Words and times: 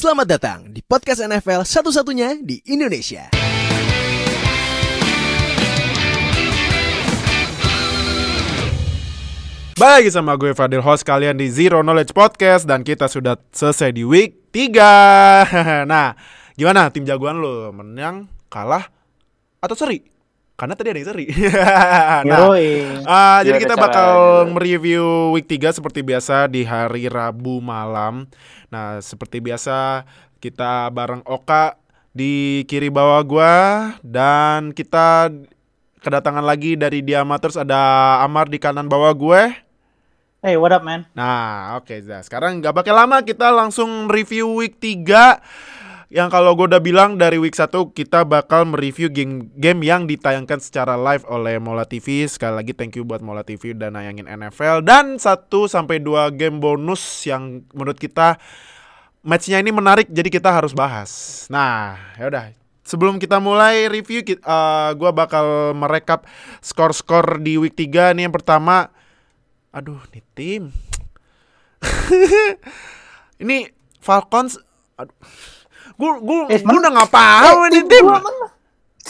Selamat 0.00 0.32
datang 0.32 0.72
di 0.72 0.80
podcast 0.80 1.20
NFL 1.20 1.60
satu-satunya 1.60 2.40
di 2.40 2.56
Indonesia. 2.72 3.28
Lagi 9.76 10.08
sama 10.08 10.40
gue 10.40 10.56
Fadil 10.56 10.80
host 10.80 11.04
kalian 11.04 11.36
di 11.36 11.52
Zero 11.52 11.84
Knowledge 11.84 12.16
Podcast 12.16 12.64
dan 12.64 12.80
kita 12.80 13.12
sudah 13.12 13.36
selesai 13.52 13.92
di 13.92 14.00
week 14.08 14.48
3. 14.48 15.84
Nah, 15.92 16.16
gimana 16.56 16.88
tim 16.88 17.04
jagoan 17.04 17.36
lo? 17.36 17.68
Menang, 17.68 18.24
kalah, 18.48 18.88
atau 19.60 19.76
seri? 19.76 20.00
Karena 20.60 20.76
tadi 20.76 20.92
ada 20.92 21.00
yang 21.00 21.08
seri. 21.08 21.26
nah, 22.28 22.52
ah, 23.08 23.40
jadi 23.40 23.64
kita 23.64 23.80
bakal 23.80 24.44
mereview 24.52 25.32
week 25.32 25.48
3 25.48 25.80
seperti 25.80 26.04
biasa 26.04 26.52
di 26.52 26.68
hari 26.68 27.08
Rabu 27.08 27.64
malam. 27.64 28.28
Nah, 28.68 29.00
seperti 29.00 29.40
biasa 29.40 30.04
kita 30.36 30.92
bareng 30.92 31.24
Oka 31.24 31.80
di 32.12 32.68
kiri 32.68 32.92
bawah 32.92 33.24
gua 33.24 33.56
dan 34.04 34.76
kita 34.76 35.32
kedatangan 36.04 36.44
lagi 36.44 36.76
dari 36.76 37.00
Diamaters 37.00 37.56
ada 37.56 38.20
Amar 38.20 38.52
di 38.52 38.60
kanan 38.60 38.84
bawah 38.84 39.16
gue. 39.16 39.42
Hey, 40.44 40.60
what 40.60 40.76
up, 40.76 40.84
man? 40.84 41.08
Nah, 41.16 41.80
oke. 41.80 42.04
Nah, 42.04 42.20
sekarang 42.20 42.60
nggak 42.60 42.76
pakai 42.76 42.92
lama 42.92 43.24
kita 43.24 43.48
langsung 43.48 44.12
review 44.12 44.60
week 44.60 44.76
3 44.76 45.40
yang 46.10 46.26
kalau 46.26 46.58
gue 46.58 46.66
udah 46.66 46.82
bilang 46.82 47.14
dari 47.22 47.38
week 47.38 47.54
1 47.54 47.70
kita 47.94 48.26
bakal 48.26 48.66
mereview 48.66 49.06
game 49.06 49.46
game 49.54 49.78
yang 49.86 50.10
ditayangkan 50.10 50.58
secara 50.58 50.98
live 50.98 51.22
oleh 51.30 51.62
Mola 51.62 51.86
TV. 51.86 52.26
Sekali 52.26 52.58
lagi 52.58 52.74
thank 52.74 52.98
you 52.98 53.06
buat 53.06 53.22
Mola 53.22 53.46
TV 53.46 53.78
udah 53.78 53.94
nayangin 53.94 54.26
NFL 54.26 54.82
dan 54.82 55.22
1 55.22 55.46
sampai 55.70 56.02
2 56.02 56.34
game 56.34 56.58
bonus 56.58 56.98
yang 57.30 57.62
menurut 57.70 57.94
kita 57.94 58.42
matchnya 59.22 59.62
ini 59.62 59.70
menarik 59.70 60.10
jadi 60.10 60.26
kita 60.26 60.50
harus 60.50 60.74
bahas. 60.74 61.46
Nah, 61.46 61.94
ya 62.18 62.26
udah. 62.26 62.58
Sebelum 62.82 63.22
kita 63.22 63.38
mulai 63.38 63.86
review, 63.86 64.26
ki- 64.26 64.42
eh, 64.42 64.90
gua 64.98 65.14
bakal 65.14 65.78
merekap 65.78 66.26
skor-skor 66.58 67.38
di 67.38 67.54
week 67.54 67.78
3 67.78 68.18
nih 68.18 68.26
yang 68.26 68.34
pertama. 68.34 68.90
Aduh, 69.70 70.02
nih 70.10 70.26
tim. 70.34 70.62
ini 73.42 73.70
Falcons. 74.02 74.58
Aduh. 74.98 75.14
Gue 76.00 76.12
gue 76.18 76.38
Eh, 76.48 76.58
gue 76.58 76.78
udah 76.78 76.92
nggak 76.94 77.12
paham 77.12 77.44
Eh, 77.44 77.68
ini 77.68 77.78
tim 77.78 77.86
tim. 77.86 78.04
gua? 78.06 78.18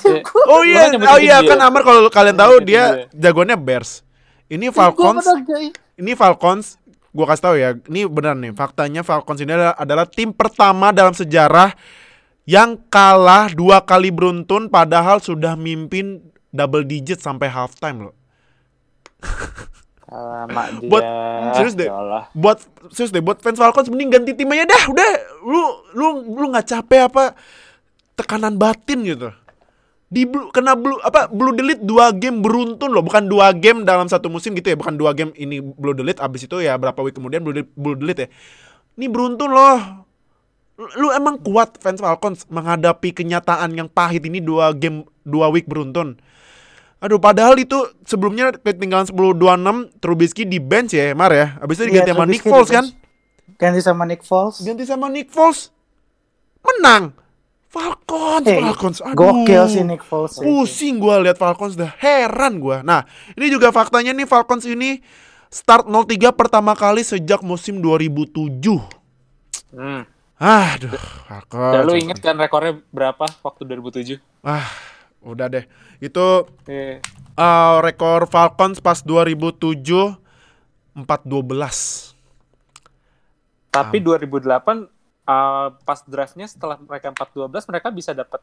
Eh, 0.03 0.21
Oh 0.53 0.63
iya, 0.63 0.83
oh 0.91 1.19
iya 1.19 1.37
dia. 1.39 1.49
kan 1.49 1.59
Amar 1.63 1.83
kalau 1.83 2.09
kalian 2.09 2.35
tahu 2.35 2.59
dia 2.61 3.07
dia. 3.07 3.29
jagoannya 3.29 3.55
Bears. 3.55 4.03
Ini 4.47 4.67
gua 4.67 4.91
Falcons. 4.91 5.27
Ini 5.95 6.13
Falcons, 6.13 6.67
gua 7.11 7.27
kasih 7.29 7.45
tahu 7.45 7.55
ya, 7.55 7.69
ini 7.85 8.03
benar 8.05 8.35
nih. 8.35 8.51
Faktanya 8.51 9.01
Falcons 9.01 9.39
ini 9.39 9.51
adalah, 9.51 9.77
adalah 9.77 10.05
tim 10.05 10.31
pertama 10.31 10.91
dalam 10.91 11.13
sejarah 11.13 11.71
yang 12.45 12.75
kalah 12.89 13.47
dua 13.49 13.79
kali 13.81 14.11
beruntun 14.11 14.67
padahal 14.67 15.19
sudah 15.19 15.55
mimpin 15.55 16.19
double 16.51 16.83
digit 16.83 17.19
sampai 17.19 17.47
halftime 17.47 18.09
loh. 18.09 18.17
Alamak 20.11 20.67
dia. 20.83 20.89
Buat- 20.91 21.07
serius 21.55 21.75
deh. 21.75 21.87
Ya. 21.87 22.27
Buat 22.35 22.59
serius 22.91 23.11
deh, 23.11 23.23
buat 23.23 23.39
fans 23.39 23.57
Falcons 23.57 23.87
mending 23.87 24.11
ganti 24.11 24.35
tim 24.35 24.51
aja 24.51 24.67
dah, 24.67 24.83
udah. 24.91 25.11
Lu 25.43 25.63
lu 25.95 26.07
lu 26.35 26.47
nggak 26.51 26.67
capek 26.69 27.07
apa 27.07 27.39
tekanan 28.15 28.59
batin 28.59 29.07
gitu. 29.07 29.31
Di 30.11 30.27
blue, 30.27 30.51
kena 30.51 30.75
blue 30.75 30.99
apa 31.01 31.31
blue 31.31 31.55
delete 31.55 31.81
dua 31.81 32.11
game 32.11 32.43
beruntun 32.43 32.91
loh, 32.91 32.99
bukan 33.01 33.31
dua 33.31 33.55
game 33.55 33.87
dalam 33.87 34.11
satu 34.11 34.27
musim 34.27 34.59
gitu 34.59 34.67
ya, 34.67 34.75
bukan 34.75 34.99
dua 34.99 35.15
game 35.15 35.31
ini 35.39 35.63
blue 35.63 35.95
delete 35.95 36.19
abis 36.19 36.51
itu 36.51 36.59
ya 36.59 36.75
berapa 36.75 36.99
week 36.99 37.15
kemudian 37.15 37.47
blue 37.47 37.55
delete, 37.55 37.71
blue 37.79 37.95
delete 37.95 38.27
ya. 38.27 38.29
Ini 38.99 39.07
beruntun 39.07 39.49
loh. 39.49 39.79
Lu- 40.75 40.95
Lu 40.99 41.09
emang 41.15 41.39
kuat 41.39 41.79
fans 41.79 42.03
Falcons 42.03 42.43
menghadapi 42.51 43.15
kenyataan 43.15 43.71
yang 43.73 43.87
pahit 43.87 44.27
ini 44.27 44.43
dua 44.43 44.75
game 44.75 45.07
dua 45.23 45.47
week 45.47 45.71
beruntun. 45.71 46.19
Aduh, 47.01 47.17
padahal 47.17 47.57
itu 47.57 47.77
sebelumnya 48.05 48.53
ketinggalan 48.53 49.09
10-26 49.09 49.97
Trubisky 49.99 50.45
di 50.45 50.61
bench 50.61 50.93
ya, 50.93 51.17
Mar 51.17 51.33
ya. 51.33 51.57
Habis 51.57 51.81
itu 51.81 51.89
Iya, 51.89 52.05
diganti 52.05 52.13
sama 52.13 52.25
Nick 52.29 52.45
Foles 52.45 52.69
kan? 52.69 52.85
Ganti 53.57 53.81
sama 53.81 54.03
Nick 54.05 54.23
Foles. 54.23 54.57
Ganti 54.61 54.85
sama 54.85 55.07
Nick 55.09 55.29
Foles. 55.29 55.73
Menang. 56.61 57.17
Falcons, 57.71 58.45
Hey, 58.45 58.59
Falcons. 58.59 58.99
Aduh. 59.01 59.15
Gokil 59.15 59.65
sih 59.71 59.85
Nick 59.87 60.03
Foles. 60.03 60.35
sih. 60.35 60.43
Pusing 60.43 60.99
gua 60.99 61.23
lihat 61.23 61.39
Falcons 61.39 61.73
dah. 61.73 61.95
Heran 61.97 62.59
gua. 62.59 62.83
Nah, 62.83 63.07
ini 63.33 63.47
juga 63.47 63.71
faktanya 63.71 64.11
nih 64.11 64.27
Falcons 64.27 64.67
ini 64.67 64.99
start 65.49 65.87
0-3 65.87 66.35
pertama 66.35 66.75
kali 66.75 67.01
sejak 67.01 67.41
musim 67.41 67.79
2007. 67.79 68.77
Hmm. 69.71 70.03
Aduh, 70.37 70.99
Falcons. 71.25 71.73
Dan 71.73 71.81
lu 71.87 71.95
inget 71.95 72.19
kan 72.19 72.35
rekornya 72.35 72.81
berapa 72.91 73.25
waktu 73.41 73.63
2007? 73.63 74.19
Ah, 74.43 74.67
udah 75.21 75.47
deh. 75.49 75.65
Itu 75.99 76.49
Eh, 76.67 77.01
uh, 77.37 77.77
rekor 77.81 78.25
Falcons 78.27 78.81
pas 78.81 79.01
2007 79.01 80.17
4-12. 80.97 82.17
tapi 83.71 84.03
2008 84.03 84.43
uh, 85.31 85.71
pas 85.87 85.99
draftnya 86.03 86.51
setelah 86.51 86.75
mereka 86.83 87.15
4-12 87.15 87.71
mereka 87.71 87.89
bisa 87.95 88.11
dapat 88.11 88.43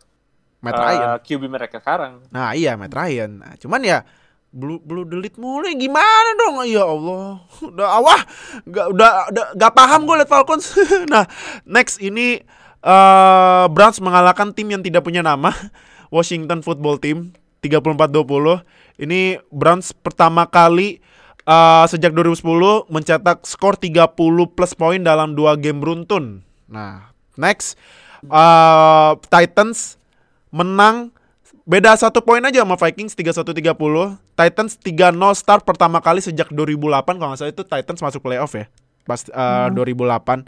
Matt 0.64 0.74
uh, 0.74 0.82
Ryan. 0.82 1.08
QB 1.22 1.42
mereka 1.46 1.78
sekarang. 1.78 2.24
Nah, 2.34 2.58
iya 2.58 2.74
Matt 2.74 2.96
Ryan. 2.96 3.32
Nah, 3.46 3.54
cuman 3.62 3.82
ya 3.84 4.02
blue 4.50 4.80
blue 4.82 5.06
delete 5.06 5.38
mulai 5.38 5.76
gimana 5.78 6.30
dong? 6.40 6.66
Ya 6.66 6.82
Allah. 6.82 7.44
Udah 7.70 7.88
awah, 8.00 8.22
nggak 8.66 8.88
udah, 8.96 9.10
udah 9.30 9.46
gak 9.54 9.74
paham 9.76 10.08
gue 10.08 10.16
liat 10.18 10.30
Falcons. 10.32 10.74
nah, 11.14 11.28
next 11.62 12.02
ini 12.02 12.42
eh 12.78 13.66
Browns 13.70 14.00
mengalahkan 14.00 14.50
tim 14.56 14.72
yang 14.72 14.82
tidak 14.82 15.04
punya 15.04 15.20
nama, 15.22 15.52
Washington 16.09 16.63
Football 16.63 17.00
Team 17.01 17.35
34-20. 17.63 18.63
Ini 19.01 19.41
Browns 19.51 19.91
pertama 19.94 20.47
kali 20.47 21.03
eh, 21.45 21.85
sejak 21.90 22.13
2010 22.13 22.88
mencetak 22.90 23.44
skor 23.45 23.75
30 23.78 24.13
plus 24.53 24.73
poin 24.73 25.00
dalam 25.01 25.34
dua 25.34 25.57
game 25.59 25.81
beruntun. 25.81 26.41
Nah, 26.69 27.12
next 27.35 27.75
eh, 28.25 29.12
Titans 29.28 30.00
menang 30.50 31.12
beda 31.68 31.91
satu 32.00 32.24
poin 32.24 32.39
aja 32.47 32.63
sama 32.63 32.79
Vikings 32.79 33.13
31-30. 33.13 34.16
Titans 34.38 34.74
3-0 34.79 35.18
start 35.35 35.63
pertama 35.68 36.00
kali 36.00 36.24
sejak 36.24 36.47
2008 36.53 37.19
kalau 37.19 37.29
nggak 37.34 37.39
salah 37.41 37.51
itu 37.51 37.63
Titans 37.68 38.00
masuk 38.00 38.22
playoff 38.24 38.56
ya. 38.56 38.72
Pas 39.03 39.24
uh, 39.31 39.68
2008. 39.75 40.47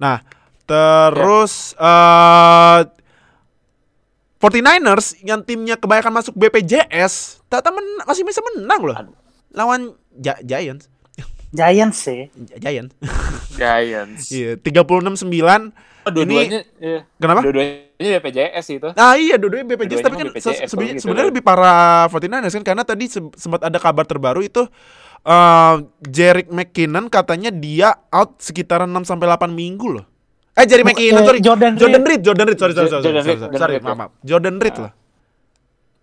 Nah, 0.00 0.20
terus 0.68 1.76
eh 1.76 2.80
49ers 4.42 5.14
yang 5.22 5.40
timnya 5.40 5.78
kebanyakan 5.78 6.10
masuk 6.12 6.34
BPJS 6.34 7.46
ternyata 7.46 7.70
men- 7.70 8.02
masih 8.02 8.26
bisa 8.26 8.42
menang 8.42 8.82
loh. 8.82 8.96
Lawan 9.54 9.94
Gi- 10.12 10.42
Giants. 10.42 10.90
Giants 11.52 11.98
sih. 12.00 12.26
Gi- 12.34 12.58
Giants. 12.58 12.92
Giants. 13.60 14.32
Iya, 14.32 14.58
36-9. 14.58 15.70
Oh, 16.02 16.10
dua-duanya 16.10 16.66
iya. 16.82 17.06
Kenapa? 17.14 17.46
Dua-duanya 17.46 18.18
BPJS 18.18 18.66
itu. 18.74 18.88
Nah 18.90 19.14
iya 19.14 19.38
dua-duanya 19.38 19.66
BPJS 19.70 20.02
Dua-duanya 20.02 20.02
tapi 20.02 20.16
kan 20.18 20.26
BPJS, 20.34 20.42
se- 20.42 20.66
sebenarnya 20.66 20.94
gitu 20.98 21.02
sebenarnya 21.06 21.28
lebih 21.30 21.42
parah 21.46 22.10
49ers 22.10 22.54
kan 22.58 22.64
karena 22.66 22.82
tadi 22.82 23.04
se- 23.06 23.34
sempat 23.38 23.62
ada 23.62 23.78
kabar 23.78 24.02
terbaru 24.02 24.42
itu 24.42 24.66
eh 25.22 25.74
Jerick 26.02 26.50
McKinnon 26.50 27.06
katanya 27.06 27.54
dia 27.54 27.94
out 28.10 28.42
sekitaran 28.42 28.90
6 28.90 29.06
sampai 29.06 29.30
8 29.30 29.54
minggu 29.54 29.86
loh. 29.86 30.04
Eh 30.52 30.64
Jerry 30.68 30.84
McKinnon 30.84 31.24
eh, 31.24 31.26
sorry. 31.26 31.40
Jordan 31.40 31.72
Jordan 31.80 32.02
Reed, 32.04 32.20
Jordan 32.20 32.44
Reed, 32.44 32.58
sorry 32.60 32.74
sorry 32.76 32.88
sorry. 32.92 33.04
Jordan 33.04 33.22
sorry, 33.24 33.32
Reed, 33.32 33.40
sorry, 33.40 33.52
Jordan 33.56 33.60
sorry, 33.60 33.72
Reed, 33.72 33.84
maaf, 33.84 33.96
maaf. 33.96 34.10
Jordan 34.20 34.54
Reed 34.60 34.76
Ah. 34.76 34.82
lah. 34.84 34.92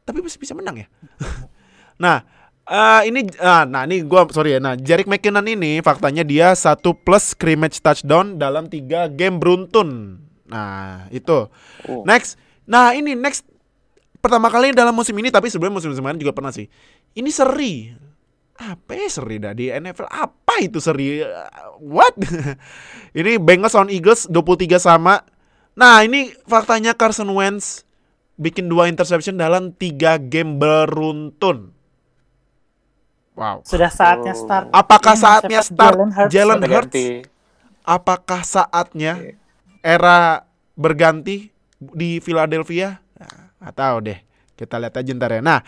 Tapi 0.10 0.18
masih 0.26 0.40
bisa 0.42 0.54
menang 0.58 0.76
ya. 0.82 0.88
nah, 2.04 2.18
eh, 2.66 3.02
ini 3.14 3.20
ah, 3.38 3.70
nah 3.70 3.86
ini 3.86 4.02
gua 4.02 4.26
sorry 4.34 4.58
ya. 4.58 4.60
Nah, 4.60 4.74
Jerick 4.74 5.06
McKinnon 5.06 5.46
ini 5.46 5.86
faktanya 5.86 6.26
dia 6.26 6.58
satu 6.58 6.98
plus 6.98 7.38
scrimmage 7.38 7.78
touchdown 7.78 8.42
dalam 8.42 8.66
tiga 8.66 9.06
game 9.06 9.38
beruntun. 9.38 10.18
Nah, 10.50 11.06
itu. 11.14 11.45
Oh. 11.86 12.02
Next. 12.10 12.42
Nah, 12.66 12.98
ini 12.98 13.13
next 13.13 13.45
pertama 14.18 14.50
kali 14.50 14.74
dalam 14.74 14.98
musim 14.98 15.13
ini 15.13 15.30
tapi 15.30 15.54
sebelum 15.54 15.78
musim 15.78 15.94
kemarin 15.94 16.18
juga 16.18 16.34
pernah 16.34 16.50
sih. 16.50 16.66
Ini 17.13 17.30
seri. 17.30 18.08
Apa 18.59 18.91
ya 18.91 19.07
seri 19.07 19.39
dah 19.39 19.56
di 19.56 19.71
NFL? 19.71 20.11
Apa 20.11 20.59
itu 20.59 20.83
seri? 20.83 21.23
Uh, 21.23 21.79
What? 21.79 22.19
ini 23.19 23.39
Bengals 23.39 23.71
on 23.79 23.88
Eagles 23.88 24.27
23 24.27 24.75
sama. 24.83 25.23
Nah, 25.79 26.03
ini 26.03 26.35
faktanya 26.44 26.91
Carson 26.91 27.31
Wentz 27.31 27.88
bikin 28.35 28.67
dua 28.67 28.91
interception 28.91 29.39
dalam 29.39 29.71
tiga 29.71 30.19
game 30.19 30.59
beruntun. 30.59 31.71
Wow. 33.39 33.63
Sudah 33.63 33.88
saatnya 33.88 34.35
Oh. 34.35 34.39
start. 34.44 34.65
Apakah 34.75 35.15
Ini 35.15 35.23
saatnya 35.23 35.59
start 35.63 35.95
Jalen 35.95 36.11
Hurts. 36.11 36.31
Jalen 36.35 36.61
Hurts? 36.67 37.03
Apakah 37.88 38.41
saatnya 38.44 39.13
era 39.79 40.44
berganti 40.75 41.47
di 41.79 42.19
Philadelphia? 42.19 43.00
Nah, 43.63 43.71
tahu 43.71 44.11
deh. 44.11 44.19
Kita 44.59 44.75
lihat 44.75 45.00
aja 45.00 45.11
ntar 45.15 45.31
ya. 45.31 45.39
Nah, 45.39 45.63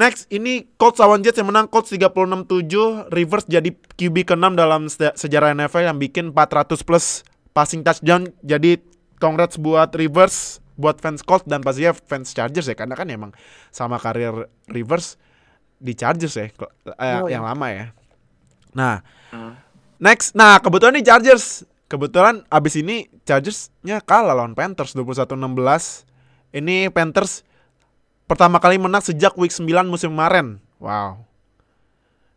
next 0.00 0.24
ini 0.32 0.64
Colts 0.80 0.96
lawan 0.96 1.20
Jets 1.20 1.36
yang 1.36 1.52
menang 1.52 1.68
Colts 1.68 1.92
36-7, 1.92 3.12
Rivers 3.12 3.44
jadi 3.44 3.68
QB 3.68 4.32
ke-6 4.32 4.56
dalam 4.56 4.88
se- 4.88 5.12
sejarah 5.12 5.52
NFL 5.52 5.84
yang 5.84 6.00
bikin 6.00 6.32
400 6.32 6.80
plus 6.80 7.20
passing 7.52 7.84
touchdown 7.84 8.32
jadi 8.40 8.80
congrats 9.20 9.60
buat 9.60 9.92
Rivers 9.92 10.58
buat 10.74 10.96
fans 10.96 11.20
Colts 11.20 11.44
dan 11.44 11.60
pastinya 11.60 11.92
fans 11.92 12.32
Chargers 12.32 12.64
ya 12.64 12.72
karena 12.72 12.96
kan 12.96 13.04
emang 13.12 13.36
sama 13.68 14.00
karir 14.00 14.48
Rivers 14.64 15.20
di 15.76 15.92
Chargers 15.92 16.32
ya 16.34 16.48
eh, 16.48 16.52
Oh, 17.20 17.28
yang 17.28 17.44
iya. 17.44 17.48
lama 17.52 17.66
ya. 17.68 17.86
Nah, 18.72 19.04
next 20.00 20.32
nah 20.32 20.56
kebetulan 20.56 20.96
nih 20.96 21.04
Chargers 21.04 21.68
kebetulan 21.84 22.46
abis 22.48 22.80
ini 22.80 23.10
Chargersnya 23.28 24.00
kalah 24.00 24.32
lawan 24.32 24.56
Panthers 24.56 24.96
21-16. 24.96 25.36
Ini 26.50 26.88
Panthers 26.90 27.44
pertama 28.30 28.62
kali 28.62 28.78
menang 28.78 29.02
sejak 29.02 29.34
week 29.34 29.50
9 29.50 29.66
musim 29.90 30.14
kemarin. 30.14 30.62
Wow. 30.78 31.26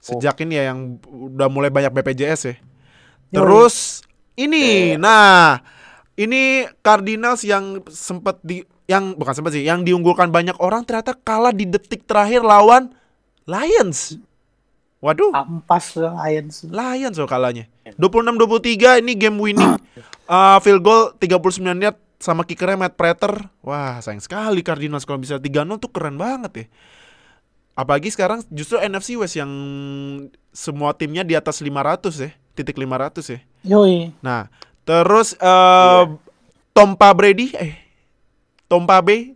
Sejak 0.02 0.42
ini 0.42 0.58
ya 0.58 0.74
yang 0.74 0.98
udah 1.06 1.46
mulai 1.54 1.70
banyak 1.70 1.94
BPJS 1.94 2.42
ya. 2.50 2.56
Terus 3.30 4.02
ini 4.34 4.98
nah 4.98 5.62
ini 6.18 6.66
Cardinals 6.82 7.46
yang 7.46 7.86
sempat 7.94 8.42
di 8.42 8.66
yang 8.90 9.14
bukan 9.14 9.38
sempat 9.38 9.54
sih 9.54 9.64
yang 9.64 9.86
diunggulkan 9.86 10.34
banyak 10.34 10.58
orang 10.58 10.82
ternyata 10.84 11.14
kalah 11.14 11.54
di 11.54 11.70
detik 11.70 12.10
terakhir 12.10 12.42
lawan 12.42 12.90
Lions. 13.46 14.18
Waduh, 15.04 15.36
Ampas 15.36 16.00
Lions. 16.00 16.64
Lions 16.68 17.16
loh 17.20 17.28
kalahnya. 17.28 17.68
26-23 18.00 19.04
ini 19.04 19.14
game 19.20 19.36
winning. 19.36 19.76
Uh, 20.26 20.58
field 20.64 20.80
goal 20.80 21.12
39 21.20 21.60
yard 21.84 21.98
sama 22.24 22.48
kickernya 22.48 22.80
Matt 22.80 22.96
Prater. 22.96 23.52
Wah, 23.60 24.00
sayang 24.00 24.24
sekali 24.24 24.64
Cardinals 24.64 25.04
kalau 25.04 25.20
bisa 25.20 25.36
3-0 25.36 25.76
tuh 25.76 25.92
keren 25.92 26.16
banget 26.16 26.52
ya. 26.56 26.66
Apalagi 27.76 28.08
sekarang 28.08 28.40
justru 28.48 28.80
NFC 28.80 29.20
West 29.20 29.36
yang 29.36 29.52
semua 30.56 30.96
timnya 30.96 31.28
di 31.28 31.36
atas 31.36 31.60
500 31.60 32.08
ya, 32.16 32.32
titik 32.56 32.80
500 32.80 33.20
ya. 33.28 33.40
Yoi. 33.68 34.16
Nah, 34.24 34.48
terus 34.88 35.36
eh 35.36 36.06
Tompa 36.72 37.12
Brady 37.12 37.52
eh 37.60 37.76
Tompa 38.72 39.04
B 39.04 39.36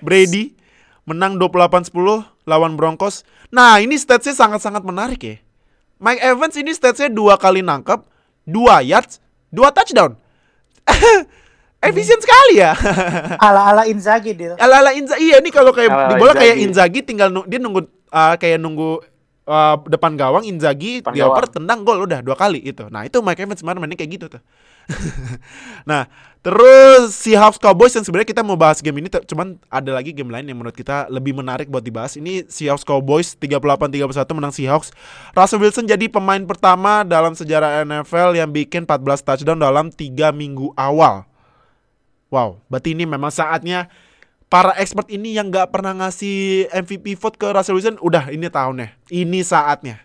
Brady 0.00 0.56
menang 1.04 1.36
28-10 1.36 1.92
lawan 2.48 2.74
Broncos. 2.80 3.28
Nah, 3.52 3.76
ini 3.78 4.00
statsnya 4.00 4.32
sangat-sangat 4.32 4.80
menarik 4.80 5.20
ya. 5.20 5.36
Mike 6.00 6.22
Evans 6.24 6.56
ini 6.56 6.72
statsnya 6.72 7.12
dua 7.12 7.36
kali 7.36 7.60
nangkep, 7.60 8.02
dua 8.48 8.80
yards, 8.80 9.20
dua 9.52 9.70
touchdown. 9.70 10.16
Efisien 11.90 12.20
sekali 12.20 12.60
ya. 12.60 12.72
Ala-ala 13.46 13.84
Inzaghi 13.84 14.32
dia. 14.32 14.54
Ala-ala 14.56 14.96
Inzaghi. 14.96 15.32
Iya, 15.32 15.36
ini 15.44 15.50
kalau 15.52 15.70
kayak 15.70 15.90
Ala-ala 15.92 16.10
di 16.10 16.14
bola 16.16 16.32
kayak 16.32 16.56
Inzaghi. 16.60 17.00
Tinggal 17.04 17.28
nu- 17.28 17.46
dia 17.48 17.60
nunggu 17.60 17.84
uh, 18.12 18.34
kayak 18.40 18.58
nunggu 18.60 19.02
uh, 19.48 19.76
depan 19.88 20.16
gawang 20.16 20.44
Inzaghi 20.44 21.00
Depan 21.04 21.12
dioper 21.12 21.46
gawang. 21.48 21.54
tendang 21.60 21.80
gol 21.84 22.04
udah 22.04 22.20
dua 22.24 22.36
kali 22.36 22.60
itu. 22.64 22.88
Nah, 22.88 23.04
itu 23.04 23.20
Mike 23.20 23.40
Evans 23.40 23.60
kemarin 23.60 23.80
mainnya 23.80 23.98
kayak 23.98 24.12
gitu 24.20 24.26
tuh. 24.38 24.42
nah, 25.88 26.04
terus 26.44 27.16
Seahawks 27.16 27.56
Cowboys 27.56 27.96
yang 27.96 28.04
sebenarnya 28.04 28.28
kita 28.28 28.44
mau 28.44 28.52
bahas 28.52 28.84
game 28.84 29.00
ini 29.00 29.08
cuman 29.08 29.56
ada 29.72 29.96
lagi 29.96 30.12
game 30.12 30.28
lain 30.28 30.44
yang 30.44 30.60
menurut 30.60 30.76
kita 30.76 31.08
lebih 31.08 31.32
menarik 31.36 31.68
buat 31.72 31.84
dibahas. 31.84 32.16
Ini 32.20 32.48
Seahawks 32.48 32.84
Cowboys 32.84 33.32
38-31 33.40 34.36
menang 34.36 34.52
Seahawks. 34.52 34.92
Russell 35.32 35.60
Wilson 35.60 35.88
jadi 35.88 36.04
pemain 36.08 36.40
pertama 36.44 37.00
dalam 37.04 37.32
sejarah 37.32 37.84
NFL 37.84 38.36
yang 38.36 38.52
bikin 38.52 38.84
14 38.84 39.24
touchdown 39.24 39.58
dalam 39.60 39.88
3 39.88 40.32
minggu 40.36 40.72
awal. 40.76 41.24
Wow, 42.34 42.58
berarti 42.66 42.90
ini 42.90 43.06
memang 43.06 43.30
saatnya 43.30 43.86
para 44.46 44.74
expert 44.74 45.06
ini 45.06 45.32
yang 45.32 45.46
nggak 45.48 45.70
pernah 45.70 45.94
ngasih 45.94 46.66
MVP 46.68 47.14
vote 47.14 47.34
ke 47.34 47.46
Russell 47.46 47.74
Wilson, 47.74 47.96
udah 48.00 48.26
ini 48.28 48.46
tahunnya, 48.48 48.90
ini 49.08 49.38
saatnya, 49.40 50.02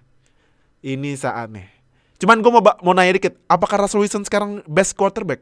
ini 0.80 1.14
saatnya. 1.14 1.66
Cuman 2.18 2.38
gue 2.38 2.52
mau 2.52 2.62
mau 2.62 2.94
nanya 2.94 3.16
dikit, 3.16 3.34
apakah 3.46 3.82
Russell 3.82 4.00
Wilson 4.00 4.22
sekarang 4.22 4.62
best 4.66 4.94
quarterback? 4.94 5.42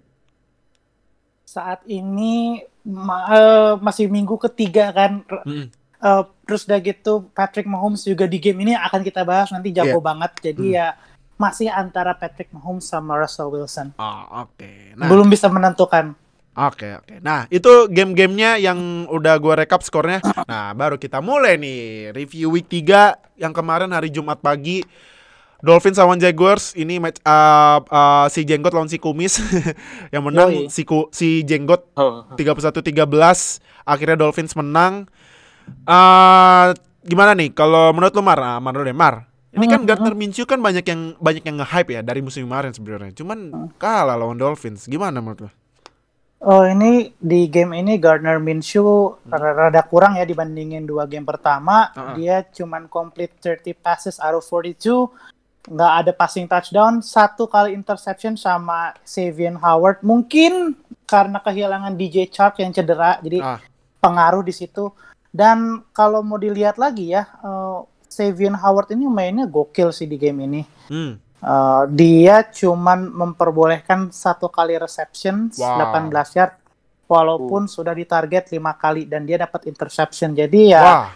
Saat 1.43 1.83
ini 1.87 2.59
ma- 2.83 3.27
eh, 3.29 3.73
masih 3.79 4.07
minggu 4.07 4.39
ketiga 4.41 4.91
kan. 4.91 5.23
Mm-mm. 5.43 5.67
eh, 5.97 6.23
terus 6.45 6.63
udah 6.63 6.77
gitu 6.77 7.25
Patrick 7.33 7.65
Mahomes 7.65 8.05
juga 8.05 8.23
di 8.23 8.37
game 8.37 8.61
ini 8.61 8.77
akan 8.77 9.01
kita 9.01 9.25
bahas 9.25 9.49
nanti 9.49 9.73
jago 9.73 9.97
Iya. 9.97 10.05
banget. 10.05 10.31
Jadi 10.41 10.65
ya 10.71 10.93
masih 11.35 11.67
antara 11.67 12.13
Patrick 12.13 12.53
Mahomes 12.53 12.85
sama 12.85 13.17
Russell 13.17 13.49
Wilson. 13.49 13.97
Oh, 13.97 14.45
oke. 14.45 14.93
Nah, 14.93 15.09
Belum 15.09 15.25
bisa 15.25 15.49
menentukan. 15.49 16.13
Oke 16.57 16.89
oke. 16.91 17.21
Nah 17.21 17.45
itu 17.47 17.69
game-gamenya 17.87 18.57
yang 18.57 18.77
udah 19.05 19.37
gua 19.37 19.53
rekap 19.55 19.79
skornya. 19.79 20.17
Nah 20.43 20.73
baru 20.73 20.97
kita 20.97 21.21
mulai 21.21 21.53
nih 21.55 21.77
review 22.11 22.49
week 22.49 22.65
3 22.65 23.13
yang 23.37 23.53
kemarin 23.53 23.89
hari 23.89 24.09
Jumat 24.09 24.37
pagi. 24.37 24.81
Dolphins 25.57 25.97
lawan 25.97 26.17
Jaguars 26.17 26.73
ini 26.73 26.97
match 26.97 27.17
up 27.23 27.85
uh, 27.87 28.25
si 28.27 28.41
Jenggot 28.41 28.69
lawan 28.71 28.85
si 28.85 28.97
Kumis 28.97 29.41
yang 30.13 30.21
menang 30.21 30.53
Yoi. 30.53 30.65
si 30.67 30.81
Ku- 30.81 31.09
si 31.09 31.41
Jenggot 31.41 31.81
Oh. 31.93 32.29
31-13 32.33 32.93
akhirnya 33.83 34.13
Dolphins 34.15 34.53
menang. 34.53 35.09
eh 35.83 36.67
gimana 37.03 37.33
nih 37.33 37.51
kalau 37.51 37.89
menurut 37.89 38.13
lu 38.13 38.21
Mar? 38.21 38.37
Ah, 38.37 38.57
Mar 38.57 38.73
deh, 38.75 38.93
Mar. 38.93 39.25
Ini 39.49 39.65
kan 39.65 39.81
Gardner 39.83 40.13
Minshew 40.13 40.45
kan 40.45 40.61
banyak 40.61 40.85
yang 40.85 41.17
banyak 41.17 41.41
yang 41.41 41.57
nge-hype 41.57 41.89
ya 41.89 42.01
dari 42.01 42.21
musim 42.21 42.45
kemarin 42.45 42.69
sebenarnya. 42.69 43.09
Cuman 43.13 43.37
kalah 43.75 44.13
lawan 44.13 44.37
Dolphins. 44.37 44.85
Gimana 44.85 45.17
menurut 45.17 45.45
lu? 45.45 45.49
Oh 46.37 46.61
ini 46.61 47.17
di 47.17 47.49
game 47.49 47.81
ini 47.81 47.97
Gardner 47.97 48.37
Minshew 48.37 49.17
rada 49.25 49.81
kurang 49.81 50.21
ya 50.21 50.25
dibandingin 50.25 50.85
dua 50.85 51.09
game 51.09 51.25
pertama. 51.25 51.89
Uh-uh. 51.97 52.13
Dia 52.13 52.45
cuman 52.45 52.85
complete 52.85 53.33
30 53.41 53.73
passes 53.73 54.21
out 54.21 54.37
of 54.37 54.45
42. 54.45 55.09
Nggak 55.67 55.91
ada 56.05 56.11
passing 56.13 56.45
touchdown. 56.45 57.01
Satu 57.01 57.49
kali 57.49 57.73
interception 57.73 58.37
sama 58.37 58.93
Savion 59.01 59.57
Howard. 59.57 60.05
Mungkin 60.05 60.77
karena 61.09 61.41
kehilangan 61.41 61.97
DJ 61.97 62.29
Chark 62.29 62.61
yang 62.61 62.69
cedera. 62.69 63.17
Jadi 63.19 63.41
Ah. 63.41 63.57
pengaruh 63.97 64.45
di 64.45 64.53
situ. 64.53 64.93
Dan 65.33 65.83
kalau 65.89 66.21
mau 66.21 66.37
dilihat 66.37 66.77
lagi 66.77 67.17
ya, 67.17 67.25
eh, 67.43 67.79
Savion 68.07 68.55
Howard 68.55 68.93
ini 68.93 69.09
mainnya 69.09 69.49
gokil 69.49 69.89
sih 69.89 70.05
di 70.05 70.15
game 70.21 70.45
ini. 70.45 70.61
Hmm. 70.87 71.17
Uh, 71.37 71.85
dia 71.93 72.41
cuman 72.49 73.13
memperbolehkan 73.13 74.09
satu 74.09 74.49
kali 74.49 74.73
reception 74.73 75.53
Wow. 75.53 76.09
18 76.09 76.33
yard 76.33 76.53
walaupun 77.05 77.69
sudah 77.69 77.93
ditarget 77.93 78.49
lima 78.49 78.73
kali 78.73 79.05
dan 79.05 79.21
dia 79.21 79.37
dapat 79.37 79.69
interception 79.69 80.33
jadi 80.33 80.61
ya 80.73 80.81
Wah. 80.81 81.09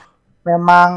memang 0.46 0.92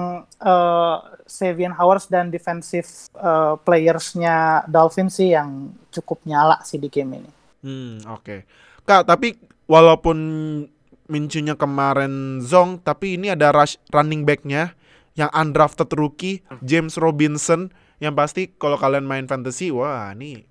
uh, 0.45 0.97
Savion 1.25 1.73
Howard 1.73 2.05
dan 2.13 2.29
defensive 2.29 2.85
uh, 3.17 3.57
playersnya 3.65 4.69
Dolphins 4.69 5.17
sih 5.17 5.33
yang 5.33 5.73
cukup 5.89 6.21
nyala 6.29 6.61
sih 6.61 6.77
di 6.77 6.93
game 6.93 7.25
ini 7.25 7.31
Hmm, 7.65 8.05
oke. 8.13 8.45
Kak, 8.85 9.09
tapi 9.09 9.41
walaupun 9.65 10.19
Mincunya 11.05 11.53
kemarin 11.53 12.41
zong, 12.41 12.81
tapi 12.81 13.21
ini 13.21 13.29
ada 13.29 13.53
rush 13.53 13.77
running 13.93 14.25
back-nya 14.25 14.73
yang 15.13 15.29
undrafted 15.37 15.93
rookie 15.93 16.41
James 16.65 16.97
Robinson 16.97 17.69
yang 18.05 18.15
pasti 18.15 18.53
kalau 18.53 18.77
kalian 18.77 19.03
main 19.03 19.25
fantasy, 19.25 19.73
wah 19.73 20.13
ini 20.13 20.45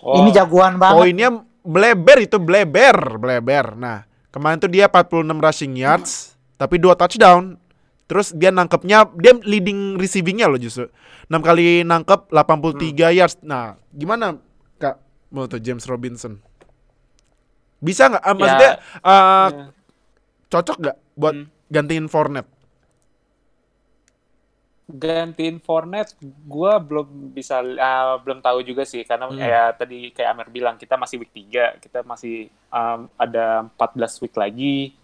Oh. 0.00 0.16
ini 0.16 0.32
jagoan 0.32 0.80
banget 0.80 0.96
poinnya 0.96 1.28
bleber 1.60 2.24
itu 2.24 2.40
bleber, 2.40 3.20
bleber. 3.20 3.76
Nah, 3.76 4.00
kemarin 4.28 4.56
tuh 4.56 4.72
dia 4.72 4.88
46 4.88 5.36
rushing 5.36 5.76
yards, 5.76 6.12
tapi 6.56 6.80
dua 6.80 6.96
touchdown. 6.96 7.60
Terus 8.08 8.32
dia 8.32 8.50
nangkepnya, 8.50 9.06
dia 9.14 9.36
leading 9.44 9.94
receivingnya 9.94 10.48
loh 10.48 10.56
justru. 10.56 10.88
6 11.28 11.44
kali 11.44 11.84
nangkep 11.84 12.32
83 12.32 13.12
yards. 13.12 13.38
Nah, 13.44 13.76
gimana 13.92 14.40
Kak 14.76 14.98
menurut 15.28 15.52
tuh 15.52 15.62
James 15.62 15.84
Robinson? 15.84 16.40
Bisa 17.78 18.08
nggak? 18.08 18.24
Ah, 18.24 18.34
maksudnya 18.34 18.72
ah, 19.00 19.48
Ya. 19.48 19.64
cocok 20.48 20.76
nggak 20.80 20.96
buat 21.14 21.34
Hmm. 21.36 21.46
gantiin 21.68 22.06
Fournette? 22.08 22.50
Gantiin 24.94 25.62
Fournette 25.62 26.18
gue 26.22 26.72
belum 26.82 27.34
bisa 27.34 27.62
uh, 27.62 28.18
belum 28.22 28.42
tahu 28.42 28.66
juga 28.66 28.82
sih. 28.82 29.06
Karena 29.06 29.30
Hmm. 29.30 29.38
ya 29.38 29.70
tadi 29.74 30.10
kayak 30.10 30.30
Amer 30.34 30.48
bilang 30.50 30.76
kita 30.76 30.98
masih 30.98 31.22
week 31.22 31.32
3 31.34 31.78
kita 31.78 32.02
masih 32.02 32.50
um, 32.72 33.06
ada 33.14 33.66
14 33.78 34.22
week 34.22 34.34
lagi. 34.34 34.94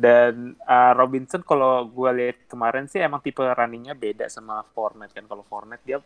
Dan 0.00 0.56
uh, 0.64 0.92
Robinson 0.96 1.44
kalau 1.44 1.84
gue 1.84 2.10
lihat 2.16 2.48
kemarin 2.48 2.88
sih 2.88 3.04
emang 3.04 3.20
tipe 3.20 3.44
runningnya 3.44 3.92
beda 3.92 4.28
sama 4.32 4.64
Fournette 4.72 5.12
kan. 5.12 5.28
Kalau 5.28 5.44
Fournette 5.44 5.84
dia 5.84 5.98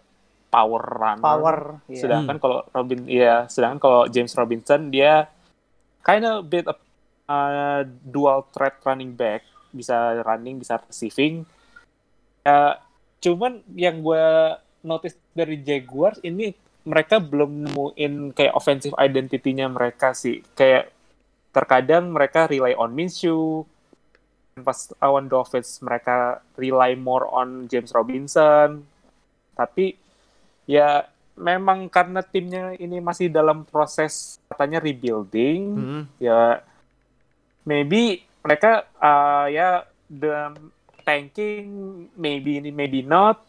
power 0.54 0.82
runner. 0.82 1.22
Power 1.22 1.56
iya. 1.90 1.98
sedangkan 1.98 2.36
kalau 2.38 2.62
Robin 2.70 3.00
ya 3.10 3.50
sedangkan 3.50 3.80
kalau 3.82 4.00
James 4.06 4.30
Robinson 4.38 4.94
dia 4.94 5.26
kind 6.06 6.22
of 6.22 6.46
bit 6.46 6.70
of 6.70 6.78
uh, 7.26 7.82
dual 8.06 8.46
threat 8.54 8.78
running 8.86 9.14
back. 9.14 9.42
Bisa 9.74 10.22
running 10.22 10.62
bisa 10.62 10.78
receiving. 10.78 11.42
Ya 12.46 12.83
cuman 13.24 13.64
yang 13.72 14.04
gue 14.04 14.24
notice 14.84 15.16
dari 15.32 15.56
Jaguars 15.64 16.20
ini 16.20 16.52
mereka 16.84 17.16
belum 17.16 17.64
nemuin 17.64 18.36
kayak 18.36 18.52
offensive 18.52 18.92
identity-nya 19.00 19.72
mereka 19.72 20.12
sih 20.12 20.44
kayak 20.52 20.92
terkadang 21.56 22.12
mereka 22.12 22.44
rely 22.44 22.76
on 22.76 22.92
Minshew 22.92 23.64
pas 24.60 24.92
lawan 25.00 25.26
Dolphins 25.26 25.80
mereka 25.80 26.44
rely 26.60 26.92
more 26.94 27.24
on 27.32 27.64
James 27.72 27.88
Robinson 27.96 28.84
tapi 29.56 29.96
ya 30.68 31.08
memang 31.34 31.90
karena 31.90 32.22
timnya 32.22 32.78
ini 32.78 33.02
masih 33.02 33.26
dalam 33.26 33.66
proses 33.66 34.38
katanya 34.46 34.78
rebuilding, 34.78 35.60
Hmm. 35.74 36.02
ya 36.22 36.62
maybe 37.66 38.22
mereka 38.46 38.86
uh, 39.02 39.50
ya 39.50 39.82
the 40.06 40.54
tanking 41.04 41.64
maybe 42.16 42.58
ini 42.58 42.73
maybe 42.73 43.04
not 43.04 43.44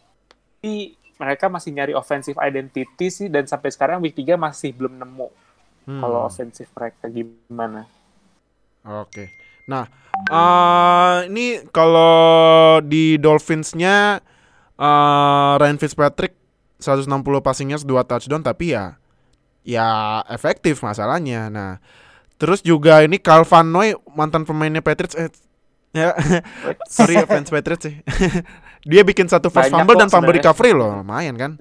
tapi 0.56 0.92
mereka 1.16 1.48
masih 1.48 1.72
nyari 1.72 1.92
offensive 1.96 2.36
identity 2.36 3.08
sih 3.08 3.28
dan 3.32 3.48
sampai 3.48 3.72
sekarang 3.72 4.04
week 4.04 4.12
3 4.12 4.36
masih 4.36 4.76
belum 4.76 5.00
nemu 5.00 5.28
Hmm. 5.86 6.02
kalau 6.02 6.26
offensive 6.26 6.66
mereka 6.74 7.06
gimana. 7.06 7.86
Oke. 8.82 9.30
Nah, 9.70 9.86
eh 10.26 11.30
ini 11.30 11.62
kalau 11.70 12.82
di 12.82 13.14
Dolphins-nya 13.22 14.18
eh 14.74 15.52
Ryan 15.62 15.78
Fitzpatrick 15.78 16.34
160 16.82 17.06
passing 17.38 17.70
yards 17.70 17.86
2 17.86 18.02
touchdown 18.02 18.42
tapi 18.42 18.74
ya 18.74 18.98
ya 19.62 19.86
efektif 20.26 20.82
masalahnya. 20.82 21.54
Nah, 21.54 21.78
terus 22.34 22.66
juga 22.66 23.06
ini 23.06 23.22
Calvin 23.22 23.70
Noy 23.70 23.94
mantan 24.10 24.42
pemainnya 24.42 24.82
Patriots 24.82 25.14
eh, 25.14 25.30
ya 25.96 26.12
sorry 26.86 27.16
ya 27.16 27.24
fans 27.24 27.48
Patriots 27.48 27.88
sih. 27.88 27.96
Dia 28.90 29.02
bikin 29.02 29.26
satu 29.26 29.50
force 29.50 29.66
Banyak 29.66 29.82
fumble 29.82 29.96
dan 29.98 30.08
fumble 30.12 30.30
sebenarnya. 30.30 30.46
recovery 30.46 30.72
loh, 30.76 30.92
lumayan 31.02 31.34
kan. 31.34 31.52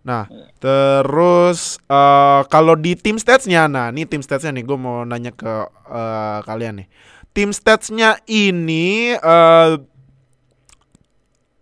Nah, 0.00 0.24
terus 0.56 1.76
eh 1.84 2.42
kalau 2.48 2.72
di 2.72 2.96
tim 2.96 3.20
statsnya, 3.20 3.68
nah 3.68 3.92
ini 3.92 4.08
tim 4.08 4.24
statsnya 4.24 4.56
nih, 4.56 4.64
gue 4.64 4.78
mau 4.80 5.04
nanya 5.04 5.34
ke 5.36 5.68
eh, 5.92 6.38
kalian 6.48 6.80
nih. 6.80 6.88
Tim 7.36 7.52
statsnya 7.52 8.16
ini 8.24 9.12
eh 9.12 9.70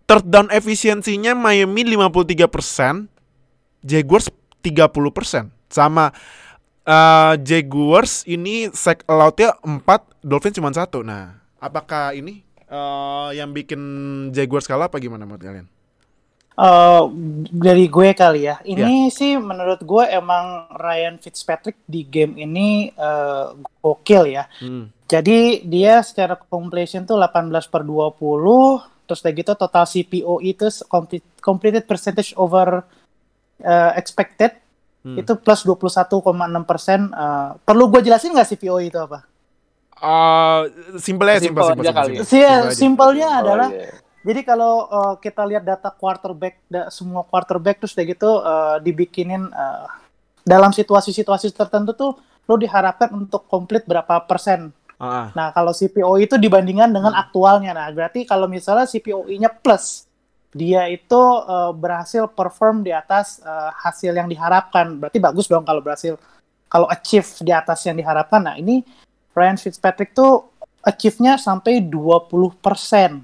third 0.07 0.25
down 0.31 0.47
efisiensinya 0.55 1.35
Miami 1.35 1.83
53%, 1.83 3.11
Jaguars 3.83 4.31
30%. 4.63 5.51
Sama 5.67 6.15
eh 6.87 7.33
Jaguars 7.43 8.23
ini 8.23 8.71
sack 8.71 9.03
allowed-nya 9.11 9.59
4, 9.59 9.83
Dolphins 10.23 10.55
cuma 10.55 10.71
satu. 10.71 11.03
Nah, 11.03 11.43
apakah 11.61 12.13
ini 12.17 12.43
eh 12.67 13.29
yang 13.35 13.55
bikin 13.55 13.79
Jaguars 14.35 14.67
kalah 14.67 14.91
apa 14.91 14.99
gimana 14.99 15.23
menurut 15.23 15.43
kalian? 15.43 15.67
Eh, 16.57 17.03
dari 17.53 17.85
gue 17.85 18.09
kali 18.17 18.49
ya. 18.49 18.57
Ini 18.65 19.13
sih 19.13 19.37
menurut 19.37 19.77
gue 19.85 20.03
emang 20.09 20.65
Ryan 20.73 21.21
Fitzpatrick 21.21 21.85
di 21.85 22.01
game 22.09 22.33
ini 22.41 22.89
eh, 22.89 23.45
gokil 23.79 24.23
ya. 24.33 24.49
Hmm. 24.59 24.89
Jadi 25.05 25.63
dia 25.69 26.01
secara 26.03 26.35
completion 26.35 27.07
tuh 27.07 27.15
18 27.15 27.71
per 27.71 27.85
20, 27.85 28.17
terus 29.07 29.23
udah 29.23 29.33
gitu 29.37 29.51
total 29.55 29.85
CPO 29.87 30.43
itu 30.43 30.67
complete, 30.91 31.27
completed 31.39 31.87
percentage 31.87 32.35
over 32.35 32.83
uh, 33.63 33.91
expected 33.95 34.51
Hmm. 35.07 35.15
itu 35.15 35.39
plus 35.39 35.63
21,6 35.63 36.67
persen. 36.67 37.07
Uh, 37.15 37.55
perlu 37.63 37.87
gue 37.87 38.03
jelasin 38.03 38.35
nggak 38.35 38.49
CPO 38.51 38.75
itu 38.83 38.99
apa? 38.99 39.23
Uh, 39.97 40.69
simple 41.01 41.25
aja, 41.25 41.41
simple, 41.41 41.61
Simple 41.65 41.73
simple, 41.73 41.81
aja 41.81 41.89
simple, 41.89 41.97
kali 41.97 42.11
simple. 42.21 42.29
Sih, 42.29 42.41
Simple 42.45 42.69
aja. 42.69 42.77
simpelnya 42.77 43.27
Oh, 43.33 43.39
adalah 43.41 43.69
iya. 43.73 43.89
jadi 44.21 44.41
kalau 44.45 44.73
uh, 44.85 45.13
kita 45.17 45.41
lihat 45.49 45.63
data 45.65 45.89
quarterback, 45.89 46.61
da- 46.69 46.89
semua 46.93 47.25
quarterback 47.25 47.81
terus 47.81 47.97
udah 47.97 48.05
gitu 48.05 48.29
uh, 48.39 48.77
dibikinin 48.77 49.49
uh, 49.49 49.89
dalam 50.45 50.69
situasi-situasi 50.69 51.49
tertentu 51.51 51.91
tuh 51.97 52.11
lo 52.47 52.55
diharapkan 52.55 53.11
untuk 53.11 53.43
komplit 53.51 53.83
berapa 53.83 54.23
persen. 54.23 54.71
Ah. 54.97 55.29
Nah, 55.35 55.53
kalau 55.53 55.75
CPO 55.75 56.09
itu 56.17 56.39
dibandingkan 56.39 56.89
dengan 56.89 57.13
aktualnya. 57.13 57.75
Nah, 57.75 57.91
berarti 57.93 58.25
kalau 58.25 58.49
misalnya 58.49 58.87
CPOI-nya 58.89 59.51
plus, 59.51 60.07
dia 60.55 60.87
itu 60.89 61.19
uh, 61.19 61.75
berhasil 61.75 62.25
perform 62.31 62.81
di 62.81 62.89
atas 62.95 63.43
uh, 63.43 63.69
hasil 63.83 64.15
yang 64.15 64.25
diharapkan. 64.25 64.97
Berarti 64.97 65.19
bagus 65.21 65.45
dong 65.45 65.67
kalau 65.67 65.83
berhasil 65.83 66.15
kalau 66.71 66.87
achieve 66.89 67.27
di 67.43 67.51
atas 67.53 67.83
yang 67.85 67.99
diharapkan. 67.99 68.41
Nah, 68.41 68.55
ini 68.57 68.81
Ryan 69.37 69.57
Fitzpatrick 69.61 70.17
tuh 70.17 70.49
achieve-nya 70.81 71.37
sampai 71.37 71.77
20%. 71.77 73.21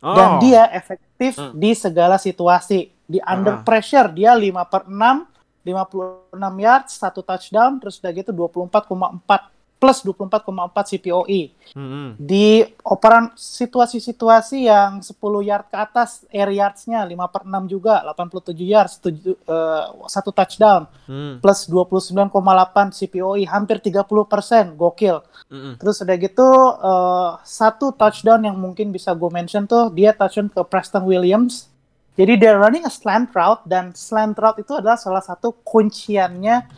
Oh. 0.00 0.16
Dan 0.16 0.40
dia 0.40 0.72
efektif 0.72 1.36
Hmm. 1.36 1.52
di 1.52 1.76
segala 1.76 2.16
situasi. 2.16 2.88
Di 3.04 3.20
under 3.20 3.60
Ah. 3.60 3.62
pressure 3.62 4.08
dia 4.08 4.32
5 4.32 4.64
per 4.64 4.88
6, 4.88 5.28
56 5.62 6.54
yards, 6.56 6.96
satu 6.96 7.20
touchdown, 7.20 7.76
terus 7.78 8.00
udah 8.00 8.12
gitu 8.16 8.32
24,4 8.32 9.52
plus 9.82 9.98
24,4 10.00 10.46
CPOE. 10.86 11.50
Hmm, 11.74 11.82
hmm. 11.82 12.08
Di 12.14 12.62
operan 12.80 13.34
situasi-situasi 13.34 14.70
yang 14.70 15.02
10 15.02 15.10
yard 15.42 15.66
ke 15.66 15.74
atas, 15.74 16.22
air 16.30 16.46
yards-nya 16.48 17.02
5 17.02 17.26
per 17.26 17.42
6 17.42 17.66
juga, 17.66 17.98
87 18.06 18.62
yards, 18.62 19.02
tujuh- 19.02 19.34
eh, 19.36 19.84
satu 20.06 20.30
touchdown, 20.30 20.86
Hmm, 21.02 21.42
plus 21.42 21.66
29,8 21.66 22.94
CPOE, 22.94 23.42
hampir 23.44 23.82
30%, 23.82 24.78
gokil. 24.78 25.18
hmm, 25.50 25.58
hmm. 25.58 25.74
Terus 25.76 25.96
udah 25.98 26.16
gitu 26.16 26.48
eh, 26.78 27.30
satu 27.42 27.90
touchdown 27.90 28.40
yang 28.40 28.54
mungkin 28.54 28.88
bisa 28.88 29.10
gue 29.12 29.28
mention 29.28 29.66
tuh 29.66 29.90
dia 29.90 30.14
touchdown 30.14 30.46
ke 30.46 30.62
Preston 30.62 31.02
Williams. 31.02 31.66
Jadi 32.12 32.36
dia 32.36 32.54
running 32.54 32.84
a 32.84 32.92
slant 32.92 33.32
route 33.32 33.64
dan 33.64 33.90
slant 33.92 34.36
route 34.36 34.60
itu 34.60 34.76
adalah 34.76 34.94
salah 34.94 35.20
satu 35.20 35.50
kunciannya 35.58 36.68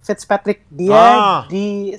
Fitzpatrick. 0.00 0.64
Dia 0.66 0.96
Ah. 0.96 1.40
di 1.44 1.92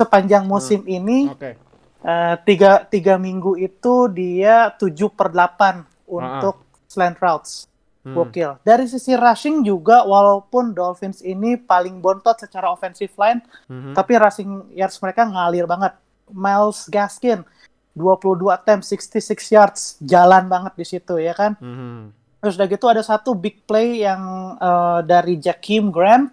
sepanjang 0.00 0.48
musim 0.48 0.80
ini 0.88 1.28
Oke. 1.28 1.60
eh, 2.00 2.34
tiga, 2.48 2.88
tiga 2.88 3.20
minggu 3.20 3.60
itu 3.60 4.08
dia 4.08 4.72
7 4.72 4.88
per 5.12 5.28
8 5.28 5.84
untuk 6.08 6.64
slant 6.88 7.20
routes. 7.20 7.68
Hmm. 8.00 8.16
Gokil. 8.16 8.56
Dari 8.64 8.88
sisi 8.88 9.12
rushing 9.12 9.60
juga 9.60 10.08
walaupun 10.08 10.72
Dolphins 10.72 11.20
ini 11.20 11.60
paling 11.60 12.00
bontot 12.00 12.32
secara 12.32 12.72
offensive 12.72 13.12
line, 13.20 13.44
Mhm. 13.68 13.92
tapi 13.92 14.16
rushing 14.16 14.72
yards 14.72 14.96
mereka 15.04 15.28
ngalir 15.28 15.68
banget. 15.68 15.92
Miles 16.32 16.88
Gaskin 16.88 17.44
22 17.92 18.48
attempt 18.48 18.88
66 18.88 19.52
yards, 19.52 20.00
jalan 20.00 20.48
banget 20.48 20.72
di 20.80 20.86
situ 20.88 21.20
ya 21.20 21.36
kan. 21.36 21.60
Mhm. 21.60 22.16
Terus 22.40 22.56
udah 22.56 22.68
gitu 22.72 22.86
ada 22.88 23.04
satu 23.04 23.36
big 23.36 23.68
play 23.68 24.00
yang 24.00 24.56
eh, 24.56 25.00
dari 25.04 25.36
Jakeem 25.36 25.92
Graham 25.92 26.32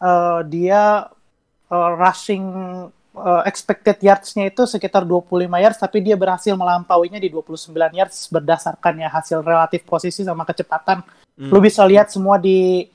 Eh, 0.00 0.40
dia 0.48 1.12
eh, 1.70 1.90
rushing 1.96 2.44
eh, 3.14 3.42
expected 3.46 3.96
yards-nya 4.02 4.50
itu 4.50 4.66
sekitar 4.66 5.06
25 5.06 5.46
yards 5.46 5.78
tapi 5.78 6.02
dia 6.02 6.18
berhasil 6.18 6.52
melampauinya 6.58 7.22
di 7.22 7.30
29 7.30 7.70
yards 7.94 8.28
berdasarkan 8.28 8.94
ya 9.00 9.08
hasil 9.08 9.40
relatif 9.40 9.86
posisi 9.86 10.26
sama 10.26 10.42
kecepatan. 10.42 11.06
Hmm. 11.38 11.50
Lu 11.50 11.62
bisa 11.62 11.86
lihat 11.86 12.10
semua 12.12 12.36
di 12.36 12.90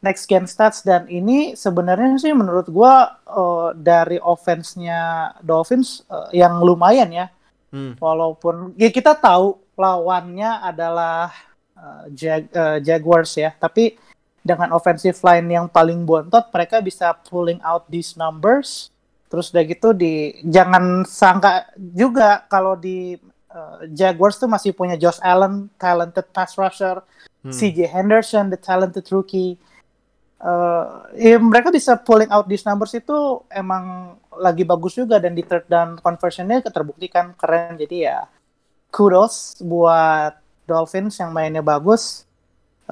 next 0.00 0.24
gen 0.24 0.48
stats 0.48 0.80
dan 0.80 1.04
ini 1.12 1.52
sebenarnya 1.52 2.16
sih 2.16 2.32
menurut 2.32 2.68
gua 2.72 3.20
eh, 3.28 3.68
dari 3.76 4.16
offense-nya 4.20 5.32
Dolphins 5.44 6.04
eh, 6.08 6.40
yang 6.44 6.60
lumayan 6.60 7.10
ya. 7.12 7.26
Hmm. 7.70 7.94
Walaupun 8.00 8.74
ya 8.74 8.90
kita 8.90 9.14
tahu 9.14 9.60
lawannya 9.78 10.60
adalah 10.60 11.30
eh, 11.76 12.04
Jag- 12.16 12.50
eh, 12.52 12.78
Jaguars 12.84 13.32
ya, 13.36 13.52
tapi 13.56 13.96
dengan 14.40 14.72
offensive 14.72 15.16
line 15.20 15.48
yang 15.52 15.66
paling 15.68 16.04
bontot 16.08 16.48
mereka 16.48 16.80
bisa 16.80 17.12
pulling 17.28 17.60
out 17.60 17.84
these 17.92 18.16
numbers. 18.16 18.88
Terus 19.30 19.54
udah 19.54 19.62
gitu 19.62 19.94
di 19.94 20.42
jangan 20.42 21.06
sangka 21.06 21.70
juga 21.78 22.42
kalau 22.50 22.74
di 22.74 23.14
eh, 23.50 23.78
Jaguars 23.94 24.40
tuh 24.40 24.50
masih 24.50 24.74
punya 24.74 24.98
Josh 24.98 25.22
Allen, 25.22 25.70
talented 25.78 26.26
pass 26.34 26.58
rusher, 26.58 27.04
Hmm. 27.40 27.56
CJ 27.56 27.88
Henderson, 27.88 28.52
the 28.52 28.60
talented 28.60 29.08
rookie. 29.08 29.56
Eh, 30.40 30.86
ya 31.20 31.36
mereka 31.36 31.68
bisa 31.68 31.96
pulling 32.00 32.28
out 32.32 32.48
these 32.48 32.64
numbers 32.64 32.96
itu 32.96 33.44
emang 33.52 34.16
lagi 34.40 34.64
bagus 34.64 34.96
juga 34.96 35.20
dan 35.20 35.36
di 35.36 35.44
third 35.44 35.68
down 35.68 36.00
conversionnya 36.00 36.64
terbuktikan 36.64 37.36
keren 37.36 37.76
jadi 37.76 37.96
ya 38.08 38.18
kudos 38.88 39.60
buat 39.60 40.40
Dolphins 40.64 41.20
yang 41.20 41.32
mainnya 41.32 41.60
bagus. 41.60 42.24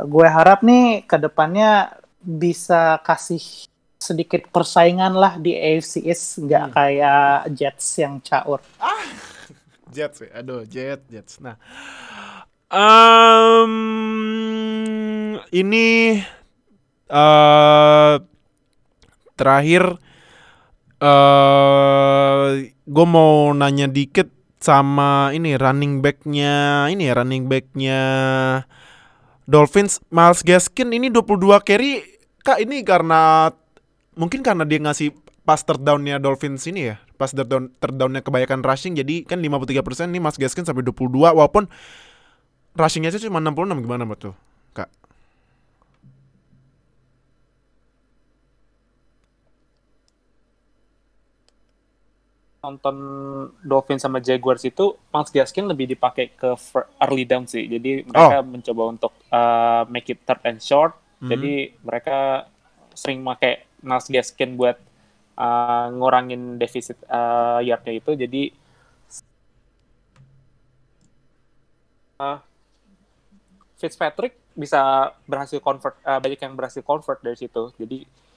Gue 0.06 0.26
harap 0.30 0.62
nih 0.62 1.02
ke 1.08 1.16
depannya 1.18 1.90
bisa 2.22 3.02
kasih 3.02 3.42
sedikit 3.98 4.46
persaingan 4.54 5.16
lah 5.18 5.40
di 5.42 5.56
AFC 5.58 6.06
East. 6.06 6.38
Nggak 6.44 6.66
kayak 6.76 7.50
Jets 7.56 7.98
yang 7.98 8.22
caur. 8.22 8.62
Jets 9.94 10.22
ya, 10.22 10.44
aduh 10.44 10.62
Jet 10.68 11.02
Jets. 11.08 11.40
Nah, 11.42 11.56
um, 12.70 13.74
ini 15.50 16.20
eh 17.08 18.14
terakhir 19.38 19.96
eh 21.00 22.42
gue 22.68 23.06
mau 23.06 23.54
nanya 23.56 23.88
dikit 23.88 24.28
sama 24.58 25.30
ini 25.30 25.54
running 25.54 26.02
backnya 26.02 26.90
ini 26.90 27.06
ya 27.06 27.14
running 27.22 27.46
backnya 27.46 28.02
Dolphins 29.48 30.04
Miles 30.12 30.44
Gaskin 30.44 30.92
ini 30.92 31.08
22 31.08 31.40
carry. 31.64 32.04
Kak 32.44 32.60
ini 32.60 32.84
karena 32.84 33.48
mungkin 34.12 34.44
karena 34.44 34.68
dia 34.68 34.76
ngasih 34.76 35.16
pas 35.48 35.64
third 35.64 35.80
down-nya 35.80 36.20
Dolphins 36.20 36.68
ini 36.68 36.92
ya? 36.92 37.00
Pas 37.16 37.32
third 37.32 37.48
down 37.48 37.72
third 37.80 37.96
down-nya 37.96 38.20
kebanyakan 38.20 38.60
rushing 38.60 38.92
jadi 38.94 39.24
kan 39.24 39.40
53% 39.40 40.12
nih 40.12 40.20
Miles 40.20 40.36
Gaskin 40.36 40.68
sampai 40.68 40.84
22 40.84 41.08
walaupun 41.32 41.66
rushingnya 42.78 43.10
aja 43.10 43.18
cuma 43.18 43.42
66 43.42 43.82
gimana 43.82 44.06
betul 44.06 44.38
kak 44.70 44.86
nonton 52.68 52.96
Dolphins 53.64 54.04
sama 54.04 54.20
Jaguars 54.20 54.60
itu 54.68 54.92
Miles 55.08 55.32
Gaskin 55.32 55.64
lebih 55.64 55.88
dipakai 55.88 56.36
ke 56.36 56.52
early 57.00 57.24
down 57.24 57.48
sih. 57.48 57.64
Jadi 57.64 58.04
mereka 58.04 58.44
mencoba 58.44 58.82
untuk 58.92 59.12
uh, 59.32 59.88
make 59.88 60.12
it 60.12 60.20
third 60.28 60.44
and 60.44 60.60
short. 60.60 60.92
Hmm. 61.24 61.32
Jadi 61.32 61.72
mereka 61.80 62.44
sering 62.92 63.24
pakai 63.24 63.64
Miles 63.80 64.12
Gaskin 64.12 64.60
buat 64.60 64.76
uh, 65.40 65.88
ngurangin 65.96 66.60
defisit 66.60 67.00
uh, 67.08 67.64
yardnya 67.64 67.96
itu. 67.96 68.12
Jadi 68.12 68.42
uh, 72.20 72.38
Fitzpatrick 73.80 74.36
bisa 74.52 75.14
berhasil 75.24 75.62
convert 75.64 75.96
uh, 76.04 76.20
banyak 76.20 76.40
yang 76.42 76.52
berhasil 76.52 76.84
convert 76.84 77.24
dari 77.24 77.38
situ. 77.40 77.72
Jadi 77.80 78.27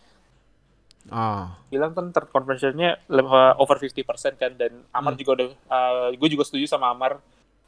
Ah. 1.09 1.57
bilang 1.73 1.97
kan 1.97 2.13
third 2.13 2.29
conversionnya 2.29 3.01
uh, 3.09 3.57
over 3.57 3.81
50% 3.81 4.37
kan 4.37 4.53
dan 4.53 4.85
Amar 4.93 5.17
juga 5.17 5.41
udah 5.41 5.49
uh, 5.71 6.07
gue 6.13 6.29
juga 6.29 6.45
setuju 6.45 6.69
sama 6.69 6.93
Amar. 6.93 7.17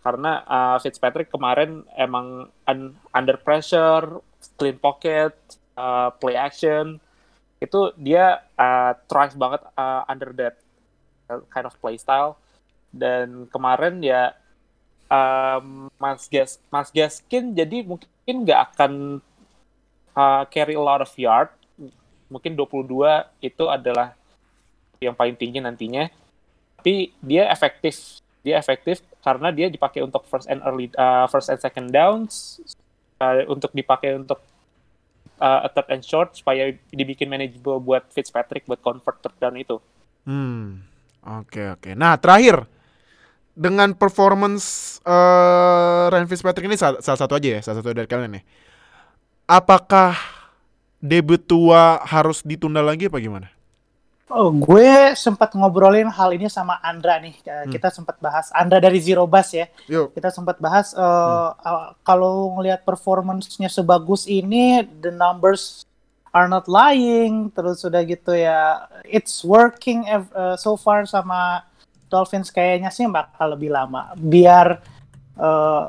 Karena 0.03 0.43
uh, 0.43 0.77
Fitzpatrick 0.83 1.31
kemarin 1.31 1.87
emang 1.95 2.51
un- 2.67 2.95
under 3.15 3.39
pressure, 3.39 4.19
clean 4.59 4.75
pocket, 4.75 5.33
uh, 5.79 6.11
play 6.19 6.35
action. 6.35 6.99
Itu 7.57 7.95
dia 7.95 8.43
uh, 8.59 8.93
thrive 9.07 9.39
banget 9.39 9.61
uh, 9.79 10.03
under 10.05 10.35
that 10.35 10.59
uh, 11.31 11.39
kind 11.47 11.65
of 11.65 11.73
play 11.79 11.95
style. 11.95 12.35
Dan 12.91 13.47
kemarin 13.49 14.03
ya 14.03 14.35
um, 15.13 15.87
Mas 15.95 16.27
Gas 16.27 16.59
Mas 16.67 16.89
Gaskin 16.89 17.53
jadi 17.55 17.85
mungkin 17.85 18.35
nggak 18.43 18.75
akan 18.75 19.23
uh, 20.17 20.43
carry 20.49 20.75
a 20.75 20.83
lot 20.83 20.99
of 20.99 21.09
yard 21.15 21.49
mungkin 22.33 22.57
22 22.57 23.45
itu 23.45 23.63
adalah 23.69 24.17
yang 24.97 25.13
paling 25.13 25.37
tinggi 25.37 25.61
nantinya. 25.61 26.09
Tapi 26.81 27.13
dia 27.21 27.45
efektif. 27.53 28.17
Dia 28.41 28.57
efektif 28.59 29.05
karena 29.21 29.53
dia 29.53 29.69
dipakai 29.71 30.03
untuk 30.03 30.25
first 30.27 30.49
and 30.51 30.59
early 30.67 30.91
uh, 30.99 31.29
first 31.31 31.47
and 31.47 31.61
second 31.61 31.93
downs 31.93 32.59
uh, 33.23 33.47
untuk 33.47 33.71
dipakai 33.71 34.19
untuk 34.19 34.43
uh, 35.39 35.63
third 35.71 35.87
and 35.95 36.03
short 36.03 36.35
supaya 36.35 36.75
dibikin 36.91 37.31
manageable 37.31 37.79
buat 37.79 38.03
Fitzpatrick 38.11 38.67
buat 38.67 38.83
convert 38.83 39.23
third 39.23 39.37
down 39.39 39.55
itu. 39.55 39.79
Hmm. 40.27 40.83
Oke 41.23 41.71
oke. 41.71 41.95
Nah 41.95 42.19
terakhir 42.19 42.67
dengan 43.55 43.95
performance 43.95 44.97
eh 45.05 46.03
Ryan 46.09 46.27
Fitzpatrick 46.27 46.67
ini 46.67 46.75
salah, 46.75 46.99
salah 46.99 47.19
satu 47.23 47.39
aja 47.39 47.47
ya, 47.47 47.59
salah 47.63 47.79
satu 47.79 47.95
dari 47.95 48.09
kalian 48.09 48.41
nih. 48.41 48.43
Apakah 49.47 50.15
debut 51.03 51.41
tua 51.43 51.99
harus 52.07 52.39
ditunda 52.39 52.79
lagi 52.79 53.11
apa 53.11 53.19
gimana? 53.19 53.51
Oh, 54.31 54.49
gue 54.49 55.13
sempat 55.13 55.51
ngobrolin 55.53 56.07
hal 56.09 56.33
ini 56.33 56.47
sama 56.49 56.79
Andra 56.81 57.19
nih. 57.21 57.35
Eh, 57.43 57.75
Kita 57.75 57.91
sempat 57.91 58.17
bahas 58.17 58.49
Andra 58.55 58.79
dari 58.79 58.97
Zero 58.97 59.27
Bus 59.29 59.51
ya. 59.53 59.67
Yuk. 59.85 60.15
Kita 60.15 60.31
sempat 60.31 60.57
bahas 60.57 60.95
eh, 60.95 61.49
uh, 61.53 61.91
kalau 62.01 62.55
ngelihat 62.57 62.81
performance-nya 62.81 63.69
sebagus 63.69 64.25
ini, 64.25 64.87
the 65.03 65.11
numbers 65.13 65.85
are 66.33 66.49
not 66.49 66.65
lying. 66.65 67.51
Terus 67.53 67.83
sudah 67.83 68.01
gitu 68.01 68.33
ya, 68.33 68.87
it's 69.05 69.43
working 69.45 70.07
ev- 70.09 70.33
eh, 70.33 70.55
so 70.57 70.79
far 70.79 71.05
sama 71.05 71.67
Dolphins 72.09 72.49
kayaknya 72.49 72.89
sih 72.89 73.05
bakal 73.05 73.53
lebih 73.53 73.69
lama. 73.69 74.17
Biar 74.17 74.81
eh, 75.37 75.83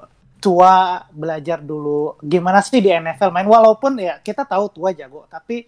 tua 0.45 1.01
belajar 1.09 1.65
dulu 1.65 2.21
gimana 2.21 2.61
sih 2.61 2.85
di 2.85 2.93
NFL 2.93 3.33
main. 3.33 3.49
Walaupun 3.49 3.97
ya 3.97 4.21
kita 4.21 4.45
tahu 4.45 4.69
tua 4.69 4.93
jago, 4.93 5.25
tapi 5.33 5.65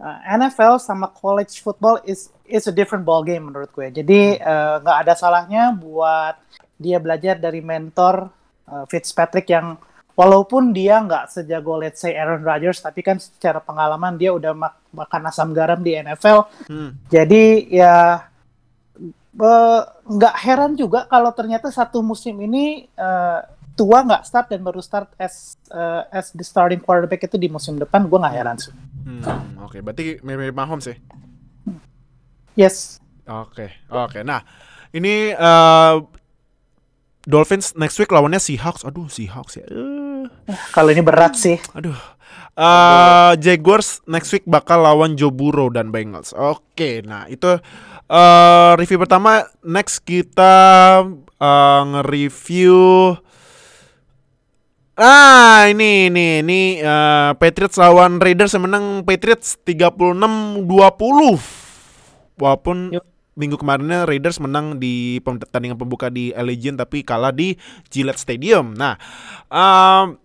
Uh, 0.00 0.16
NFL 0.32 0.80
sama 0.80 1.12
college 1.12 1.60
football 1.60 2.00
is 2.08 2.32
is 2.48 2.64
a 2.64 2.72
different 2.72 3.04
ball 3.04 3.20
game 3.20 3.52
menurut 3.52 3.68
gue. 3.68 3.84
Jadi 3.92 4.40
uh, 4.40 4.80
nggak 4.80 4.96
ada 5.04 5.12
salahnya 5.12 5.76
buat 5.76 6.40
dia 6.80 6.96
belajar 6.96 7.36
dari 7.36 7.60
mentor 7.60 8.32
uh, 8.64 8.88
Fitzpatrick 8.88 9.52
yang 9.52 9.76
walaupun 10.16 10.72
dia 10.72 11.04
nggak 11.04 11.28
sejago 11.28 11.76
let's 11.76 12.00
say 12.00 12.16
Aaron 12.16 12.40
Rodgers, 12.40 12.80
tapi 12.80 13.04
kan 13.04 13.20
secara 13.20 13.60
pengalaman 13.60 14.16
dia 14.16 14.32
udah 14.32 14.56
mak- 14.56 14.80
makan 14.88 15.22
asam 15.28 15.52
garam 15.52 15.84
di 15.84 15.92
NFL. 15.92 16.48
Hmm. 16.64 16.96
Jadi 17.12 17.68
ya 17.68 18.24
eh, 19.36 19.82
nggak 20.08 20.36
heran 20.44 20.80
juga 20.80 21.04
kalau 21.12 21.32
ternyata 21.36 21.68
satu 21.68 22.00
musim 22.00 22.40
ini 22.40 22.88
eh, 22.88 23.40
tua 23.80 24.04
nggak 24.04 24.22
start 24.22 24.52
dan 24.52 24.60
baru 24.60 24.84
start 24.84 25.16
as 25.16 25.56
eh, 25.72 26.04
as 26.12 26.36
the 26.36 26.44
starting 26.44 26.76
quarterback 26.76 27.24
itu 27.24 27.40
di 27.40 27.48
musim 27.48 27.80
depan. 27.80 28.04
Gue 28.04 28.20
nggak 28.20 28.36
heran 28.36 28.60
sih. 28.60 28.76
Hmm, 29.00 29.24
Oke, 29.64 29.80
berarti 29.80 30.20
mirip-mirip 30.20 30.52
Mahomes 30.52 30.84
ya? 30.84 30.96
Yes. 32.52 33.00
Oke, 33.24 33.72
oke. 33.88 34.20
Nah, 34.20 34.44
ini 34.92 35.32
eh, 35.32 35.94
Dolphins 37.22 37.72
next 37.74 37.96
week 37.96 38.10
lawannya 38.10 38.36
Seahawks. 38.36 38.82
Aduh, 38.82 39.06
Seahawks 39.06 39.56
ya. 39.56 39.64
Eh, 39.64 40.26
Kalau 40.74 40.90
ini 40.90 41.00
berat 41.00 41.36
sih. 41.36 41.56
aduh. 41.72 41.96
Eh, 42.52 43.32
Jaguars 43.38 44.04
next 44.04 44.28
week 44.30 44.44
bakal 44.44 44.82
lawan 44.82 45.14
Joe 45.14 45.32
Burrow 45.32 45.70
dan 45.70 45.88
Bengals. 45.88 46.34
Oke, 46.34 47.00
nah 47.00 47.24
itu 47.24 47.56
eh 48.10 48.72
review 48.76 48.98
pertama. 48.98 49.46
Next 49.62 50.02
kita 50.02 50.52
eh, 51.38 51.80
nge-review 51.86 52.76
Ah, 55.00 55.64
ini 55.64 56.12
ini 56.12 56.44
ini 56.44 56.60
eh, 56.76 57.30
Patriots 57.40 57.80
lawan 57.80 58.20
Raiders 58.20 58.52
yang 58.52 58.68
menang 58.68 59.00
Patriots 59.00 59.56
36-20. 59.64 60.60
Walaupun 62.36 62.76
Yuk. 62.92 63.04
minggu 63.32 63.56
kemarinnya 63.56 64.04
Raiders 64.04 64.36
menang 64.36 64.76
di 64.76 65.16
pertandingan 65.24 65.80
pembuka 65.80 66.12
di 66.12 66.36
Allegiant 66.36 66.76
tapi 66.76 67.00
kalah 67.00 67.32
di 67.32 67.56
Gillette 67.88 68.20
Stadium. 68.20 68.76
Nah, 68.76 69.00
em, 69.48 70.20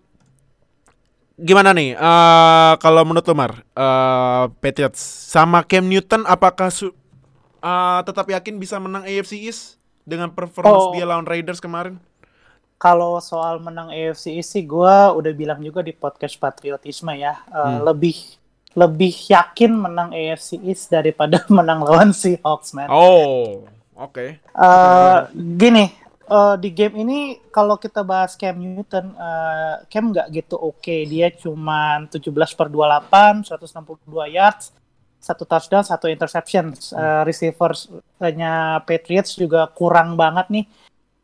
gimana 1.38 1.72
nih? 1.72 1.96
Eh, 1.96 2.72
kalau 2.76 3.00
menurut 3.08 3.24
lo 3.24 3.32
Mar, 3.32 3.64
eh, 3.72 4.44
Patriots 4.60 5.00
sama 5.00 5.64
Cam 5.64 5.88
Newton 5.88 6.28
apakah 6.28 6.68
su- 6.68 6.92
eh, 7.58 8.00
tetap 8.04 8.28
yakin 8.28 8.60
bisa 8.60 8.76
menang 8.76 9.08
AFC 9.08 9.40
East 9.40 9.80
dengan 10.04 10.28
performance 10.30 10.84
Oh. 10.88 10.92
dia 10.92 11.08
lawan 11.08 11.24
Raiders 11.24 11.64
kemarin? 11.64 11.96
Kalau 12.86 13.18
soal 13.18 13.58
menang 13.58 13.90
AFC 13.90 14.38
East 14.38 14.54
sih 14.54 14.62
gue 14.62 14.94
udah 15.10 15.32
bilang 15.34 15.58
juga 15.58 15.82
di 15.82 15.90
podcast 15.90 16.38
Patriotisme 16.38 17.18
ya. 17.18 17.34
eh, 17.50 17.78
Lebih 17.82 18.14
lebih 18.76 19.10
yakin 19.26 19.72
menang 19.74 20.14
AFC 20.14 20.60
East 20.62 20.92
daripada 20.92 21.42
menang 21.56 21.82
lawan 21.82 22.14
Seahawks, 22.14 22.76
man. 22.76 22.86
Oh, 22.86 23.64
oke. 23.96 24.38
Eh, 24.38 25.18
gini, 25.34 25.90
eh, 26.28 26.54
di 26.60 26.68
game 26.70 26.94
ini 27.00 27.18
kalau 27.48 27.74
kita 27.74 28.04
bahas 28.04 28.36
Cam 28.36 28.54
Newton, 28.54 29.16
eh, 29.16 29.74
Cam 29.88 30.12
nggak 30.12 30.28
gitu 30.30 30.54
oke. 30.54 30.96
Dia 31.08 31.32
cuman 31.32 32.06
17 32.06 32.52
per 32.52 32.68
28, 32.68 33.42
162 33.42 34.28
yards, 34.28 34.70
satu 35.18 35.42
touchdown, 35.42 35.82
satu 35.82 36.06
interception. 36.06 36.70
Eh, 36.70 37.22
Receivers-nya 37.24 38.84
Patriots 38.84 39.34
juga 39.34 39.66
kurang 39.72 40.14
banget 40.14 40.46
nih. 40.52 40.64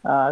Eh, 0.03 0.31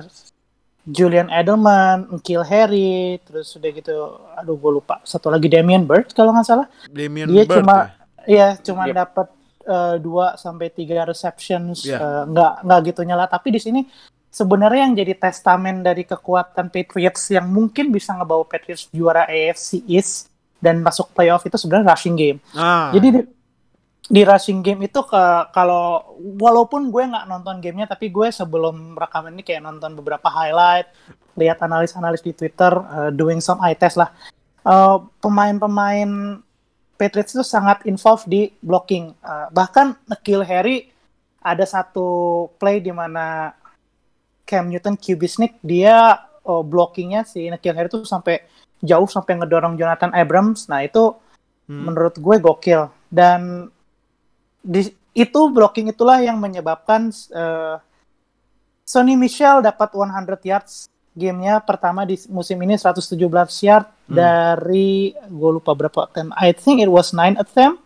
Julian 0.83 1.29
Edelman, 1.29 2.21
Kill 2.21 2.41
Harry, 2.43 3.21
terus 3.23 3.53
udah 3.53 3.71
gitu, 3.71 3.93
aduh 4.35 4.55
gue 4.55 4.73
lupa. 4.75 4.99
Satu 5.03 5.29
lagi 5.29 5.47
Damian 5.47 5.85
Bird 5.85 6.11
kalau 6.11 6.31
nggak 6.31 6.47
salah 6.47 6.67
Damian 6.87 7.29
dia 7.29 7.45
Bird 7.45 7.61
cuma 7.61 7.77
ya? 7.77 7.87
iya 8.27 8.49
cuma 8.57 8.83
Yep. 8.85 8.95
dapat 8.97 9.27
eh, 9.63 9.97
dua 9.99 10.27
sampai 10.35 10.67
tiga 10.69 11.05
receptions 11.05 11.85
Iya. 11.85 11.97
eh, 11.97 12.23
nggak 12.27 12.53
nggak 12.63 12.81
gitu 12.87 13.01
nyala 13.03 13.25
tapi 13.27 13.49
di 13.51 13.61
sini 13.61 13.81
sebenarnya 14.27 14.81
yang 14.85 14.95
jadi 14.97 15.15
testamen 15.17 15.81
dari 15.81 16.03
kekuatan 16.03 16.69
Patriots 16.69 17.29
yang 17.29 17.45
mungkin 17.45 17.91
bisa 17.91 18.13
ngebawa 18.13 18.43
Patriots 18.43 18.89
juara 18.89 19.25
AFC 19.25 19.85
East 19.85 20.31
dan 20.57 20.81
masuk 20.81 21.11
playoff 21.11 21.43
itu 21.43 21.57
sebenarnya 21.57 21.93
rushing 21.93 22.15
game 22.15 22.39
Ah, 22.53 22.89
jadi 22.91 23.25
di, 24.09 24.23
rushing 24.25 24.65
game 24.65 24.87
itu 24.89 25.01
ke 25.05 25.23
kalau 25.53 26.17
walaupun 26.41 26.89
gue 26.89 27.05
nggak 27.11 27.27
nonton 27.29 27.61
gamenya 27.61 27.91
tapi 27.91 28.09
gue 28.09 28.33
sebelum 28.33 28.97
rekaman 28.97 29.37
ini 29.37 29.43
kayak 29.45 29.63
nonton 29.67 29.99
beberapa 29.99 30.27
highlight 30.31 30.89
lihat 31.37 31.63
analis-analis 31.63 32.25
di 32.25 32.33
Twitter 32.35 32.71
uh, 32.71 33.11
doing 33.13 33.39
some 33.43 33.61
eye 33.61 33.77
test 33.77 34.01
lah. 34.01 34.11
Uh, 34.65 35.03
pemain-pemain 35.25 36.41
Patriots 37.01 37.33
itu 37.33 37.45
sangat 37.47 37.81
involved 37.89 38.29
di 38.29 38.53
blocking. 38.61 39.17
Uh, 39.25 39.49
bahkan 39.53 39.97
Nikhil 40.05 40.45
Harry 40.45 40.93
ada 41.41 41.65
satu 41.65 42.49
play 42.61 42.85
di 42.85 42.93
mana 42.93 43.57
Cam 44.45 44.69
Newton 44.69 45.01
QB 45.01 45.23
sneak 45.25 45.53
dia 45.65 46.21
uh, 46.45 46.61
blockingnya 46.61 47.25
si 47.25 47.49
Nikhil 47.49 47.73
Harry 47.73 47.89
itu 47.89 48.05
sampai 48.05 48.45
jauh 48.85 49.09
sampai 49.09 49.41
ngedorong 49.41 49.81
Jonathan 49.81 50.13
Abrams. 50.13 50.69
Nah 50.69 50.85
itu 50.85 51.17
Hmm. 51.71 51.87
menurut 51.87 52.19
gue 52.19 52.37
gokil. 52.43 52.91
Dan 53.07 53.71
di, 54.61 54.89
itu 55.13 55.41
blocking 55.49 55.89
itulah 55.89 56.21
yang 56.21 56.37
menyebabkan 56.37 57.09
eh, 57.11 57.77
Sonny 58.83 59.15
Michel 59.15 59.61
dapat 59.61 59.91
100 59.91 60.11
yards 60.43 60.73
gamenya 61.11 61.59
pertama 61.59 62.03
di 62.03 62.15
musim 62.27 62.55
ini 62.59 62.75
117 62.75 63.19
yard 63.63 63.87
dari 64.07 65.11
gue 65.13 65.51
lupa 65.53 65.75
berapa 65.75 66.07
attempt 66.07 66.33
I 66.35 66.51
think 66.51 66.79
it 66.79 66.89
was 66.89 67.11
9 67.11 67.35
attempt 67.37 67.83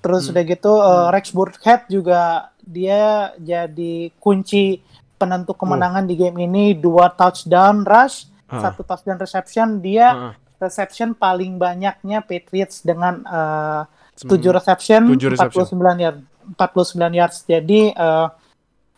Terus 0.00 0.28
Hmm. 0.28 0.36
udah 0.36 0.42
gitu 0.44 0.72
uh, 0.74 1.08
Rex 1.08 1.32
Burkhead 1.32 1.88
juga 1.88 2.52
dia 2.60 3.32
jadi 3.40 4.12
kunci 4.20 4.84
penentu 5.16 5.56
kemenangan 5.56 6.04
di 6.04 6.12
game 6.12 6.44
ini 6.44 6.76
dua 6.76 7.08
touchdown 7.08 7.88
rush, 7.88 8.28
Ah. 8.44 8.60
satu 8.68 8.84
touchdown 8.84 9.16
reception. 9.16 9.80
Dia 9.80 10.12
Heeh. 10.12 10.32
reception 10.60 11.16
paling 11.16 11.56
banyaknya 11.56 12.20
Patriots 12.20 12.84
dengan 12.84 13.24
uh, 13.24 13.88
7 14.14 14.54
reception, 14.54 15.00
tujuh 15.10 15.34
reception. 15.34 15.66
49 15.66 16.04
yard, 16.04 16.18
49 16.56 17.18
yards. 17.18 17.38
Jadi 17.44 17.90
uh, 17.94 18.30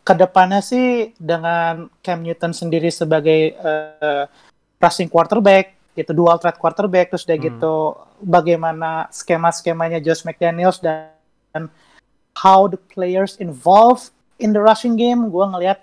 ke 0.04 0.12
depannya 0.14 0.60
sih 0.62 1.16
dengan 1.16 1.88
Cam 2.04 2.22
Newton 2.22 2.52
sendiri 2.52 2.92
sebagai 2.92 3.56
uh, 3.58 4.28
rushing 4.78 5.08
quarterback, 5.08 5.74
gitu 5.96 6.12
dual 6.12 6.36
threat 6.36 6.60
quarterback, 6.60 7.10
terus 7.10 7.24
udah 7.24 7.38
Hmm. 7.40 7.46
gitu 7.48 7.74
bagaimana 8.20 9.08
skema-skemanya 9.08 9.98
Josh 10.04 10.22
McDaniels 10.22 10.78
dan, 10.84 11.10
dan 11.50 11.72
how 12.36 12.68
the 12.68 12.76
players 12.76 13.40
involved 13.40 14.12
in 14.36 14.52
the 14.52 14.60
rushing 14.60 14.94
game, 15.00 15.32
gue 15.32 15.44
ngelihat 15.48 15.80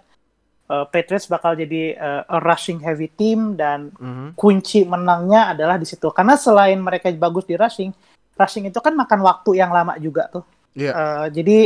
uh, 0.69 0.85
Patriots 0.87 1.25
bakal 1.25 1.57
jadi 1.57 1.97
uh, 1.97 2.21
a 2.29 2.37
rushing 2.39 2.77
heavy 2.79 3.09
team 3.09 3.57
dan 3.57 3.89
Mhm. 3.97 4.37
kunci 4.37 4.85
menangnya 4.85 5.57
adalah 5.57 5.81
di 5.81 5.89
situ. 5.89 6.13
Karena 6.13 6.37
selain 6.37 6.77
mereka 6.77 7.09
bagus 7.17 7.49
di 7.49 7.57
rushing, 7.57 7.89
rushing 8.33 8.65
itu 8.67 8.79
kan 8.81 8.93
makan 8.93 9.21
waktu 9.21 9.57
yang 9.57 9.69
lama 9.69 9.97
juga 9.97 10.29
tuh. 10.29 10.43
Iya. 10.73 10.91
Eh, 10.91 11.25
jadi 11.33 11.57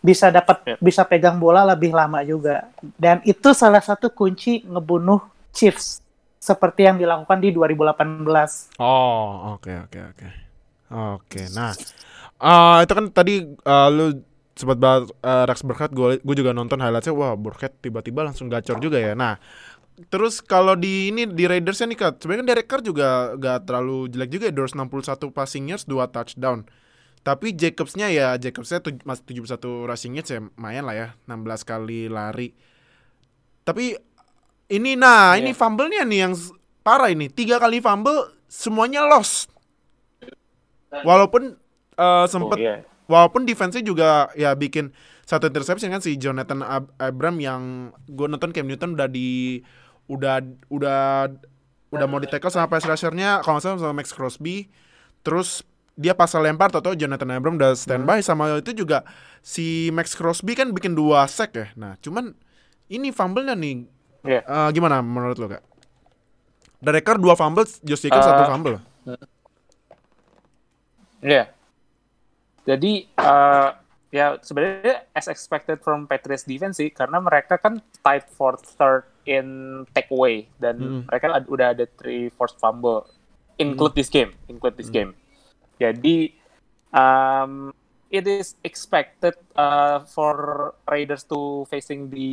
bisa 0.00 0.30
dapat 0.30 0.56
Iya. 0.64 0.76
bisa 0.78 1.02
pegang 1.02 1.36
bola 1.36 1.66
lebih 1.66 1.90
lama 1.90 2.22
juga. 2.22 2.70
Dan 2.96 3.20
itu 3.26 3.50
salah 3.52 3.82
satu 3.82 4.08
kunci 4.10 4.62
ngebunuh 4.64 5.20
Chiefs 5.50 6.04
seperti 6.36 6.84
yang 6.84 6.96
dilakukan 6.96 7.40
di 7.40 7.50
2018. 7.50 8.70
Oh, 8.78 9.56
oke 9.56 9.72
oke 9.88 10.00
oke. 10.14 10.26
Oke. 10.86 11.42
Nah, 11.50 11.74
eh 12.38 12.78
itu 12.86 12.92
kan 12.94 13.06
tadi 13.10 13.34
eh, 13.42 13.88
lu 13.90 14.22
sempat 14.56 14.78
bahas 14.80 15.04
eh, 15.10 15.44
Rex 15.44 15.60
Burkhead 15.60 15.92
gue 15.92 16.16
gue 16.22 16.34
juga 16.38 16.56
nonton 16.56 16.80
highlightsnya 16.80 17.12
wah 17.12 17.34
Burkhead 17.34 17.76
tiba-tiba 17.82 18.24
langsung 18.24 18.46
gacor 18.46 18.78
juga 18.78 18.96
ya. 18.96 19.12
Nah, 19.12 19.36
terus 20.08 20.40
kalau 20.40 20.76
di 20.76 21.08
ini 21.08 21.24
di 21.24 21.44
Raiders 21.44 21.80
nih 21.80 21.96
Kak, 21.96 22.20
sebenarnya 22.20 22.40
kan 22.44 22.48
Derek 22.52 22.68
Carr 22.68 22.82
juga 22.82 23.08
gak 23.34 23.64
terlalu 23.64 24.08
jelek 24.08 24.30
juga 24.30 24.44
ya 24.48 24.54
261 24.54 25.32
passing 25.32 25.64
yards, 25.68 25.84
2 25.84 26.04
touchdown. 26.08 26.68
Tapi 27.20 27.52
Jacobsnya 27.52 28.06
ya 28.06 28.36
Jacobsnya 28.36 28.78
masih 29.02 29.24
71 29.26 29.58
rushing 29.84 30.14
yards 30.14 30.30
ya 30.30 30.38
lumayan 30.38 30.84
lah 30.84 30.94
ya 30.94 31.08
16 31.26 31.64
kali 31.64 32.06
lari. 32.06 32.54
Tapi 33.62 33.98
ini 34.68 34.94
nah 34.94 35.34
Iya. 35.34 35.42
ini 35.42 35.50
fumble-nya 35.50 36.06
nih 36.06 36.20
yang 36.22 36.32
parah 36.80 37.10
ini 37.10 37.26
tiga 37.26 37.58
kali 37.58 37.82
fumble 37.82 38.30
semuanya 38.46 39.02
lost. 39.02 39.50
Walaupun 41.02 41.58
eh, 41.96 42.26
sempet 42.28 42.56
Oh, 42.56 42.62
iya. 42.62 42.76
walaupun 43.06 43.42
defense-nya 43.42 43.82
juga 43.82 44.30
ya 44.34 44.54
bikin 44.54 44.92
satu 45.26 45.50
interception 45.50 45.90
kan 45.90 45.98
si 45.98 46.14
Jonathan 46.14 46.62
Ab- 46.62 46.94
Abram 46.96 47.42
yang 47.42 47.62
gue 48.06 48.26
nonton 48.26 48.54
Cam 48.54 48.70
Newton 48.70 48.94
udah 48.94 49.10
di 49.10 49.58
udah 50.06 50.42
udah 50.70 51.30
udah 51.90 52.06
mau 52.06 52.18
di 52.18 52.26
tackle 52.30 52.50
sama 52.50 52.66
pass 52.70 52.86
rusher-nya 52.86 53.42
kalau 53.42 53.58
nggak 53.58 53.64
salah 53.64 53.78
sama 53.82 53.94
Max 54.02 54.10
Crosby 54.10 54.70
terus 55.22 55.62
dia 55.96 56.12
pasal 56.12 56.44
lempar 56.44 56.68
atau 56.68 56.92
Jonathan 56.92 57.40
Abram 57.40 57.56
udah 57.56 57.72
standby 57.72 58.20
sama 58.20 58.60
itu 58.60 58.76
juga 58.76 59.02
si 59.40 59.88
Max 59.90 60.12
Crosby 60.12 60.52
kan 60.52 60.70
bikin 60.70 60.92
dua 60.92 61.24
sack 61.26 61.56
ya 61.56 61.66
nah 61.74 61.96
cuman 61.98 62.36
ini 62.86 63.10
fumble-nya 63.10 63.56
nih 63.56 63.86
Iya. 64.26 64.42
eh, 64.42 64.68
gimana 64.74 64.98
menurut 65.06 65.38
lo 65.38 65.46
kak? 65.46 65.62
Carr 67.06 67.18
dua 67.18 67.38
fumble, 67.38 67.66
Josh 67.86 68.04
Jacobs 68.04 68.26
satu 68.26 68.42
Eh, 68.42 68.50
fumble. 68.50 68.76
Iya. 71.22 71.44
Jadi 72.66 73.06
uh, 73.22 73.70
ya 74.10 74.38
sebenarnya 74.42 75.06
as 75.14 75.30
expected 75.30 75.78
from 75.82 76.10
Patriots 76.10 76.42
defense 76.42 76.82
sih 76.82 76.90
karena 76.90 77.22
mereka 77.22 77.54
kan 77.58 77.78
tied 78.02 78.26
for 78.26 78.58
third 78.58 79.06
in 79.26 79.82
takeaway 79.90 80.46
dan 80.56 80.78
Hmm. 80.78 81.02
mereka 81.10 81.34
udah 81.50 81.74
ada 81.74 81.84
three 81.98 82.30
forced 82.32 82.56
fumble 82.62 83.04
include 83.58 83.92
this 83.98 84.08
game, 84.08 84.32
include 84.46 84.76
this 84.78 84.88
game. 84.88 85.12
Jadi 85.76 86.32
um, 86.92 87.74
it 88.08 88.24
is 88.24 88.54
expected 88.62 89.34
uh, 89.58 90.06
for 90.06 90.72
Raiders 90.86 91.26
to 91.28 91.66
facing 91.68 92.08
the 92.08 92.30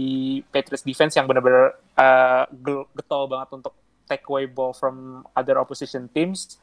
Patriots 0.53 0.85
defense 0.85 1.17
yang 1.17 1.25
benar-benar 1.25 1.75
uh, 1.97 2.45
getol 2.93 3.25
banget 3.27 3.49
untuk 3.61 3.73
take 4.07 4.23
away 4.29 4.45
ball 4.45 4.75
from 4.75 5.25
other 5.33 5.57
opposition 5.57 6.11
teams. 6.11 6.59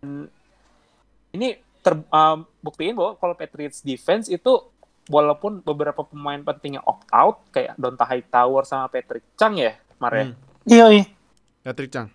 Dan 0.00 0.30
ini 1.32 1.58
ter, 1.80 1.96
um, 2.12 2.44
buktiin 2.60 2.94
bahwa 2.94 3.16
kalau 3.18 3.34
Patriots 3.34 3.82
defense 3.82 4.28
itu 4.28 4.52
walaupun 5.06 5.60
beberapa 5.60 6.02
pemain 6.02 6.38
pentingnya 6.38 6.82
opt 6.82 7.06
out 7.10 7.36
kayak 7.50 7.74
Donta 7.74 8.02
Hightower 8.02 8.62
sama 8.62 8.86
Patrick 8.86 9.22
Chung 9.34 9.54
ya, 9.54 9.74
Mar 9.96 10.12
ya, 10.12 10.24
Hmm. 10.26 10.34
Iya, 10.66 10.86
iya. 10.92 11.04
Patrick 11.62 11.90
Chang. 11.90 12.10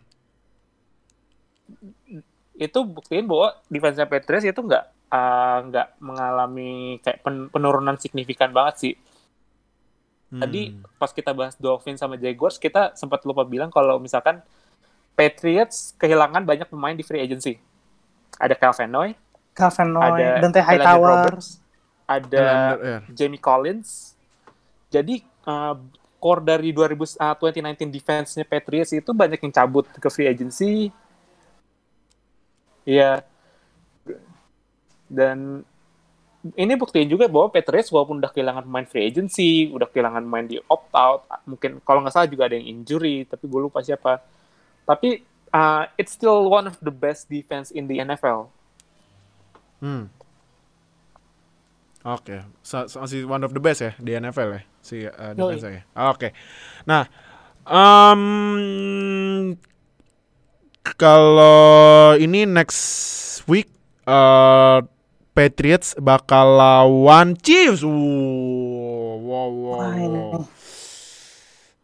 itu 2.54 2.80
buktiin 2.84 3.26
bahwa 3.26 3.58
defense 3.68 3.98
Patriots 4.06 4.46
itu 4.46 4.62
nggak 4.62 4.84
uh, 5.10 5.58
nggak 5.66 5.88
mengalami 5.98 6.72
kayak 7.02 7.20
pen- 7.20 7.50
penurunan 7.50 7.98
signifikan 7.98 8.54
banget 8.54 8.76
sih. 8.78 8.94
Tadi 10.32 10.72
Hmm. 10.72 10.86
pas 10.96 11.10
kita 11.10 11.34
bahas 11.34 11.58
Dolphins 11.58 12.00
sama 12.00 12.16
Jaguars 12.16 12.56
kita 12.56 12.94
sempat 12.94 13.26
lupa 13.26 13.44
bilang 13.44 13.68
kalau 13.68 13.98
misalkan 13.98 14.40
Patriots 15.12 15.92
kehilangan 15.98 16.46
banyak 16.46 16.68
pemain 16.68 16.94
di 16.94 17.02
free 17.02 17.20
agency. 17.20 17.60
Ada 18.38 18.56
Calvin 18.56 18.88
Noy, 18.88 19.10
Calvin 19.52 19.90
Noy, 19.92 20.08
ada 20.24 20.40
Dante 20.40 20.62
Hightower. 20.62 21.10
Roberts, 21.28 21.60
ada 22.20 22.44
Elander, 22.44 22.80
ya. 22.82 23.00
Jamie 23.16 23.42
Collins. 23.42 24.18
Jadi 24.92 25.24
uh, 25.48 25.76
core 26.22 26.44
dari 26.44 26.70
2000, 26.70 27.18
uh, 27.18 27.36
2019 27.40 27.90
defense-nya 27.90 28.46
Patriots 28.46 28.94
itu 28.94 29.12
banyak 29.16 29.40
yang 29.42 29.54
cabut 29.54 29.88
ke 29.88 30.08
free 30.12 30.30
agency. 30.30 30.94
Iya. 32.86 33.26
Dan 35.10 35.66
ini 36.58 36.74
buktiin 36.74 37.06
juga 37.06 37.30
bahwa 37.30 37.54
Patriots 37.54 37.94
walaupun 37.94 38.18
udah 38.18 38.34
kehilangan 38.34 38.66
pemain 38.66 38.88
free 38.90 39.06
agency, 39.06 39.70
udah 39.70 39.86
kehilangan 39.86 40.26
pemain 40.26 40.48
di 40.48 40.58
opt 40.66 40.90
out, 40.98 41.22
mungkin 41.46 41.78
kalau 41.86 42.02
nggak 42.02 42.14
salah 42.14 42.30
juga 42.30 42.50
ada 42.50 42.58
yang 42.58 42.82
injury, 42.82 43.30
tapi 43.30 43.46
gue 43.46 43.62
lupa 43.62 43.86
siapa. 43.86 44.22
Tapi 44.86 45.22
uh, 45.54 45.86
it's 46.02 46.18
still 46.18 46.50
one 46.50 46.66
of 46.66 46.78
the 46.82 46.90
best 46.90 47.30
defense 47.30 47.70
in 47.70 47.86
the 47.86 48.02
NFL. 48.02 48.50
Hmm. 49.82 50.10
Oke, 52.02 52.42
Sa- 52.66 52.90
sa- 52.90 53.06
masih 53.06 53.30
one 53.30 53.46
of 53.46 53.54
the 53.54 53.62
best 53.62 53.86
ya 53.86 53.94
di 54.02 54.18
NFL 54.18 54.58
ya 54.58 54.62
si 54.82 55.06
uh, 55.06 55.38
defense 55.38 55.62
ya. 55.62 55.86
Oke. 56.10 56.34
Nah, 56.90 57.06
um, 57.70 59.54
kalau 60.98 62.18
ini 62.18 62.50
next 62.50 63.46
week 63.46 63.70
uh, 64.10 64.82
Patriots 65.38 65.94
bakal 66.02 66.58
lawan 66.58 67.38
Chiefs. 67.38 67.86
Wow, 67.86 69.22
wow, 69.22 69.50
wow. 69.54 70.42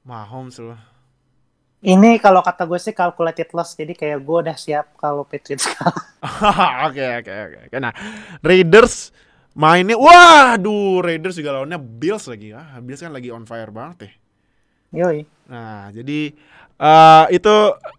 Mahomes 0.02 0.58
loh. 0.58 0.82
Ini 1.78 2.18
kalau 2.18 2.42
kata 2.42 2.66
gue 2.66 2.82
sih 2.82 2.92
calculated 2.92 3.54
loss, 3.54 3.78
jadi 3.78 3.94
kayak 3.94 4.26
gue 4.26 4.38
udah 4.50 4.58
siap 4.58 4.98
kalau 4.98 5.22
Patriots 5.30 5.70
kalah. 5.78 6.04
Oke 6.90 7.06
oke. 7.22 7.32
oke. 7.70 7.78
Nah, 7.78 7.94
Raiders 8.42 9.14
mainnya 9.58 9.98
waduh, 9.98 11.02
Raiders 11.02 11.34
juga 11.34 11.58
lawannya 11.58 11.82
Bills 11.82 12.30
lagi. 12.30 12.54
Ah, 12.54 12.78
Bills 12.78 13.02
kan 13.02 13.10
lagi 13.10 13.34
on 13.34 13.50
fire 13.50 13.74
banget 13.74 13.98
ya. 14.06 14.12
Yoi. 15.02 15.26
Nah, 15.50 15.89
jadi 15.89 16.32
eh 16.78 17.26
itu 17.34 17.56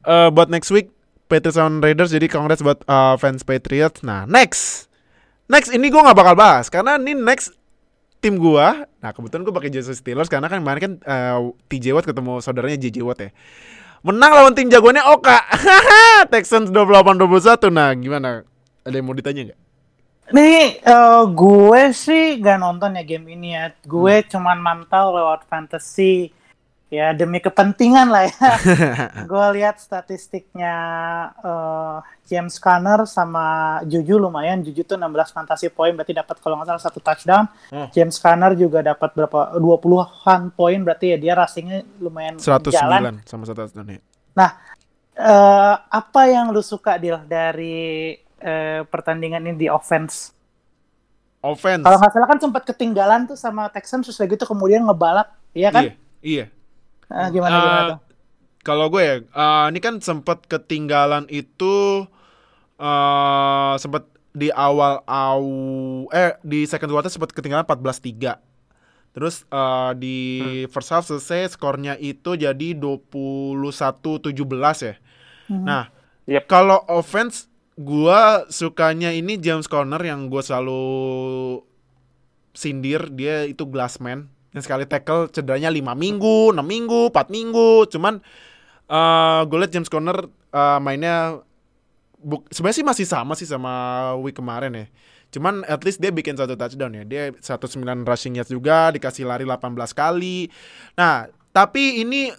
eh, 0.06 0.28
buat 0.30 0.48
next 0.48 0.70
week 0.70 0.94
Patriots 1.26 1.58
lawan 1.58 1.82
Raiders. 1.82 2.14
Jadi 2.14 2.30
congrats 2.30 2.62
buat 2.62 2.80
eh, 2.86 3.14
fans 3.18 3.42
Patriots. 3.42 4.06
Nah, 4.06 4.24
next. 4.24 4.86
Next 5.50 5.74
ini 5.74 5.90
gua 5.90 6.06
nggak 6.08 6.18
bakal 6.18 6.34
bahas 6.38 6.70
karena 6.70 6.94
ini 6.94 7.18
next 7.18 7.58
tim 8.22 8.38
gua. 8.38 8.86
Nah, 9.02 9.10
kebetulan 9.10 9.42
gua 9.42 9.54
pakai 9.58 9.74
jersey 9.74 9.98
Steelers 9.98 10.30
karena 10.30 10.46
kan 10.46 10.62
kemarin 10.62 10.80
kan 10.80 10.92
eh, 11.02 11.36
TJ 11.74 11.92
Watt 11.98 12.06
ketemu 12.06 12.38
saudaranya 12.38 12.78
JJ 12.78 13.02
Watt 13.02 13.18
ya. 13.18 13.30
Menang 14.06 14.30
lawan 14.30 14.54
tim 14.54 14.70
jagoannya 14.70 15.02
Oka. 15.10 15.42
Texans 16.32 16.70
28-21. 16.70 17.66
Nah, 17.74 17.90
gimana? 17.98 18.46
Ada 18.86 18.94
yang 18.94 19.10
mau 19.10 19.16
ditanya 19.18 19.50
nggak? 19.50 19.60
Nih, 20.28 20.84
eh, 20.84 21.22
gue 21.32 21.82
sih 21.96 22.36
gak 22.40 22.60
nonton 22.60 22.96
ya 22.96 23.04
game 23.04 23.32
ini 23.32 23.56
ya. 23.56 23.72
Gue 23.84 24.24
cuman 24.28 24.60
mantau 24.60 25.16
lewat 25.16 25.48
fantasy. 25.48 26.34
Ya 26.88 27.12
demi 27.12 27.36
kepentingan 27.36 28.08
lah 28.08 28.32
ya. 28.32 28.48
gue 29.30 29.46
lihat 29.60 29.76
statistiknya 29.76 30.74
eh, 31.36 31.96
James 32.28 32.56
Conner 32.56 33.04
sama 33.04 33.78
Juju 33.84 34.16
lumayan. 34.16 34.64
Juju 34.64 34.84
tuh 34.84 34.96
16 34.96 35.36
fantasy 35.36 35.68
poin 35.68 35.92
berarti 35.92 36.16
dapat 36.16 36.40
kalau 36.40 36.56
nggak 36.56 36.68
salah 36.72 36.84
satu 36.84 37.00
touchdown. 37.04 37.44
Oh. 37.72 37.88
James 37.92 38.16
Conner 38.16 38.56
juga 38.56 38.80
dapat 38.80 39.12
berapa 39.12 39.56
20-an 39.60 40.52
poin 40.56 40.80
berarti 40.80 41.12
ya 41.12 41.18
dia 41.20 41.32
rushingnya 41.36 41.84
lumayan 42.00 42.40
109 42.40 42.72
jalan. 42.72 43.20
sama 43.28 43.44
109 43.44 43.84
ya. 43.84 44.00
Eh, 45.18 45.74
apa 45.90 46.30
yang 46.30 46.54
lu 46.54 46.62
suka 46.62 46.94
Dil 46.94 47.18
dari 47.26 48.14
eh, 48.40 48.82
pertandingan 48.86 49.46
ini 49.46 49.56
di 49.56 49.68
offense? 49.70 50.34
offense. 51.40 51.82
Kalau 51.82 51.98
nggak 51.98 52.12
salah 52.12 52.28
kan 52.28 52.40
sempat 52.42 52.62
ketinggalan 52.66 53.26
tuh 53.26 53.38
sama 53.38 53.70
Texans 53.70 54.06
terus 54.06 54.18
udah 54.18 54.28
gitu 54.28 54.44
kemudian 54.44 54.82
ngebalap, 54.84 55.38
iya 55.54 55.70
kan? 55.70 55.82
Iya, 55.86 55.94
iya. 56.20 56.44
Nah, 57.08 57.30
gimana 57.30 57.54
Eh, 57.56 57.62
gimana 57.64 57.82
tuh? 57.84 57.98
Kalau 58.60 58.86
gue 58.92 59.02
ya, 59.02 59.16
eh, 59.22 59.64
ini 59.72 59.80
kan 59.80 59.94
sempat 60.02 60.44
ketinggalan 60.44 61.24
itu 61.30 62.04
eh 62.78 63.74
sempat 63.78 64.06
di 64.30 64.54
awal 64.54 65.02
aw 65.02 65.42
eh 66.14 66.38
di 66.46 66.62
second 66.62 66.90
quarter 66.92 67.10
sempat 67.10 67.34
ketinggalan 67.34 67.66
14-3. 67.66 68.38
Terus 69.14 69.42
eh, 69.50 69.92
di 69.98 70.16
first 70.70 70.90
half 70.92 71.06
selesai 71.08 71.56
skornya 71.58 71.98
itu 71.98 72.36
jadi 72.38 72.76
21-17 72.76 74.30
ya. 74.84 74.94
Nah, 75.64 75.84
Yep. 76.28 76.44
kalau 76.44 76.84
offense 76.86 77.47
gua 77.78 78.50
sukanya 78.50 79.14
ini 79.14 79.38
James 79.38 79.70
Conner 79.70 80.02
yang 80.02 80.26
gua 80.26 80.42
selalu 80.42 80.82
sindir 82.58 83.06
dia 83.14 83.46
itu 83.46 83.62
glassman 83.70 84.26
yang 84.50 84.64
sekali 84.64 84.84
tackle 84.88 85.30
cederanya 85.30 85.70
5 85.70 85.94
minggu, 85.94 86.50
6 86.56 86.58
minggu, 86.64 87.14
4 87.14 87.30
minggu. 87.30 87.86
Cuman 87.92 88.18
eh 88.88 89.40
gue 89.44 89.58
liat 89.60 89.72
James 89.72 89.92
Conner 89.92 90.26
eh, 90.28 90.78
mainnya 90.80 91.44
sebenarnya 92.50 92.76
sih 92.82 92.86
masih 92.86 93.06
sama 93.06 93.32
sih 93.38 93.46
sama 93.46 93.72
week 94.18 94.34
kemarin 94.40 94.74
ya. 94.74 94.86
Cuman 95.28 95.62
at 95.68 95.84
least 95.84 96.00
dia 96.00 96.08
bikin 96.08 96.34
satu 96.34 96.56
touchdown 96.56 96.96
ya. 96.96 97.04
Dia 97.04 97.22
19 97.36 98.08
rushing 98.08 98.40
yards 98.40 98.50
juga, 98.50 98.88
dikasih 98.90 99.28
lari 99.28 99.44
18 99.44 99.76
kali. 99.92 100.48
Nah, 100.96 101.28
tapi 101.52 102.00
ini 102.00 102.32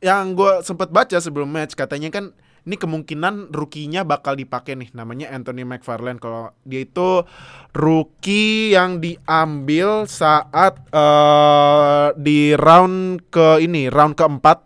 yang 0.00 0.32
gue 0.32 0.64
sempat 0.64 0.88
baca 0.88 1.18
sebelum 1.20 1.50
match 1.50 1.76
katanya 1.76 2.08
kan 2.08 2.32
ini 2.68 2.76
kemungkinan 2.76 3.54
rukinya 3.54 4.04
bakal 4.04 4.36
dipakai 4.36 4.76
nih 4.76 4.92
namanya 4.92 5.32
Anthony 5.32 5.64
McFarlane 5.64 6.20
kalau 6.20 6.52
dia 6.68 6.84
itu 6.84 7.24
rookie 7.72 8.76
yang 8.76 9.00
diambil 9.00 10.04
saat 10.04 10.76
eh, 10.92 12.06
di 12.20 12.52
round 12.56 13.28
ke 13.32 13.64
ini 13.64 13.88
round 13.88 14.16
keempat 14.16 14.60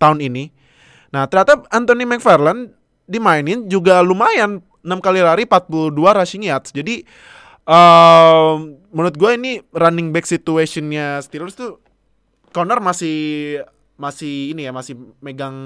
tahun 0.00 0.24
ini. 0.24 0.52
Nah 1.12 1.28
ternyata 1.28 1.64
Anthony 1.72 2.04
McFarlane 2.04 2.72
dimainin 3.10 3.66
juga 3.66 4.00
lumayan 4.00 4.62
6 4.80 5.04
kali 5.04 5.20
lari 5.20 5.44
42 5.44 5.92
rushing 5.92 6.46
yards. 6.48 6.72
Jadi 6.72 7.04
em, 7.68 8.80
menurut 8.94 9.14
gue 9.18 9.30
ini 9.36 9.52
running 9.76 10.14
back 10.14 10.24
situationnya 10.24 11.20
Steelers 11.20 11.58
tuh 11.58 11.82
Connor 12.50 12.82
masih 12.82 13.60
masih 14.00 14.56
ini 14.56 14.64
ya 14.64 14.72
masih 14.72 14.96
megang 15.20 15.56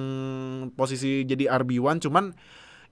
posisi 0.74 1.22
jadi 1.22 1.46
RB1 1.54 2.02
cuman 2.02 2.34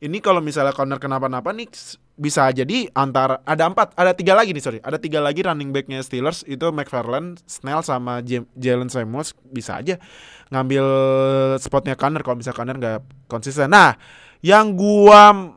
ini 0.02 0.18
kalau 0.18 0.42
misalnya 0.42 0.74
Connor 0.74 0.98
kenapa-napa 0.98 1.54
nih 1.54 1.70
bisa 2.18 2.50
jadi 2.50 2.90
antara 2.90 3.38
ada 3.46 3.70
empat 3.70 3.94
ada 3.94 4.14
tiga 4.14 4.34
lagi 4.34 4.50
nih 4.50 4.62
sorry 4.62 4.78
ada 4.82 4.98
tiga 4.98 5.22
lagi 5.22 5.46
running 5.46 5.70
backnya 5.70 6.02
Steelers 6.02 6.42
itu 6.46 6.70
McFarland, 6.74 7.38
Snell 7.46 7.86
sama 7.86 8.18
Jam- 8.26 8.50
Jalen 8.58 8.90
Samuels 8.90 9.34
bisa 9.46 9.78
aja 9.78 10.02
ngambil 10.50 10.84
spotnya 11.62 11.94
Connor 11.94 12.26
kalau 12.26 12.36
misalnya 12.42 12.58
Connor 12.58 12.76
nggak 12.82 12.98
konsisten. 13.30 13.70
Nah 13.70 13.94
yang 14.42 14.74
gua 14.74 15.54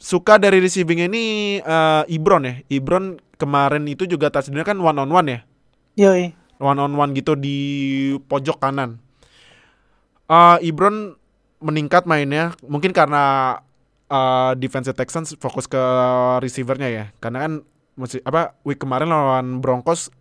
suka 0.00 0.40
dari 0.40 0.64
receiving 0.64 1.12
ini 1.12 1.24
eh, 1.60 2.02
Ibron 2.16 2.42
ya 2.48 2.54
Ibron 2.72 3.20
kemarin 3.36 3.84
itu 3.88 4.08
juga 4.08 4.32
touchdown 4.32 4.64
kan 4.64 4.80
one 4.80 4.98
on 5.04 5.12
one 5.12 5.28
ya 5.28 5.40
Yoi. 6.00 6.39
One 6.60 6.78
on 6.78 6.92
one 6.92 7.16
gitu 7.16 7.34
di 7.34 7.56
pojok 8.28 8.60
kanan. 8.60 9.00
Eh 10.28 10.70
Ibron 10.70 11.16
meningkat 11.64 12.04
mainnya 12.04 12.54
mungkin 12.62 12.92
karena 12.92 13.56
eh 14.06 14.52
defense 14.60 14.92
Texans 14.92 15.34
fokus 15.40 15.64
ke 15.66 15.80
receivernya 16.44 16.88
ya. 16.92 17.04
Karena 17.18 17.48
kan 17.48 17.52
mesti 17.98 18.20
apa 18.22 18.54
week 18.62 18.78
kemarin 18.78 19.10
lawan 19.10 19.58
Broncos 19.58 20.12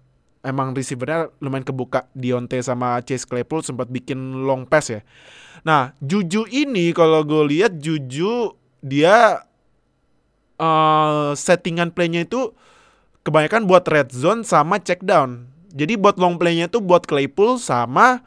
emang 0.41 0.71
receivernya 0.71 1.29
lumayan 1.43 1.67
kebuka 1.67 2.07
Dionte 2.15 2.59
sama 2.63 3.03
Chase 3.03 3.27
Claypool 3.27 3.61
sempat 3.61 3.91
bikin 3.91 4.47
long 4.47 4.63
pass 4.63 4.89
ya. 4.89 5.03
Nah, 5.67 5.91
Juju 5.99 6.47
ini 6.47 6.95
kalau 6.95 7.27
gue 7.27 7.43
lihat 7.51 7.75
Juju 7.83 8.55
dia 8.79 9.43
eh 10.59 11.31
settingan 11.35 11.91
playnya 11.91 12.23
itu 12.23 12.55
kebanyakan 13.27 13.67
buat 13.67 13.83
red 13.91 14.09
zone 14.15 14.47
sama 14.47 14.79
check 14.79 15.03
down. 15.03 15.48
Jadi 15.69 15.93
buat 15.95 16.17
long 16.17 16.41
play-nya 16.41 16.65
tuh 16.69 16.81
buat 16.81 17.05
Claypool 17.05 17.61
sama 17.61 18.25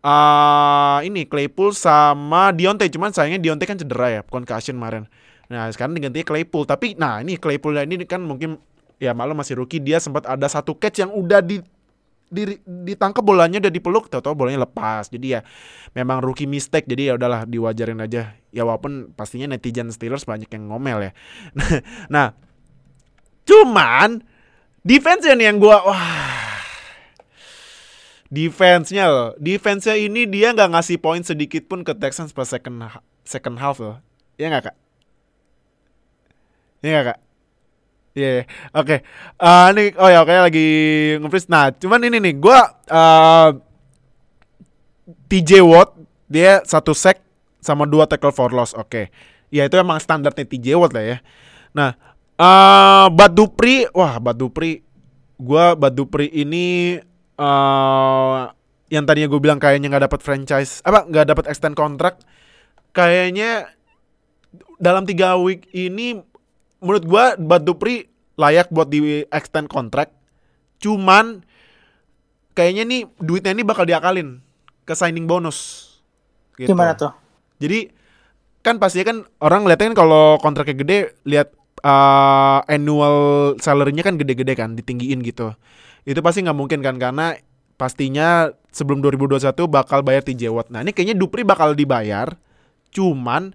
eh 0.00 0.98
ini 1.04 1.28
Claypool 1.28 1.76
sama 1.76 2.56
Dionte 2.56 2.88
cuman 2.88 3.12
sayangnya 3.12 3.36
Dionte 3.36 3.68
kan 3.68 3.76
cedera 3.76 4.08
ya, 4.08 4.20
concussion 4.24 4.80
kemarin. 4.80 5.04
Nah, 5.52 5.68
sekarang 5.68 5.92
diganti 5.92 6.24
Claypool. 6.24 6.64
Tapi 6.64 6.96
nah 6.96 7.20
ini 7.20 7.36
Claypool 7.36 7.76
ini 7.84 8.06
kan 8.08 8.24
mungkin 8.24 8.56
ya 8.96 9.12
malu 9.12 9.36
masih 9.36 9.60
rookie 9.60 9.82
dia 9.82 10.00
sempat 10.00 10.24
ada 10.24 10.46
satu 10.48 10.72
catch 10.78 11.04
yang 11.04 11.12
udah 11.12 11.44
di 11.44 11.60
di 12.30 12.62
ditangkap 12.62 13.26
bolanya 13.26 13.58
udah 13.58 13.74
dipeluk 13.74 14.06
tahu-tahu 14.06 14.32
bolanya 14.32 14.62
lepas. 14.62 15.10
Jadi 15.10 15.34
ya 15.36 15.40
memang 15.92 16.22
rookie 16.22 16.46
mistake 16.46 16.86
jadi 16.86 17.12
ya 17.12 17.12
udahlah 17.18 17.44
diwajarin 17.44 17.98
aja. 18.00 18.38
Ya 18.54 18.62
walaupun 18.62 19.12
pastinya 19.18 19.50
netizen 19.50 19.90
Steelers 19.90 20.24
banyak 20.24 20.46
yang 20.48 20.70
ngomel 20.70 21.10
ya. 21.10 21.12
nah, 22.14 22.38
cuman 23.42 24.22
defense 24.86 25.26
yang 25.26 25.58
gua 25.58 25.82
wah 25.82 26.49
defense-nya 28.30 29.04
loh. 29.10 29.30
Defense-nya 29.36 29.98
ini 29.98 30.24
dia 30.24 30.54
nggak 30.54 30.70
ngasih 30.70 30.96
poin 31.02 31.20
sedikit 31.20 31.66
pun 31.66 31.82
ke 31.82 31.92
Texans 31.98 32.30
pas 32.30 32.46
second 32.46 32.78
second 33.26 33.58
half 33.58 33.82
loh. 33.82 33.98
Iya 34.38 34.54
nggak 34.54 34.64
kak? 34.70 34.76
Iya 36.80 36.90
nggak 36.94 37.06
kak? 37.12 37.18
Iya, 38.10 38.30
iya. 38.42 38.44
oke. 38.74 38.96
Eh, 39.38 39.66
ini 39.74 39.84
oh 39.94 40.08
ya 40.10 40.18
oke 40.26 40.34
lagi 40.34 40.66
nge 41.22 41.46
Nah, 41.46 41.70
cuman 41.74 42.00
ini 42.06 42.18
nih, 42.18 42.34
gua 42.38 42.58
eh 42.90 43.48
TJ 45.30 45.62
Watt 45.62 45.94
dia 46.26 46.62
satu 46.66 46.90
sack 46.94 47.22
sama 47.62 47.86
dua 47.86 48.06
tackle 48.10 48.34
for 48.34 48.50
loss. 48.50 48.74
Oke. 48.74 49.10
Ya 49.50 49.66
itu 49.66 49.78
emang 49.78 49.98
standarnya 49.98 50.46
TJ 50.46 50.78
Watt 50.78 50.94
lah 50.94 51.04
ya. 51.06 51.18
Nah, 51.74 51.90
eh 52.38 53.06
Bud 53.10 53.32
Dupri, 53.34 53.86
wah 53.94 54.18
Bud 54.18 54.38
Dupri 54.38 54.82
gua 55.38 55.78
Bud 55.78 55.94
Dupri 55.94 56.26
ini 56.34 56.98
eh 57.40 58.40
yang 58.90 59.04
tadinya 59.06 59.30
gue 59.30 59.40
bilang 59.40 59.56
kayaknya 59.62 59.88
nggak 59.88 60.04
dapat 60.10 60.20
franchise 60.20 60.84
apa 60.84 61.06
nggak 61.08 61.26
dapat 61.30 61.44
extend 61.48 61.78
kontrak 61.78 62.20
kayaknya 62.92 63.70
dalam 64.82 65.06
tiga 65.06 65.38
week 65.38 65.70
ini 65.70 66.20
menurut 66.82 67.04
gua 67.06 67.24
Bud 67.38 67.62
Dupri 67.64 68.10
layak 68.34 68.68
buat 68.72 68.90
di 68.90 69.24
extend 69.30 69.70
kontrak 69.70 70.10
cuman 70.82 71.44
kayaknya 72.56 72.84
nih 72.88 73.00
duitnya 73.20 73.52
ini 73.54 73.64
bakal 73.64 73.86
diakalin 73.86 74.42
ke 74.84 74.92
signing 74.96 75.28
bonus 75.30 75.88
gitu. 76.58 76.72
Gimana 76.74 76.96
tuh? 76.98 77.12
Jadi 77.62 77.92
kan 78.60 78.76
pastinya 78.76 79.06
kan 79.14 79.18
orang 79.40 79.64
ngeliatnya 79.64 79.92
kan 79.92 79.96
kalau 79.96 80.36
kontraknya 80.42 80.76
gede 80.76 80.98
lihat 81.24 81.54
uh, 81.84 82.60
annual 82.68 83.16
salary-nya 83.56 84.04
kan 84.04 84.20
gede-gede 84.20 84.52
kan 84.56 84.74
ditinggiin 84.76 85.22
gitu. 85.24 85.54
Itu 86.10 86.26
pasti 86.26 86.42
nggak 86.42 86.58
mungkin 86.58 86.82
kan 86.82 86.98
karena 86.98 87.38
pastinya 87.78 88.50
sebelum 88.74 88.98
2021 88.98 89.54
bakal 89.70 90.02
bayar 90.02 90.26
TJ 90.26 90.50
Watt. 90.50 90.74
Nah, 90.74 90.82
ini 90.82 90.90
kayaknya 90.90 91.14
Dupri 91.14 91.46
bakal 91.46 91.78
dibayar. 91.78 92.34
Cuman 92.90 93.54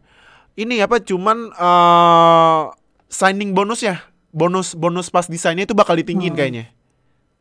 ini 0.55 0.79
apa 0.79 1.03
cuman 1.03 1.51
uh, 1.51 2.71
signing 3.11 3.51
bonus 3.51 3.83
ya. 3.83 4.07
Bonus 4.31 4.71
bonus 4.71 5.11
pas 5.11 5.27
desainnya 5.27 5.67
itu 5.67 5.75
bakal 5.75 5.99
ditinggiin 5.99 6.31
kayaknya. 6.31 6.71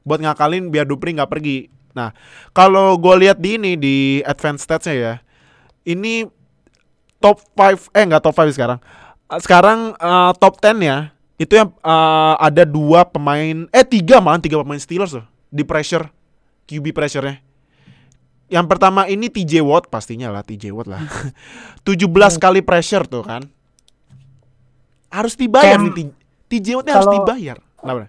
Buat 0.02 0.18
ngakalin 0.26 0.74
biar 0.74 0.82
Dupri 0.82 1.14
nggak 1.14 1.30
pergi. 1.30 1.70
Nah, 1.94 2.10
kalau 2.50 2.98
gue 2.98 3.14
lihat 3.22 3.38
di 3.38 3.54
ini 3.54 3.78
di 3.78 4.18
advance 4.26 4.66
stats-nya 4.66 4.94
ya. 4.98 5.14
Ini 5.86 6.26
top 7.22 7.38
5 7.54 7.94
eh 7.94 8.02
nggak 8.02 8.22
top 8.26 8.34
5 8.34 8.50
sekarang. 8.50 8.78
Sekarang 9.38 9.94
uh, 10.02 10.34
top 10.34 10.58
10 10.58 10.82
ya. 10.82 11.13
Itu 11.34 11.58
yang 11.58 11.74
uh, 11.82 12.38
ada 12.38 12.62
dua 12.62 13.02
pemain 13.02 13.66
eh 13.74 13.86
tiga 13.86 14.22
malah 14.22 14.38
tiga 14.38 14.62
pemain 14.62 14.78
Steelers 14.78 15.18
loh 15.18 15.26
di 15.50 15.66
pressure 15.66 16.06
QB 16.64 16.94
pressure-nya. 16.94 17.42
Yang 18.48 18.66
pertama 18.70 19.08
ini 19.08 19.26
TJ 19.32 19.64
Watt 19.64 19.88
pastinya 19.90 20.30
lah 20.30 20.46
TJ 20.46 20.70
Watt 20.70 20.88
lah. 20.88 21.02
17 21.86 22.06
kali 22.38 22.60
pressure 22.62 23.04
tuh 23.08 23.24
kan. 23.24 23.42
Harus 25.10 25.34
dibayar 25.38 25.78
Cam- 25.78 25.90
nih 25.90 26.10
TJ 26.48 26.66
Watt 26.78 26.86
harus 26.90 27.10
dibayar. 27.10 27.58
Kenapa? 27.78 28.08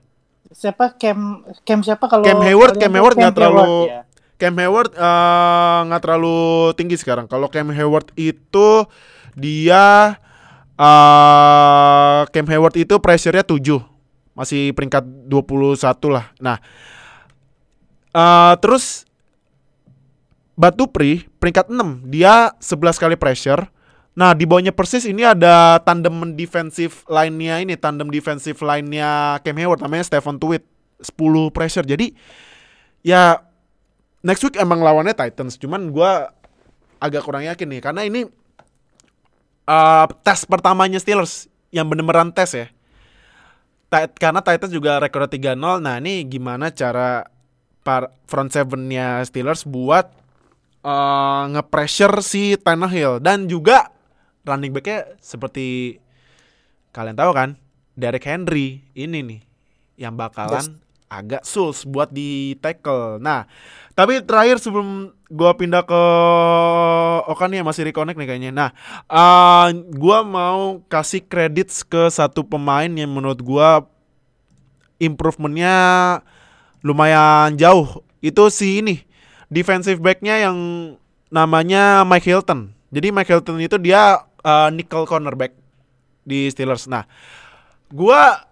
Siapa 0.56 0.96
Cam 0.96 1.44
Cam 1.66 1.80
siapa 1.82 2.06
kalau 2.08 2.24
Cam 2.24 2.40
Hayward, 2.46 2.78
Cam? 2.78 2.94
Hayward 2.94 3.16
nggak 3.18 3.36
terlalu 3.36 3.90
ya. 3.90 4.02
Cam 4.36 4.54
Hayward 4.60 4.92
eh, 4.94 5.80
nggak 5.90 6.02
terlalu 6.04 6.40
tinggi 6.78 6.96
sekarang. 7.00 7.26
Kalau 7.26 7.48
Cam 7.50 7.72
Hayward 7.72 8.12
itu 8.16 8.86
dia 9.36 10.16
eh 10.76 12.20
Cam 12.30 12.46
Hayward 12.48 12.76
itu 12.76 12.96
pressure-nya 13.00 13.44
7. 13.44 13.82
Masih 14.36 14.76
peringkat 14.76 15.04
21 15.32 16.12
lah. 16.12 16.32
Nah, 16.44 16.58
eh 18.12 18.54
terus 18.60 19.08
Batu 20.56 20.88
Pri 20.88 21.28
peringkat 21.40 21.68
6. 21.68 22.08
Dia 22.08 22.56
11 22.60 22.96
kali 23.00 23.16
pressure, 23.20 23.68
Nah, 24.16 24.32
di 24.32 24.48
bawahnya 24.48 24.72
persis 24.72 25.04
ini 25.04 25.28
ada 25.28 25.76
tandem 25.84 26.40
defensive 26.40 27.04
line-nya 27.12 27.60
ini, 27.60 27.76
tandem 27.76 28.08
defensive 28.08 28.56
line-nya 28.64 29.44
Cam 29.44 29.60
Hayward 29.60 29.84
namanya 29.84 30.08
Stephen 30.08 30.40
Tuitt. 30.40 30.64
10 31.04 31.52
pressure. 31.52 31.84
Jadi 31.84 32.16
ya 33.04 33.44
next 34.24 34.42
week 34.48 34.56
emang 34.56 34.80
lawannya 34.80 35.12
Titans, 35.12 35.60
cuman 35.60 35.92
gua 35.92 36.32
agak 37.04 37.28
kurang 37.28 37.44
yakin 37.44 37.68
nih 37.68 37.82
karena 37.84 38.08
ini 38.08 38.26
uh, 39.70 40.06
tes 40.22 40.46
pertamanya 40.46 40.98
Steelers 41.02 41.50
yang 41.74 41.90
bener-beneran 41.90 42.32
tes 42.32 42.54
ya. 42.54 42.68
Tit- 43.90 44.18
karena 44.18 44.42
Titans 44.42 44.74
juga 44.74 44.98
rekornya 44.98 45.30
3-0. 45.30 45.84
Nah, 45.84 45.96
ini 46.02 46.26
gimana 46.26 46.74
cara 46.74 47.30
par 47.86 48.10
front 48.26 48.50
seven-nya 48.50 49.22
Steelers 49.30 49.62
buat 49.66 50.10
uh, 50.82 51.44
nge-pressure 51.54 52.22
si 52.26 52.58
Tannehill 52.58 53.22
dan 53.22 53.46
juga 53.46 53.94
running 54.46 54.74
back-nya 54.74 55.18
seperti 55.22 55.98
kalian 56.94 57.18
tahu 57.18 57.32
kan, 57.34 57.50
Derek 57.94 58.26
Henry 58.26 58.86
ini 58.98 59.22
nih 59.22 59.42
yang 59.96 60.18
bakalan 60.18 60.80
agak 61.10 61.46
sus 61.46 61.86
buat 61.86 62.10
di 62.10 62.58
tackle. 62.60 63.22
Nah, 63.22 63.46
tapi 63.94 64.20
terakhir 64.26 64.58
sebelum 64.58 65.14
gua 65.30 65.56
pindah 65.56 65.86
ke 65.86 66.02
Okan 67.26 67.50
nih 67.54 67.66
masih 67.66 67.88
reconnect 67.90 68.18
nih 68.18 68.28
kayaknya. 68.28 68.52
Nah, 68.52 68.70
uh, 69.10 69.70
gua 69.96 70.26
mau 70.26 70.82
kasih 70.90 71.24
kredit 71.26 71.72
ke 71.88 72.10
satu 72.10 72.46
pemain 72.46 72.90
yang 72.90 73.10
menurut 73.14 73.40
gua 73.42 73.86
improvementnya 75.02 75.76
lumayan 76.86 77.58
jauh. 77.58 78.02
Itu 78.22 78.50
si 78.50 78.82
ini 78.82 79.02
defensive 79.50 80.02
backnya 80.02 80.50
yang 80.50 80.58
namanya 81.30 82.02
Mike 82.06 82.26
Hilton. 82.26 82.74
Jadi 82.90 83.12
Mike 83.14 83.30
Hilton 83.30 83.62
itu 83.62 83.78
dia 83.82 84.24
uh, 84.46 84.70
nickel 84.74 85.06
cornerback 85.06 85.54
di 86.26 86.50
Steelers. 86.50 86.90
Nah, 86.90 87.06
gua 87.94 88.46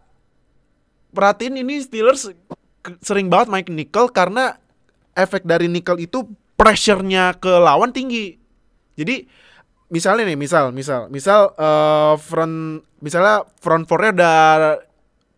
perhatiin 1.13 1.62
ini 1.62 1.80
Steelers 1.80 2.34
sering 2.99 3.32
banget 3.32 3.47
main 3.47 3.65
nickel 3.69 4.12
karena 4.12 4.60
efek 5.15 5.45
dari 5.47 5.71
nickel 5.71 6.02
itu 6.02 6.28
pressure-nya 6.58 7.38
ke 7.38 7.49
lawan 7.49 7.93
tinggi. 7.95 8.36
Jadi 8.97 9.26
misalnya 9.93 10.28
nih, 10.28 10.38
misal, 10.38 10.73
misal, 10.73 11.08
misal 11.08 11.54
eh, 11.56 12.15
front, 12.19 12.82
misalnya 12.99 13.45
front 13.62 13.86
four-nya 13.86 14.12
udah 14.13 14.38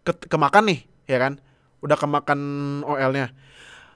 ke- 0.07 0.27
kemakan 0.31 0.63
nih, 0.71 0.79
ya 1.05 1.17
kan? 1.19 1.33
Udah 1.83 1.97
kemakan 1.99 2.39
OL-nya. 2.88 3.35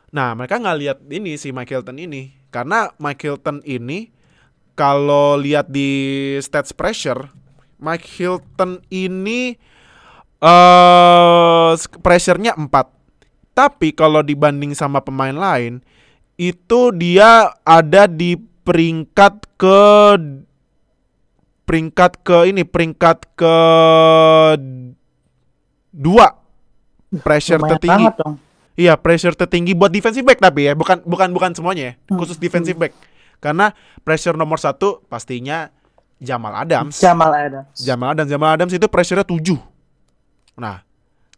Nah, 0.10 0.34
mereka 0.34 0.58
nggak 0.58 0.80
lihat 0.80 0.98
ini 1.10 1.38
si 1.38 1.54
Mike 1.54 1.70
Hilton 1.70 1.98
ini 2.02 2.34
karena 2.50 2.90
Mike 2.98 3.22
Hilton 3.22 3.62
ini 3.66 4.10
kalau 4.74 5.38
lihat 5.38 5.70
di 5.70 6.34
stats 6.42 6.74
pressure, 6.74 7.30
Mike 7.78 8.08
Hilton 8.18 8.82
ini 8.90 9.60
eh 10.40 11.72
pressure-nya 12.00 12.56
4. 12.56 12.72
Tapi 13.56 13.92
kalau 13.92 14.24
dibanding 14.24 14.72
sama 14.72 15.04
pemain 15.04 15.36
lain, 15.36 15.84
itu 16.40 16.96
dia 16.96 17.52
ada 17.68 18.08
di 18.08 18.40
peringkat 18.64 19.60
ke 19.60 19.82
peringkat 21.68 22.12
ke 22.26 22.38
ini 22.50 22.64
peringkat 22.66 23.36
ke 23.36 23.56
dua 25.94 26.34
pressure 27.22 27.60
Lumayan 27.60 27.72
tertinggi. 27.78 28.06
dong. 28.18 28.36
Iya, 28.80 28.96
pressure 28.96 29.36
tertinggi 29.36 29.76
buat 29.76 29.92
defensive 29.92 30.24
back 30.24 30.40
tapi 30.40 30.72
ya, 30.72 30.74
bukan 30.74 31.04
bukan 31.04 31.30
bukan 31.36 31.52
semuanya 31.52 31.92
ya, 31.92 31.94
khusus 32.16 32.40
defensive 32.40 32.80
back. 32.80 32.96
Karena 33.44 33.76
pressure 34.08 34.40
nomor 34.40 34.56
satu 34.56 35.04
pastinya 35.12 35.68
Jamal 36.24 36.56
Adams. 36.56 36.96
Jamal 36.96 37.32
Adams. 37.36 37.76
Jamal 37.76 38.08
Adams, 38.16 38.30
Jamal 38.32 38.50
Adams 38.56 38.72
itu 38.72 38.88
pressure-nya 38.88 39.28
7. 39.28 39.69
Nah, 40.60 40.84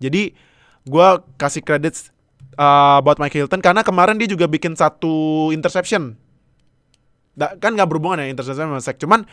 jadi 0.02 0.34
gua 0.84 1.22
kasih 1.38 1.62
kredit 1.62 2.10
uh, 2.58 3.00
buat 3.06 3.22
Mike 3.22 3.38
Hilton 3.38 3.62
karena 3.62 3.86
kemarin 3.86 4.18
dia 4.18 4.28
juga 4.28 4.50
bikin 4.50 4.74
satu 4.76 5.50
interception. 5.54 6.18
Da- 7.38 7.56
kan 7.56 7.78
nggak 7.78 7.88
berhubungan 7.88 8.20
ya 8.20 8.28
interception 8.28 8.68
sama 8.68 8.84
sack. 8.84 9.00
Cuman 9.00 9.24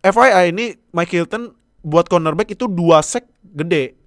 FYI 0.00 0.54
ini 0.54 0.78
Mike 0.94 1.10
Hilton 1.10 1.52
buat 1.82 2.06
cornerback 2.06 2.54
itu 2.54 2.70
dua 2.70 3.02
sack 3.02 3.26
gede 3.42 3.98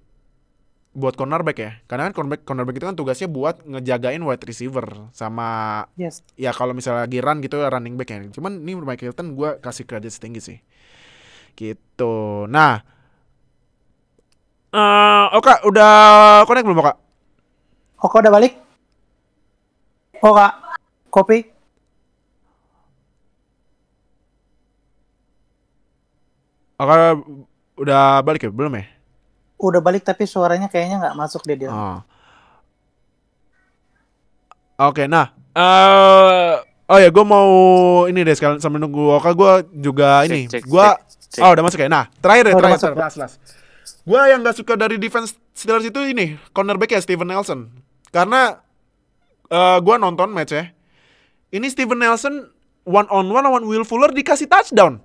buat 0.92 1.16
cornerback 1.16 1.56
ya. 1.56 1.72
Karena 1.88 2.08
kan 2.10 2.12
cornerback, 2.12 2.44
cornerback 2.44 2.76
itu 2.76 2.86
kan 2.88 2.96
tugasnya 2.96 3.28
buat 3.28 3.64
ngejagain 3.64 4.20
wide 4.20 4.44
receiver 4.44 5.08
sama 5.16 5.48
Yes. 5.96 6.20
ya 6.36 6.52
kalau 6.52 6.76
misalnya 6.76 7.08
lagi 7.08 7.20
run 7.24 7.40
gitu 7.40 7.60
ya 7.60 7.72
running 7.72 7.96
back 7.96 8.12
ya. 8.12 8.20
Cuman 8.28 8.60
ini 8.60 8.76
Mike 8.76 9.00
Hilton 9.04 9.32
gue 9.36 9.56
kasih 9.60 9.84
kredit 9.88 10.12
setinggi 10.12 10.40
sih. 10.40 10.58
Gitu. 11.56 12.14
Nah. 12.48 12.84
Eh 14.72 15.24
Oka 15.32 15.54
udah 15.64 15.92
connect 16.44 16.64
belum 16.64 16.80
Oka? 16.80 16.92
Oke 18.02 18.16
udah 18.18 18.32
balik? 18.32 18.52
Oh 20.18 20.32
kak, 20.32 20.52
kopi? 21.08 21.38
Oka 26.78 26.94
udah 27.78 28.02
balik 28.22 28.42
ya? 28.42 28.50
Belum 28.50 28.72
ya? 28.74 28.84
Udah 29.58 29.78
balik 29.78 30.02
tapi 30.02 30.26
suaranya 30.26 30.66
kayaknya 30.66 30.98
nggak 30.98 31.16
masuk 31.16 31.42
deh 31.46 31.54
dia. 31.56 31.70
Oh. 31.70 32.00
Oke, 34.82 35.06
nah. 35.06 35.30
eh 35.52 36.58
oh 36.88 36.98
ya, 36.98 37.12
gue 37.12 37.24
mau 37.24 37.46
ini 38.08 38.24
deh 38.24 38.34
sekalian 38.34 38.58
sambil 38.58 38.82
nunggu 38.82 39.14
Oka, 39.14 39.30
gue 39.30 39.52
juga 39.78 40.26
ini. 40.26 40.50
cek, 40.50 40.66
Gue 40.66 40.82
cek, 40.82 41.38
cek. 41.38 41.42
oh 41.44 41.50
udah 41.54 41.62
masuk 41.62 41.78
ya. 41.78 41.88
Nah, 41.88 42.04
terakhir 42.18 42.44
ya, 42.44 42.50
Oh, 42.50 42.58
udah 42.58 42.58
terakhir, 42.58 42.78
masuk. 42.80 42.90
terakhir, 42.90 43.04
last, 43.06 43.18
last. 43.20 43.36
Gue 44.02 44.18
yang 44.26 44.42
gak 44.42 44.58
suka 44.58 44.74
dari 44.74 44.98
defense 44.98 45.38
Steelers 45.54 45.86
itu 45.86 46.00
ini 46.02 46.34
cornerback 46.50 46.96
ya 46.96 47.00
Steven 47.00 47.28
Nelson. 47.28 47.70
Karena 48.10 48.58
eh 49.46 49.78
gue 49.78 49.94
nonton 50.00 50.32
match 50.32 50.52
ya. 50.52 50.72
Ini 51.52 51.66
Steven 51.68 52.00
Nelson 52.00 52.48
one 52.82 53.06
on 53.12 53.30
one 53.30 53.44
lawan 53.46 53.64
Will 53.68 53.86
Fuller 53.86 54.10
dikasih 54.10 54.48
touchdown. 54.50 54.98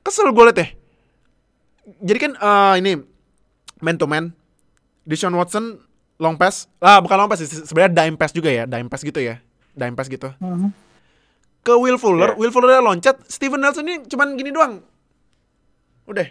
Kesel 0.00 0.32
gue 0.32 0.44
liat 0.48 0.58
ya. 0.58 0.68
Jadi 2.00 2.18
kan 2.22 2.32
eh, 2.38 2.74
ini 2.80 2.92
man 3.82 3.98
to 3.98 4.06
man. 4.08 4.32
Deshaun 5.04 5.34
Watson 5.34 5.82
long 6.20 6.36
pass. 6.36 6.68
Ah, 6.78 7.00
bukan 7.00 7.16
long 7.16 7.28
pass 7.28 7.40
sih, 7.42 7.48
sebenarnya 7.48 7.92
dime 8.04 8.14
pass 8.20 8.30
juga 8.30 8.52
ya, 8.52 8.68
dime 8.68 8.86
pass 8.86 9.00
gitu 9.02 9.18
ya. 9.18 9.40
Dime 9.74 9.96
pass 9.96 10.06
gitu. 10.06 10.28
Mhm. 10.38 10.70
Ke 11.60 11.76
Will 11.76 11.96
Fuller, 12.00 12.32
Iya. 12.32 12.38
Will 12.40 12.52
Fuller 12.52 12.80
loncat, 12.80 13.20
Steven 13.28 13.60
Nelson 13.60 13.84
ini 13.84 14.04
cuman 14.08 14.32
gini 14.36 14.48
doang. 14.48 14.80
Udah. 16.08 16.24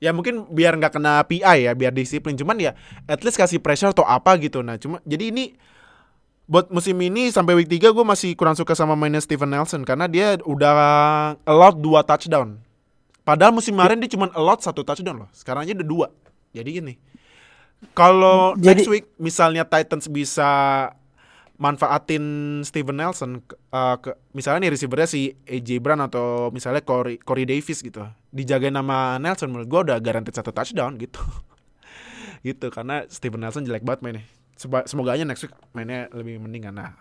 Ya 0.00 0.16
mungkin 0.16 0.48
biar 0.48 0.80
nggak 0.80 0.96
kena 0.96 1.20
PI 1.28 1.68
ya, 1.68 1.72
biar 1.76 1.92
disiplin. 1.92 2.32
Cuman 2.32 2.56
ya 2.56 2.72
at 3.04 3.20
least 3.20 3.36
kasih 3.36 3.60
pressure 3.60 3.92
atau 3.92 4.02
apa 4.08 4.40
gitu. 4.40 4.64
Nah, 4.64 4.80
cuma 4.80 4.98
jadi 5.04 5.28
ini 5.28 5.52
buat 6.50 6.66
musim 6.72 6.98
ini 6.98 7.30
sampai 7.30 7.54
week 7.54 7.70
3 7.70 7.94
gue 7.94 8.02
masih 8.02 8.34
kurang 8.34 8.58
suka 8.58 8.74
sama 8.74 8.98
mainnya 8.98 9.22
Steven 9.22 9.46
Nelson 9.46 9.86
karena 9.86 10.10
dia 10.10 10.34
udah 10.42 10.74
allowed 11.46 11.78
dua 11.78 12.02
touchdown. 12.02 12.58
Padahal 13.22 13.54
musim 13.54 13.76
kemarin 13.76 14.02
dia 14.02 14.10
cuma 14.10 14.26
allowed 14.34 14.58
satu 14.58 14.82
touchdown 14.82 15.22
loh. 15.22 15.30
Sekarang 15.30 15.62
aja 15.62 15.76
udah 15.78 15.86
dua. 15.86 16.06
Jadi 16.50 16.68
gini. 16.82 16.94
Kalau 17.94 18.58
next 18.58 18.90
week 18.90 19.08
misalnya 19.16 19.62
Titans 19.62 20.10
bisa 20.10 20.50
manfaatin 21.60 22.24
Steven 22.64 22.96
Nelson 22.96 23.44
ke- 23.44 23.52
uh, 23.68 24.00
ke, 24.00 24.16
misalnya 24.32 24.64
nih 24.64 24.72
receivernya 24.72 25.04
si 25.04 25.36
AJ 25.44 25.84
Brown 25.84 26.00
atau 26.00 26.48
misalnya 26.50 26.80
Corey, 26.80 27.20
Corey 27.20 27.44
Davis 27.44 27.84
gitu 27.84 28.00
dijagain 28.32 28.72
nama 28.72 29.20
Nelson 29.20 29.52
menurut 29.52 29.68
gue 29.68 29.80
udah 29.92 30.00
guaranteed 30.00 30.32
satu 30.32 30.50
touchdown 30.50 30.96
gitu 30.96 31.20
gitu 32.48 32.72
karena 32.72 33.04
Steven 33.06 33.44
Nelson 33.44 33.68
jelek 33.68 33.84
banget 33.84 34.00
mainnya 34.00 34.24
Seba- 34.56 34.88
semoga 34.88 35.12
aja 35.12 35.28
next 35.28 35.44
week 35.44 35.52
mainnya 35.70 36.08
lebih 36.10 36.40
mendingan 36.40 36.72
nah 36.72 36.96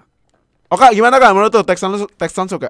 Oke 0.70 0.86
gimana 0.94 1.18
kak 1.18 1.32
menurut 1.32 1.50
tuh 1.50 1.64
Texans 1.64 2.04
Texans 2.20 2.52
suka 2.52 2.70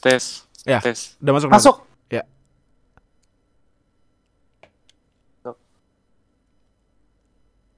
Tes. 0.00 0.44
Ya. 0.64 0.80
Tes. 0.80 1.16
udah 1.20 1.32
masuk 1.32 1.48
Masuk. 1.52 1.76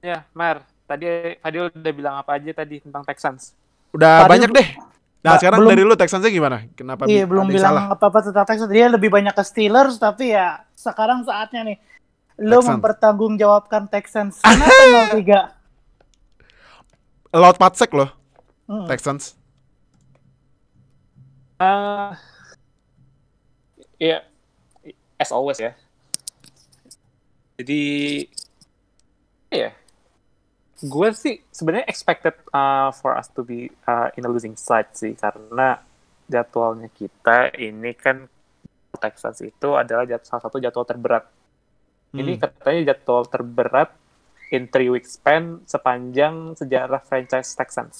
Ya 0.07 0.19
Mar. 0.31 0.63
Tadi 0.85 1.03
Fadil 1.37 1.67
udah 1.69 1.93
bilang 1.93 2.15
apa 2.15 2.31
aja 2.33 2.51
tadi 2.53 2.79
tentang 2.79 3.03
Texans? 3.03 3.51
udah 3.89 4.23
Tadi 4.23 4.31
banyak 4.33 4.51
deh 4.51 4.69
nah 5.17 5.35
sekarang 5.35 5.59
belum- 5.59 5.71
dari 5.73 5.83
lu 5.83 5.95
Texansnya 5.95 6.29
gimana 6.29 6.57
kenapa 6.71 7.03
Iya 7.05 7.23
bi- 7.23 7.29
belum 7.29 7.45
bilang 7.49 7.73
salah? 7.73 7.83
apa-apa 7.91 8.19
tentang 8.21 8.45
Texans. 8.45 8.69
Dia 8.69 8.87
lebih 8.87 9.09
banyak 9.09 9.31
ke 9.31 9.43
Steelers 9.43 9.95
tapi 9.97 10.29
ya 10.29 10.63
sekarang 10.73 11.23
saatnya 11.23 11.63
nih 11.65 11.77
lo 12.37 12.57
Texans. 12.57 12.67
mempertanggungjawabkan 12.71 13.83
Texans. 13.87 14.39
Kenapa 14.39 15.11
03? 15.11 15.51
allowed 17.29 17.57
4 17.57 17.75
sack 17.75 17.91
loh 17.91 18.09
Hmm. 18.65 18.85
Texans 18.85 19.35
Ah, 21.57 22.13
ya, 23.97 24.21
as 25.15 25.31
always 25.31 25.57
ya. 25.57 25.73
Jadi, 27.57 27.81
ya, 29.49 29.73
gue 30.79 31.09
sih 31.11 31.41
sebenarnya 31.47 31.85
expected 31.85 32.37
uh, 32.49 32.89
for 32.91 33.13
us 33.13 33.27
to 33.27 33.41
be 33.41 33.65
uh, 33.83 34.13
in 34.13 34.21
a 34.21 34.29
losing 34.29 34.53
side 34.53 34.93
sih 34.93 35.13
karena 35.13 35.81
jadwalnya 36.23 36.89
kita 36.89 37.49
ini 37.55 37.91
kan 37.91 38.29
Texans 38.93 39.41
itu 39.41 39.69
adalah 39.73 40.05
jad- 40.05 40.21
salah 40.21 40.41
satu 40.41 40.57
jadwal 40.57 40.81
terberat. 40.83 41.25
Ini 42.09 42.33
Hmm. 42.33 42.41
katanya 42.41 42.81
jadwal 42.91 43.25
terberat 43.25 43.93
in 44.49 44.65
three 44.65 44.87
weeks 44.87 45.15
span 45.15 45.61
sepanjang 45.63 46.53
sejarah 46.53 46.97
franchise 46.99 47.53
Texans. 47.53 47.97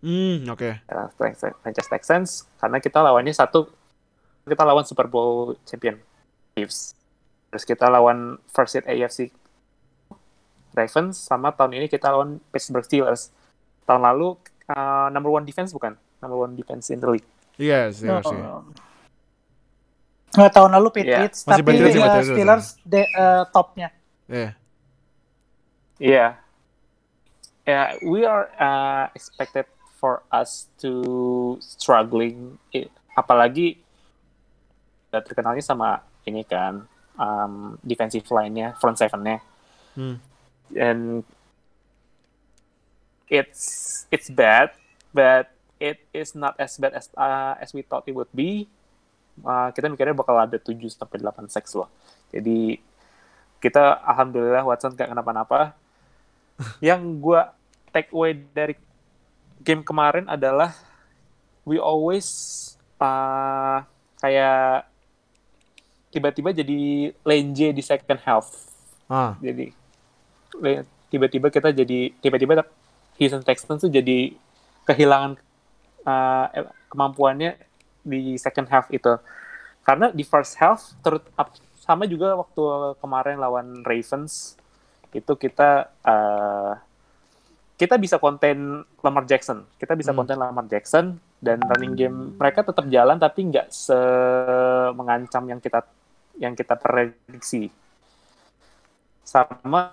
Hmm, 0.00 0.44
oke. 0.46 0.70
Ya, 0.80 1.00
franchise 1.14 1.56
franchise 1.58 1.88
Texans 1.88 2.28
karena 2.56 2.76
kita 2.76 3.00
lawannya 3.00 3.32
satu 3.32 3.72
kita 4.44 4.60
lawan 4.60 4.84
Super 4.84 5.08
Bowl 5.08 5.56
champion 5.64 5.96
Chiefs. 6.52 6.92
Terus 7.48 7.64
kita 7.64 7.88
lawan 7.88 8.36
first 8.46 8.74
seed 8.74 8.84
AFC 8.84 9.32
Ravens 10.74 11.14
sama 11.16 11.54
tahun 11.54 11.78
ini 11.78 11.86
kita 11.86 12.10
lawan 12.10 12.42
Pittsburgh 12.50 12.84
Steelers. 12.84 13.30
Tahun 13.86 14.02
lalu 14.02 14.34
uh, 14.68 15.08
number 15.14 15.30
one 15.30 15.46
defense 15.46 15.70
bukan? 15.70 15.94
Number 16.18 16.34
one 16.34 16.58
defense 16.58 16.90
in 16.90 16.98
the 16.98 17.08
league. 17.08 17.28
Yes, 17.54 18.02
yes, 18.02 18.26
yes. 18.26 18.26
Oh. 18.26 18.66
Nggak 20.34 20.50
tahun 20.50 20.70
lalu 20.74 20.88
Patriots, 20.90 21.46
Masih 21.46 21.62
tapi 21.62 21.62
Patriots, 21.62 21.94
uh, 21.94 22.02
Patriots. 22.02 22.28
Steelers 22.34 22.66
de, 22.82 23.02
uh, 23.14 23.42
topnya. 23.54 23.88
Iya. 24.26 24.50
Yeah. 26.02 26.30
Yeah, 27.64 27.96
we 28.04 28.26
are 28.26 28.50
uh, 28.60 29.08
expected 29.16 29.64
for 29.96 30.20
us 30.28 30.68
to 30.84 31.56
struggling, 31.64 32.60
apalagi 33.16 33.80
udah 35.08 35.24
terkenalnya 35.24 35.64
sama 35.64 36.04
ini 36.28 36.44
kan 36.44 36.84
um, 37.16 37.80
defensive 37.80 38.28
line-nya, 38.28 38.76
front 38.76 39.00
seven-nya, 39.00 39.40
Hmm. 39.94 40.18
And 40.72 41.20
it's 43.28 44.04
it's 44.08 44.32
bad, 44.32 44.72
but 45.12 45.52
it 45.76 46.00
is 46.16 46.32
not 46.32 46.56
as 46.56 46.80
bad 46.80 46.96
as 46.96 47.12
uh, 47.18 47.58
as 47.60 47.76
we 47.76 47.84
thought 47.84 48.08
it 48.08 48.16
would 48.16 48.30
be. 48.32 48.70
Uh, 49.42 49.68
kita 49.74 49.90
mikirnya 49.90 50.14
bakal 50.14 50.38
ada 50.38 50.54
7 50.56 50.78
sampai 50.86 51.18
8 51.18 51.50
sacks 51.50 51.74
loh. 51.74 51.90
Jadi 52.30 52.78
kita 53.58 53.98
alhamdulillah 54.06 54.62
Watson 54.62 54.94
gak 54.94 55.10
kenapa-napa. 55.10 55.74
Yang 56.84 57.02
gua 57.18 57.40
take 57.90 58.14
away 58.14 58.38
dari 58.54 58.78
game 59.58 59.82
kemarin 59.82 60.30
adalah 60.30 60.70
we 61.66 61.80
always 61.80 62.28
uh, 63.00 63.82
kayak 64.22 64.86
tiba-tiba 66.14 66.54
jadi 66.54 67.10
lenje 67.26 67.74
di 67.74 67.82
second 67.82 68.22
half. 68.22 68.46
Ah, 69.10 69.34
Jadi 69.42 69.83
tiba-tiba 71.10 71.48
kita 71.50 71.70
jadi 71.70 72.10
tiba-tiba 72.18 72.66
Houston 73.18 73.42
Texans 73.46 73.86
tuh 73.86 73.90
jadi 73.90 74.34
kehilangan 74.84 75.38
uh, 76.04 76.46
kemampuannya 76.90 77.56
di 78.02 78.36
second 78.36 78.68
half 78.68 78.90
itu. 78.90 79.16
Karena 79.84 80.10
di 80.10 80.24
first 80.26 80.56
half 80.58 80.94
terut 81.04 81.24
up- 81.36 81.54
sama 81.84 82.08
juga 82.08 82.32
waktu 82.34 82.96
kemarin 82.98 83.36
lawan 83.36 83.84
Ravens 83.84 84.56
itu 85.12 85.32
kita 85.36 85.92
uh, 86.02 86.74
kita 87.76 87.98
bisa 88.00 88.16
konten 88.16 88.86
Lamar 89.02 89.26
Jackson, 89.28 89.66
kita 89.76 89.92
bisa 89.98 90.14
Hmm. 90.14 90.24
konten 90.24 90.38
Lamar 90.40 90.64
Jackson 90.70 91.18
dan 91.42 91.60
running 91.60 91.94
game 91.94 92.18
mereka 92.40 92.64
tetap 92.64 92.88
jalan 92.88 93.20
tapi 93.20 93.50
nggak 93.50 93.68
se 93.68 93.98
mengancam 94.96 95.44
yang 95.44 95.60
kita 95.60 95.84
yang 96.40 96.54
kita 96.56 96.74
prediksi. 96.78 97.68
Sama 99.22 99.90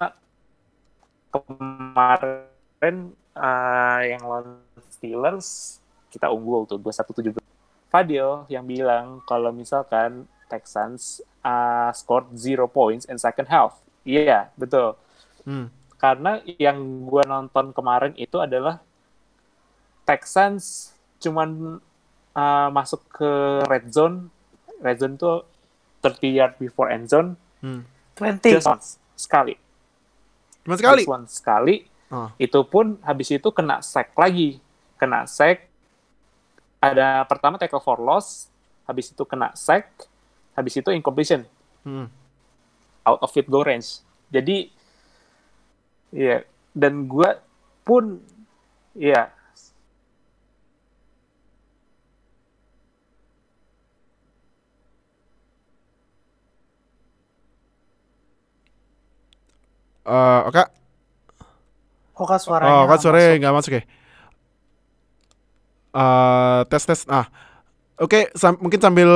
kemarin 1.32 3.16
uh, 3.34 4.02
yang 4.04 4.22
lawan 4.28 4.60
Steelers 4.92 5.80
kita 6.12 6.28
unggul 6.28 6.68
tuh 6.68 6.78
21-17. 6.78 7.40
Fadil 7.88 8.44
yang 8.52 8.68
bilang 8.68 9.24
kalau 9.24 9.56
misalkan 9.56 10.28
Texans 10.52 11.24
uh, 11.44 11.92
scored 11.96 12.28
zero 12.36 12.68
points 12.68 13.08
in 13.08 13.16
second 13.16 13.48
half. 13.48 13.80
Iya, 14.04 14.52
betul. 14.60 15.00
hmm. 15.48 15.72
Karena 15.96 16.44
yang 16.60 17.08
gua 17.08 17.24
nonton 17.24 17.72
kemarin 17.72 18.12
itu 18.20 18.36
adalah 18.42 18.84
Texans 20.04 20.92
cuman 21.22 21.80
uh, 22.36 22.70
masuk 22.74 23.00
ke 23.08 23.32
red 23.72 23.88
zone. 23.94 24.28
Red 24.82 25.00
zone 25.00 25.16
tuh 25.16 25.46
30 26.04 26.38
yard 26.38 26.54
before 26.60 26.90
end 26.92 27.08
zone. 27.08 27.38
Hmm. 27.64 27.88
20. 28.18 28.60
Just 28.60 28.68
once. 28.68 28.88
Sekali. 29.16 29.56
Cuma 30.66 30.76
sekali. 30.78 31.04
Once 31.08 31.32
sekali. 31.38 31.76
Ah. 32.12 32.30
Itu 32.36 32.68
pun 32.68 33.00
habis 33.02 33.32
itu 33.32 33.50
kena 33.50 33.80
sack 33.82 34.14
lagi. 34.16 34.62
Kena 35.00 35.26
sack. 35.26 35.68
Ada 36.82 37.26
pertama 37.26 37.58
tackle 37.58 37.82
for 37.82 38.02
loss. 38.02 38.50
Habis 38.86 39.14
itu 39.14 39.24
kena 39.26 39.54
sack. 39.58 40.10
Habis 40.58 40.82
itu 40.82 40.90
incompletion. 40.92 41.48
Hmm. 41.86 42.08
Out 43.06 43.22
of 43.26 43.34
field 43.34 43.50
goal 43.50 43.66
range. 43.66 44.06
Jadi, 44.30 44.70
iya. 46.14 46.46
Dan 46.72 47.10
gua 47.10 47.42
pun, 47.82 48.22
iya. 48.94 49.28
Eh, 49.28 49.41
oke. 60.06 60.64
Oka 62.18 62.38
suaranya. 62.38 62.74
Oh, 62.74 62.82
nggak 62.86 63.00
sore 63.02 63.18
masuk. 63.22 63.40
nggak 63.42 63.56
masuk 63.56 63.72
ya? 63.74 63.84
Eh, 65.92 66.60
tes 66.70 66.84
tes. 66.86 67.02
Ah, 67.10 67.28
oke. 67.98 68.30
sam- 68.38 68.60
mungkin 68.62 68.80
sambil 68.80 69.10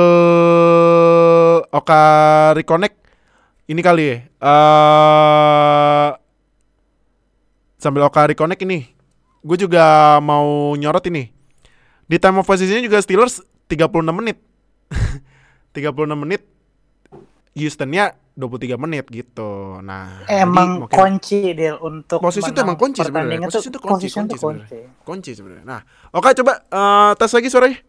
Oka 1.70 2.02
reconnect 2.54 2.96
ini 3.66 3.80
kali 3.80 4.02
ya. 4.04 4.16
Eh, 4.26 6.08
sambil 7.78 8.06
Oka 8.06 8.26
reconnect 8.26 8.62
ini, 8.62 8.90
gue 9.42 9.56
juga 9.56 10.16
mau 10.20 10.74
nyorot 10.74 11.06
ini. 11.08 11.30
Di 12.06 12.18
time 12.18 12.38
of 12.38 12.46
possession 12.46 12.82
juga 12.82 13.02
Steelers 13.02 13.42
36 13.66 14.14
menit. 14.14 14.38
36 15.74 16.14
menit. 16.14 16.42
Houstonnya 17.56 18.12
23 18.36 18.76
menit 18.76 19.08
gitu. 19.08 19.80
Nah, 19.80 20.20
jadi 20.28 20.44
Emang 20.44 20.84
mungkin- 20.84 20.92
kunci 20.92 21.56
Del 21.56 21.80
untuk 21.80 22.20
Posisi 22.20 22.52
itu 22.52 22.60
emang 22.60 22.76
kunci 22.76 23.00
sebenarnya. 23.00 23.48
Posisi 23.48 23.72
itu 23.72 23.80
kunci, 23.80 24.06
kunci 24.12 24.36
kunci. 24.36 24.78
kunci 25.02 25.30
sebenarnya. 25.32 25.64
Nah, 25.64 25.80
oke 26.12 26.36
coba 26.36 26.52
eh, 26.60 27.10
tes 27.16 27.32
lagi 27.32 27.48
suaranya. 27.48 27.80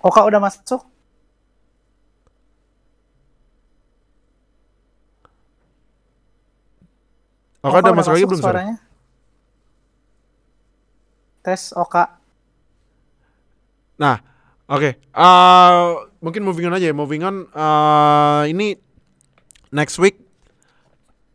Oka 0.00 0.20
udah 0.24 0.40
masuk? 0.40 0.80
Oke 7.64 7.76
udah 7.80 7.96
masuk 7.96 8.12
lagi 8.12 8.26
belum 8.28 8.40
suara? 8.40 8.52
suaranya? 8.60 8.76
Tes 11.40 11.72
Oka. 11.72 12.04
Nah, 13.96 14.20
oke. 14.70 14.90
Eh, 14.96 15.82
mungkin 16.20 16.42
moving 16.44 16.68
on 16.68 16.76
aja 16.76 16.88
ya. 16.90 16.96
Moving 16.96 17.22
on 17.24 17.36
eh, 17.48 18.42
ini 18.52 18.78
next 19.74 19.98
week 19.98 20.22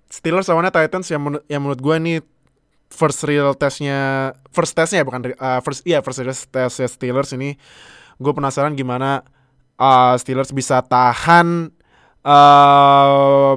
Steelers 0.09 0.49
lawannya 0.49 0.73
Titans 0.73 1.05
yang 1.13 1.21
menurut 1.21 1.45
yang 1.45 1.61
menurut 1.61 1.82
gue 1.84 1.95
ini 2.01 2.13
first 2.89 3.21
real 3.30 3.53
testnya 3.53 4.34
first 4.49 4.73
testnya 4.73 5.05
bukan 5.05 5.21
re- 5.30 5.38
eh, 5.38 5.59
first 5.61 5.86
iya 5.86 6.01
first 6.01 6.23
real 6.23 6.34
testnya 6.34 6.89
Steelers 6.89 7.30
ini 7.38 7.53
gue 8.17 8.32
penasaran 8.34 8.73
gimana 8.73 9.21
eh, 9.77 10.15
Steelers 10.17 10.49
bisa 10.49 10.82
tahan 10.82 11.69
eh 12.25 13.53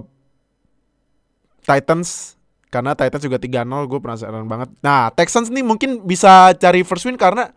Titans 1.63 2.37
karena 2.73 2.97
Titans 2.97 3.23
juga 3.23 3.37
3-0 3.37 3.85
gue 3.85 4.01
penasaran 4.01 4.49
banget. 4.49 4.73
Nah, 4.81 5.13
Texans 5.13 5.53
nih 5.53 5.61
mungkin 5.61 6.03
bisa 6.09 6.57
cari 6.57 6.81
first 6.83 7.05
win 7.05 7.21
karena 7.21 7.53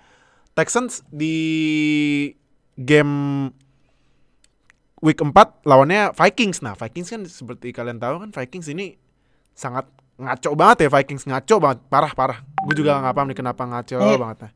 Texans 0.56 1.03
di 1.12 1.36
game 2.80 3.51
week 5.03 5.20
4 5.20 5.36
lawannya 5.68 6.16
Vikings. 6.16 6.64
Nah, 6.64 6.80
Vikings 6.80 7.12
kan 7.12 7.22
seperti 7.28 7.76
kalian 7.76 7.99
tahu 7.99 8.24
kan 8.24 8.32
Vikings 8.32 8.72
ini 8.72 8.95
sangat 9.51 9.84
ngaco 10.16 10.56
banget 10.56 10.88
ya 10.88 10.89
Vikings 10.89 11.28
ngaco 11.28 11.56
banget 11.60 11.80
parah 11.91 12.12
parah. 12.16 12.39
Gue 12.64 12.76
juga 12.80 12.95
nggak 13.03 13.14
paham 13.14 13.28
nih 13.28 13.38
kenapa 13.38 13.62
ngaco 13.68 13.95
Nih. 13.99 14.16
banget. 14.18 14.38
Nah. 14.47 14.51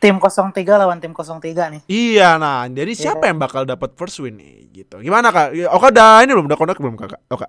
Tim 0.00 0.16
03 0.16 0.80
lawan 0.80 0.96
tim 1.02 1.12
03 1.12 1.76
nih. 1.76 1.82
Iya, 1.84 2.40
nah 2.40 2.64
jadi 2.70 2.94
siapa 2.96 3.28
yang 3.28 3.36
bakal 3.36 3.68
dapat 3.68 3.92
first 3.98 4.16
win 4.24 4.40
nih 4.40 4.70
gitu. 4.72 4.96
Gimana 5.02 5.28
Kak? 5.28 5.52
Oka 5.76 5.92
udah 5.92 6.24
ini 6.24 6.32
belum 6.32 6.46
udah 6.48 6.78
belum 6.78 6.96
Kakak? 6.96 7.20
Oka. 7.28 7.46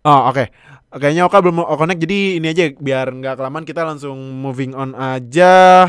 Oh, 0.00 0.32
oke. 0.32 0.44
Kayaknya 0.90 1.22
Oka 1.30 1.38
belum 1.38 1.62
mau 1.62 1.70
connect 1.78 2.02
jadi 2.02 2.42
ini 2.42 2.50
aja 2.50 2.74
biar 2.74 3.14
nggak 3.14 3.38
kelamaan 3.38 3.62
kita 3.62 3.86
langsung 3.86 4.18
moving 4.42 4.74
on 4.74 4.90
aja. 4.98 5.86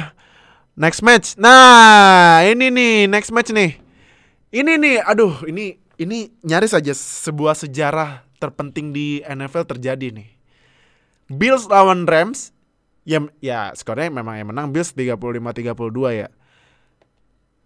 Next 0.78 1.02
match. 1.02 1.34
Nah, 1.42 2.46
ini 2.46 2.70
nih 2.70 3.10
next 3.10 3.34
match 3.34 3.50
nih. 3.50 3.82
Ini 4.54 4.78
nih, 4.78 5.02
aduh, 5.02 5.42
ini 5.50 5.82
ini 5.98 6.30
nyaris 6.46 6.78
aja 6.78 6.94
sebuah 6.94 7.58
sejarah 7.58 8.22
terpenting 8.38 8.94
di 8.94 9.26
NFL 9.26 9.66
terjadi 9.74 10.14
nih. 10.14 10.30
Bills 11.34 11.66
lawan 11.66 12.06
Rams 12.06 12.54
ya 13.02 13.26
ya 13.42 13.74
skornya 13.74 14.14
memang 14.14 14.38
yang 14.38 14.54
menang 14.54 14.70
Bills 14.70 14.94
35-32 14.94 15.74
ya. 16.14 16.30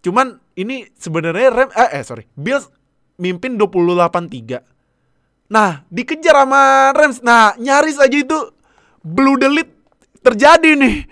Cuman 0.00 0.40
ini 0.56 0.88
sebenarnya 0.96 1.52
Rams 1.52 1.72
eh, 1.76 2.00
eh 2.00 2.04
sorry, 2.04 2.24
Bills 2.32 2.72
mimpin 3.20 3.60
28-3. 3.60 4.75
Nah, 5.46 5.86
dikejar 5.88 6.34
sama 6.42 6.90
Rams. 6.90 7.22
Nah, 7.22 7.54
nyaris 7.56 7.96
aja 7.96 8.16
itu 8.16 8.38
blue 9.00 9.38
the 9.38 9.46
lead 9.46 9.70
terjadi 10.20 10.74
nih. 10.74 11.06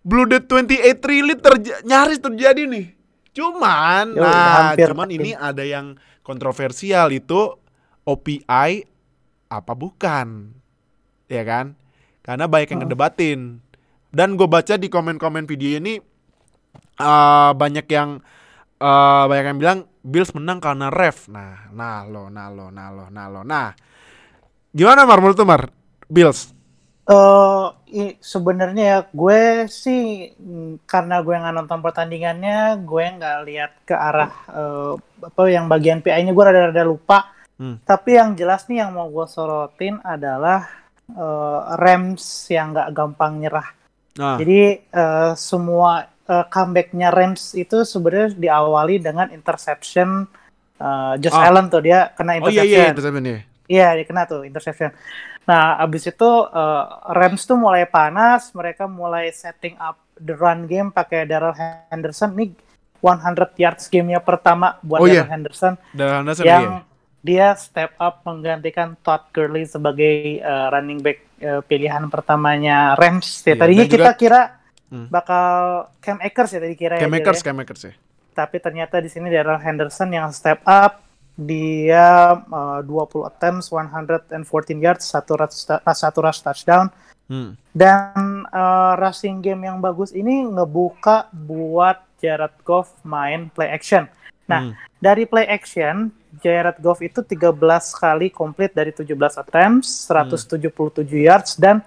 Blue 0.00 0.24
the 0.24 0.40
28 0.40 1.00
3 1.00 1.20
lead 1.24 1.40
terja- 1.40 1.80
nyaris 1.84 2.20
terjadi 2.20 2.64
nih. 2.64 2.92
Cuman 3.34 4.14
Yo, 4.14 4.22
nah, 4.24 4.72
hampir 4.72 4.88
cuman 4.88 5.08
tapi. 5.10 5.16
ini 5.18 5.30
ada 5.34 5.64
yang 5.64 5.96
kontroversial 6.22 7.10
itu 7.10 7.56
OPI 8.04 8.84
apa 9.48 9.72
bukan? 9.72 10.54
Ya 11.26 11.42
kan? 11.42 11.76
Karena 12.20 12.48
banyak 12.48 12.72
yang 12.72 12.80
ngedebatin. 12.84 13.40
Dan 14.08 14.38
gue 14.38 14.46
baca 14.46 14.78
di 14.78 14.86
komen-komen 14.86 15.44
video 15.44 15.76
ini 15.76 15.98
eh 16.94 17.50
banyak 17.52 17.86
yang 17.90 18.22
eh 18.78 19.24
banyak 19.26 19.46
yang 19.50 19.58
bilang 19.58 19.78
Bills 20.04 20.36
menang 20.36 20.60
karena 20.60 20.92
ref. 20.92 21.32
Nah, 21.32 21.72
nah 21.72 22.04
lo, 22.04 22.28
nah 22.28 22.52
lo, 22.52 22.68
nah 22.68 22.92
lo, 22.92 23.08
nah 23.08 23.26
lo. 23.32 23.40
Nah, 23.40 23.72
gimana 24.68 25.08
Mar 25.08 25.18
menurut 25.24 25.40
Mar? 25.48 25.72
Bills. 26.12 26.52
Eh, 27.04 27.66
i- 28.00 28.16
sebenarnya 28.16 28.84
ya 28.84 28.98
gue 29.12 29.68
sih 29.68 30.32
mm, 30.36 30.88
karena 30.88 31.20
gue 31.20 31.36
nggak 31.36 31.56
nonton 31.56 31.80
pertandingannya, 31.84 32.80
gue 32.80 33.04
nggak 33.16 33.38
lihat 33.48 33.72
ke 33.88 33.92
arah 33.96 34.32
eh, 34.48 34.92
apa 35.24 35.42
yang 35.48 35.68
bagian 35.68 36.00
PI-nya 36.04 36.32
gue 36.32 36.44
rada-rada 36.44 36.84
lupa. 36.84 37.32
Hmm. 37.56 37.76
Tapi 37.84 38.16
yang 38.20 38.32
jelas 38.36 38.68
nih 38.68 38.84
yang 38.84 38.92
mau 38.96 39.08
gue 39.08 39.24
sorotin 39.28 40.00
adalah 40.04 40.68
eh, 41.12 41.60
Rams 41.80 42.24
yang 42.52 42.76
nggak 42.76 42.92
gampang 42.92 43.40
nyerah. 43.40 43.68
Nah, 44.20 44.36
Jadi 44.40 44.84
eh, 44.88 45.32
semua 45.36 46.08
eh, 46.24 46.44
comebacknya 46.48 47.08
Rams 47.08 47.52
itu 47.52 47.82
sebenarnya 47.82 48.34
diawali 48.34 48.96
dengan 48.98 49.28
interception 49.28 50.24
eh, 50.74 51.14
Josh 51.18 51.34
Ah. 51.34 51.48
Allen 51.48 51.68
tuh 51.68 51.80
dia 51.80 52.10
kena 52.12 52.40
oh 52.40 52.48
iya 52.48 52.62
interception. 52.62 52.68
iya, 52.70 52.84
interception 52.90 53.24
ya. 53.24 53.38
Iya, 53.64 53.88
dia 53.96 54.04
kena 54.04 54.22
tuh 54.24 54.40
interception. 54.42 54.90
Nah, 55.44 55.76
abis 55.78 56.04
itu 56.06 56.30
eh, 56.48 56.84
Rams 57.10 57.42
tuh 57.42 57.56
mulai 57.56 57.84
panas, 57.84 58.52
mereka 58.52 58.84
mulai 58.84 59.28
setting 59.30 59.76
up 59.76 59.96
the 60.16 60.32
run 60.32 60.64
game 60.64 60.88
pakai 60.88 61.24
Darrell 61.24 61.56
Henderson. 61.88 62.32
Nih 62.32 62.52
100 62.98 63.52
yards 63.54 63.84
gamenya 63.86 64.16
pertama 64.18 64.80
buat 64.80 64.98
Oh, 64.98 65.06
iya. 65.06 65.20
Darrell 65.20 65.32
Henderson 65.36 65.76
Dan 65.92 66.24
Anderson 66.24 66.40
yang 66.42 66.64
iya. 66.64 66.80
dia 67.20 67.46
step 67.54 67.92
up 67.98 68.24
menggantikan 68.24 68.96
Todd 68.98 69.28
Gurley 69.30 69.64
sebagai 69.64 70.40
eh, 70.40 70.66
running 70.72 71.00
back 71.00 71.20
eh, 71.38 71.60
pilihan 71.62 72.08
pertamanya 72.08 72.96
Rams. 72.96 73.44
Ya, 73.44 73.52
Iya, 73.52 73.60
tadinya 73.60 73.84
kita 73.84 73.96
juga- 74.08 74.16
kira 74.16 74.40
Hmm. 74.86 75.08
bakal 75.08 75.88
Cam 75.98 76.20
Akers 76.20 76.52
ya 76.52 76.60
tadi 76.60 76.76
kira 76.76 77.00
ya, 77.00 77.08
Cam 77.08 77.10
Jel, 77.10 77.24
Akers, 77.24 77.40
ya 77.40 77.44
Cam 77.44 77.58
Akers 77.58 77.82
ya. 77.84 77.92
tapi 78.32 78.56
ternyata 78.58 79.00
di 79.00 79.08
sini 79.08 79.28
Darrell 79.28 79.58
Henderson 79.58 80.10
yang 80.10 80.28
step 80.30 80.60
up 80.62 81.00
dia 81.34 82.36
uh, 82.46 82.80
20 82.80 83.24
attempts 83.24 83.68
114 83.68 84.30
yards 84.78 85.04
satu 85.04 85.34
rush, 85.34 85.66
satu 85.66 86.18
rush 86.20 86.40
touchdown 86.40 86.88
Hmm. 87.24 87.56
dan 87.72 88.12
uh, 88.52 89.00
rushing 89.00 89.40
game 89.40 89.64
yang 89.64 89.80
bagus 89.80 90.12
ini 90.12 90.44
ngebuka 90.44 91.32
buat 91.32 92.04
Jared 92.20 92.52
Goff 92.60 92.92
main 93.00 93.48
play 93.48 93.72
action. 93.72 94.04
Nah, 94.44 94.60
Hmm. 94.60 94.72
dari 95.00 95.24
play 95.24 95.48
action 95.48 96.12
Jared 96.38 96.76
Goff 96.78 97.00
itu 97.00 97.24
13 97.24 97.56
kali 97.96 98.28
komplit 98.28 98.76
dari 98.76 98.92
17 98.92 99.40
attempts, 99.40 100.04
177 100.04 100.68
yards 101.16 101.56
dan 101.56 101.80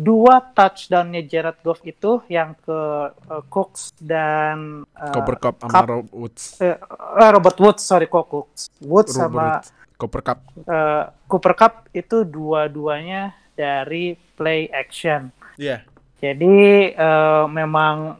dua 0.00 0.40
touchdownnya 0.56 1.28
Jared 1.28 1.60
Goff 1.60 1.84
itu 1.84 2.24
yang 2.32 2.56
ke 2.56 2.80
uh, 3.12 3.42
Cooks 3.52 3.92
dan 4.00 4.88
uh, 4.96 5.12
Cooper 5.12 5.36
Cup 5.36 5.54
sama 5.60 5.72
Cup. 5.76 5.84
Rob 5.92 6.06
Woods. 6.16 6.56
eh, 6.64 6.80
Robert 7.20 7.58
Woods 7.60 7.84
sorry 7.84 8.08
kok 8.08 8.24
Cooks 8.32 8.72
Woods 8.80 9.12
Robert 9.12 9.20
sama 9.20 9.44
Woods. 9.60 9.68
Cooper 10.00 10.22
Cup. 10.24 10.38
eh, 10.56 11.04
Cooper 11.28 11.52
Cup 11.52 11.74
itu 11.92 12.24
dua-duanya 12.24 13.36
dari 13.52 14.16
play 14.16 14.72
action. 14.72 15.28
Iya. 15.60 15.84
Jadi 16.16 16.56
eh, 16.96 17.44
memang 17.52 18.16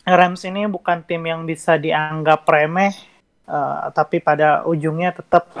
Rams 0.00 0.42
ini 0.48 0.64
bukan 0.64 1.04
tim 1.04 1.20
yang 1.28 1.44
bisa 1.44 1.76
dianggap 1.76 2.48
remeh, 2.48 2.96
eh, 3.44 3.80
tapi 3.92 4.24
pada 4.24 4.64
ujungnya 4.64 5.12
tetap 5.12 5.52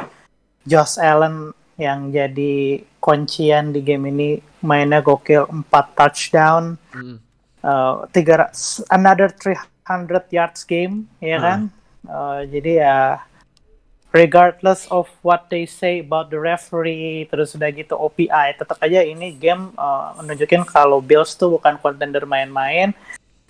Josh 0.64 0.96
Allen 0.96 1.52
yang 1.80 2.12
jadi 2.12 2.84
kuncian 3.00 3.72
di 3.72 3.80
game 3.80 4.12
ini 4.12 4.28
mainnya 4.60 5.00
gokil 5.00 5.48
4 5.48 5.96
touchdown, 5.96 6.76
Mm. 6.92 7.16
eh, 7.64 7.94
tiga 8.12 8.52
another 8.92 9.32
300 9.32 10.28
yards 10.28 10.68
game, 10.68 11.08
ya 11.18 11.36
Ah. 11.36 11.40
kan? 11.40 11.60
Eh, 12.04 12.40
jadi 12.52 12.72
ya 12.78 12.96
regardless 14.10 14.90
of 14.90 15.06
what 15.22 15.46
they 15.48 15.62
say 15.64 16.02
about 16.02 16.28
the 16.28 16.38
referee 16.38 17.30
terus 17.30 17.54
udah 17.54 17.70
gitu 17.70 17.94
OPI 17.94 18.58
tetap 18.58 18.74
aja 18.82 19.06
ini 19.06 19.30
game 19.38 19.70
uh, 19.78 20.18
menunjukin 20.18 20.66
kalau 20.66 20.98
Bills 20.98 21.38
tuh 21.38 21.54
bukan 21.54 21.78
contender 21.78 22.26
main-main 22.26 22.90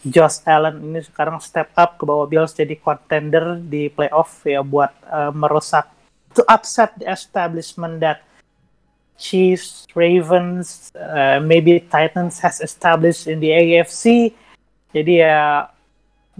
Josh 0.05 0.45
Allen 0.45 0.81
ini 0.81 1.01
sekarang 1.01 1.41
step 1.41 1.73
up 1.77 1.97
ke 1.97 2.05
bawah 2.05 2.29
Bills 2.29 2.53
jadi 2.53 2.77
contender 2.77 3.57
di 3.57 3.89
playoff 3.89 4.45
ya 4.45 4.61
buat 4.61 4.93
uh, 5.09 5.33
merusak 5.33 5.89
to 6.35 6.43
upset 6.49 6.95
the 6.99 7.11
establishment 7.11 8.01
that 8.01 8.23
Chiefs, 9.21 9.85
Ravens, 9.93 10.89
uh, 10.97 11.45
maybe 11.45 11.85
Titans 11.93 12.41
has 12.41 12.65
established 12.65 13.29
in 13.29 13.39
the 13.39 13.53
AFC. 13.53 14.33
Jadi 14.97 15.21
ya 15.21 15.69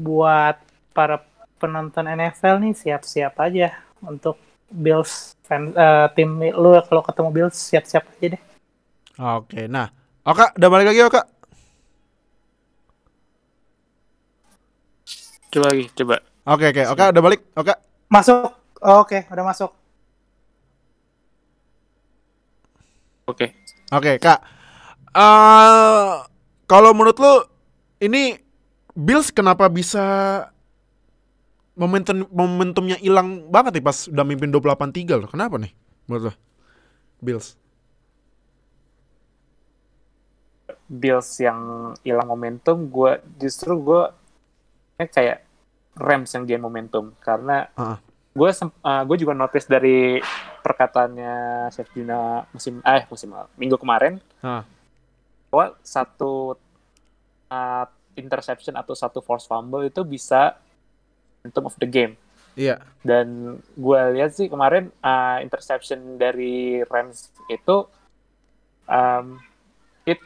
buat 0.01 0.57
para 0.97 1.21
penonton 1.61 2.09
NFL 2.09 2.57
nih 2.65 2.73
siap-siap 2.73 3.37
aja 3.37 3.77
untuk 4.01 4.41
Bills 4.71 5.37
fan, 5.45 5.77
eh, 5.77 6.07
tim 6.17 6.41
lu 6.41 6.79
kalau 6.89 7.03
ketemu 7.05 7.29
Bills 7.31 7.59
siap-siap 7.59 8.07
aja 8.17 8.27
deh. 8.39 8.43
Oke, 9.21 9.69
nah. 9.69 9.93
Oka, 10.25 10.57
udah 10.57 10.69
balik 10.73 10.89
lagi 10.95 11.01
Oka? 11.05 11.23
Coba 15.51 15.67
lagi, 15.75 15.85
coba. 15.93 16.17
Oke, 16.49 16.65
oke. 16.71 16.83
Oka 16.97 17.05
udah 17.13 17.23
balik? 17.23 17.41
Oka. 17.59 17.75
Masuk. 18.09 18.55
Oh, 18.81 19.05
Oke, 19.05 19.29
udah 19.29 19.45
masuk. 19.45 19.80
Oke. 23.31 23.55
Oke, 23.95 24.19
Kak. 24.19 24.41
Eh 25.15 26.13
kalau 26.67 26.91
menurut 26.95 27.19
lu 27.19 27.35
ini 28.03 28.39
Bills 28.95 29.31
kenapa 29.31 29.71
bisa 29.71 30.03
momentum 31.79 32.27
momentumnya 32.35 32.99
hilang 32.99 33.49
banget 33.49 33.79
nih 33.81 33.85
pas 33.87 33.97
udah 34.11 34.25
mimpin 34.27 34.51
28-3 34.51 35.17
loh. 35.17 35.31
Kenapa 35.31 35.57
nih 35.57 35.73
menurut 36.11 36.31
lu? 36.31 36.35
Bills. 37.21 37.55
Bills 40.91 41.31
yang 41.39 41.95
hilang 42.03 42.27
momentum, 42.27 42.91
gue 42.91 43.23
justru 43.39 43.79
gue 43.79 44.03
kayak 44.99 45.47
Rams 45.95 46.35
yang 46.35 46.45
gain 46.51 46.59
momentum 46.59 47.15
karena 47.23 47.71
Heeh. 47.79 47.99
Gue 48.31 48.51
gue 49.07 49.17
juga 49.19 49.33
notice 49.35 49.67
dari 49.67 50.23
perkataannya 50.63 51.35
Chef 51.75 51.89
Juna 51.91 52.47
musim 52.55 52.79
eh 52.87 53.03
musim 53.11 53.35
minggu 53.59 53.75
kemarin 53.75 54.23
Hah. 54.39 54.63
bahwa 55.51 55.75
satu 55.83 56.55
uh, 57.51 57.85
interception 58.15 58.79
atau 58.79 58.95
satu 58.95 59.19
force 59.19 59.51
fumble 59.51 59.83
itu 59.83 60.07
bisa 60.07 60.55
momentum 61.41 61.67
of 61.67 61.77
the 61.81 61.89
game 61.89 62.15
Iya. 62.59 62.83
dan 63.07 63.57
gue 63.79 64.01
lihat 64.19 64.35
sih 64.35 64.51
kemarin 64.51 64.91
uh, 65.01 65.39
interception 65.41 66.19
dari 66.19 66.83
Rams 66.85 67.31
itu 67.47 67.87
um, 68.91 69.39
it 70.03 70.19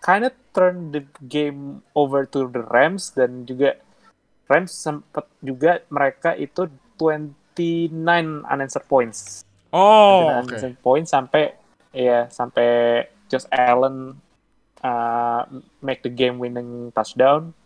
kind 0.00 0.24
of 0.24 0.32
turn 0.54 0.94
the 0.94 1.02
game 1.26 1.82
over 1.92 2.22
to 2.24 2.46
the 2.48 2.62
Rams 2.70 3.12
dan 3.12 3.44
juga 3.44 3.76
Rams 4.46 4.72
sempat 4.72 5.26
juga 5.42 5.82
mereka 5.90 6.38
itu 6.38 6.70
29 7.00 7.56
unanswered 8.44 8.84
points. 8.84 9.48
Oh, 9.72 10.28
oke. 10.28 10.52
unanswered 10.52 10.76
points 10.84 11.16
sampai 11.16 11.56
ya 11.96 12.28
sampai 12.28 13.02
Josh 13.32 13.48
Allen 13.48 14.20
uh, 14.84 15.42
make 15.80 16.04
the 16.04 16.12
game 16.12 16.36
winning 16.36 16.92
touchdown. 16.92 17.56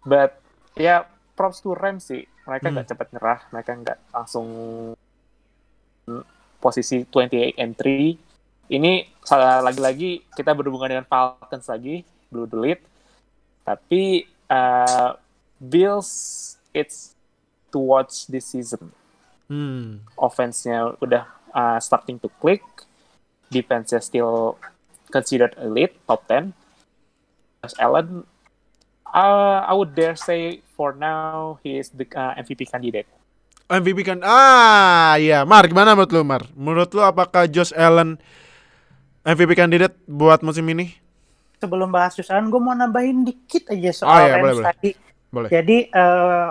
But 0.00 0.40
ya 0.74 1.04
props 1.36 1.60
to 1.60 1.76
Rams 1.76 2.08
sih. 2.08 2.24
Mereka 2.48 2.66
Hmm. 2.66 2.74
nggak 2.80 2.88
cepat 2.88 3.06
nyerah. 3.12 3.40
Mereka 3.52 3.70
nggak 3.84 3.98
langsung 4.10 4.48
posisi 6.58 7.04
28 7.06 7.56
and 7.56 7.72
3 7.76 8.16
ini 8.70 9.02
salah 9.22 9.62
lagi-lagi 9.62 10.22
kita 10.34 10.54
berhubungan 10.54 10.90
dengan 10.90 11.06
Falcons 11.06 11.68
lagi. 11.68 12.02
Blue 12.30 12.46
the 12.46 12.58
lead 12.58 12.80
tapi 13.62 14.22
uh, 14.46 15.14
Bills 15.58 16.10
it's 16.70 17.18
to 17.70 17.78
watch 17.78 18.26
this 18.26 18.46
season 18.46 18.90
Hmm. 19.46 20.06
offense-nya 20.14 20.94
udah 20.96 21.26
uh, 21.50 21.78
starting 21.78 22.14
to 22.16 22.30
click 22.38 22.62
defense-nya 23.46 23.98
still 23.98 24.54
considered 25.08 25.58
elite, 25.58 25.98
top 26.04 26.22
10. 26.24 26.54
Josh 27.58 27.74
Allen, 27.76 28.22
uh, 29.04 29.58
I 29.60 29.74
would 29.74 29.92
dare 29.92 30.14
say 30.14 30.62
for 30.70 30.94
now 30.94 31.58
he 31.60 31.76
is 31.76 31.90
the 31.90 32.06
uh, 32.08 32.38
MVP 32.38 32.64
candidate. 32.64 33.10
MVP 33.66 34.02
kan 34.02 34.18
ah 34.20 35.14
iya 35.14 35.42
Mar 35.42 35.62
gimana 35.62 35.94
menurut 35.94 36.10
lu 36.10 36.22
Mar 36.22 36.42
menurut 36.52 36.90
lu 36.90 37.02
apakah 37.02 37.46
Josh 37.46 37.70
Allen 37.70 38.18
MVP 39.20 39.54
kandidat 39.54 39.98
buat 40.04 40.40
musim 40.40 40.62
ini 40.64 40.94
Sebelum 41.58 41.86
bahas 41.86 42.14
Josh 42.14 42.30
Allen, 42.30 42.48
gue 42.48 42.56
mau 42.56 42.72
nambahin 42.72 43.20
dikit 43.20 43.68
aja 43.68 43.90
soal 43.92 44.10
Oh, 44.10 44.18
iya, 44.22 44.34
Rams 44.36 44.46
boleh. 44.54 44.64
tadi. 44.64 44.90
boleh 44.94 45.09
Jadi 45.50 45.86
eh, 45.86 46.48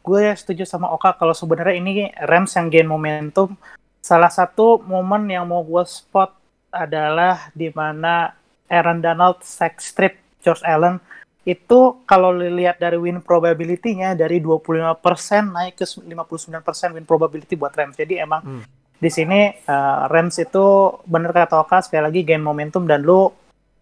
gue 0.00 0.22
setuju 0.32 0.64
sama 0.64 0.88
Oka 0.92 1.12
kalau 1.16 1.36
sebenarnya 1.36 1.76
ini 1.76 1.92
Rams 2.24 2.56
yang 2.56 2.72
gain 2.72 2.88
momentum. 2.88 3.52
Salah 4.00 4.32
satu 4.32 4.80
momen 4.84 5.28
yang 5.28 5.48
mau 5.48 5.64
gue 5.64 5.84
spot 5.84 6.32
adalah 6.68 7.52
di 7.52 7.68
mana 7.72 8.32
Aaron 8.68 9.00
Donald 9.04 9.44
sack 9.44 9.78
strip 9.80 10.16
Josh 10.40 10.64
Allen 10.64 11.00
itu 11.44 12.00
kalau 12.08 12.32
lihat 12.32 12.80
dari 12.80 12.96
win 12.96 13.20
probability-nya 13.20 14.16
dari 14.16 14.40
25% 14.40 15.52
naik 15.52 15.76
ke 15.76 15.84
59% 15.84 16.96
win 16.96 17.04
probability 17.04 17.52
buat 17.52 17.76
Rams. 17.76 18.00
Jadi 18.00 18.16
emang 18.16 18.40
Hmm. 18.40 18.64
di 18.96 19.12
sini 19.12 19.52
eh, 19.52 20.02
Rams 20.08 20.40
itu 20.40 20.64
bener 21.04 21.36
kata 21.36 21.60
Oka 21.60 21.84
sekali 21.84 22.08
lagi 22.08 22.20
gain 22.24 22.40
momentum 22.40 22.88
dan 22.88 23.04
lu 23.04 23.28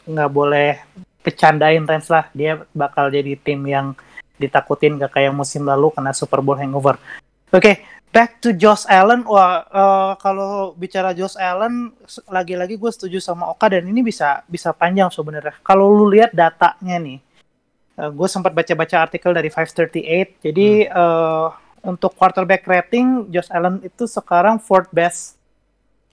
nggak 0.02 0.30
boleh 0.34 0.82
bercandain 1.22 1.86
Rams 1.86 2.10
lah. 2.10 2.26
Dia 2.34 2.58
bakal 2.74 3.14
jadi 3.14 3.38
tim 3.38 3.62
yang 3.66 3.94
ditakutin 4.42 4.98
gak 4.98 5.14
kayak 5.14 5.30
musim 5.30 5.62
lalu 5.62 5.94
kena 5.94 6.10
Super 6.10 6.42
Bowl 6.42 6.58
hangover. 6.58 6.98
Oke, 7.54 7.84
back 8.10 8.42
to 8.42 8.50
Josh 8.56 8.82
Allen. 8.90 9.22
Wah, 9.28 9.62
eh, 9.62 10.12
kalau 10.18 10.74
bicara 10.74 11.14
Josh 11.14 11.38
Allen, 11.38 11.94
lagi-lagi 12.26 12.74
gue 12.74 12.90
setuju 12.90 13.22
sama 13.22 13.46
Oka 13.52 13.70
dan 13.70 13.86
ini 13.86 14.02
bisa 14.02 14.42
bisa 14.50 14.74
panjang 14.74 15.12
sebenarnya. 15.14 15.54
Kalau 15.62 15.86
lu 15.92 16.10
lihat 16.10 16.34
datanya 16.34 16.96
nih, 16.98 17.18
gue 17.96 18.28
sempat 18.28 18.50
baca-baca 18.56 18.96
artikel 19.04 19.30
dari 19.36 19.52
538. 19.52 20.42
Jadi 20.42 20.68
eh, 20.88 21.46
untuk 21.84 22.16
quarterback 22.18 22.66
rating, 22.66 23.30
Josh 23.30 23.52
Allen 23.52 23.84
itu 23.84 24.08
sekarang 24.08 24.58
fourth 24.58 24.88
best 24.90 25.38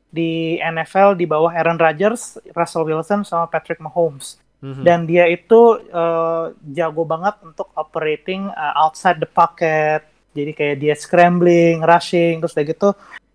di 0.09 0.57
NFL 0.57 1.13
di 1.13 1.29
bawah 1.29 1.53
Aaron 1.53 1.77
Rodgers, 1.77 2.41
Russell 2.57 2.85
Wilson, 2.85 3.21
sama 3.21 3.45
Patrick 3.45 3.77
Mahomes 3.77 4.41
Mhm. 4.59 4.83
dan 4.83 5.07
dia 5.07 5.23
itu 5.25 5.59
eh, 5.79 6.45
jago 6.75 7.07
banget 7.07 7.39
untuk 7.41 7.71
operating 7.73 8.51
eh, 8.51 8.73
outside 8.75 9.15
the 9.15 9.29
pocket 9.29 10.03
jadi 10.35 10.51
kayak 10.51 10.77
dia 10.77 10.95
scrambling 10.99 11.79
rushing 11.79 12.43
terus 12.43 12.51
kayak 12.51 12.75
gitu 12.75 12.91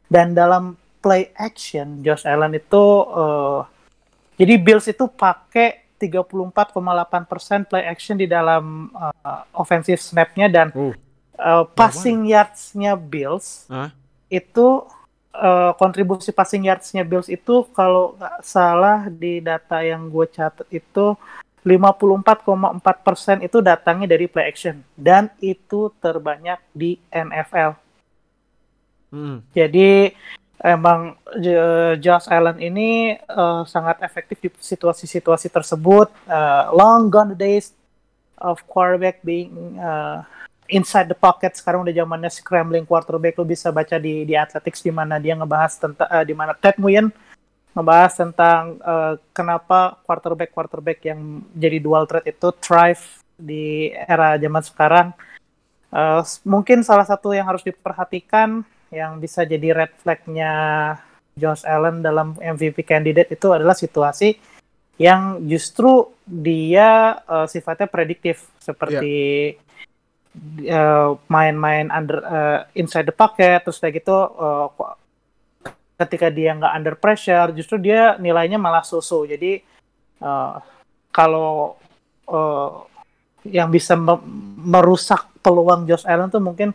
dan 0.07 0.37
dalam 0.37 0.77
play 1.01 1.33
action 1.35 2.05
Josh 2.05 2.29
Allen 2.29 2.53
itu 2.53 2.85
eh, 3.09 3.61
jadi 4.37 4.55
Bills 4.61 4.85
itu 4.85 5.09
pakai 5.09 5.97
34,8% 5.97 7.71
play 7.71 7.85
action 7.89 8.21
di 8.21 8.29
dalam 8.29 8.93
eh, 8.93 9.43
offensive 9.57 10.01
snapnya 10.01 10.53
dan 10.53 10.69
Uh. 10.75 10.93
eh, 11.35 11.65
passing 11.73 12.29
yards-nya 12.29 12.95
Bills 12.95 13.65
Hah? 13.67 13.91
itu 14.29 14.85
eh, 15.35 15.73
kontribusi 15.75 16.31
passing 16.31 16.67
yards-nya 16.71 17.03
Bills 17.03 17.27
itu 17.27 17.67
kalau 17.75 18.15
nggak 18.15 18.39
salah 18.47 19.11
di 19.11 19.43
data 19.43 19.83
yang 19.83 20.07
gue 20.07 20.27
catat 20.31 20.67
itu 20.71 21.19
54,4% 21.65 23.41
itu 23.41 23.59
datangnya 23.65 24.05
dari 24.05 24.29
play 24.29 24.53
action 24.53 24.85
dan 24.93 25.33
itu 25.41 25.89
terbanyak 25.97 26.61
di 26.77 27.01
NFL. 27.09 27.81
Mhm. 29.09 29.39
Jadi 29.57 30.13
emang 30.61 31.17
Josh 32.01 32.29
Allen 32.29 32.61
ini 32.61 33.17
eh, 33.17 33.63
sangat 33.65 34.05
efektif 34.05 34.39
di 34.45 34.49
situasi-situasi 34.53 35.49
tersebut. 35.49 36.13
Eh, 36.29 36.65
long 36.77 37.09
gone 37.09 37.33
the 37.33 37.39
days 37.39 37.73
of 38.37 38.61
quarterback 38.69 39.25
being 39.25 39.81
eh, 39.81 40.21
inside 40.69 41.11
the 41.11 41.19
pocket. 41.19 41.57
Sekarang 41.57 41.85
udah 41.85 41.95
zamannya 41.95 42.31
scrambling 42.33 42.87
quarterback. 42.89 43.37
Lu 43.37 43.45
bisa 43.45 43.69
baca 43.75 43.97
di 44.01 44.25
di 44.25 44.35
Athletics 44.35 44.81
di 44.85 44.93
mana 44.93 45.21
dia 45.21 45.37
ngebahas 45.37 45.77
tentang 45.77 46.09
eh, 46.09 46.25
di 46.25 46.35
mana 46.37 46.53
Ted 46.57 46.81
Nguyen 46.81 47.09
ngebahas 47.75 48.13
tentang 48.15 48.79
eh, 48.79 49.15
kenapa 49.35 49.99
quarterback 50.07 50.51
quarterback 50.55 50.99
yang 51.05 51.43
jadi 51.53 51.79
dual 51.83 52.07
threat 52.07 52.27
itu 52.29 52.49
thrive 52.63 53.03
di 53.35 53.91
era 53.93 54.39
zaman 54.39 54.63
sekarang. 54.63 55.09
S- 55.95 56.43
mungkin 56.43 56.83
salah 56.83 57.07
satu 57.07 57.31
yang 57.31 57.47
harus 57.47 57.63
diperhatikan 57.63 58.67
yang 58.91 59.23
bisa 59.23 59.47
jadi 59.47 59.75
red 59.75 59.93
flag-nya 60.03 60.53
Josh 61.35 61.67
Allen 61.67 62.03
dalam 62.03 62.39
MVP 62.39 62.87
candidate 62.87 63.35
itu 63.35 63.51
adalah 63.51 63.75
situasi 63.75 64.39
yang 64.95 65.43
justru 65.51 66.15
dia 66.23 67.19
eh, 67.27 67.47
sifatnya 67.51 67.91
prediktif 67.91 68.47
seperti 68.63 69.15
eh, 70.63 71.11
main-main 71.31 71.89
under 71.91 72.19
eh, 72.21 72.61
inside 72.79 73.09
the 73.09 73.17
pocket 73.17 73.63
terus 73.65 73.79
kayak 73.79 74.03
gitu 74.03 74.17
kok- 74.75 74.99
ketika 75.95 76.27
dia 76.31 76.51
nggak 76.59 76.75
under 76.75 76.95
pressure 76.99 77.55
justru 77.55 77.79
dia 77.79 78.19
nilainya 78.19 78.59
malah 78.59 78.83
so-so 78.83 79.23
jadi 79.25 79.63
eh, 80.21 80.55
kalau 81.15 81.79
eh, 82.27 82.71
yang 83.49 83.69
bisa 83.69 83.93
me- 83.95 84.25
merusak 84.65 85.29
peluang 85.45 85.85
Josh 85.85 86.09
Allen 86.09 86.33
tuh 86.33 86.41
mungkin 86.41 86.73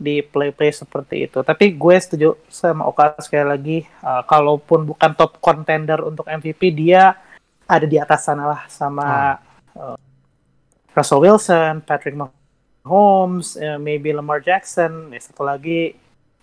di 0.00 0.24
play-play 0.24 0.72
seperti 0.72 1.28
itu. 1.28 1.44
Tapi 1.44 1.76
gue 1.76 1.96
setuju 2.00 2.34
sama 2.48 2.88
Oka 2.88 3.20
sekali 3.20 3.44
lagi, 3.44 3.78
uh, 4.00 4.24
kalaupun 4.24 4.88
bukan 4.88 5.12
top 5.12 5.36
contender 5.44 6.00
untuk 6.00 6.24
MVP, 6.24 6.72
dia 6.72 7.12
ada 7.68 7.84
di 7.84 8.00
atas 8.00 8.24
sana 8.24 8.48
lah 8.48 8.62
sama 8.66 9.36
uh, 9.76 10.00
Russell 10.96 11.20
Wilson, 11.20 11.84
Patrick 11.84 12.16
Mahomes, 12.16 12.39
uh, 12.84 13.76
maybe 13.76 14.10
Lamar 14.12 14.40
Jackson, 14.40 15.12
ya 15.12 15.20
satu 15.20 15.44
lagi 15.44 15.92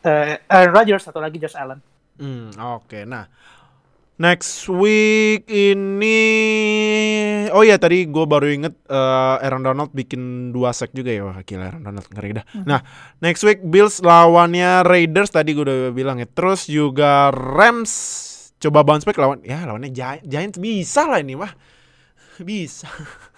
uh, 0.05 0.37
Aaron 0.49 0.73
Rodgers, 0.73 1.03
satu 1.05 1.17
lagi 1.17 1.41
Josh 1.41 1.57
Allen. 1.57 1.81
Hmm, 2.17 2.49
oke. 2.57 3.05
Nah, 3.05 3.29
next 4.17 4.65
week 4.65 5.45
ini 5.45 6.17
Oh 7.53 7.61
iya 7.61 7.77
tadi 7.77 8.09
gue 8.09 8.25
baru 8.25 8.49
inget 8.49 8.73
eh, 8.89 9.45
Aaron 9.45 9.61
Donald 9.61 9.93
bikin 9.93 10.49
dua 10.49 10.73
sack 10.73 10.89
juga 10.91 11.13
ya 11.13 11.21
Wah 11.29 11.39
gila 11.45 11.69
Aaron 11.69 11.85
Donald 11.85 12.07
ngeri 12.09 12.41
dah 12.41 12.45
Nah 12.65 12.81
next 13.21 13.45
week 13.45 13.61
Bills 13.61 14.01
lawannya 14.01 14.81
Raiders 14.83 15.29
Tadi 15.29 15.53
gue 15.53 15.63
udah 15.63 15.79
bilang 15.93 16.17
ya 16.17 16.25
Terus 16.25 16.65
juga 16.65 17.29
Rams 17.29 17.93
Coba 18.57 18.81
bounce 18.81 19.05
back 19.05 19.21
lawan 19.21 19.45
Ya 19.45 19.63
lawannya 19.69 19.93
Gi- 19.93 20.25
Giants 20.25 20.57
Bisa 20.57 21.05
lah 21.05 21.21
ini 21.21 21.37
mah 21.37 21.53
Bisa 22.41 22.89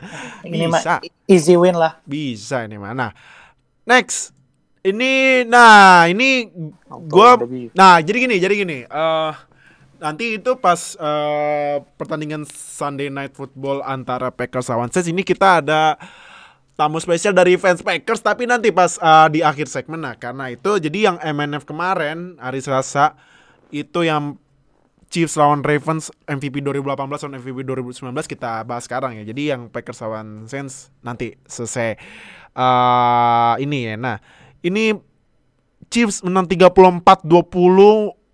Ini 0.46 0.66
Bisa. 0.68 0.98
mah 0.98 1.00
easy 1.30 1.54
win 1.54 1.76
lah. 1.78 1.98
Bisa 2.04 2.66
ini 2.66 2.76
mah 2.76 2.92
Nah 2.92 3.10
next 3.86 4.34
Ini 4.84 5.44
Nah 5.48 6.10
ini 6.10 6.50
Gua 7.08 7.40
Nah, 7.72 8.04
jadi 8.04 8.18
gini, 8.28 8.36
jadi 8.36 8.54
gini. 8.54 8.78
eh 8.84 9.32
nanti 10.04 10.36
itu 10.36 10.52
pas 10.60 10.92
eh, 11.00 11.76
pertandingan 11.96 12.44
Sunday 12.44 13.08
Night 13.08 13.32
Football 13.32 13.80
antara 13.80 14.28
Packers 14.28 14.68
lawan 14.68 14.92
Saints 14.92 15.08
ini 15.08 15.24
kita 15.24 15.64
ada 15.64 15.96
tamu 16.76 17.00
spesial 17.00 17.32
dari 17.32 17.56
fans 17.56 17.80
Packers 17.80 18.20
tapi 18.20 18.44
nanti 18.44 18.68
pas 18.68 19.00
eh, 19.00 19.28
di 19.32 19.40
akhir 19.40 19.64
segmen 19.72 20.04
nah 20.04 20.12
karena 20.12 20.52
itu 20.52 20.76
jadi 20.76 20.98
yang 21.08 21.16
MNF 21.24 21.64
kemarin 21.64 22.36
hari 22.36 22.60
Selasa 22.60 23.16
itu 23.72 24.04
yang 24.04 24.36
Chiefs 25.14 25.38
lawan 25.38 25.62
Ravens 25.62 26.10
MVP 26.26 26.58
2018 26.58 27.06
lawan 27.06 27.38
MVP 27.38 27.62
2019 27.62 28.10
kita 28.26 28.66
bahas 28.66 28.82
sekarang 28.90 29.14
ya. 29.14 29.22
Jadi 29.22 29.54
yang 29.54 29.70
Packers 29.70 30.02
lawan 30.02 30.50
Saints 30.50 30.90
nanti 31.06 31.38
selesai. 31.46 31.94
Eh 32.50 33.54
ini 33.62 33.86
ya. 33.86 33.94
Nah, 33.94 34.18
ini 34.66 34.98
Chiefs 35.86 36.26
menang 36.26 36.50
34-20 36.50 37.30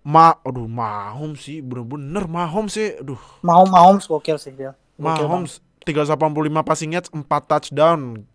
Ma 0.01 0.33
aduh 0.41 0.65
Mahomes 0.65 1.45
sih 1.45 1.61
bener-bener 1.61 2.25
Mahomes 2.25 2.73
sih. 2.73 2.97
Aduh. 2.97 3.21
Mau 3.45 3.61
Mahomes 3.69 4.09
gokil 4.09 4.41
sih 4.41 4.49
dia. 4.49 4.73
Mahomes 4.97 5.61
385 5.85 6.17
passing 6.65 6.97
yards 6.97 7.13
4 7.13 7.21
touchdown. 7.45 8.25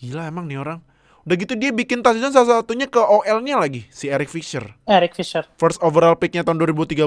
Gila 0.00 0.24
emang 0.24 0.48
nih 0.48 0.56
orang 0.56 0.80
udah 1.26 1.36
gitu 1.36 1.58
dia 1.58 1.74
bikin 1.74 2.00
touchdown 2.00 2.30
salah 2.30 2.62
satunya 2.62 2.86
ke 2.86 2.96
OL-nya 2.96 3.58
lagi 3.58 3.82
si 3.90 4.06
Eric 4.06 4.30
Fisher. 4.30 4.62
Eric 4.86 5.12
Fisher. 5.12 5.42
first 5.58 5.82
overall 5.82 6.14
picknya 6.14 6.40
tahun 6.40 6.62
2013 6.62 7.02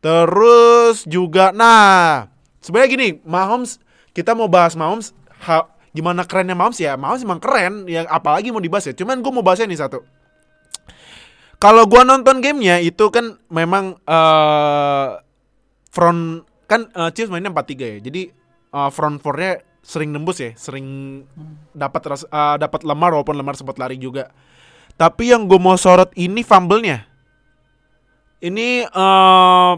terus 0.00 1.04
juga 1.04 1.52
nah 1.52 2.28
sebenarnya 2.58 2.90
gini 2.90 3.08
Mahomes 3.22 3.76
kita 4.16 4.32
mau 4.32 4.48
bahas 4.48 4.72
Mahomes 4.72 5.12
ha- 5.44 5.68
gimana 5.92 6.26
kerennya 6.26 6.58
Mahomes? 6.58 6.80
Ya 6.80 6.96
Mahomes 6.96 7.22
emang 7.22 7.38
keren 7.38 7.86
ya 7.86 8.02
apalagi 8.06 8.50
mau 8.50 8.58
dibahas 8.58 8.90
ya. 8.90 8.94
Cuman 8.94 9.22
gue 9.22 9.30
mau 9.30 9.46
bahasnya 9.46 9.70
nih 9.70 9.78
satu. 9.78 10.02
Kalau 11.62 11.86
gua 11.86 12.02
nonton 12.04 12.42
gamenya 12.42 12.82
itu 12.82 13.08
kan 13.08 13.38
memang 13.48 13.96
eh 14.04 15.08
front 15.88 16.42
kan 16.66 16.90
eh, 16.90 17.10
Chiefs 17.14 17.30
mainnya 17.30 17.54
4-3 17.54 17.78
ya. 17.78 17.98
Jadi 18.02 18.22
eh, 18.74 18.90
front 18.90 19.22
four-nya 19.22 19.62
sering 19.84 20.10
nembus 20.10 20.40
ya 20.40 20.50
sering 20.56 20.86
dapat 21.76 22.24
eh, 22.24 22.56
dapat 22.56 22.80
lemar 22.88 23.12
walaupun 23.12 23.36
lemar 23.36 23.54
sempat 23.54 23.76
lari 23.76 24.00
juga 24.00 24.32
tapi 24.96 25.30
yang 25.30 25.44
gue 25.44 25.60
mau 25.60 25.76
sorot 25.76 26.08
ini 26.16 26.40
fumble-nya 26.40 27.04
ini 28.40 28.82
eh 28.82 29.72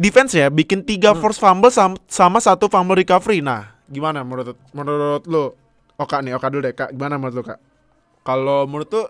defense 0.00 0.32
ya 0.32 0.48
bikin 0.48 0.80
tiga 0.80 1.12
Hmm. 1.12 1.20
force 1.20 1.36
fumble 1.36 1.68
sama, 1.68 2.00
sama 2.08 2.40
satu 2.40 2.72
fumble 2.72 2.96
recovery. 2.96 3.44
Nah, 3.44 3.76
gimana 3.84 4.24
menurut 4.24 4.56
menurut 4.72 5.28
lu? 5.28 5.52
Oka 6.00 6.24
nih, 6.24 6.32
Oka 6.32 6.48
dulu 6.48 6.64
deh, 6.64 6.72
Kak. 6.72 6.96
Gimana 6.96 7.20
menurut 7.20 7.36
lu, 7.36 7.44
Kak? 7.44 7.60
Kalau 8.24 8.64
menurut 8.64 8.88
lu 8.88 9.04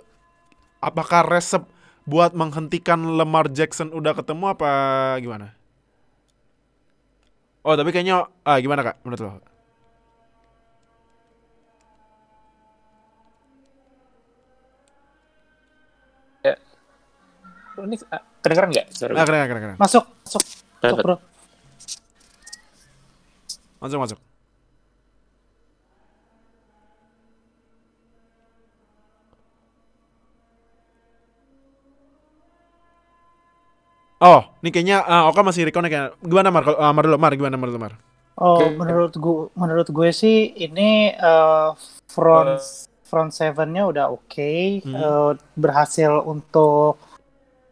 apakah 0.82 1.22
resep 1.22 1.62
buat 2.02 2.34
menghentikan 2.34 2.98
Lamar 3.14 3.46
Jackson 3.54 3.94
udah 3.94 4.18
ketemu 4.18 4.50
apa 4.50 4.70
gimana? 5.22 5.54
Oh, 7.61 7.76
tapi 7.76 7.92
kayaknya 7.92 8.24
ah 8.48 8.56
gimana, 8.56 8.80
Kak? 8.80 8.96
Menurut 9.04 9.20
lu? 9.20 9.30
Oh, 17.80 17.84
Ini 17.86 17.96
ah, 18.12 18.20
kedengeran 18.44 18.68
nggak? 18.74 18.86
Suara 18.92 19.12
Nah, 19.16 19.24
gue? 19.24 19.28
keren, 19.32 19.46
keren, 19.48 19.62
keren. 19.64 19.76
Masuk, 19.80 20.04
masuk, 20.26 20.42
masuk 20.82 20.98
bro. 21.00 21.16
Masuk, 23.80 23.98
masuk. 24.04 24.18
Oh, 34.20 34.44
ini 34.60 34.68
kayaknya 34.68 35.00
ah, 35.00 35.32
Oka 35.32 35.40
masih 35.40 35.64
reconnect 35.64 35.94
ya. 35.96 36.04
Gimana 36.20 36.52
Mar? 36.52 36.64
Ah, 36.76 36.92
Mar 36.92 37.08
dulu, 37.08 37.16
Mar 37.16 37.32
gimana 37.32 37.56
Mar 37.56 37.72
dulu, 37.72 37.80
Mar? 37.80 37.96
Oh, 38.36 38.68
Oke. 38.68 38.76
menurut 38.76 39.14
gue, 39.16 39.40
menurut 39.56 39.88
gue 39.88 40.10
sih 40.12 40.52
ini 40.60 41.12
eh, 41.12 41.68
front 42.08 42.60
front 43.04 43.32
seven-nya 43.34 43.90
udah 43.90 44.06
oke, 44.12 44.52
Hmm. 44.84 44.92
eh, 44.96 45.32
berhasil 45.56 46.20
untuk 46.24 47.00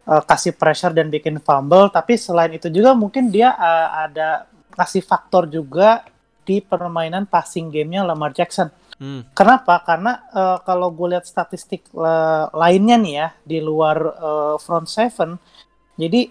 eh, 0.09 0.23
kasih 0.25 0.57
pressure 0.57 0.97
dan 0.97 1.13
bikin 1.13 1.37
fumble. 1.37 1.93
Tapi 1.93 2.17
selain 2.17 2.57
itu 2.57 2.73
juga 2.73 2.97
mungkin 2.97 3.29
dia 3.29 3.53
eh, 3.53 3.89
ada 4.09 4.49
kasih 4.73 5.05
faktor 5.05 5.53
juga 5.53 6.01
di 6.49 6.65
permainan 6.65 7.29
passing 7.29 7.69
gamenya 7.69 8.09
Lamar 8.09 8.33
Jackson. 8.33 8.73
Hmm. 8.97 9.23
Kenapa? 9.37 9.85
Karena 9.85 10.25
eh, 10.33 10.59
kalau 10.65 10.89
gue 10.97 11.13
lihat 11.13 11.29
statistik 11.29 11.85
eh, 11.93 12.45
lainnya 12.57 12.97
nih 12.97 13.15
ya 13.21 13.29
di 13.45 13.61
luar 13.61 13.97
eh, 14.01 14.57
front 14.61 14.89
seven, 14.89 15.37
jadi 15.99 16.31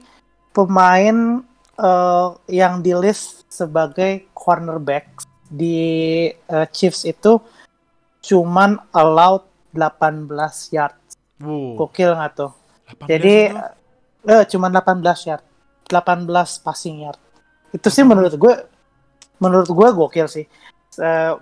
pemain 0.56 1.44
eh, 1.78 2.30
yang 2.50 2.80
di 2.80 2.96
list 2.96 3.46
sebagai 3.52 4.32
cornerback 4.32 5.28
di 5.52 6.28
eh, 6.32 6.68
Chiefs 6.72 7.04
itu 7.04 7.38
cuman 8.24 8.80
allowed 8.96 9.46
18 9.76 10.74
yard. 10.74 10.98
Wow. 11.38 11.86
Gokil 11.86 12.18
nggak 12.18 12.34
tuh? 12.34 12.52
18 13.06 13.12
Jadi 13.12 13.36
itu. 13.52 14.32
eh 14.32 14.44
cuman 14.50 14.72
18 14.74 15.30
yard. 15.30 15.46
18 15.88 16.64
passing 16.66 17.06
yard. 17.06 17.22
Itu 17.72 17.88
sih 17.92 18.04
menurut 18.04 18.34
gue 18.36 18.56
menurut 19.38 19.70
gue 19.70 19.90
gokil 19.94 20.28
sih. 20.28 20.46
Eh, 20.98 21.34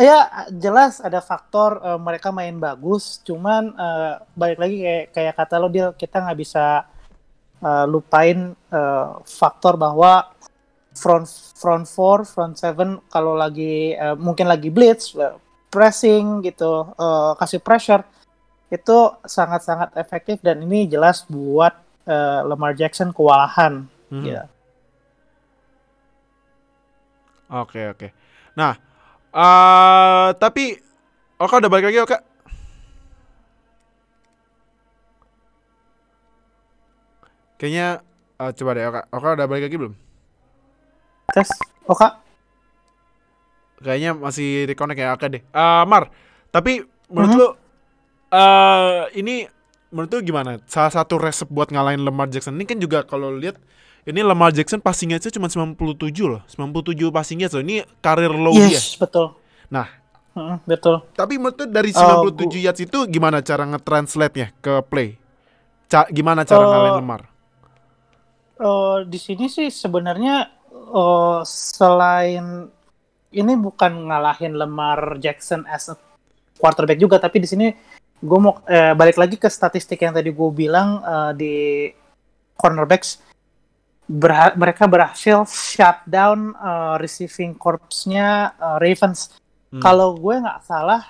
ya 0.00 0.48
jelas 0.56 1.04
ada 1.04 1.20
faktor 1.20 1.76
eh, 1.84 2.00
mereka 2.00 2.32
main 2.32 2.56
bagus, 2.56 3.20
cuman 3.20 3.76
eh, 3.76 4.14
balik 4.32 4.58
lagi 4.58 4.76
kayak 4.80 5.06
kayak 5.12 5.34
kata 5.36 5.54
lo 5.60 5.68
dia 5.68 5.92
kita 5.92 6.24
nggak 6.24 6.38
bisa 6.40 6.88
eh, 7.62 7.86
lupain 7.86 8.52
eh, 8.52 9.08
faktor 9.24 9.78
bahwa 9.78 10.34
front 10.92 11.24
front 11.56 11.86
four, 11.88 12.28
front 12.28 12.58
seven 12.58 13.00
kalau 13.08 13.38
lagi 13.38 13.94
eh, 13.94 14.16
mungkin 14.18 14.50
lagi 14.50 14.68
blitz, 14.68 15.14
pressing 15.72 16.42
gitu, 16.44 16.92
eh, 16.98 17.32
kasih 17.38 17.62
pressure 17.62 18.04
itu 18.72 18.98
sangat-sangat 19.24 19.94
efektif 20.00 20.40
dan 20.40 20.60
ini 20.64 20.88
jelas 20.88 21.24
buat 21.30 21.72
eh, 22.04 22.40
Lamar 22.44 22.74
Jackson 22.74 23.14
kewalahan. 23.14 23.86
Mhm. 24.12 24.24
gitu. 24.26 24.44
Oke, 27.52 27.80
oke. 27.92 28.08
Nah, 28.56 28.72
eh 29.32 30.28
tapi 30.40 30.80
Oka 31.42 31.58
udah 31.58 31.70
balik 31.72 31.90
lagi, 31.90 31.98
Oka? 31.98 32.18
Kayaknya 37.62 37.86
eh, 38.36 38.50
coba 38.52 38.70
deh 38.74 38.84
Oka. 38.84 39.00
Oka 39.08 39.28
udah 39.32 39.46
balik 39.46 39.70
lagi 39.70 39.76
belum? 39.78 39.94
Tes, 41.30 41.46
oke. 41.86 42.08
Kayaknya 43.78 44.10
masih 44.14 44.66
reconnect 44.66 44.98
ya 44.98 45.14
Oke 45.14 45.26
deh. 45.28 45.42
Eh, 45.42 45.82
Mar, 45.84 46.10
tapi 46.50 46.82
menurut 47.06 47.30
Mhm. 47.30 47.38
lu 47.38 47.48
eh 48.32 49.02
ini 49.14 49.46
menurut 49.88 50.10
lu 50.10 50.20
gimana? 50.24 50.58
Salah 50.64 50.90
satu 50.90 51.16
resep 51.16 51.46
buat 51.46 51.68
ngalahin 51.68 52.00
Lamar 52.00 52.26
Jackson 52.26 52.54
ini 52.54 52.64
kan 52.64 52.78
juga 52.78 53.02
kalau 53.02 53.30
lihat 53.30 53.58
ini 54.02 54.18
Lamar 54.20 54.50
Jackson 54.50 54.78
passing 54.78 55.12
yards 55.12 55.28
cuma 55.28 55.46
97 55.46 55.78
loh. 56.26 56.42
97 56.48 57.10
passing 57.10 57.38
yards 57.38 57.54
loh. 57.54 57.62
Ini 57.62 57.86
karir 58.00 58.32
low 58.32 58.50
dia. 58.52 58.74
Yes, 58.74 58.98
betul. 58.98 59.38
Nah, 59.68 60.02
Mm, 60.32 60.64
betul. 60.64 61.04
Tapi 61.12 61.36
menurut 61.36 61.60
lu 61.60 61.66
dari 61.68 61.92
Oh, 61.92 62.24
97 62.24 62.56
yards 62.58 62.80
itu 62.80 63.04
gimana 63.04 63.44
cara 63.44 63.68
nge-translate-nya 63.68 64.56
ke 64.64 64.80
play? 64.88 65.20
Ca- 65.86 66.08
gimana 66.08 66.40
cara 66.42 66.64
Oh. 66.64 66.72
ngalahin 66.72 67.04
Lemar? 67.04 67.28
Eh, 68.62 68.98
di 69.10 69.18
sini 69.18 69.50
sih 69.50 69.74
sebenarnya 69.74 70.46
eh, 70.70 71.40
selain 71.42 72.70
ini 73.34 73.52
bukan 73.58 74.06
ngalahin 74.06 74.54
Lamar 74.54 75.18
Jackson 75.18 75.66
as 75.66 75.90
a 75.90 75.98
quarterback 76.62 77.02
juga, 77.02 77.18
tapi 77.18 77.42
di 77.42 77.48
sini 77.50 77.66
gue 78.22 78.38
mau 78.38 78.62
eh, 78.70 78.94
balik 78.94 79.18
lagi 79.18 79.34
ke 79.34 79.50
statistik 79.50 79.98
yang 79.98 80.14
tadi 80.14 80.30
gue 80.30 80.50
bilang 80.54 81.02
eh, 81.02 81.32
di 81.34 81.54
cornerbacks 82.54 83.18
berha- 84.06 84.54
mereka 84.54 84.86
berhasil 84.86 85.42
shutdown 85.50 86.54
eh, 86.54 86.94
receiving 87.02 87.58
corpsnya 87.58 88.54
eh, 88.54 88.78
Ravens. 88.78 89.34
Hmm. 89.74 89.82
Kalau 89.82 90.14
gue 90.14 90.38
nggak 90.38 90.60
salah, 90.62 91.02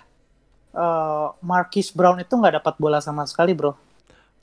eh, 0.73 1.27
Marquis 1.45 1.93
Brown 1.93 2.17
itu 2.17 2.33
nggak 2.33 2.65
dapat 2.65 2.75
bola 2.81 3.05
sama 3.05 3.29
sekali, 3.29 3.53
bro. 3.53 3.77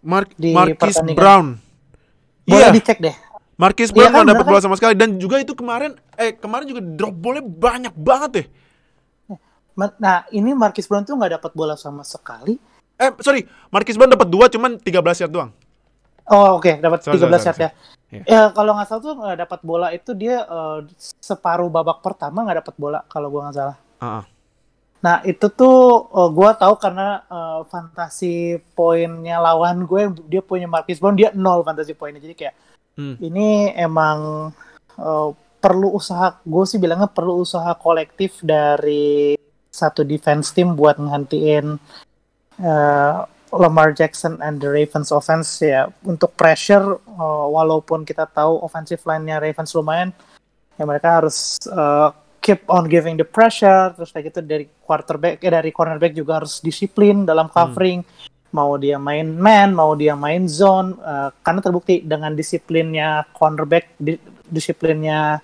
Mark 0.06 0.38
Di 0.38 0.54
Marquis. 0.54 1.02
Brown. 1.18 1.69
Boleh 2.50 2.68
Iya, 2.70 2.76
dicek 2.76 2.98
deh. 2.98 3.16
Marquis 3.60 3.92
Iya 3.92 3.96
Brown 3.96 4.08
kan, 4.08 4.16
nggak 4.16 4.28
dapat 4.32 4.46
bener 4.48 4.54
bola 4.56 4.62
sama 4.64 4.76
sekali 4.80 4.94
dan 4.96 5.10
juga 5.20 5.36
itu 5.44 5.52
kemarin 5.52 5.92
eh 6.16 6.32
kemarin 6.32 6.66
juga 6.66 6.82
drop 6.82 7.12
bolnya 7.14 7.44
banyak 7.44 7.94
banget 7.94 8.30
deh. 8.32 8.48
Nah, 9.80 10.28
ini 10.36 10.52
Marquis 10.52 10.88
Brown 10.88 11.08
tuh 11.08 11.16
nggak 11.16 11.40
dapat 11.40 11.52
bola 11.56 11.76
sama 11.80 12.04
sekali. 12.04 12.60
Eh 13.00 13.12
sorry, 13.24 13.48
Marquis 13.72 13.96
Brown 13.96 14.12
dapat 14.12 14.28
dua 14.28 14.52
cuman 14.52 14.76
13 14.76 15.24
yard 15.24 15.32
doang. 15.32 15.52
Oh, 16.30 16.62
oke, 16.62 16.78
dapat 16.78 17.00
Sorry, 17.02 17.18
13 17.18 17.26
sorry, 17.26 17.48
yard 17.48 17.60
ya. 17.60 17.70
Iya. 18.10 18.24
Ya, 18.26 18.42
kalau 18.54 18.74
nggak 18.74 18.88
salah 18.90 19.02
tuh 19.02 19.14
nggak 19.18 19.38
dapat 19.46 19.60
bola 19.66 19.88
itu 19.94 20.12
dia 20.18 20.46
eh, 20.46 20.80
separuh 21.22 21.70
babak 21.70 22.02
pertama 22.02 22.44
nggak 22.44 22.66
dapat 22.66 22.76
bola 22.76 23.00
kalau 23.08 23.28
gua 23.34 23.50
nggak 23.50 23.58
salah. 23.58 23.78
Ah, 24.00 24.06
ah. 24.22 24.24
Nah, 25.00 25.24
itu 25.24 25.48
tuh 25.48 26.12
eh, 26.12 26.30
gua 26.36 26.52
tahu 26.56 26.76
karena 26.76 27.24
eh, 27.28 27.60
fantasi 27.72 28.60
poinnya 28.76 29.40
lawan 29.40 29.88
gue 29.88 30.12
dia 30.28 30.42
punya 30.44 30.68
Marquis 30.68 31.00
Brown 31.00 31.16
dia 31.16 31.32
nol 31.32 31.64
fantasi 31.64 31.96
poinnya. 31.96 32.20
Jadi 32.20 32.36
kayak 32.36 32.56
Hmm. 33.00 33.16
ini 33.24 33.72
emang 33.80 34.52
eh, 35.00 35.30
perlu 35.64 35.96
usaha 35.96 36.36
gue 36.44 36.64
sih 36.68 36.76
bilangnya 36.76 37.08
perlu 37.08 37.40
usaha 37.40 37.72
kolektif 37.80 38.44
dari 38.44 39.40
satu 39.72 40.04
defense 40.04 40.52
team 40.52 40.76
buat 40.76 41.00
ngehentiin 41.00 41.80
eh, 42.60 43.18
Lamar 43.50 43.96
Jackson 43.96 44.44
and 44.44 44.60
the 44.60 44.68
Ravens 44.68 45.16
offense 45.16 45.64
ya 45.64 45.88
untuk 46.04 46.36
pressure 46.36 47.00
eh, 47.00 47.46
walaupun 47.56 48.04
kita 48.04 48.28
tahu 48.28 48.60
offensive 48.60 49.00
line-nya 49.08 49.40
Ravens 49.40 49.72
lumayan 49.72 50.12
ya 50.76 50.84
mereka 50.84 51.24
harus 51.24 51.56
eh, 51.72 52.10
keep 52.50 52.66
on 52.66 52.90
giving 52.90 53.14
the 53.14 53.28
pressure 53.28 53.94
terus 53.94 54.10
kayak 54.10 54.34
gitu 54.34 54.42
dari 54.42 54.66
quarterback 54.82 55.38
eh, 55.38 55.54
dari 55.54 55.70
cornerback 55.70 56.18
juga 56.18 56.42
harus 56.42 56.58
disiplin 56.60 57.22
dalam 57.22 57.46
covering 57.46 58.02
mau 58.50 58.74
dia 58.82 58.98
main 58.98 59.30
man 59.30 59.78
mau 59.78 59.94
dia 59.94 60.18
main 60.18 60.50
zone 60.50 60.98
eh, 60.98 61.30
karena 61.46 61.62
terbukti 61.62 62.02
dengan 62.02 62.34
disiplinnya 62.34 63.30
cornerback 63.30 63.94
di- 64.02 64.18
disiplinnya 64.50 65.38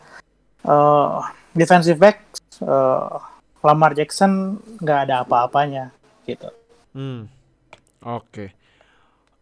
eh, 0.66 1.18
defensive 1.54 2.02
back 2.02 2.26
eh, 2.66 3.10
Lamar 3.62 3.94
Jackson 3.94 4.58
nggak 4.82 5.00
ada 5.06 5.22
apa-apanya 5.22 5.94
gitu 6.26 6.50
Hmm. 6.96 7.28
Oke. 8.08 8.56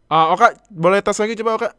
Ah, 0.09 0.33
Oka, 0.33 0.57
boleh 0.73 1.05
tes 1.05 1.13
lagi 1.21 1.37
coba 1.37 1.53
Oka? 1.53 1.69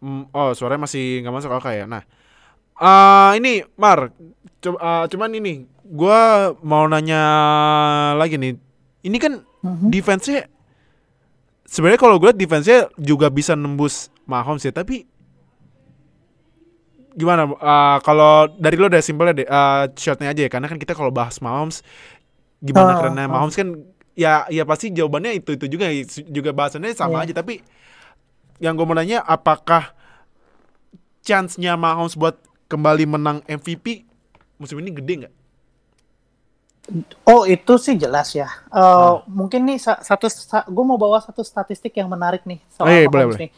Hmm, 0.00 0.24
oh, 0.32 0.56
suaranya 0.56 0.88
masih 0.88 1.20
nggak 1.20 1.34
masuk 1.34 1.52
Oka 1.52 1.70
ya. 1.70 1.84
Nah, 1.84 2.02
ah 2.74 3.36
ini 3.36 3.60
Mar, 3.76 4.08
coba, 4.58 4.78
ah, 4.80 5.04
cuman 5.04 5.36
ini, 5.36 5.64
gua 5.84 6.50
mau 6.64 6.88
nanya 6.88 7.20
lagi 8.16 8.40
nih. 8.40 8.56
Ini 9.00 9.16
kan 9.20 9.44
Mhm. 9.60 9.92
defense-nya 9.92 10.48
sebenarnya 11.64 12.00
kalau 12.00 12.16
gue 12.16 12.32
defense-nya 12.32 12.88
juga 12.96 13.28
bisa 13.28 13.52
nembus 13.52 14.08
Mahomes 14.24 14.64
ya, 14.64 14.72
tapi 14.72 15.04
gimana 17.10 17.42
uh, 17.50 17.98
kalau 18.00 18.46
dari 18.54 18.78
lo 18.78 18.86
deh 18.86 19.02
simpelnya 19.02 19.34
deh 19.34 19.44
uh, 19.44 19.90
shotnya 19.98 20.30
aja 20.30 20.46
ya 20.46 20.50
karena 20.50 20.70
kan 20.70 20.78
kita 20.78 20.94
kalau 20.94 21.10
bahas 21.10 21.42
Mahomes 21.42 21.82
gimana 22.62 22.94
Oh, 22.96 23.00
karena 23.02 23.26
oh. 23.26 23.34
Mahomes 23.34 23.58
kan 23.58 23.68
ya 24.14 24.46
ya 24.46 24.62
pasti 24.62 24.94
jawabannya 24.94 25.42
itu 25.42 25.58
itu 25.58 25.66
juga 25.66 25.90
juga 26.30 26.50
bahasannya 26.54 26.94
sama 26.94 27.20
Iya. 27.20 27.34
aja 27.34 27.42
tapi 27.42 27.60
yang 28.60 28.76
gue 28.76 28.84
mau 28.84 28.94
nanya 28.94 29.24
apakah 29.24 29.90
chance-nya 31.20 31.74
Mahomes 31.74 32.14
buat 32.14 32.36
kembali 32.68 33.08
menang 33.08 33.38
MVP 33.44 34.04
musim 34.56 34.78
ini 34.78 34.92
gede 34.92 35.14
nggak? 35.26 35.34
Oh 37.22 37.46
itu 37.46 37.78
sih 37.78 37.94
jelas 37.94 38.34
ya. 38.34 38.50
Eh, 38.68 38.76
Nah. 38.76 39.22
Mungkin 39.24 39.62
nih 39.62 39.78
sa- 39.78 40.02
satu, 40.02 40.26
gue 40.66 40.84
mau 40.84 40.98
bawa 40.98 41.22
satu 41.22 41.40
statistik 41.40 41.94
yang 41.94 42.10
menarik 42.10 42.42
nih 42.44 42.58
soal 42.68 42.86
Oh, 42.86 42.90
iya, 42.90 43.06
Mahomes 43.06 43.12
boleh, 43.12 43.26
boleh. 43.26 43.40
nih. 43.46 43.50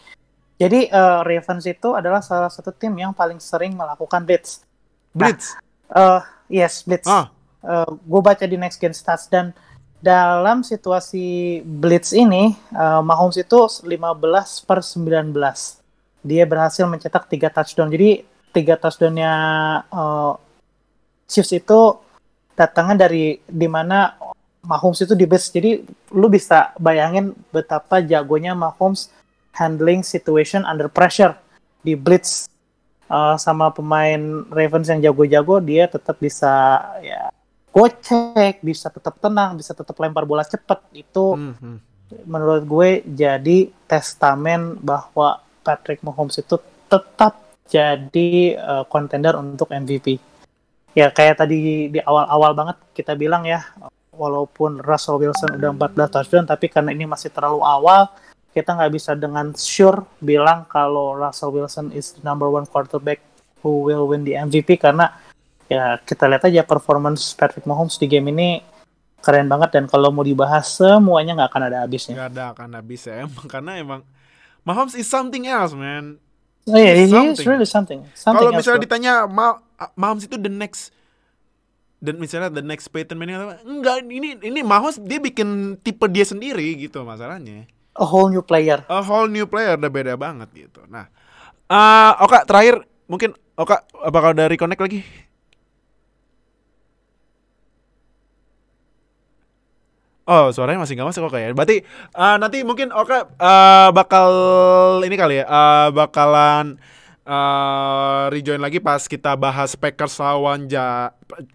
Jadi 0.60 0.80
eh, 0.86 1.18
Ravens 1.24 1.64
itu 1.66 1.88
adalah 1.96 2.20
salah 2.20 2.52
satu 2.52 2.70
tim 2.70 2.92
yang 2.94 3.10
paling 3.10 3.40
sering 3.40 3.72
melakukan 3.74 4.22
blitz. 4.22 4.62
Blitz. 5.10 5.56
Eh, 5.90 6.20
yes, 6.52 6.84
blitz. 6.84 7.08
Ah, 7.08 7.32
gue 7.86 8.20
baca 8.20 8.42
di 8.42 8.58
Next 8.58 8.78
Gen 8.78 8.92
Stats 8.92 9.26
dan 9.26 9.54
dalam 10.02 10.66
situasi 10.66 11.62
blitz 11.62 12.10
ini 12.10 12.58
eh, 12.74 13.00
Mahomes 13.06 13.38
itu 13.38 13.70
15 13.86 13.86
per 14.66 14.82
19 14.82 15.30
dia 16.22 16.46
berhasil 16.46 16.86
mencetak 16.86 17.26
tiga 17.26 17.50
touchdown. 17.50 17.90
Jadi 17.90 18.26
tiga 18.50 18.74
touchdownnya 18.74 19.32
eh, 19.86 20.32
Chiefs 21.30 21.54
itu 21.54 21.80
datangnya 22.58 23.06
dari 23.08 23.38
di 23.46 23.68
mana 23.70 24.18
Mahomes 24.66 25.02
itu 25.02 25.14
di 25.14 25.26
blitz 25.26 25.50
jadi 25.54 25.82
lu 26.14 26.26
bisa 26.30 26.74
bayangin 26.78 27.34
betapa 27.54 28.02
jagonya 28.02 28.54
Mahomes 28.58 29.10
handling 29.54 30.02
situation 30.02 30.66
under 30.66 30.90
pressure 30.90 31.38
di 31.86 31.94
blitz. 31.94 32.50
Eh, 33.06 33.36
sama 33.38 33.70
pemain 33.70 34.46
Ravens 34.48 34.88
yang 34.90 34.98
jago-jago 34.98 35.62
dia 35.62 35.84
tetap 35.86 36.16
bisa 36.18 36.80
ya 37.04 37.28
gocek, 37.72 38.60
bisa 38.60 38.92
tetap 38.92 39.16
tenang, 39.18 39.56
bisa 39.56 39.72
tetap 39.72 39.96
lempar 39.96 40.28
bola 40.28 40.44
cepat. 40.44 40.84
Itu 40.92 41.34
hmm, 41.34 41.54
hmm. 41.58 41.78
menurut 42.28 42.62
gue 42.68 42.90
jadi 43.08 43.72
testamen 43.88 44.76
bahwa 44.78 45.40
Patrick 45.64 46.04
Mahomes 46.04 46.36
itu 46.36 46.60
tetap 46.86 47.40
jadi 47.72 48.60
eh, 48.60 48.84
kontender 48.92 49.34
untuk 49.40 49.72
MVP. 49.72 50.20
Ya 50.92 51.08
kayak 51.08 51.40
tadi 51.40 51.88
di 51.88 51.98
awal-awal 52.04 52.52
banget 52.52 52.76
kita 52.92 53.16
bilang 53.16 53.48
ya, 53.48 53.64
walaupun 54.12 54.84
Russell 54.84 55.16
Wilson 55.16 55.56
udah 55.56 55.72
14 55.72 56.12
touchdown, 56.12 56.44
tapi 56.44 56.68
karena 56.68 56.92
ini 56.92 57.08
masih 57.08 57.32
terlalu 57.32 57.64
awal, 57.64 58.12
kita 58.52 58.76
nggak 58.76 58.92
bisa 58.92 59.16
dengan 59.16 59.56
sure 59.56 60.04
bilang 60.20 60.68
kalau 60.68 61.16
Russell 61.16 61.56
Wilson 61.56 61.88
is 61.96 62.12
the 62.12 62.20
number 62.20 62.52
one 62.52 62.68
quarterback 62.68 63.24
who 63.64 63.88
will 63.88 64.04
win 64.04 64.28
the 64.28 64.36
MVP 64.36 64.76
karena 64.76 65.08
ya 65.72 65.96
kita 66.04 66.28
lihat 66.28 66.44
aja 66.44 66.62
performance 66.68 67.32
Patrick 67.32 67.64
Mahomes 67.64 67.96
di 67.96 68.04
game 68.04 68.28
ini 68.28 68.60
keren 69.22 69.46
banget 69.46 69.78
dan 69.78 69.84
kalau 69.86 70.10
mau 70.10 70.26
dibahas 70.26 70.66
semuanya 70.76 71.38
nggak 71.38 71.48
akan 71.48 71.62
ada 71.70 71.78
habisnya. 71.86 72.14
Nggak 72.18 72.30
ada 72.36 72.44
akan 72.52 72.68
habis 72.76 73.00
ya 73.08 73.24
emang 73.24 73.46
karena 73.48 73.72
emang 73.80 74.00
Mahomes 74.62 74.94
is 74.98 75.08
something 75.08 75.48
else 75.48 75.72
man. 75.72 76.20
Oh 76.62 76.78
iya, 76.78 76.94
he 76.94 77.10
is 77.10 77.42
really 77.42 77.66
something. 77.66 78.06
something 78.14 78.38
Kalau 78.38 78.54
misalnya 78.54 78.78
bro. 78.78 78.86
ditanya 78.86 79.12
Ma 79.26 79.58
Mahomes 79.98 80.30
itu 80.30 80.38
the 80.38 80.52
next 80.52 80.94
dan 82.02 82.18
misalnya 82.18 82.50
the 82.50 82.62
next 82.66 82.90
Peyton 82.90 83.14
Manning 83.14 83.38
atau 83.38 83.54
enggak 83.62 84.02
ini 84.06 84.38
ini 84.42 84.60
Mahomes 84.62 84.98
dia 84.98 85.22
bikin 85.22 85.78
tipe 85.82 86.06
dia 86.10 86.26
sendiri 86.26 86.74
gitu 86.78 87.02
masalahnya. 87.06 87.66
a 87.92 88.06
whole 88.08 88.32
new 88.32 88.40
player. 88.40 88.80
A 88.88 89.04
whole 89.04 89.28
new 89.28 89.44
player 89.44 89.76
udah 89.76 89.92
beda 89.92 90.14
banget 90.16 90.48
gitu. 90.56 90.80
Nah, 90.88 91.06
eh 91.68 92.12
Oka 92.24 92.48
terakhir 92.48 92.80
mungkin 93.04 93.36
Oka 93.52 93.84
apakah 94.00 94.32
dari 94.32 94.56
connect 94.56 94.80
lagi? 94.80 95.04
Oh 100.22 100.54
suaranya 100.54 100.78
masih 100.78 100.94
nggak 100.94 101.08
masuk 101.10 101.26
Oka 101.26 101.38
ya. 101.38 101.50
Berarti 101.50 101.82
eh, 101.84 102.36
nanti 102.38 102.62
mungkin 102.62 102.94
Oka 102.94 103.26
eh, 103.26 103.88
bakal 103.90 104.30
ini 105.02 105.16
kali 105.18 105.42
ya, 105.42 105.44
eh, 105.44 105.88
bakalan 105.90 106.78
eh, 107.22 108.22
rejoin 108.30 108.62
lagi 108.62 108.78
pas 108.78 109.02
kita 109.02 109.34
bahas 109.34 109.74
Packers 109.74 110.14
lawan 110.18 110.70
ja 110.70 111.10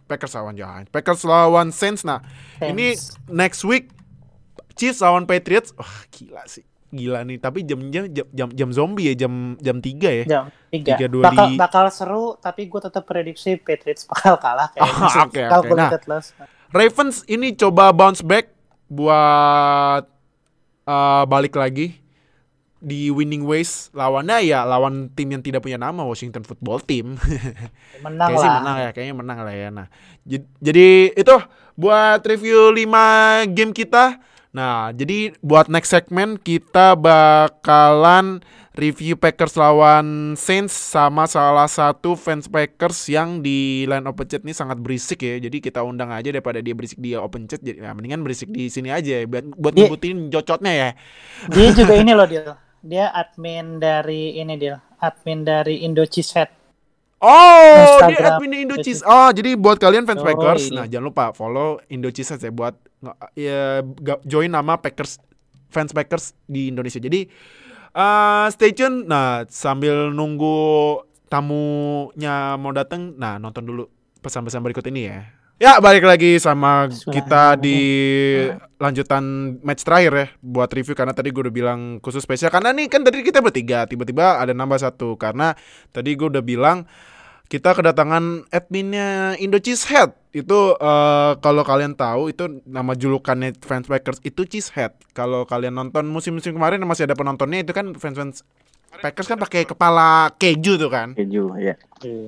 Packers 0.08 0.36
lawan 0.36 0.56
Giants, 0.56 0.92
Packers 0.92 1.24
lawan 1.24 1.72
Saints. 1.72 2.04
Nah, 2.04 2.20
ini 2.60 2.96
Saints. 2.96 3.16
next 3.28 3.62
week 3.64 3.88
Chiefs 4.76 5.00
lawan 5.00 5.24
Patriots. 5.24 5.72
Wah, 5.74 6.04
gila 6.12 6.44
sih. 6.46 6.68
Gila 6.88 7.24
nih, 7.24 7.36
tapi 7.36 7.68
jam-jam 7.68 8.08
jam, 8.08 8.28
jam 8.32 8.48
jam 8.48 8.70
zombie 8.72 9.12
ya, 9.12 9.28
jam 9.28 9.60
jam 9.60 9.84
3 9.84 10.08
ya. 10.08 10.24
Jam 10.24 10.44
tiga. 10.72 10.96
Tiga, 10.96 11.06
dua 11.12 11.24
bakal, 11.28 11.46
di- 11.52 11.60
bakal 11.60 11.84
seru, 11.92 12.26
tapi 12.40 12.68
gue 12.68 12.80
tetap 12.80 13.04
prediksi 13.04 13.60
Patriots 13.60 14.08
bakal 14.08 14.40
kalah 14.40 14.72
kayaknya 14.72 14.96
Oh, 15.04 15.24
oke. 15.28 15.44
Calculated 15.52 16.04
loss. 16.08 16.32
Ravens 16.72 17.28
ini 17.28 17.56
coba 17.56 17.92
bounce 17.92 18.24
back 18.24 18.56
buat 18.88 20.04
eh, 20.88 21.24
balik 21.28 21.56
lagi 21.56 22.08
di 22.78 23.10
winning 23.10 23.42
ways 23.42 23.90
lawannya 23.90 24.46
ya 24.46 24.62
lawan 24.62 25.10
tim 25.18 25.34
yang 25.34 25.42
tidak 25.42 25.66
punya 25.66 25.82
nama 25.82 26.06
Washington 26.06 26.46
Football 26.46 26.82
Team. 26.86 27.18
Menang 28.06 28.30
Kayaknya 28.32 28.42
sih 28.42 28.50
lah. 28.50 28.58
menang 28.62 28.78
ya, 28.78 28.90
kayaknya 28.94 29.16
menang 29.18 29.38
lah 29.42 29.56
ya. 29.56 29.70
Nah, 29.74 29.88
jadi 30.62 31.12
itu 31.18 31.36
buat 31.74 32.22
review 32.22 32.74
5 32.74 33.50
game 33.58 33.74
kita. 33.74 34.22
Nah, 34.54 34.94
jadi 34.94 35.38
buat 35.42 35.70
next 35.70 35.94
segmen 35.94 36.38
kita 36.38 36.98
bakalan 36.98 38.42
review 38.78 39.18
Packers 39.18 39.58
lawan 39.58 40.38
Saints 40.38 40.72
sama 40.72 41.26
salah 41.26 41.66
satu 41.66 42.14
fans 42.14 42.46
Packers 42.46 43.10
yang 43.10 43.42
di 43.42 43.90
line 43.90 44.06
open 44.06 44.30
chat 44.30 44.46
ini 44.46 44.54
sangat 44.54 44.78
berisik 44.78 45.26
ya. 45.26 45.42
Jadi 45.42 45.58
kita 45.60 45.82
undang 45.82 46.14
aja 46.14 46.30
daripada 46.30 46.62
dia 46.62 46.78
berisik 46.78 47.02
di 47.02 47.18
open 47.18 47.50
chat. 47.50 47.60
Jadi 47.60 47.82
ya, 47.82 47.92
mendingan 47.92 48.22
berisik 48.22 48.54
di 48.54 48.70
sini 48.70 48.94
aja 48.94 49.20
ya, 49.20 49.26
buat 49.26 49.50
buat 49.58 49.74
Iya. 49.74 49.90
ngebutin 49.90 50.18
jocotnya 50.30 50.74
ya. 50.74 50.90
Dia 51.50 51.68
juga 51.84 51.94
ini 51.98 52.12
loh 52.14 52.30
Dil. 52.30 52.54
Dia 52.86 53.10
admin 53.12 53.82
dari 53.82 54.38
ini 54.38 54.54
Dil. 54.56 54.78
Admin 54.98 55.42
dari 55.42 55.82
Indo 55.82 56.06
Cheesehead. 56.06 56.54
Oh, 57.18 57.74
dia 57.74 57.82
Instagram. 58.14 58.30
admin 58.38 58.54
Indo 58.62 58.78
Cheese. 58.78 59.02
Oh, 59.02 59.34
jadi 59.34 59.58
buat 59.58 59.82
kalian 59.82 60.06
fans 60.06 60.22
Oh, 60.22 60.26
Packers, 60.30 60.70
iya. 60.70 60.76
nah 60.78 60.86
jangan 60.86 61.06
lupa 61.10 61.26
follow 61.34 61.82
Indo 61.90 62.14
Cheese 62.14 62.38
ya 62.38 62.54
buat 62.54 62.78
ya 63.34 63.82
join 64.22 64.54
nama 64.54 64.78
Packers 64.78 65.18
fans 65.68 65.90
Packers 65.90 66.38
di 66.46 66.70
Indonesia. 66.70 67.02
Jadi 67.02 67.26
eh 67.98 68.46
stay 68.54 68.78
tune. 68.78 69.10
Nah, 69.10 69.50
sambil 69.50 70.14
nunggu 70.14 71.02
tamunya 71.28 72.54
mau 72.62 72.70
datang, 72.70 73.18
nah 73.18 73.42
nonton 73.42 73.66
dulu 73.66 73.84
pesan-pesan 74.22 74.62
berikut 74.62 74.86
ini 74.88 75.02
ya. 75.10 75.20
Ya, 75.58 75.82
balik 75.82 76.06
lagi 76.06 76.38
sama 76.38 76.86
kita 77.10 77.58
di 77.58 77.82
lanjutan 78.78 79.58
match 79.66 79.82
terakhir 79.82 80.14
ya 80.14 80.28
buat 80.38 80.70
review. 80.70 80.94
Karena 80.94 81.18
tadi 81.18 81.34
gue 81.34 81.50
udah 81.50 81.56
bilang 81.56 81.98
khusus 81.98 82.22
spesial. 82.22 82.54
Karena 82.54 82.70
nih 82.70 82.86
kan 82.86 83.02
tadi 83.02 83.26
kita 83.26 83.42
bertiga 83.42 83.90
tiba-tiba 83.90 84.38
ada 84.38 84.54
nambah 84.54 84.78
satu. 84.78 85.18
Karena 85.18 85.58
tadi 85.90 86.14
gue 86.14 86.30
udah 86.30 86.46
bilang 86.46 86.86
kita 87.50 87.74
kedatangan 87.74 88.46
adminnya 88.54 89.34
Indo 89.42 89.58
Cheesehead 89.58 90.14
itu 90.44 90.60
eh, 90.78 91.32
kalau 91.42 91.64
kalian 91.66 91.98
tahu 91.98 92.30
itu 92.30 92.62
nama 92.68 92.94
julukannya 92.94 93.58
fans 93.64 93.90
Packers 93.90 94.20
itu 94.22 94.46
Cheesehead 94.46 94.94
kalau 95.18 95.48
kalian 95.50 95.74
nonton 95.74 96.06
musim-musim 96.06 96.54
kemarin 96.54 96.84
masih 96.86 97.10
ada 97.10 97.18
penontonnya 97.18 97.66
itu 97.66 97.74
kan 97.74 97.90
fans-fans 97.98 98.46
Packers 98.98 99.28
kan 99.30 99.38
pakai 99.38 99.66
kepala 99.66 100.32
keju 100.38 100.78
tuh 100.80 100.90
kan 100.90 101.14
keju 101.14 101.54
ya 101.60 101.76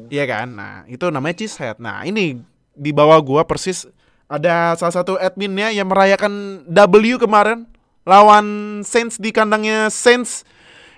Iya 0.09 0.25
kan? 0.25 0.47
Nah, 0.57 0.81
itu 0.89 1.05
namanya 1.13 1.45
cheesehead. 1.45 1.77
Nah, 1.77 2.01
ini 2.01 2.41
di 2.73 2.89
bawah 2.89 3.21
gua 3.21 3.45
persis 3.45 3.85
ada 4.25 4.73
salah 4.77 4.93
satu 5.01 5.13
adminnya 5.17 5.69
yang 5.69 5.89
merayakan 5.89 6.65
W 6.65 7.17
kemarin 7.21 7.69
lawan 8.05 8.79
Saints 8.81 9.21
di 9.21 9.29
kandangnya 9.29 9.93
Saints. 9.93 10.41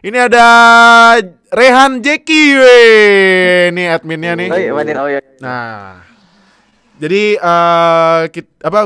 Ini 0.02 0.18
ada 0.32 0.46
Rehan 1.54 2.02
Jeki, 2.02 2.44
weh. 2.58 3.70
Ini 3.70 3.84
adminnya 3.94 4.34
nih. 4.34 4.50
oh 4.50 4.58
iya 4.58 4.72
oh 4.74 5.08
iya 5.12 5.22
Nah, 5.44 6.02
jadi 7.02 7.36
eh 7.36 8.22
kit- 8.30 8.62
apa 8.62 8.86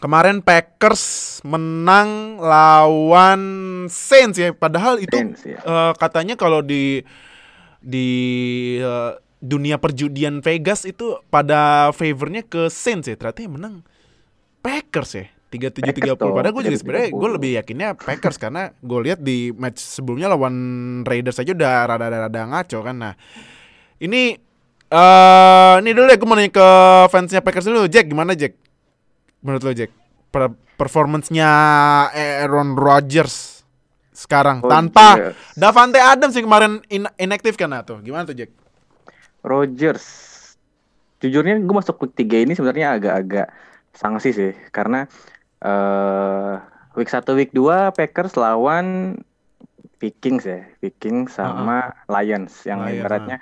kemarin 0.00 0.40
Packers 0.40 1.38
menang 1.44 2.36
lawan 2.40 3.40
Saints 3.88 4.36
ya. 4.36 4.52
Padahal 4.52 5.00
itu 5.00 5.12
Saints, 5.12 5.44
ya. 5.44 5.60
eh, 5.60 5.92
katanya 5.96 6.36
kalau 6.36 6.60
di 6.60 7.00
di 7.80 8.08
eh, 8.80 9.12
dunia 9.40 9.80
perjudian 9.80 10.44
Vegas 10.44 10.84
itu 10.84 11.16
pada 11.28 11.92
favornya 11.96 12.44
ke 12.44 12.68
Saints 12.68 13.08
ya. 13.08 13.16
Ternyata 13.16 13.40
yang 13.40 13.54
menang 13.56 13.74
Packers 14.60 15.12
ya. 15.16 15.26
37 15.50 15.82
30. 15.82 15.82
Packers 15.82 16.14
dong, 16.14 16.30
Padahal 16.30 16.54
gue 16.54 16.64
juga 16.70 16.78
sebenarnya 16.78 17.08
37-30. 17.10 17.18
gue 17.18 17.30
lebih 17.34 17.50
yakinnya 17.58 17.88
Packers 17.98 18.36
karena 18.44 18.62
gue 18.78 18.98
lihat 19.02 19.18
di 19.18 19.50
match 19.50 19.80
sebelumnya 19.82 20.30
lawan 20.30 20.54
Raiders 21.02 21.42
aja 21.42 21.50
udah 21.50 21.74
rada-rada 21.90 22.40
ngaco 22.46 22.78
kan. 22.80 22.96
Nah, 22.96 23.14
ini 23.98 24.38
eh 24.90 25.74
ini 25.78 25.90
dulu 25.94 26.10
ya 26.10 26.18
gue 26.18 26.28
mau 26.28 26.34
nanya 26.34 26.50
ke 26.50 26.68
fansnya 27.14 27.40
Packers 27.40 27.70
dulu. 27.70 27.86
Jack 27.86 28.10
gimana 28.10 28.34
Jack? 28.34 28.58
Menurut 29.40 29.62
lo 29.62 29.72
Jack? 29.72 29.90
Per 30.30 30.50
performance-nya 30.74 31.50
Aaron 32.10 32.74
Rodgers 32.74 33.62
sekarang 34.10 34.60
Rodgers. 34.60 34.72
tanpa 34.72 35.06
Davante 35.56 36.00
Adams 36.00 36.34
yang 36.36 36.44
kemarin 36.48 36.72
in 36.90 37.04
inaktif 37.16 37.54
kan 37.54 37.70
nah, 37.70 37.86
tuh. 37.86 38.02
Gimana 38.02 38.26
tuh 38.26 38.34
Jack? 38.34 38.50
Rogers 39.40 40.30
jujurnya 41.20 41.60
gue 41.60 41.74
masuk 41.76 42.00
week 42.00 42.16
3 42.16 42.48
ini 42.48 42.52
sebenarnya 42.56 42.96
agak-agak 42.96 43.48
sanksi 43.92 44.30
sih 44.32 44.52
karena 44.72 45.04
eh 45.60 46.56
week 46.96 47.12
1 47.12 47.28
week 47.36 47.52
2 47.52 47.92
Packers 47.92 48.34
lawan 48.40 49.16
Vikings 50.00 50.48
ya, 50.48 50.64
Vikings 50.80 51.36
sama 51.36 51.92
Lions 52.08 52.64
yang 52.64 52.80
Lions, 52.80 53.04
ibaratnya 53.04 53.36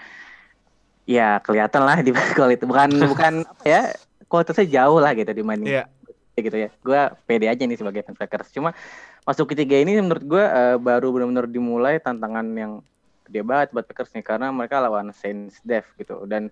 ya 1.09 1.41
kelihatan 1.41 1.83
lah 1.89 2.05
di 2.05 2.13
kualitas 2.37 2.69
bukan 2.69 2.91
bukan 3.09 3.35
apa 3.49 3.65
ya 3.65 3.83
kualitasnya 4.29 4.69
jauh 4.69 5.01
lah 5.01 5.17
gitu 5.17 5.33
dibanding 5.33 5.81
ya 5.81 5.85
gitu 6.39 6.55
ya. 6.55 6.71
Gue 6.87 7.01
pede 7.27 7.51
aja 7.51 7.59
nih 7.67 7.75
sebagai 7.75 8.07
fans 8.07 8.15
Packers. 8.15 8.55
Cuma 8.55 8.71
masuk 9.27 9.51
ketiga 9.51 9.75
ini 9.75 9.99
menurut 9.99 10.23
gue 10.23 10.45
eh, 10.45 10.77
baru 10.79 11.11
benar-benar 11.11 11.51
dimulai 11.51 11.99
tantangan 11.99 12.47
yang 12.55 12.73
gede 13.27 13.43
banget 13.43 13.69
buat 13.75 13.85
Packers 13.91 14.15
nih 14.15 14.23
karena 14.23 14.55
mereka 14.55 14.79
lawan 14.79 15.11
Saints 15.11 15.59
Dev 15.67 15.83
gitu 15.99 16.25
dan 16.31 16.49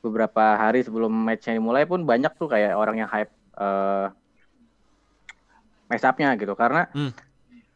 beberapa 0.00 0.56
hari 0.56 0.80
sebelum 0.80 1.12
matchnya 1.12 1.60
dimulai 1.60 1.84
pun 1.84 2.02
banyak 2.08 2.32
tuh 2.40 2.48
kayak 2.48 2.72
orang 2.72 3.04
yang 3.04 3.10
hype 3.12 3.28
eh 3.60 4.08
match 5.92 6.06
up-nya 6.06 6.32
gitu 6.40 6.54
karena 6.56 6.88
Hmm. 6.96 7.12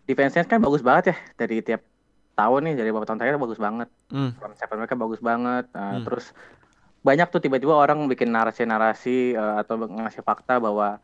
defense-nya 0.09 0.49
kan 0.49 0.63
bagus 0.63 0.81
banget 0.81 1.13
ya 1.13 1.17
dari 1.37 1.61
tiap 1.61 1.85
tahun 2.35 2.61
nih 2.65 2.75
dari 2.75 2.91
beberapa 2.91 3.07
tahun 3.07 3.19
terakhir 3.19 3.39
bagus 3.39 3.59
banget 3.59 3.89
Hmm. 4.09 4.31
konsep 4.37 4.67
mereka 4.69 4.95
bagus 4.95 5.21
banget 5.21 5.65
Nah, 5.71 5.91
Hmm. 5.95 6.05
terus 6.05 6.35
banyak 7.01 7.29
tuh 7.29 7.39
tiba-tiba 7.39 7.73
orang 7.73 8.05
bikin 8.05 8.29
narasi-narasi 8.29 9.17
eh, 9.33 9.55
atau 9.59 9.77
ngasih 9.79 10.21
fakta 10.21 10.57
bahwa 10.57 10.99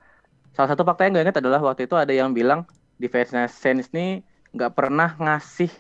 salah 0.51 0.68
satu 0.68 0.83
fakta 0.83 1.05
yang 1.05 1.14
gue 1.14 1.22
ingat 1.22 1.39
adalah 1.39 1.61
waktu 1.61 1.85
itu 1.85 1.95
ada 1.95 2.11
yang 2.11 2.31
bilang 2.31 2.66
defense 2.97 3.31
Saints 3.53 3.89
nih 3.91 4.20
nggak 4.51 4.72
pernah 4.72 5.14
ngasih 5.14 5.70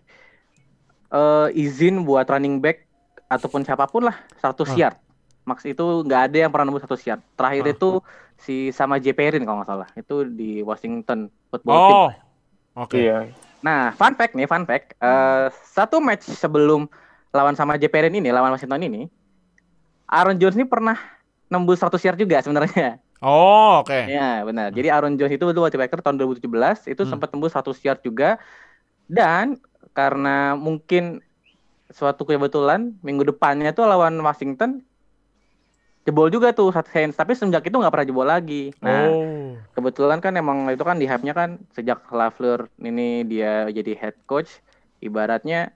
eh, 1.10 1.48
izin 1.52 2.02
buat 2.02 2.24
running 2.24 2.58
back 2.58 2.86
ataupun 3.26 3.60
siapa 3.60 3.86
pun 3.86 4.04
lah 4.04 4.14
satu 4.36 4.62
Ah. 4.64 4.76
yard 4.76 4.98
Max 5.40 5.64
itu 5.64 5.82
nggak 6.04 6.30
ada 6.30 6.36
yang 6.38 6.50
pernah 6.50 6.68
nembus 6.68 6.84
satu 6.84 6.94
yard 6.96 7.18
terakhir 7.34 7.64
Ah. 7.64 7.72
itu 7.72 7.88
si 8.36 8.54
sama 8.70 8.96
J. 8.96 9.10
Perrin 9.10 9.42
kalau 9.42 9.58
nggak 9.58 9.68
salah 9.68 9.88
itu 9.92 10.22
di 10.24 10.60
Washington 10.60 11.26
football 11.48 11.78
team 11.80 11.96
Oh. 11.96 12.10
Oke. 12.78 13.02
Iya. 13.02 13.18
Nah, 13.60 13.92
fun 13.92 14.16
fact 14.16 14.32
nih, 14.32 14.48
fun 14.48 14.64
fact. 14.64 14.96
Eh, 14.96 15.46
satu 15.68 16.00
match 16.00 16.24
sebelum 16.26 16.88
lawan 17.30 17.54
sama 17.54 17.76
J. 17.76 17.86
Perrin 17.86 18.16
ini, 18.16 18.32
lawan 18.32 18.50
Washington 18.50 18.80
ini, 18.80 19.02
Aaron 20.08 20.40
Jones 20.40 20.56
ini 20.58 20.66
pernah 20.66 20.98
nembus 21.46 21.78
100 21.78 22.02
yard 22.02 22.18
juga 22.18 22.40
sebenarnya. 22.40 22.98
Oh, 23.20 23.84
oke. 23.84 23.92
Ya, 24.08 24.40
benar. 24.42 24.72
Jadi 24.72 24.88
Aaron 24.88 25.14
Jones 25.14 25.36
itu 25.36 25.44
dulu 25.44 25.68
waktu 25.68 25.76
Packers 25.76 26.00
tahun 26.00 26.16
2017 26.16 26.88
itu 26.88 27.04
Hmm. 27.04 27.10
sempat 27.12 27.28
tembus 27.28 27.52
100 27.52 27.76
yard 27.84 28.00
juga. 28.00 28.40
Dan 29.04 29.60
karena 29.92 30.56
mungkin 30.56 31.20
suatu 31.92 32.24
kebetulan 32.24 32.96
minggu 33.02 33.28
depannya 33.28 33.74
tuh 33.74 33.84
lawan 33.84 34.14
Washington 34.22 34.80
jebol 36.00 36.32
juga 36.32 36.54
tuh 36.56 36.72
satu 36.72 36.88
Saints, 36.88 37.18
tapi 37.18 37.36
semenjak 37.36 37.66
itu 37.66 37.76
nggak 37.76 37.92
pernah 37.92 38.08
jebol 38.08 38.24
lagi. 38.24 38.72
Nah, 38.80 39.04
Oh. 39.10 39.49
Kebetulan 39.80 40.20
kan 40.20 40.36
emang 40.36 40.68
itu 40.68 40.80
kan 40.80 40.94
di 40.94 41.08
hype-nya 41.08 41.32
kan 41.32 41.56
sejak 41.72 42.04
Lafleur 42.08 42.68
ini 42.78 43.24
dia 43.24 43.64
jadi 43.66 43.96
head 43.96 44.16
coach 44.24 44.60
ibaratnya 45.00 45.72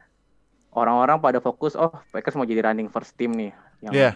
orang-orang 0.70 1.16
pada 1.18 1.38
fokus 1.38 1.72
oh 1.72 1.88
Packers 2.12 2.36
mau 2.36 2.44
jadi 2.44 2.60
running 2.62 2.86
first 2.86 3.16
team 3.16 3.32
nih 3.32 3.50
yang 3.80 3.92
Iya. 3.92 4.10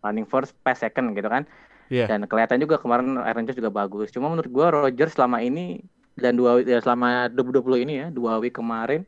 running 0.00 0.24
first 0.24 0.56
pass 0.60 0.80
second 0.80 1.12
gitu 1.12 1.28
kan. 1.28 1.44
Iya. 1.86 2.06
dan 2.06 2.22
kelihatan 2.22 2.62
juga 2.62 2.78
kemarin 2.78 3.18
Aaron 3.18 3.44
Jones 3.44 3.58
juga 3.58 3.74
bagus. 3.74 4.14
Cuma 4.14 4.30
menurut 4.30 4.46
gua 4.46 4.70
Rodgers 4.70 5.10
selama 5.10 5.42
ini 5.42 5.82
dan 6.14 6.38
dua 6.38 6.62
ya, 6.62 6.78
selama 6.78 7.26
2020 7.26 7.82
ini 7.82 7.92
ya 7.98 8.06
dua 8.08 8.38
week 8.38 8.54
kemarin 8.54 9.02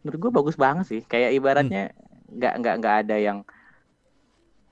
menurut 0.00 0.18
gua 0.18 0.32
bagus 0.40 0.56
banget 0.56 0.88
sih. 0.88 1.00
Kayak 1.04 1.36
ibaratnya 1.36 1.92
nggak 2.32 2.54
nggak 2.64 2.74
nggak 2.80 2.94
ada 3.04 3.16
yang 3.20 3.38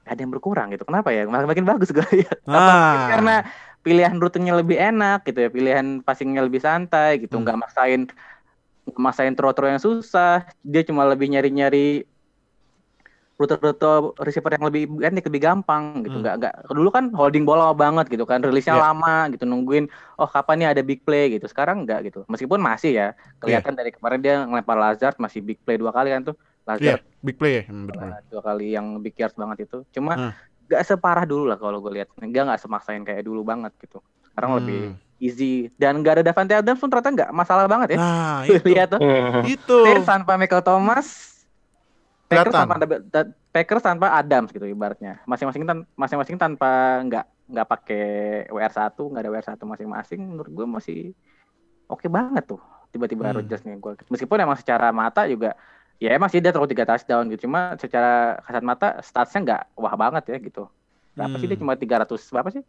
ada 0.03 0.17
yang 0.17 0.33
berkurang 0.33 0.73
gitu. 0.73 0.83
Kenapa 0.83 1.13
ya? 1.13 1.29
Makin 1.29 1.45
makin 1.47 1.65
bagus 1.69 1.93
gue 1.93 2.03
lihat. 2.11 2.41
Mungkin 2.43 2.73
Ah. 2.75 3.07
karena 3.13 3.35
pilihan 3.83 4.15
rutenya 4.15 4.55
lebih 4.55 4.79
enak 4.79 5.27
gitu 5.27 5.39
ya 5.43 5.51
pilihan 5.51 5.87
passingnya 6.01 6.43
lebih 6.43 6.63
santai 6.63 7.19
gitu 7.19 7.35
Hmm. 7.37 7.45
nggak 7.45 7.59
maksain 7.59 8.01
nggak 8.87 9.03
maksain 9.03 9.35
throw-throw 9.35 9.69
yang 9.69 9.83
susah 9.83 10.47
dia 10.63 10.83
cuma 10.83 11.03
lebih 11.05 11.27
nyari-nyari 11.29 12.07
rute-rute 13.41 14.15
receiver 14.23 14.55
yang 14.55 14.67
lebih 14.71 14.87
pendek 14.87 15.27
lebih 15.27 15.43
gampang 15.43 16.07
gitu 16.07 16.15
Hmm. 16.15 16.23
nggak 16.23 16.35
nggak 16.39 16.55
dulu 16.71 16.89
kan 16.95 17.11
holding 17.11 17.43
bola 17.43 17.75
banget 17.75 18.07
gitu 18.07 18.23
kan 18.23 18.39
rilisnya 18.39 18.79
Iya. 18.79 18.85
lama 18.87 19.17
gitu 19.35 19.43
nungguin 19.43 19.91
oh 20.15 20.31
kapan 20.31 20.63
nih 20.63 20.69
ada 20.71 20.83
big 20.87 21.03
play 21.03 21.35
gitu 21.35 21.51
sekarang 21.51 21.83
nggak 21.83 22.07
gitu 22.07 22.23
meskipun 22.31 22.63
masih 22.63 22.95
ya 22.95 23.09
kelihatan 23.43 23.75
dari 23.75 23.91
kemarin 23.91 24.21
dia 24.23 24.47
ngelempar 24.47 24.79
Lazard 24.79 25.19
masih 25.19 25.43
big 25.43 25.59
play 25.67 25.75
dua 25.75 25.91
kali 25.91 26.15
kan 26.15 26.23
tuh 26.23 26.37
Lazard 26.63 27.03
big 27.19 27.35
play 27.35 27.53
ya. 27.59 27.63
Hmm, 27.67 27.91
dua 28.31 28.43
kali 28.47 28.79
yang 28.79 29.03
big 29.03 29.19
yards 29.19 29.35
banget 29.35 29.67
itu 29.67 29.83
cuma 29.91 30.15
Hmm. 30.15 30.33
Nggak 30.73 30.83
separah 30.83 31.25
dulu 31.25 31.45
lah 31.47 31.57
kalau 31.57 31.79
gue 31.79 31.93
lihat 31.95 32.09
nggak 32.15 32.45
nggak 32.49 32.61
semaksain 32.61 33.03
kayak 33.03 33.23
dulu 33.23 33.45
banget 33.45 33.73
gitu 33.79 34.01
sekarang 34.27 34.51
Hmm. 34.51 34.59
lebih 34.59 34.83
easy 35.19 35.53
dan 35.77 36.01
nggak 36.01 36.19
ada 36.19 36.25
Davante 36.25 36.55
Adams 36.55 36.81
pun 36.81 36.89
ternyata 36.89 37.11
nggak 37.13 37.31
masalah 37.31 37.69
banget 37.69 37.95
ya 37.95 37.99
Nah, 38.01 38.41
Gue 38.43 38.57
itu. 38.59 38.69
lihat 38.69 38.89
tuh 38.91 39.01
Itu. 39.45 39.79
Saints 39.85 40.09
tanpa 40.09 40.35
Michael 40.35 40.65
Thomas 40.65 41.07
Packers 42.27 42.55
tanpa 42.55 42.75
da- 42.81 43.05
da- 43.05 43.33
Packers 43.53 43.85
tanpa 43.85 44.07
Adams 44.11 44.49
gitu 44.49 44.65
ibaratnya 44.65 45.21
masing-masing 45.23 45.63
tan 45.63 45.85
masing-masing 45.93 46.41
tanpa 46.41 46.71
nggak 47.05 47.25
nggak 47.45 47.67
pakai 47.69 48.05
WR1 48.49 48.97
nggak 48.97 49.21
ada 49.21 49.31
WR1 49.31 49.61
masing-masing 49.61 50.21
menurut 50.25 50.49
gue 50.49 50.67
masih 50.67 51.01
oke 51.85 52.09
banget 52.09 52.49
tuh 52.49 52.61
tiba-tiba 52.89 53.29
Hmm. 53.29 53.37
Rodgers 53.39 53.61
nih 53.63 53.77
gua 53.77 53.93
meskipun 54.09 54.39
emang 54.39 54.57
secara 54.57 54.89
mata 54.89 55.25
juga 55.25 55.53
ya 55.97 56.11
emang 56.11 56.29
sih 56.29 56.39
dia 56.39 56.51
terlalu 56.51 56.71
tiga 56.71 56.85
touchdown 56.87 57.27
gitu 57.27 57.45
cuma 57.45 57.75
secara 57.77 58.13
kasat 58.41 58.63
mata 58.63 58.89
statsnya 59.01 59.41
nggak 59.43 59.63
wah 59.75 59.95
banget 59.95 60.25
ya 60.27 60.37
gitu 60.39 60.65
berapa 61.13 61.35
sih 61.35 61.45
dia 61.45 61.55
Hmm. 61.55 61.63
cuma 61.63 61.73
300 61.75 62.09
berapa 62.31 62.49
sih 62.51 62.63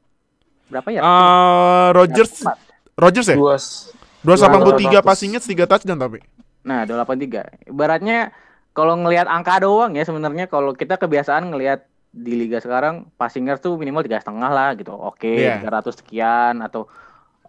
berapa 0.66 0.88
ya 0.90 1.00
Ah, 1.00 1.88
Rodgers 1.92 2.42
304. 2.42 2.60
Rodgers 2.96 3.28
ya? 3.28 3.36
Dua 3.36 3.56
283 4.24 5.00
200. 5.00 5.04
passing 5.04 5.30
yards 5.32 5.46
3 5.46 5.66
touchdown 5.66 5.98
tapi. 5.98 6.20
Nah, 6.62 6.84
283. 6.84 7.68
Ibaratnya 7.68 8.32
kalau 8.72 8.96
ngelihat 8.96 9.28
angka 9.28 9.60
doang 9.60 9.92
ya 9.92 10.02
sebenarnya 10.02 10.46
kalau 10.46 10.72
kita 10.72 10.96
kebiasaan 10.96 11.50
ngelihat 11.50 11.84
di 12.10 12.38
liga 12.38 12.58
sekarang 12.58 13.10
passing 13.14 13.44
yards 13.44 13.60
tuh 13.60 13.76
minimal 13.76 14.00
tiga 14.02 14.18
setengah 14.18 14.48
lah 14.48 14.70
gitu. 14.74 14.94
Oke, 14.94 15.44
Iya. 15.44 15.60
300 15.60 15.92
sekian 15.96 16.62
atau 16.62 16.88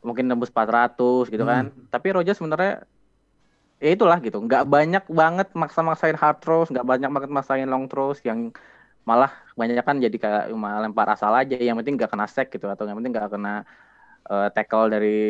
mungkin 0.01 0.27
tembus 0.27 0.49
400 0.49 0.99
gitu 1.29 1.45
kan. 1.45 1.69
Hmm. 1.69 1.87
Tapi 1.89 2.09
Rogers 2.11 2.37
sebenarnya 2.37 2.83
ya 3.83 3.91
itulah 3.95 4.19
gitu. 4.23 4.39
Nggak 4.43 4.65
banyak 4.67 5.05
banget 5.11 5.49
maksa-maksain 5.55 6.19
hard 6.19 6.39
throws, 6.43 6.69
nggak 6.71 6.87
banyak 6.87 7.11
banget 7.11 7.31
maksain 7.31 7.69
long 7.69 7.87
throws 7.91 8.21
yang 8.23 8.55
malah 9.05 9.29
banyak 9.53 9.85
kan 9.85 10.01
jadi 10.01 10.17
kayak 10.17 10.45
cuma 10.49 10.81
lempar 10.81 11.05
asal 11.13 11.29
aja 11.37 11.61
yang 11.61 11.77
penting 11.77 12.01
nggak 12.01 12.09
kena 12.09 12.25
sack 12.25 12.49
gitu 12.49 12.73
atau 12.73 12.89
yang 12.89 12.97
penting 12.97 13.13
nggak 13.13 13.29
kena 13.37 13.69
eh, 14.33 14.49
tackle 14.57 14.89
dari 14.89 15.21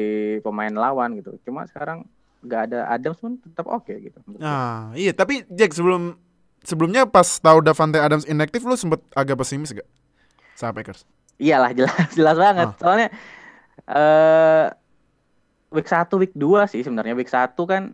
pemain 0.41 0.71
lawan 0.71 1.19
gitu. 1.19 1.35
Cuma 1.43 1.67
sekarang 1.67 2.07
nggak 2.45 2.61
ada 2.71 2.81
Adams 2.93 3.19
pun 3.19 3.41
tetap 3.41 3.67
oke 3.67 3.91
gitu. 3.91 4.17
menurut 4.29 4.41
gua. 4.41 4.47
Nah, 4.47 4.79
iya, 4.95 5.11
tapi 5.17 5.49
Jack 5.49 5.73
sebelum 5.75 6.15
sebelumnya 6.65 7.09
pas 7.09 7.27
tahu 7.27 7.65
Davante 7.65 7.99
Adams 7.99 8.29
inactive 8.29 8.65
lu 8.65 8.77
sempet 8.77 9.01
agak 9.17 9.41
pesimis 9.41 9.73
gak? 9.73 9.89
Sama 10.55 10.77
Packers. 10.77 11.09
Iyalah 11.41 11.73
jelas 11.79 11.97
jelas 12.15 12.37
banget. 12.37 12.69
Ah. 12.71 12.79
Soalnya 12.79 13.09
eh 13.85 14.67
week 15.75 15.89
1 15.91 16.07
week 16.23 16.33
2 16.39 16.71
sih 16.71 16.81
sebenarnya 16.87 17.19
week 17.19 17.29
1 17.29 17.59
kan 17.67 17.93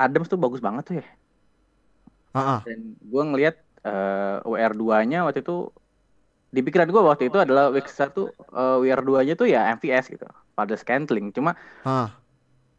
Adams 0.00 0.32
tuh 0.32 0.40
bagus 0.40 0.64
banget 0.64 0.82
tuh 0.88 0.94
ya. 0.98 1.06
Heeh. 2.32 2.60
Dan 2.64 2.80
gua 3.04 3.22
ngelihat 3.28 3.60
eh 3.80 4.36
WR2-nya 4.44 5.28
waktu 5.28 5.44
itu 5.44 5.68
di 6.50 6.60
pikiran 6.64 6.88
gua 6.88 7.12
waktu 7.12 7.28
itu 7.28 7.36
adalah 7.36 7.68
week 7.68 7.84
1 7.86 8.00
eh, 8.32 8.76
WR2-nya 8.80 9.34
tuh 9.36 9.44
ya 9.44 9.68
MVS 9.76 10.08
gitu. 10.08 10.24
Pada 10.56 10.72
Scantling. 10.74 11.30
Cuma 11.36 11.52
Heeh. 11.84 12.08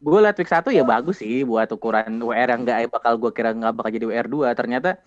gue 0.02 0.18
liat 0.18 0.34
week 0.34 0.50
1 0.50 0.74
ya 0.74 0.82
bagus 0.82 1.22
sih 1.22 1.46
buat 1.46 1.70
ukuran 1.70 2.18
WR 2.18 2.50
yang 2.50 2.66
nggak 2.66 2.90
bakal 2.90 3.14
gue 3.22 3.30
kira 3.30 3.54
nggak 3.54 3.70
bakal 3.70 3.90
jadi 3.94 4.06
WR2 4.10 4.50
ternyata 4.58 4.98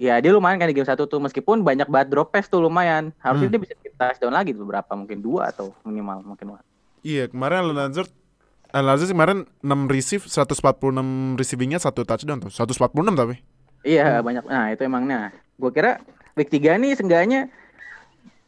ya 0.00 0.16
dia 0.16 0.32
lumayan 0.32 0.56
kan 0.56 0.64
di 0.64 0.72
game 0.72 0.88
satu 0.88 1.04
tuh 1.04 1.20
meskipun 1.20 1.60
banyak 1.60 1.86
banget 1.92 2.08
drop 2.08 2.32
pass 2.32 2.48
tuh 2.48 2.64
lumayan 2.64 3.12
harusnya 3.20 3.52
Hmm. 3.52 3.54
dia 3.54 3.62
bisa 3.68 3.74
bikin 3.76 3.92
touchdown 4.00 4.32
lagi 4.32 4.50
tuh 4.56 4.64
berapa 4.64 4.92
mungkin 4.96 5.20
dua 5.20 5.52
atau 5.52 5.76
minimal 5.84 6.24
mungkin 6.24 6.56
Iya, 7.04 7.28
kemarin 7.28 7.66
Alan 7.68 7.76
Lazard 7.76 8.08
Lazard 8.80 9.12
kemarin 9.12 9.44
6 9.60 9.92
receive 9.92 10.24
146 10.24 11.36
receivingnya 11.36 11.76
satu 11.76 12.08
touchdown 12.08 12.48
tuh. 12.48 12.52
146 12.52 13.12
tapi. 13.12 13.36
iya 13.84 14.24
banyak. 14.24 14.48
Nah 14.48 14.72
itu 14.72 14.82
emangnya 14.86 15.34
gue 15.60 15.70
kira 15.74 16.00
week 16.38 16.48
3 16.48 16.80
nih 16.80 16.96
seenggaknya 16.96 17.50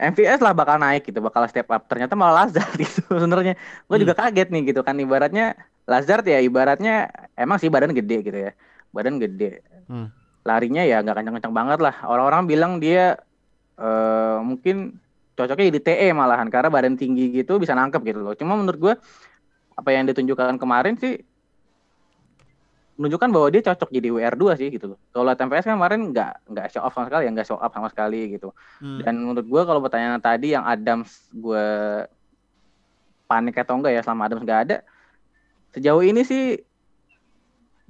MVS 0.00 0.40
lah 0.42 0.56
bakal 0.56 0.80
naik 0.80 1.04
gitu 1.04 1.20
bakal 1.20 1.44
step 1.44 1.68
up. 1.68 1.84
Ternyata 1.84 2.16
malah 2.16 2.46
Lazard 2.48 2.72
gitu 2.82 3.04
sebenarnya. 3.04 3.54
Gue 3.84 4.00
juga 4.00 4.16
kaget 4.16 4.48
nih 4.48 4.72
gitu 4.72 4.80
kan. 4.80 4.96
Ibaratnya 4.96 5.58
Lazard 5.84 6.24
ya 6.24 6.40
ibaratnya 6.40 7.12
emang 7.36 7.60
sih 7.60 7.68
badan 7.68 7.92
gede 7.92 8.24
gitu 8.24 8.38
ya. 8.50 8.52
Badan 8.94 9.20
gede. 9.20 9.60
Hmm. 9.84 10.08
larinya 10.44 10.84
ya 10.84 11.00
nggak 11.00 11.24
kencang-kencang 11.24 11.56
banget 11.56 11.80
lah. 11.80 11.94
Orang-orang 12.04 12.44
bilang 12.44 12.72
dia 12.76 13.16
eh 13.80 14.36
mungkin 14.44 15.00
cocoknya 15.34 15.72
di 15.72 15.80
TE 15.82 16.08
malahan 16.14 16.46
karena 16.52 16.68
badan 16.70 16.94
tinggi 16.94 17.32
gitu 17.32 17.56
bisa 17.56 17.72
nangkep 17.72 18.00
gitu 18.04 18.20
loh. 18.20 18.36
Cuma 18.36 18.52
menurut 18.54 18.76
gue 18.76 18.94
apa 19.74 19.88
yang 19.90 20.06
ditunjukkan 20.06 20.56
kemarin 20.58 20.94
sih 20.98 21.18
menunjukkan 22.94 23.30
bahwa 23.34 23.48
dia 23.50 23.62
cocok 23.66 23.90
jadi 23.90 24.08
WR2 24.14 24.44
sih 24.54 24.68
gitu 24.70 24.94
loh. 24.94 24.98
Kalau 25.10 25.26
lihat 25.26 25.42
MPS 25.42 25.66
kan 25.66 25.74
kemarin 25.74 26.14
nggak 26.14 26.32
nggak 26.46 26.66
show 26.70 26.82
off 26.86 26.94
sama 26.94 27.10
sekali 27.10 27.26
ya, 27.26 27.30
nggak 27.34 27.48
show 27.50 27.58
up 27.58 27.72
sama 27.74 27.88
sekali 27.90 28.38
gitu. 28.38 28.54
Hmm. 28.78 29.02
Dan 29.02 29.14
menurut 29.18 29.46
gue 29.50 29.62
kalau 29.66 29.80
pertanyaan 29.82 30.22
tadi 30.22 30.54
yang 30.54 30.62
Adams 30.62 31.10
gue 31.34 31.66
panik 33.26 33.58
atau 33.58 33.74
enggak 33.74 33.98
ya 33.98 34.00
selama 34.06 34.30
Adams 34.30 34.46
nggak 34.46 34.60
ada, 34.70 34.76
sejauh 35.74 36.06
ini 36.06 36.22
sih 36.22 36.62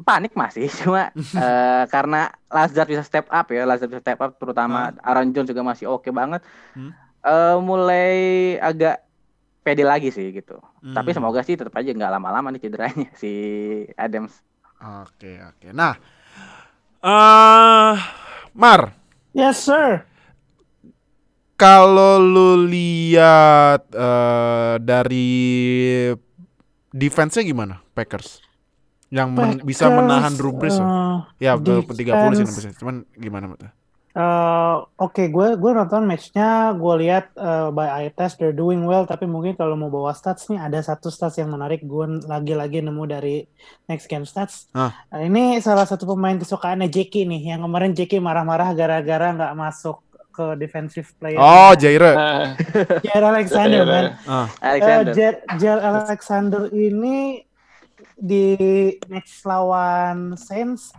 panik 0.01 0.32
masih 0.35 0.66
cuma 0.82 1.12
eh, 1.45 1.85
karena 1.93 2.32
Lazard 2.49 2.89
bisa 2.89 3.05
step 3.05 3.28
up 3.30 3.47
ya 3.53 3.62
Lazard 3.68 3.93
bisa 3.93 4.03
step 4.03 4.18
up 4.24 4.35
terutama 4.41 4.91
Aaron 5.05 5.30
Jones 5.30 5.53
juga 5.53 5.62
masih 5.62 5.87
oke 5.87 6.09
banget 6.11 6.43
Hmm. 6.74 6.91
Eh, 7.24 7.57
mulai 7.64 8.16
agak 8.61 9.01
pede 9.65 9.83
lagi 9.83 10.09
sih 10.09 10.29
gitu 10.31 10.61
Hmm. 10.79 10.93
tapi 10.93 11.11
semoga 11.11 11.41
sih 11.41 11.57
tetap 11.57 11.73
aja 11.73 11.89
nggak 11.89 12.12
lama-lama 12.12 12.53
nih 12.53 12.61
cederanya 12.62 13.09
si 13.17 13.33
Adams 13.97 14.37
Oke, 14.77 15.41
oke. 15.41 15.73
Nah, 15.73 15.97
eh 17.01 17.95
Mar, 18.53 18.93
Yes, 19.33 19.65
sir. 19.65 20.05
kalau 21.55 22.21
lu 22.21 22.67
lihat 22.67 23.89
eh, 23.89 24.75
dari 24.79 25.33
defense-nya 26.91 27.43
gimana 27.43 27.81
Packers? 27.93 28.43
Yang 29.09 29.29
men- 29.31 29.62
bisa 29.62 29.87
Packers, 29.87 29.99
menahan 29.99 30.33
Drew 30.35 30.53
Brees 30.53 30.75
ya? 30.75 30.85
eh, 30.85 31.19
Ya, 31.41 31.51
walaupun 31.55 31.95
30 31.95 32.05
sih 32.35 32.45
defense. 32.45 32.77
60. 32.77 32.81
Cuman 32.83 32.95
gimana, 33.15 33.45
Mat? 33.49 33.62
Eh, 34.15 34.77
Oke, 35.03 35.27
gue 35.27 35.59
gue 35.59 35.73
nonton 35.75 36.07
matchnya, 36.07 36.71
gue 36.79 36.95
lihat 37.03 37.35
eh, 37.35 37.69
by 37.75 37.89
eye 37.99 38.15
test 38.15 38.39
they're 38.39 38.55
doing 38.55 38.87
well, 38.87 39.03
tapi 39.11 39.27
mungkin 39.27 39.59
kalau 39.59 39.75
mau 39.75 39.91
bawa 39.91 40.15
stats 40.15 40.47
nih 40.47 40.62
ada 40.62 40.79
satu 40.87 41.11
stats 41.11 41.35
yang 41.43 41.51
menarik 41.51 41.83
gue 41.83 42.23
lagi-lagi 42.23 42.79
nemu 42.79 43.03
dari 43.11 43.43
next 43.91 44.07
game 44.07 44.23
stats. 44.23 44.71
Ah. 44.71 44.95
Nah, 45.11 45.19
ini 45.27 45.59
salah 45.59 45.83
satu 45.83 46.07
pemain 46.07 46.39
kesukaannya 46.39 46.87
Jeki 46.87 47.27
nih, 47.27 47.59
yang 47.59 47.67
kemarin 47.67 47.91
Jeki 47.91 48.23
marah-marah 48.23 48.71
gara-gara 48.79 49.35
nggak 49.35 49.55
masuk 49.59 49.99
ke 50.31 50.47
defensive 50.62 51.11
player. 51.19 51.43
Oh, 51.43 51.75
Jaire. 51.75 52.15
Nah, 52.23 52.55
Jair 53.03 53.25
Alexander 53.27 53.83
Jair, 53.83 53.91
man. 53.91 54.07
Ah. 54.31 54.47
Alexander 54.62 55.11
Eh, 55.11 55.15
Jair, 55.19 55.35
Jair 55.59 55.81
Alexander 55.83 56.62
ini 56.71 57.43
di 58.15 58.55
match 59.11 59.43
lawan 59.43 60.39
Saints 60.39 60.95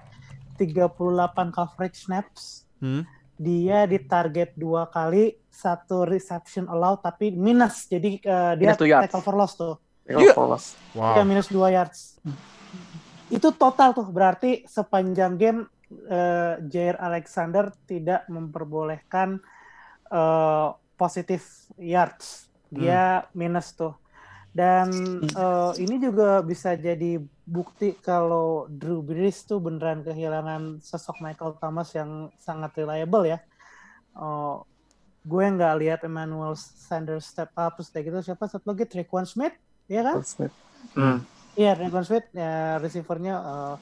38 0.59 1.55
coverage 1.55 1.95
snaps 1.95 2.64
Hmm. 2.79 3.03
dia 3.35 3.83
ditarget 3.83 4.55
dua 4.55 4.87
kali 4.87 5.35
satu 5.51 6.07
reception 6.07 6.71
allowed 6.71 7.03
tapi 7.03 7.35
minus. 7.35 7.87
Jadi 7.87 8.23
eh, 8.23 8.53
dia 8.55 8.75
Minus 8.75 8.79
tackle 8.79 9.23
for 9.23 9.35
loss 9.35 9.59
tuh. 9.59 9.75
Ya 10.07 10.21
Wow. 10.95 11.25
minus 11.27 11.51
dua 11.51 11.67
yards. 11.73 12.15
Itu 13.27 13.51
total 13.51 13.91
tuh. 13.91 14.07
Berarti 14.07 14.63
sepanjang 14.67 15.35
game 15.35 15.67
eh, 16.07 16.63
Jair 16.71 16.95
Alexander 16.95 17.75
tidak 17.83 18.23
memperbolehkan 18.31 19.43
eh, 20.11 20.67
positif 20.95 21.67
yards. 21.75 22.47
Dia 22.71 23.27
minus 23.35 23.75
tuh. 23.75 23.95
Dan 24.55 24.87
eh, 25.27 25.71
ini 25.83 25.99
juga 25.99 26.39
bisa 26.39 26.79
jadi 26.79 27.19
bukti 27.45 27.93
kalau 28.01 28.65
Drew 28.67 29.05
Brees 29.05 29.45
tuh 29.45 29.61
beneran 29.61 30.01
kehilangan 30.01 30.81
sosok 30.81 31.21
Michael 31.21 31.61
Thomas 31.61 31.93
yang 31.93 32.33
sangat 32.41 32.73
reliable 32.73 33.29
ya. 33.29 33.39
Eh, 34.17 34.55
gue 35.25 35.45
nggak 35.45 35.75
lihat 35.81 35.99
Emmanuel 36.05 36.57
Sanders 36.57 37.29
step 37.29 37.53
up 37.53 37.77
terus 37.77 37.89
kayak 37.93 38.05
gitu 38.09 38.33
siapa 38.33 38.45
satu 38.49 38.73
lagi 38.73 38.85
Trequan 38.85 39.25
Smith 39.29 39.53
ya 39.85 40.01
kan? 40.01 40.21
Hmm. 40.97 41.21
Iya, 41.53 41.77
Trequan 41.77 42.05
Smith 42.05 42.27
ya 42.33 42.81
receivernya 42.81 43.35
eh, 43.37 43.75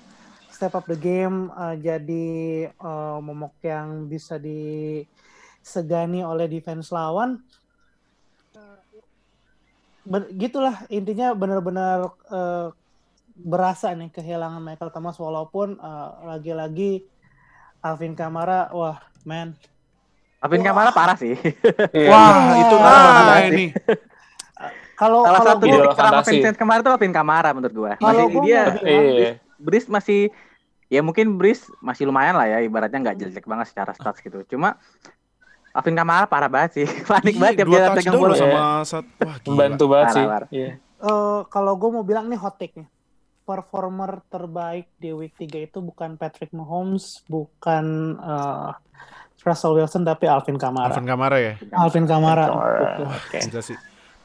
step 0.52 0.76
up 0.76 0.84
the 0.88 1.00
game 1.00 1.48
eh, 1.56 1.76
jadi 1.80 2.28
eh, 2.68 3.18
momok 3.24 3.64
yang 3.64 4.12
bisa 4.12 4.36
disegani 4.40 6.20
oleh 6.20 6.52
defense 6.52 6.92
lawan. 6.92 7.40
Ben- 10.04 10.32
gitulah 10.36 10.84
intinya 10.92 11.32
benar-benar 11.32 12.12
eh, 12.28 12.68
berasa 13.36 13.92
nih 13.92 14.10
kehilangan 14.10 14.60
Michael 14.60 14.90
Thomas 14.90 15.16
walaupun 15.16 15.76
eh, 15.76 16.10
lagi-lagi 16.26 17.04
Alvin 17.80 18.14
Kamara 18.14 18.70
wah 18.70 18.98
man 19.24 19.58
Alvin 20.38 20.62
Kamara 20.62 20.92
parah 20.92 21.16
sih 21.16 21.34
Iya. 21.90 22.10
Wah, 22.10 22.36
itu 22.58 22.76
Wah, 22.76 23.00
nah 23.26 23.40
ini. 23.44 23.72
kalau 24.94 25.26
salah 25.26 25.40
kalau 25.40 25.50
satu 25.52 25.66
kenapa 25.66 25.96
fantasi. 25.96 26.30
Vincent 26.32 26.56
kemarin 26.56 26.82
tuh 26.82 26.92
Alvin 26.92 27.12
Kamara 27.12 27.50
menurut 27.52 27.74
gua 27.74 27.92
Kalau 27.96 28.08
masih 28.22 28.26
gua 28.30 28.44
dia 28.44 28.62
bilang 28.70 28.76
Iya. 28.84 29.32
Brees 29.58 29.86
masih 29.88 30.22
ya 30.88 31.02
mungkin 31.02 31.34
Brees 31.34 31.66
masih 31.80 32.06
lumayan 32.06 32.36
lah 32.36 32.46
ya 32.46 32.62
ibaratnya 32.62 33.00
nggak 33.02 33.18
jelek 33.18 33.44
banget 33.44 33.68
secara 33.68 33.92
stats 33.92 34.20
gitu 34.20 34.46
cuma 34.48 34.78
Alvin 35.72 35.98
Kamara 35.98 36.24
parah 36.24 36.48
banget 36.48 36.72
sih 36.76 36.88
panik 37.10 37.34
Iya, 37.34 37.42
banget 37.42 37.56
tiap 37.58 37.68
dia 37.68 37.84
pegang 37.90 38.14
bola 38.16 38.36
sama 38.36 38.62
satu. 38.86 39.10
Wah, 39.20 39.36
gila. 39.36 39.50
Membantu 39.50 39.84
banget 39.88 40.06
Parah, 40.06 40.14
sih. 40.14 40.26
parah. 40.28 40.50
Iya. 40.52 40.70
eh, 41.02 41.40
kalau 41.50 41.74
gue 41.74 41.90
mau 41.90 42.04
bilang 42.04 42.26
nih 42.28 42.38
hot 42.38 42.56
take 42.56 42.78
nih 42.78 42.88
performer 43.44 44.24
terbaik 44.32 44.88
di 44.98 45.12
week 45.12 45.36
3 45.36 45.68
itu 45.68 45.80
bukan 45.84 46.16
Patrick 46.16 46.56
Mahomes 46.56 47.22
bukan 47.28 48.16
eh, 48.18 48.72
Russell 49.44 49.76
Wilson 49.76 50.08
tapi 50.08 50.26
Alvin 50.28 50.56
Kamara 50.56 50.96
Alvin 50.96 51.08
Kamara 51.08 51.38
ya. 51.40 51.54
Alvin 51.76 52.08
Kamara 52.08 52.46
Oke. 53.04 53.40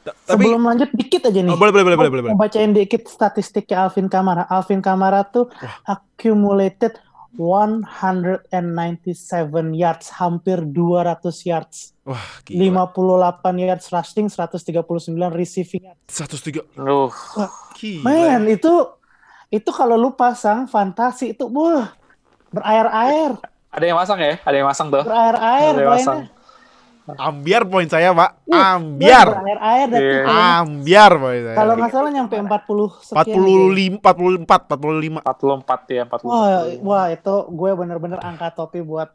Tapi 0.09 0.47
Sebelum 0.47 0.63
lanjut 0.63 0.89
dikit 0.95 1.27
aja 1.27 1.43
nih. 1.43 1.51
Oh, 1.51 1.59
boleh, 1.59 1.75
boleh, 1.75 1.83
boleh, 1.85 1.97
boleh, 1.97 2.09
boleh. 2.09 2.33
Mau 2.33 2.39
bacain 2.39 2.71
dikit 2.71 3.05
statistiknya 3.05 3.85
Alvin 3.85 4.07
Kamara. 4.07 4.47
Alvin 4.47 4.81
Kamara 4.81 5.27
tuh 5.27 5.51
accumulated 5.85 6.97
197 7.37 8.49
yards, 9.77 10.09
hampir 10.17 10.57
200 10.65 11.45
yards. 11.45 11.93
wah, 12.01 12.25
gila. 12.41 12.89
58 12.89 13.59
yards 13.59 13.85
rushing, 13.93 14.27
139 14.31 15.13
receiving 15.35 15.93
yards. 15.93 16.01
103. 16.09 16.65
Duh. 16.73 17.13
Gila. 17.77 18.01
Man, 18.01 18.49
itu 18.49 18.71
itu 19.49 19.69
kalau 19.73 19.97
lu 19.97 20.13
pasang 20.13 20.69
fantasi 20.69 21.33
itu 21.33 21.49
wah 21.49 21.93
berair-air, 22.53 23.37
Ada 23.69 23.85
yang 23.85 23.97
masang 23.97 24.17
ya? 24.17 24.37
Ada 24.41 24.55
yang 24.57 24.67
masang 24.69 24.87
tuh. 24.89 25.03
berair-air 25.05 25.73
Ada 25.77 25.81
yang 25.81 25.93
masang. 25.93 26.19
Ambiar 27.17 27.65
poin 27.65 27.89
saya, 27.89 28.13
Pak. 28.13 28.45
Wah, 28.45 28.77
Ambiar. 28.77 29.27
Berair-air 29.41 29.85
dan 29.89 29.97
poinnya. 29.97 30.45
Ambiar 30.61 31.11
poin 31.17 31.39
saya. 31.41 31.57
Kalau 31.57 31.73
nggak 31.73 31.89
salah 31.89 32.11
nyampe 32.13 32.35
40 32.37 32.45
sekian. 33.01 33.17
aja. 33.17 33.33
45 33.33 33.97
44 33.97 34.77
45. 34.77 35.17
44 35.25 35.89
ya, 35.89 36.03
44. 36.05 36.29
Wah, 36.29 36.61
wah 36.85 37.05
itu 37.09 37.35
gue 37.49 37.71
bener-bener 37.73 38.19
angkat 38.21 38.53
topi 38.53 38.85
buat 38.85 39.09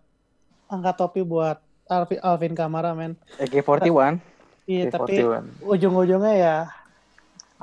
angkat 0.66 0.94
topi 0.98 1.22
buat 1.22 1.62
Alvin, 1.86 2.18
Alvin 2.24 2.54
Kamara 2.58 2.90
men. 2.98 3.14
AK41 3.38 4.18
Iya, 4.64 4.88
tapi 4.88 5.20
41. 5.20 5.60
ujung-ujungnya 5.60 6.32
ya 6.34 6.56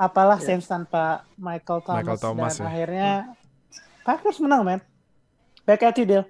apalah 0.02 0.42
Saints 0.42 0.66
tanpa 0.66 1.22
Michael 1.38 1.86
Thomas, 1.86 2.02
Michael 2.02 2.18
Thomas, 2.18 2.52
dan 2.58 2.66
ya. 2.66 2.66
akhirnya 2.66 3.10
Packers 4.02 4.38
menang 4.42 4.62
men. 4.66 4.80
Back 5.62 5.86
at 5.86 5.94
you, 5.94 6.06
Del. 6.10 6.26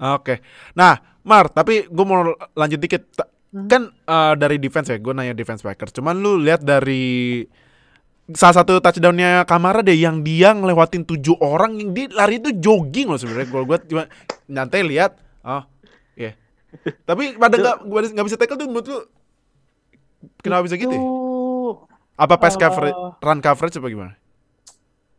Oke. 0.00 0.40
Nah, 0.72 0.96
Mar, 1.20 1.52
tapi 1.52 1.84
gue 1.84 2.04
mau 2.08 2.24
lanjut 2.56 2.80
dikit. 2.80 3.04
Hmm. 3.52 3.68
Kan 3.68 3.82
eh, 3.92 4.32
dari 4.40 4.56
defense 4.56 4.88
ya, 4.88 4.96
gue 4.96 5.12
nanya 5.12 5.36
defense 5.36 5.60
Packers. 5.60 5.92
Cuman 5.92 6.16
lu 6.16 6.40
lihat 6.40 6.64
dari 6.64 7.44
salah 8.32 8.64
satu 8.64 8.80
touchdownnya 8.80 9.44
Kamara 9.44 9.84
deh 9.84 9.98
yang 9.98 10.24
dia 10.24 10.56
ngelewatin 10.56 11.04
tujuh 11.04 11.36
orang 11.42 11.76
yang 11.82 11.90
dia 11.92 12.06
lari 12.16 12.40
itu 12.40 12.48
jogging 12.56 13.12
loh 13.12 13.20
sebenarnya. 13.20 13.48
Gue 13.52 13.62
gue 13.68 13.78
cuma 13.92 14.08
nyantai 14.48 14.80
lihat, 14.88 15.20
oh, 15.44 15.68
iya. 16.16 16.32
Tapi 17.04 17.36
pada 17.36 17.60
nggak 17.60 17.76
nggak 18.16 18.26
bisa 18.26 18.40
tackle 18.40 18.56
tuh 18.56 18.68
menurut 18.72 18.86
lu 18.88 18.98
kenapa 20.40 20.64
bisa 20.64 20.80
gitu? 20.80 20.96
ya? 20.96 21.02
Apa 22.20 22.36
pass 22.36 22.54
eh, 22.54 22.60
coverage, 22.60 22.98
run 23.24 23.40
coverage 23.40 23.76
apa 23.80 23.88
gimana? 23.88 24.12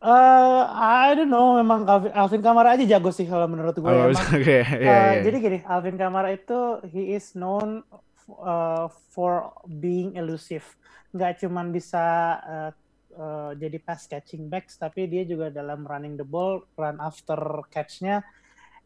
eh, 0.02 0.62
I 0.78 1.18
don't 1.18 1.34
know, 1.34 1.58
memang 1.58 1.90
Alvin, 1.90 2.14
Alvin 2.14 2.42
Kamara 2.46 2.78
aja 2.78 2.86
jago 2.86 3.10
sih 3.10 3.26
kalau 3.26 3.50
menurut 3.50 3.74
gue. 3.74 3.90
Oh, 3.90 4.06
Emang, 4.14 4.22
oke, 4.22 4.38
iya, 4.46 4.62
eh, 4.62 4.82
iya. 4.86 5.22
Jadi 5.26 5.38
gini, 5.42 5.58
Alvin 5.66 5.98
Kamara 5.98 6.30
itu 6.30 6.82
he 6.94 7.18
is 7.18 7.34
known 7.34 7.82
uh, 8.30 8.86
for 9.14 9.50
being 9.66 10.14
elusive. 10.14 10.66
Nggak 11.12 11.42
cuman 11.42 11.74
bisa 11.74 12.06
uh, 12.46 12.72
uh, 13.18 13.52
jadi 13.58 13.78
pass 13.82 14.06
catching 14.06 14.48
backs, 14.48 14.78
tapi 14.78 15.10
dia 15.10 15.26
juga 15.26 15.50
dalam 15.50 15.84
running 15.84 16.16
the 16.16 16.26
ball, 16.26 16.64
run 16.78 17.02
after 17.02 17.66
catch-nya 17.74 18.22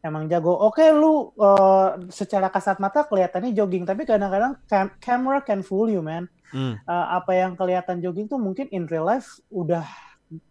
emang 0.06 0.30
jago. 0.30 0.54
Oke, 0.54 0.86
lu 0.94 1.34
uh, 1.34 1.98
secara 2.10 2.46
kasat 2.50 2.78
mata 2.78 3.02
kelihatannya 3.06 3.50
jogging, 3.50 3.82
tapi 3.82 4.06
kadang-kadang 4.06 4.54
cam- 4.70 4.94
camera 5.02 5.42
can 5.42 5.66
fool 5.66 5.90
you, 5.90 6.02
man. 6.02 6.30
Hmm. 6.54 6.78
Uh, 6.86 7.06
apa 7.18 7.32
yang 7.34 7.58
kelihatan 7.58 7.98
jogging 7.98 8.30
tuh 8.30 8.38
mungkin 8.38 8.70
in 8.70 8.86
real 8.86 9.06
life 9.06 9.42
udah 9.50 9.86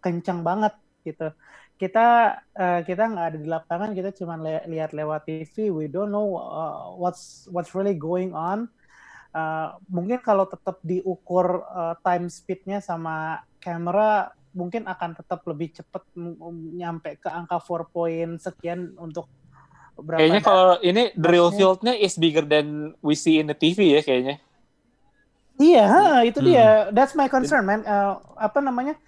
kencang 0.04 0.44
banget 0.44 0.76
gitu. 1.08 1.32
Kita 1.76 2.40
uh, 2.56 2.80
kita 2.88 3.04
nggak 3.12 3.28
ada 3.36 3.38
di 3.40 3.48
lapangan, 3.48 3.92
kita 3.92 4.16
cuma 4.16 4.40
le- 4.40 4.66
lihat 4.68 4.96
lewat 4.96 5.28
TV. 5.28 5.72
We 5.72 5.92
don't 5.92 6.12
know 6.12 6.40
uh, 6.40 6.96
what's 6.96 7.48
what's 7.52 7.76
really 7.76 7.96
going 7.96 8.32
on. 8.32 8.72
Uh, 9.36 9.76
mungkin 9.92 10.24
kalau 10.24 10.48
tetap 10.48 10.80
diukur 10.80 11.68
uh, 11.68 12.00
time 12.00 12.32
speednya 12.32 12.80
sama 12.80 13.44
kamera 13.60 14.32
mungkin 14.56 14.88
akan 14.88 15.20
tetap 15.20 15.44
lebih 15.44 15.76
cepat 15.76 16.08
nyampe 16.72 17.20
ke 17.20 17.28
angka 17.28 17.60
4 17.60 17.92
point 17.92 18.40
sekian 18.40 18.96
untuk 18.96 19.28
berapa 20.00 20.24
Kayaknya 20.24 20.42
kalau 20.44 20.80
ini 20.80 21.04
the 21.20 21.28
real 21.28 21.52
fieldnya 21.52 21.92
is 22.00 22.16
bigger 22.16 22.48
than 22.48 22.96
we 23.04 23.12
see 23.20 23.44
in 23.44 23.52
the 23.52 23.58
TV 23.58 24.00
ya 24.00 24.02
kayaknya. 24.04 24.40
Iya, 25.56 25.84
ha, 25.88 26.04
itu 26.28 26.40
Hmm. 26.44 26.48
dia. 26.52 26.68
That's 26.92 27.16
my 27.16 27.32
concern, 27.32 27.64
man. 27.64 27.82
Uh, 27.88 28.20
apa 28.36 28.60
namanya? 28.60 29.00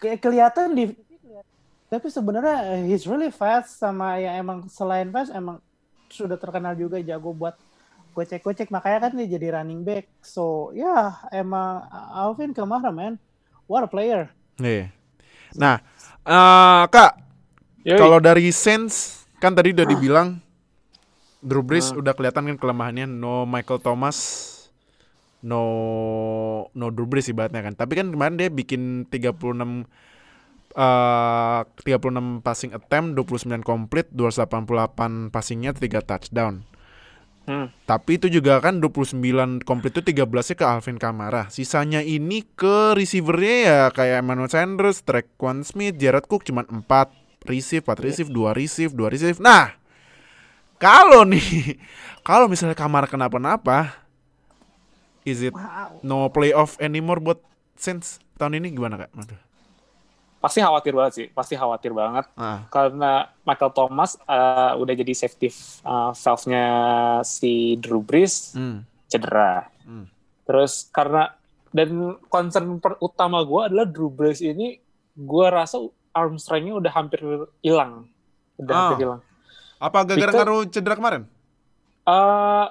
Kayak 0.00 0.20
kelihatan 0.24 0.76
di 0.76 0.84
tapi 1.90 2.06
sebenarnya 2.06 2.56
uh, 2.70 2.82
he's 2.86 3.02
really 3.02 3.34
fast 3.34 3.82
sama 3.82 4.14
yang 4.22 4.46
emang 4.46 4.58
selain 4.70 5.10
fast 5.10 5.34
emang 5.34 5.58
sudah 6.06 6.38
terkenal 6.38 6.78
juga 6.78 7.02
jago 7.02 7.34
buat 7.34 7.58
gocek-gocek 8.14 8.70
makanya 8.70 9.10
kan 9.10 9.12
dia 9.18 9.26
jadi 9.26 9.58
running 9.58 9.82
back. 9.82 10.06
So, 10.22 10.70
ya 10.70 11.18
emang 11.34 11.82
Alvin 12.14 12.54
Kamara, 12.54 12.94
man. 12.94 13.18
What 13.66 13.86
a 13.86 13.90
player. 13.90 14.30
Iya. 14.58 14.94
Nah, 15.58 15.82
eh, 16.26 16.82
Kak, 16.90 17.12
kalau 17.98 18.22
dari 18.22 18.50
Saints 18.54 19.26
kan 19.42 19.54
tadi 19.56 19.72
udah 19.74 19.86
dibilang 19.88 20.38
Drew 21.40 21.64
Brees 21.64 21.90
udah 21.96 22.12
kelihatan 22.12 22.52
kan 22.52 22.56
kelemahannya 22.60 23.08
no 23.08 23.48
Michael 23.48 23.80
Thomas 23.80 24.18
no 25.44 25.62
no 26.76 26.86
Drew 26.92 27.08
Brees 27.08 27.30
ibaratnya 27.32 27.64
kan. 27.64 27.74
Tapi 27.76 27.96
kan 27.96 28.12
kemarin 28.12 28.36
dia 28.36 28.48
bikin 28.52 29.08
36 29.08 29.86
eh 30.70 31.60
36 31.66 32.46
passing 32.46 32.70
attempt, 32.76 33.18
29 33.18 33.66
complete, 33.66 34.08
288 34.14 35.34
passingnya 35.34 35.74
3 35.74 36.02
touchdown. 36.06 36.62
Hmm. 37.50 37.66
Tapi 37.82 38.20
itu 38.22 38.30
juga 38.30 38.62
kan 38.62 38.78
29 38.78 39.18
complete 39.66 39.98
itu 39.98 40.14
13-nya 40.14 40.54
ke 40.54 40.64
Alvin 40.66 40.98
Kamara. 41.02 41.50
Sisanya 41.50 41.98
ini 41.98 42.46
ke 42.46 42.94
receivernya 42.94 43.56
ya 43.66 43.80
kayak 43.90 44.22
Emmanuel 44.22 44.46
Sanders, 44.46 45.02
Trequan 45.02 45.66
Smith, 45.66 45.98
Jared 45.98 46.30
Cook 46.30 46.46
cuman 46.46 46.68
4 46.86 46.86
receive, 47.50 47.82
4 47.82 48.06
receive, 48.06 48.28
2 48.30 48.54
receive, 48.54 48.92
2 48.94 49.10
receive. 49.10 49.38
Nah, 49.42 49.74
kalau 50.78 51.26
nih 51.26 51.74
kalau 52.28 52.46
misalnya 52.46 52.78
Kamara 52.78 53.10
kenapa-napa 53.10 53.98
is 55.22 55.40
it 55.40 55.52
Wow. 55.52 56.00
no 56.00 56.28
playoff 56.28 56.76
anymore 56.78 57.18
buat 57.18 57.40
Saints 57.74 58.20
tahun 58.34 58.58
ini 58.58 58.72
gimana 58.72 58.96
Kak? 58.98 59.10
Aduh. 59.14 59.40
Pasti 60.40 60.58
khawatir 60.58 60.92
banget 60.92 61.12
sih, 61.12 61.26
pasti 61.28 61.52
khawatir 61.52 61.92
banget. 61.92 62.24
Ah, 62.32 62.64
karena 62.68 63.28
Michael 63.42 63.72
Thomas 63.72 64.16
uh, 64.22 64.72
udah 64.74 64.94
jadi 64.94 65.12
safety 65.12 65.52
uh, 65.82 66.12
valve-nya 66.12 66.64
si 67.20 67.76
Drew 67.76 68.00
Brees 68.00 68.56
hmm, 68.56 68.80
cedera. 69.04 69.68
Hmm. 69.84 70.08
Terus 70.44 70.88
karena 70.88 71.36
dan 71.70 71.92
concern 72.26 72.80
per- 72.80 72.96
utama 72.98 73.44
gue 73.44 73.60
adalah 73.62 73.84
Drew 73.84 74.08
Brees 74.08 74.40
ini 74.40 74.80
gue 75.12 75.46
rasa 75.46 75.76
arm 76.10 76.34
strength-nya 76.34 76.72
udah 76.74 76.88
hampir 76.90 77.20
hilang. 77.60 78.08
Udah 78.56 78.72
Ah. 78.72 78.80
hampir 78.88 79.04
hilang. 79.04 79.20
Apa 79.76 80.04
gara-gara 80.04 80.32
ngaruh 80.34 80.64
cedera 80.66 80.96
kemarin? 80.96 81.28
Eh, 82.02 82.64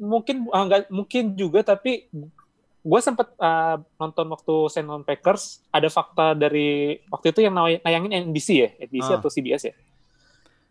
mungkin 0.00 0.48
ah, 0.48 0.64
nggak 0.64 0.88
mungkin 0.88 1.36
juga 1.36 1.60
tapi 1.62 2.08
gue 2.80 3.00
sempet 3.00 3.28
uh, 3.36 3.76
nonton 3.94 4.24
waktu 4.26 4.54
San 4.66 4.88
Antonio 4.88 5.04
Packers 5.04 5.60
ada 5.68 5.84
fakta 5.86 6.32
dari 6.32 6.96
waktu 7.06 7.28
itu 7.28 7.44
yang 7.44 7.52
nay- 7.52 7.78
nayangin 7.78 8.32
NBC 8.32 8.48
ya 8.56 8.68
NBC 8.80 9.08
Ah. 9.12 9.20
atau 9.20 9.28
CBS 9.28 9.68
ya 9.68 9.74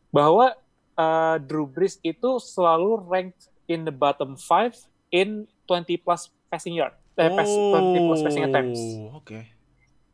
bahwa 0.09 0.57
uh, 0.97 1.37
Drew 1.37 1.69
Brees 1.69 2.01
itu 2.01 2.41
selalu 2.41 3.05
ranked 3.05 3.45
in 3.69 3.85
the 3.85 3.93
bottom 3.93 4.33
five 4.33 4.73
in 5.13 5.45
20 5.69 6.01
plus 6.01 6.33
passing 6.49 6.73
yard 6.73 6.97
eh, 7.13 7.29
pass, 7.29 7.45
20 7.45 8.07
plus 8.09 8.21
passing 8.25 8.43
attempts 8.43 8.81
Oh, 8.97 9.21
Oke. 9.21 9.45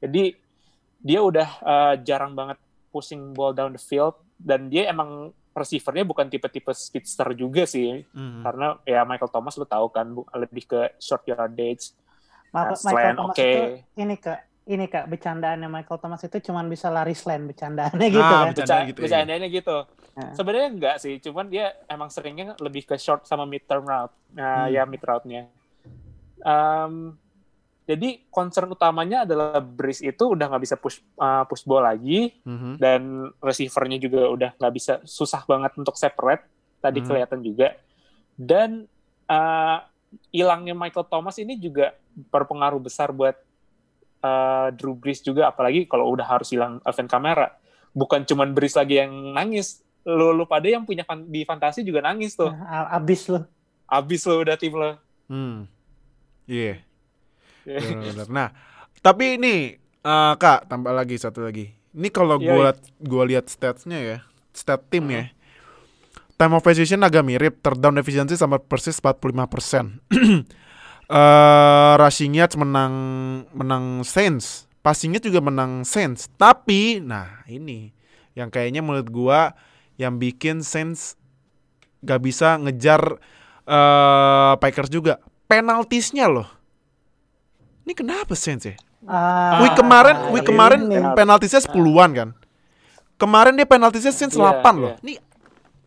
jadi 0.04 0.36
dia 1.00 1.20
udah 1.22 1.48
uh, 1.64 1.96
jarang 2.02 2.36
banget 2.36 2.60
pushing 2.92 3.32
ball 3.32 3.56
down 3.56 3.72
the 3.72 3.80
field 3.80 4.20
dan 4.36 4.68
dia 4.68 4.92
emang 4.92 5.32
receivernya 5.56 6.04
bukan 6.04 6.28
tipe-tipe 6.28 6.70
speedster 6.70 7.32
juga 7.32 7.64
sih 7.64 8.04
Hmm. 8.12 8.44
karena 8.44 8.76
ya 8.84 9.02
Michael 9.02 9.32
Thomas 9.32 9.56
lu 9.56 9.64
tahu 9.64 9.88
kan 9.88 10.04
lebih 10.36 10.64
ke 10.66 10.82
short 10.98 11.24
yardage 11.26 11.96
Ma- 12.52 12.68
Nah, 12.68 12.78
Michael 12.78 13.16
Thomas 13.16 13.36
oke. 13.36 13.42
itu 13.42 13.62
ini 13.96 14.16
Kak, 14.16 14.40
ini 14.66 14.86
Kak, 14.86 15.06
bercandaannya 15.08 15.68
Michael 15.70 15.98
Thomas 15.98 16.22
itu 16.22 16.38
cuman 16.42 16.66
bisa 16.66 16.88
lari 16.88 17.12
slant 17.12 17.46
bercandaannya 17.46 18.08
gitu 18.10 18.22
Ah, 18.22 18.32
kan. 18.32 18.48
Bercanda 18.50 18.64
Beca- 18.74 18.86
gitu 18.86 18.98
ya. 18.98 19.04
bercandanya 19.04 19.48
gitu. 19.50 19.78
Nah. 20.16 20.32
Sebenarnya 20.32 20.68
enggak 20.70 20.96
sih, 20.98 21.14
cuman 21.20 21.46
dia 21.46 21.66
emang 21.86 22.08
seringnya 22.08 22.56
lebih 22.58 22.84
ke 22.84 22.96
short 22.96 23.24
sama 23.24 23.44
mid 23.44 23.60
term 23.62 23.84
route. 23.84 24.16
Nah, 24.32 24.66
Hmm. 24.66 24.72
ya 24.72 24.84
mid 24.84 25.00
route-nya. 25.00 25.52
Um, 26.40 27.18
jadi 27.86 28.10
concern 28.28 28.68
utamanya 28.68 29.24
adalah 29.24 29.58
Breeze 29.58 30.02
itu 30.04 30.24
udah 30.28 30.46
nggak 30.48 30.64
bisa 30.64 30.76
push 30.76 31.00
uh, 31.16 31.46
push 31.46 31.64
ball 31.64 31.82
lagi 31.82 32.34
Mhm. 32.42 32.72
dan 32.76 33.02
receivernya 33.40 33.98
juga 33.98 34.22
udah 34.28 34.50
nggak 34.54 34.74
bisa 34.74 34.94
susah 35.04 35.42
banget 35.44 35.72
untuk 35.76 35.94
separate 35.94 36.46
tadi 36.78 37.00
Hmm. 37.00 37.08
kelihatan 37.08 37.40
juga 37.40 37.78
dan 38.34 38.90
uh, 39.26 39.80
hilangnya 40.30 40.74
Michael 40.74 41.06
Thomas 41.06 41.36
ini 41.36 41.56
juga 41.56 41.94
berpengaruh 42.14 42.80
besar 42.80 43.10
buat 43.10 43.36
uh, 44.20 44.68
Drew 44.72 44.94
Brees 44.94 45.20
juga 45.20 45.48
apalagi 45.48 45.86
kalau 45.86 46.10
udah 46.10 46.26
harus 46.28 46.50
hilang 46.50 46.82
Alvin 46.82 47.06
Kamara 47.06 47.54
bukan 47.92 48.24
cuman 48.24 48.52
Brees 48.52 48.74
lagi 48.74 48.98
yang 48.98 49.12
nangis 49.32 49.80
lu, 50.02 50.32
lu 50.32 50.46
pada 50.46 50.66
yang 50.66 50.84
punya 50.84 51.02
fan- 51.02 51.26
di 51.26 51.42
fantasi 51.42 51.82
juga 51.82 52.00
nangis 52.00 52.34
tuh 52.34 52.50
Nah, 52.50 52.90
abis 52.92 53.28
loh. 53.28 53.46
abis 53.86 54.22
lo 54.24 54.40
udah 54.40 54.56
tim 54.56 54.74
lo 54.74 54.98
Hmm. 55.26 55.66
Iya. 56.46 56.62
Iya. 56.72 56.76
Benar-benar. 57.66 58.28
Nah, 58.30 58.50
tapi 59.02 59.36
ini 59.36 59.76
eh, 59.82 60.34
Kak, 60.38 60.70
tambah 60.70 60.94
lagi 60.94 61.18
satu 61.18 61.44
lagi. 61.44 61.74
Ini 61.96 62.08
kalau 62.12 62.38
Iya, 62.38 62.46
gua 62.46 62.56
iya. 62.56 62.64
liat, 62.70 62.80
gua 63.02 63.24
lihat 63.26 63.46
statsnya 63.50 64.00
ya, 64.00 64.18
stat 64.52 64.86
tim 64.92 65.08
ya. 65.10 65.32
Time 66.36 66.60
of 66.60 66.64
possession 66.68 67.00
agak 67.00 67.24
mirip, 67.24 67.64
third 67.64 67.80
down 67.80 67.96
efficiency 67.96 68.36
sama 68.36 68.60
persis 68.60 69.00
45%. 69.00 70.00
Eh 71.06 71.94
rushing 72.02 72.34
yards 72.34 72.58
menang 72.58 72.94
menang 73.54 74.02
Saints, 74.02 74.66
passingnya 74.82 75.22
juga 75.22 75.38
menang 75.38 75.86
Saints. 75.86 76.34
Tapi, 76.34 76.98
nah 76.98 77.46
ini 77.46 77.94
yang 78.34 78.50
kayaknya 78.50 78.82
menurut 78.82 79.14
gua 79.14 79.54
yang 80.02 80.18
bikin 80.18 80.66
Saints 80.66 81.14
gak 82.02 82.26
bisa 82.26 82.58
ngejar 82.58 83.22
eh 83.70 84.54
Packers 84.58 84.90
juga. 84.90 85.22
Penaltisnya 85.46 86.26
loh. 86.26 86.50
Ini 87.86 87.94
kenapa 87.94 88.34
Saints 88.34 88.66
ya? 88.66 88.76
Ah, 89.06 89.62
Week 89.62 89.78
kemarin, 89.78 90.16
ah, 90.18 90.34
week 90.34 90.42
ini 90.42 90.50
kemarin 90.50 90.80
penaltisnya 91.14 91.62
10-an 91.62 92.12
kan. 92.12 92.30
Kemarin 93.16 93.54
dia 93.54 93.64
penaltisnya 93.64 94.10
Saints 94.10 94.34
Iya, 94.34 94.60
8 94.60 94.74
loh. 94.76 94.92
iya. 94.92 95.06
Nih 95.06 95.18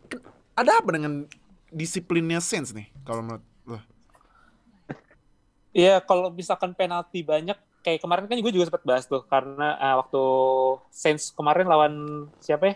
ke- 0.07 0.23
ada 0.55 0.79
apa 0.79 0.89
dengan 0.89 1.27
disiplinnya 1.69 2.39
Saints 2.39 2.71
nih 2.71 2.87
kalau 3.03 3.21
menurut 3.21 3.43
lo? 3.65 3.77
Iya, 5.69 6.01
kalau 6.01 6.31
misalkan 6.31 6.73
penalti 6.73 7.21
banyak, 7.21 7.53
kayak 7.79 7.99
kemarin 7.99 8.25
kan 8.25 8.35
gue 8.35 8.49
juga 8.49 8.65
sempat 8.65 8.83
bahas 8.83 9.03
tuh, 9.05 9.21
karena 9.23 9.75
ah, 9.75 9.99
waktu 9.99 10.23
Saints 10.89 11.29
kemarin 11.29 11.67
lawan 11.67 11.93
siapa 12.39 12.73
ya? 12.73 12.75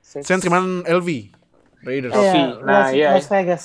Saints 0.00 0.40
kemarin 0.40 0.82
LV 0.82 1.08
Raiders. 1.80 2.10
Iya. 2.10 2.32
Iya, 2.32 2.44
Nah, 2.58 2.72
Las, 2.80 2.88
iya. 2.90 3.08
Las 3.12 3.28
Vegas. 3.28 3.64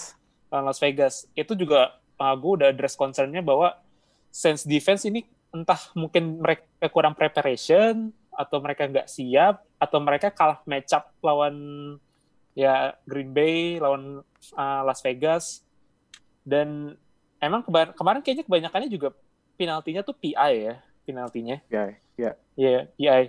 lawan 0.51 0.65
Las 0.67 0.77
Vegas. 0.77 1.13
Itu 1.33 1.55
juga 1.55 1.95
ah, 2.15 2.35
gue 2.35 2.51
udah 2.53 2.67
address 2.69 2.93
concernnya 2.93 3.39
bahwa 3.39 3.79
Saints 4.33 4.65
defense 4.65 5.05
ini 5.05 5.21
entah 5.53 5.77
mungkin 5.93 6.41
mereka 6.41 6.65
kurang 6.89 7.13
preparation, 7.13 8.09
atau 8.33 8.57
mereka 8.59 8.89
nggak 8.89 9.07
siap, 9.09 9.61
atau 9.77 10.01
mereka 10.01 10.33
kalah 10.33 10.59
match 10.65 10.91
up 10.93 11.13
lawan 11.21 11.55
ya 12.57 12.97
Green 13.05 13.33
Bay, 13.33 13.77
lawan 13.77 14.25
ah, 14.57 14.81
Las 14.81 15.05
Vegas. 15.05 15.61
Dan 16.43 16.97
emang 17.37 17.63
keba- 17.63 17.93
kemarin 17.93 18.21
kayaknya 18.25 18.45
kebanyakannya 18.49 18.89
juga 18.91 19.13
penaltinya 19.55 20.01
tuh 20.01 20.17
PI 20.17 20.53
ya, 20.57 20.75
penaltinya. 21.05 21.57
Ya, 21.69 21.83
ya. 22.17 22.31
Iya, 22.57 22.79
PI. 22.97 23.23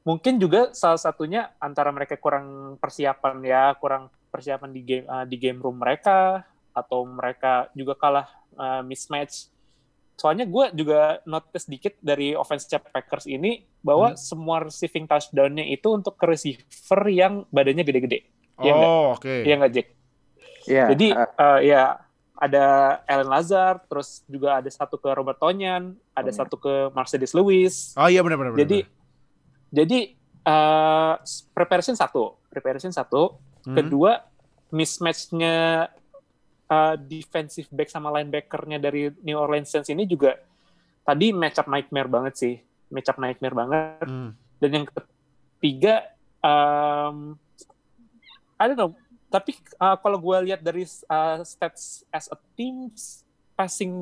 Mungkin 0.00 0.40
juga 0.40 0.72
salah 0.72 0.96
satunya 0.96 1.52
antara 1.60 1.92
mereka 1.92 2.16
kurang 2.16 2.78
persiapan 2.80 3.36
ya, 3.44 3.76
kurang 3.76 4.08
persiapan 4.32 4.70
di 4.72 4.80
game 4.86 5.06
uh, 5.10 5.26
di 5.26 5.36
game 5.36 5.60
room 5.60 5.76
mereka 5.76 6.46
atau 6.72 7.02
mereka 7.04 7.68
juga 7.76 7.98
kalah 7.98 8.30
uh, 8.56 8.80
mismatch. 8.86 9.52
Soalnya 10.20 10.44
gue 10.44 10.76
juga 10.76 11.24
notice 11.24 11.64
sedikit 11.64 11.96
dari 12.04 12.36
offense 12.36 12.68
Packers 12.68 13.24
ini 13.24 13.64
bahwa 13.80 14.12
semua 14.20 14.68
receiving 14.68 15.08
touchdown-nya 15.08 15.64
itu 15.64 15.88
untuk 15.88 16.20
ke 16.20 16.28
receiver 16.28 17.00
yang 17.08 17.48
badannya 17.48 17.80
gede-gede. 17.88 18.28
Iya 18.60 18.72
nggak? 18.76 18.90
Oh, 18.92 19.16
oke. 19.16 19.34
Iya 19.48 19.54
nggak, 19.56 19.72
Jack? 19.72 19.88
Ya, 20.68 20.84
Jadi 20.92 21.08
eh, 21.16 21.40
uh, 21.40 21.58
ya 21.64 21.82
ada 22.36 22.64
Allen 23.08 23.32
Lazard, 23.32 23.80
terus 23.88 24.20
juga 24.28 24.60
ada 24.60 24.68
satu 24.68 25.00
ke 25.00 25.08
Robert 25.08 25.40
Tonyan, 25.40 25.96
ada 26.12 26.28
Tonyan. 26.28 26.36
satu 26.36 26.60
ke 26.60 26.92
Mercedes 26.92 27.32
Lewis. 27.32 27.96
Oh 27.96 28.08
iya 28.08 28.20
benar 28.20 28.36
benar. 28.36 28.52
benar, 28.52 28.60
Jadi 28.64 28.78
jadi 29.72 29.98
uh, 30.44 31.16
preparation 31.56 31.96
satu, 31.96 32.36
preparation 32.52 32.92
satu. 32.92 33.40
benar. 33.64 33.76
Kedua 33.76 34.12
mismatchnya 34.72 35.88
uh, 36.70 36.94
defensive 36.96 37.66
back 37.68 37.90
sama 37.90 38.08
linebackernya 38.10 38.78
dari 38.78 39.10
New 39.20 39.34
Orleans 39.34 39.66
Saints 39.66 39.90
ini 39.90 40.06
juga 40.06 40.38
tadi 41.02 41.34
matchup 41.34 41.66
nightmare 41.66 42.06
banget 42.06 42.34
sih. 42.36 42.54
matchup 42.88 43.18
nightmare 43.18 43.54
banget. 43.54 44.02
Hmm. 44.02 44.30
Dan 44.58 44.70
yang 44.72 44.86
ketiga, 44.86 46.10
um, 46.42 47.38
I 48.56 48.66
don't 48.66 48.74
know. 48.76 48.92
Tapi 49.26 49.54
uh, 49.78 49.94
kalau 49.94 50.18
gue 50.18 50.50
lihat 50.50 50.58
dari 50.58 50.82
uh, 50.82 51.38
stats 51.40 52.02
as 52.10 52.26
a 52.26 52.38
team, 52.54 52.90
passing 53.54 53.94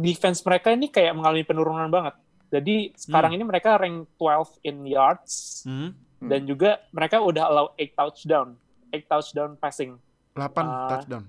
defense 0.00 0.42
mereka 0.42 0.68
ini 0.68 0.90
kayak 0.90 1.16
mengalami 1.16 1.42
penurunan 1.42 1.88
banget. 1.88 2.12
Jadi 2.46 2.92
sekarang 2.94 3.32
ini 3.32 3.42
mereka 3.42 3.74
rank 3.74 4.04
12 4.14 4.60
in 4.62 4.76
yards 4.84 5.64
Hmm. 5.64 5.96
Hmm. 6.16 6.28
dan 6.28 6.40
juga 6.44 6.70
mereka 6.90 7.20
udah 7.20 7.44
allow 7.44 7.66
8 7.72 7.92
touchdown, 7.92 8.56
8 8.88 9.04
touchdown 9.06 9.50
passing, 9.56 9.96
8 10.32 10.60
Ah. 10.60 10.88
touchdown. 10.90 11.24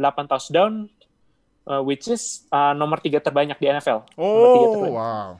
8 0.00 0.24
touchdown, 0.26 0.88
uh, 1.64 1.84
which 1.84 2.08
is 2.08 2.48
uh, 2.48 2.72
nomor 2.72 2.96
tiga 2.96 3.20
terbanyak 3.20 3.54
di 3.54 3.68
NFL. 3.68 4.08
Nomor 4.16 4.48
tiga 4.50 4.66
Oh, 4.66 4.72
terbanyak. 4.74 4.96
wow. 4.96 5.30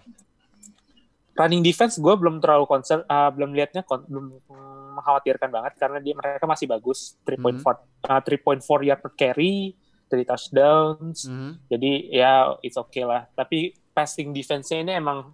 running 1.32 1.64
defense 1.64 1.96
gue 1.96 2.12
belum 2.12 2.36
terlalu 2.36 2.68
concern, 2.68 3.00
uh, 3.08 3.32
belum 3.32 3.56
lihatnya 3.56 3.80
kon- 3.80 4.04
belum 4.04 4.44
mm, 4.44 4.88
mengkhawatirkan 4.92 5.48
banget 5.48 5.72
karena 5.80 5.96
dia 5.96 6.12
mereka 6.12 6.44
masih 6.44 6.68
bagus 6.68 7.16
3.4 7.24 7.64
uh, 7.64 8.20
3.4 8.20 8.60
yard 8.84 9.00
per 9.00 9.12
carry, 9.16 9.72
3 10.12 10.20
touchdowns. 10.28 11.24
Hmm. 11.24 11.56
Jadi 11.64 12.12
ya 12.12 12.52
it's 12.60 12.76
okay 12.76 13.08
lah. 13.08 13.24
Tapi 13.32 13.72
passing 13.96 14.36
defense-nya 14.36 14.84
ini 14.84 14.92
emang 14.92 15.32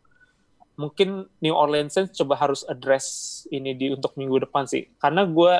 mungkin 0.76 1.26
New 1.42 1.56
Orleans 1.56 1.90
Saints 1.90 2.14
coba 2.14 2.38
harus 2.38 2.62
address 2.62 3.06
ini 3.50 3.74
di 3.74 3.90
untuk 3.90 4.14
minggu 4.14 4.46
depan 4.46 4.62
sih. 4.62 4.86
Karena 5.02 5.26
gue 5.26 5.54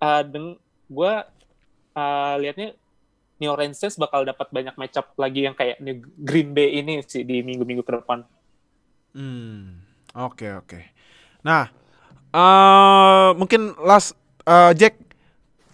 uh, 0.00 0.22
deng 0.24 0.56
gue 0.88 1.12
uh, 1.92 2.34
lihatnya 2.40 2.72
New 3.40 3.48
Orleans 3.48 3.80
Saints 3.80 3.96
bakal 3.96 4.28
dapat 4.28 4.52
banyak 4.52 4.76
matchup 4.76 5.16
lagi 5.16 5.48
yang 5.48 5.56
kayak 5.56 5.80
New 5.80 6.04
Green 6.20 6.52
Bay 6.52 6.76
ini 6.76 7.00
sih 7.00 7.24
di 7.24 7.40
minggu-minggu 7.40 7.80
ke 7.80 7.92
depan. 7.96 8.20
Hmm. 9.16 9.80
Oke, 10.12 10.52
oke. 10.52 10.80
Nah, 11.40 11.72
eh 12.36 13.28
mungkin 13.34 13.72
last 13.80 14.12
eh, 14.44 14.76
Jack. 14.76 15.00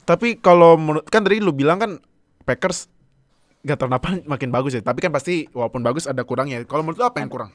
Tapi 0.07 0.39
kalau 0.39 0.79
menurut 0.79 1.11
kan 1.11 1.27
tadi 1.27 1.43
lu 1.43 1.51
bilang 1.51 1.83
kan 1.83 1.99
Packers 2.47 2.87
gak 3.67 3.83
tahu 3.83 3.91
makin 4.31 4.55
bagus 4.55 4.79
ya. 4.79 4.83
Tapi 4.87 5.03
kan 5.03 5.11
pasti 5.11 5.51
walaupun 5.51 5.83
bagus 5.83 6.07
ada 6.07 6.23
kurangnya. 6.23 6.63
Kalau 6.71 6.87
menurut 6.87 7.03
lu 7.03 7.07
apa 7.11 7.19
yang 7.19 7.31
kurang? 7.35 7.51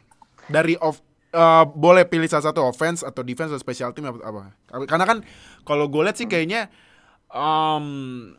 Dari 0.52 0.76
off 0.84 1.00
eh, 1.32 1.64
boleh 1.72 2.04
pilih 2.04 2.28
salah 2.28 2.52
satu 2.52 2.68
offense 2.68 3.08
atau 3.08 3.24
defense 3.24 3.56
atau 3.56 3.64
special 3.64 3.96
team 3.96 4.12
apa? 4.12 4.52
Karena 4.68 5.06
kan 5.08 5.24
kalau 5.64 5.88
gue 5.88 6.04
lihat 6.04 6.20
sih 6.20 6.28
kayaknya 6.28 6.68
um, 7.32 8.36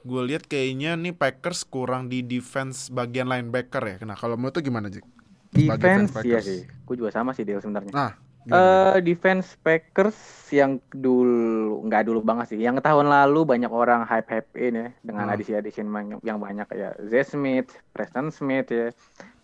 gue 0.00 0.22
lihat 0.24 0.48
kayaknya 0.48 0.96
nih 0.96 1.12
Packers 1.12 1.64
kurang 1.64 2.08
di 2.08 2.24
defense 2.24 2.88
bagian 2.88 3.28
linebacker 3.28 3.82
ya. 3.84 3.96
Nah, 4.04 4.16
kalau 4.16 4.36
menurut 4.40 4.56
lu 4.56 4.62
gimana? 4.64 4.88
Sebagai 4.88 5.82
Defense 5.82 6.12
Packers. 6.14 6.44
sih. 6.46 6.60
Gue 6.86 6.96
juga 6.96 7.10
sama 7.12 7.34
sih 7.34 7.44
Del 7.44 7.60
sebenarnya. 7.60 7.92
Nah, 7.92 8.12
gimana? 8.46 8.96
Eh 8.96 8.98
defense 9.04 9.58
Packers 9.60 10.16
yang 10.48 10.80
dulu 10.90 11.84
nggak 11.84 12.02
dulu 12.08 12.20
banget 12.24 12.54
sih. 12.54 12.58
Yang 12.58 12.80
tahun 12.80 13.06
lalu 13.10 13.44
banyak 13.44 13.68
orang 13.68 14.06
hype 14.08 14.28
hype 14.30 14.50
in 14.56 14.74
ya 14.74 14.88
dengan 15.04 15.28
Hmm. 15.28 15.34
adisi 15.36 15.52
adisi 15.52 15.84
yang, 15.84 16.40
banyak 16.40 16.66
kayak 16.66 16.96
Z 17.04 17.36
Smith, 17.36 17.68
Preston 17.92 18.32
Smith 18.32 18.70
ya. 18.70 18.88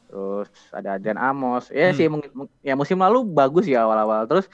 Terus 0.06 0.48
ada 0.72 0.96
Dan 0.96 1.18
Amos. 1.18 1.68
Ya 1.68 1.90
Hmm. 1.92 1.98
sih 1.98 2.06
ya 2.62 2.74
musim 2.74 2.96
lalu 2.96 3.26
bagus 3.26 3.66
ya 3.66 3.84
awal-awal. 3.84 4.24
Terus 4.24 4.46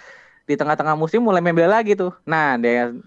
di 0.43 0.59
tengah-tengah 0.59 0.99
musim 0.99 1.23
mulai 1.23 1.39
memble 1.39 1.69
lagi 1.71 1.95
tuh. 1.95 2.11
Nah, 2.27 2.59
dari 2.59 2.99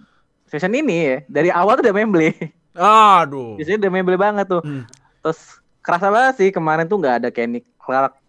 season 0.48 0.72
ini 0.72 0.96
ya 1.04 1.18
dari 1.28 1.50
awal 1.52 1.76
tuh 1.76 1.84
udah 1.90 1.98
memble. 1.98 2.32
Aduh. 2.76 3.56
Biasanya 3.56 3.88
udah 3.88 3.92
memble 3.92 4.20
banget 4.20 4.46
tuh. 4.46 4.62
Hmm. 4.62 4.84
Terus 5.24 5.40
kerasa 5.80 6.08
banget 6.12 6.34
sih 6.38 6.50
kemarin 6.52 6.86
tuh 6.86 7.00
nggak 7.00 7.16
ada 7.24 7.30
Kenny 7.32 7.64
Clark. 7.80 8.20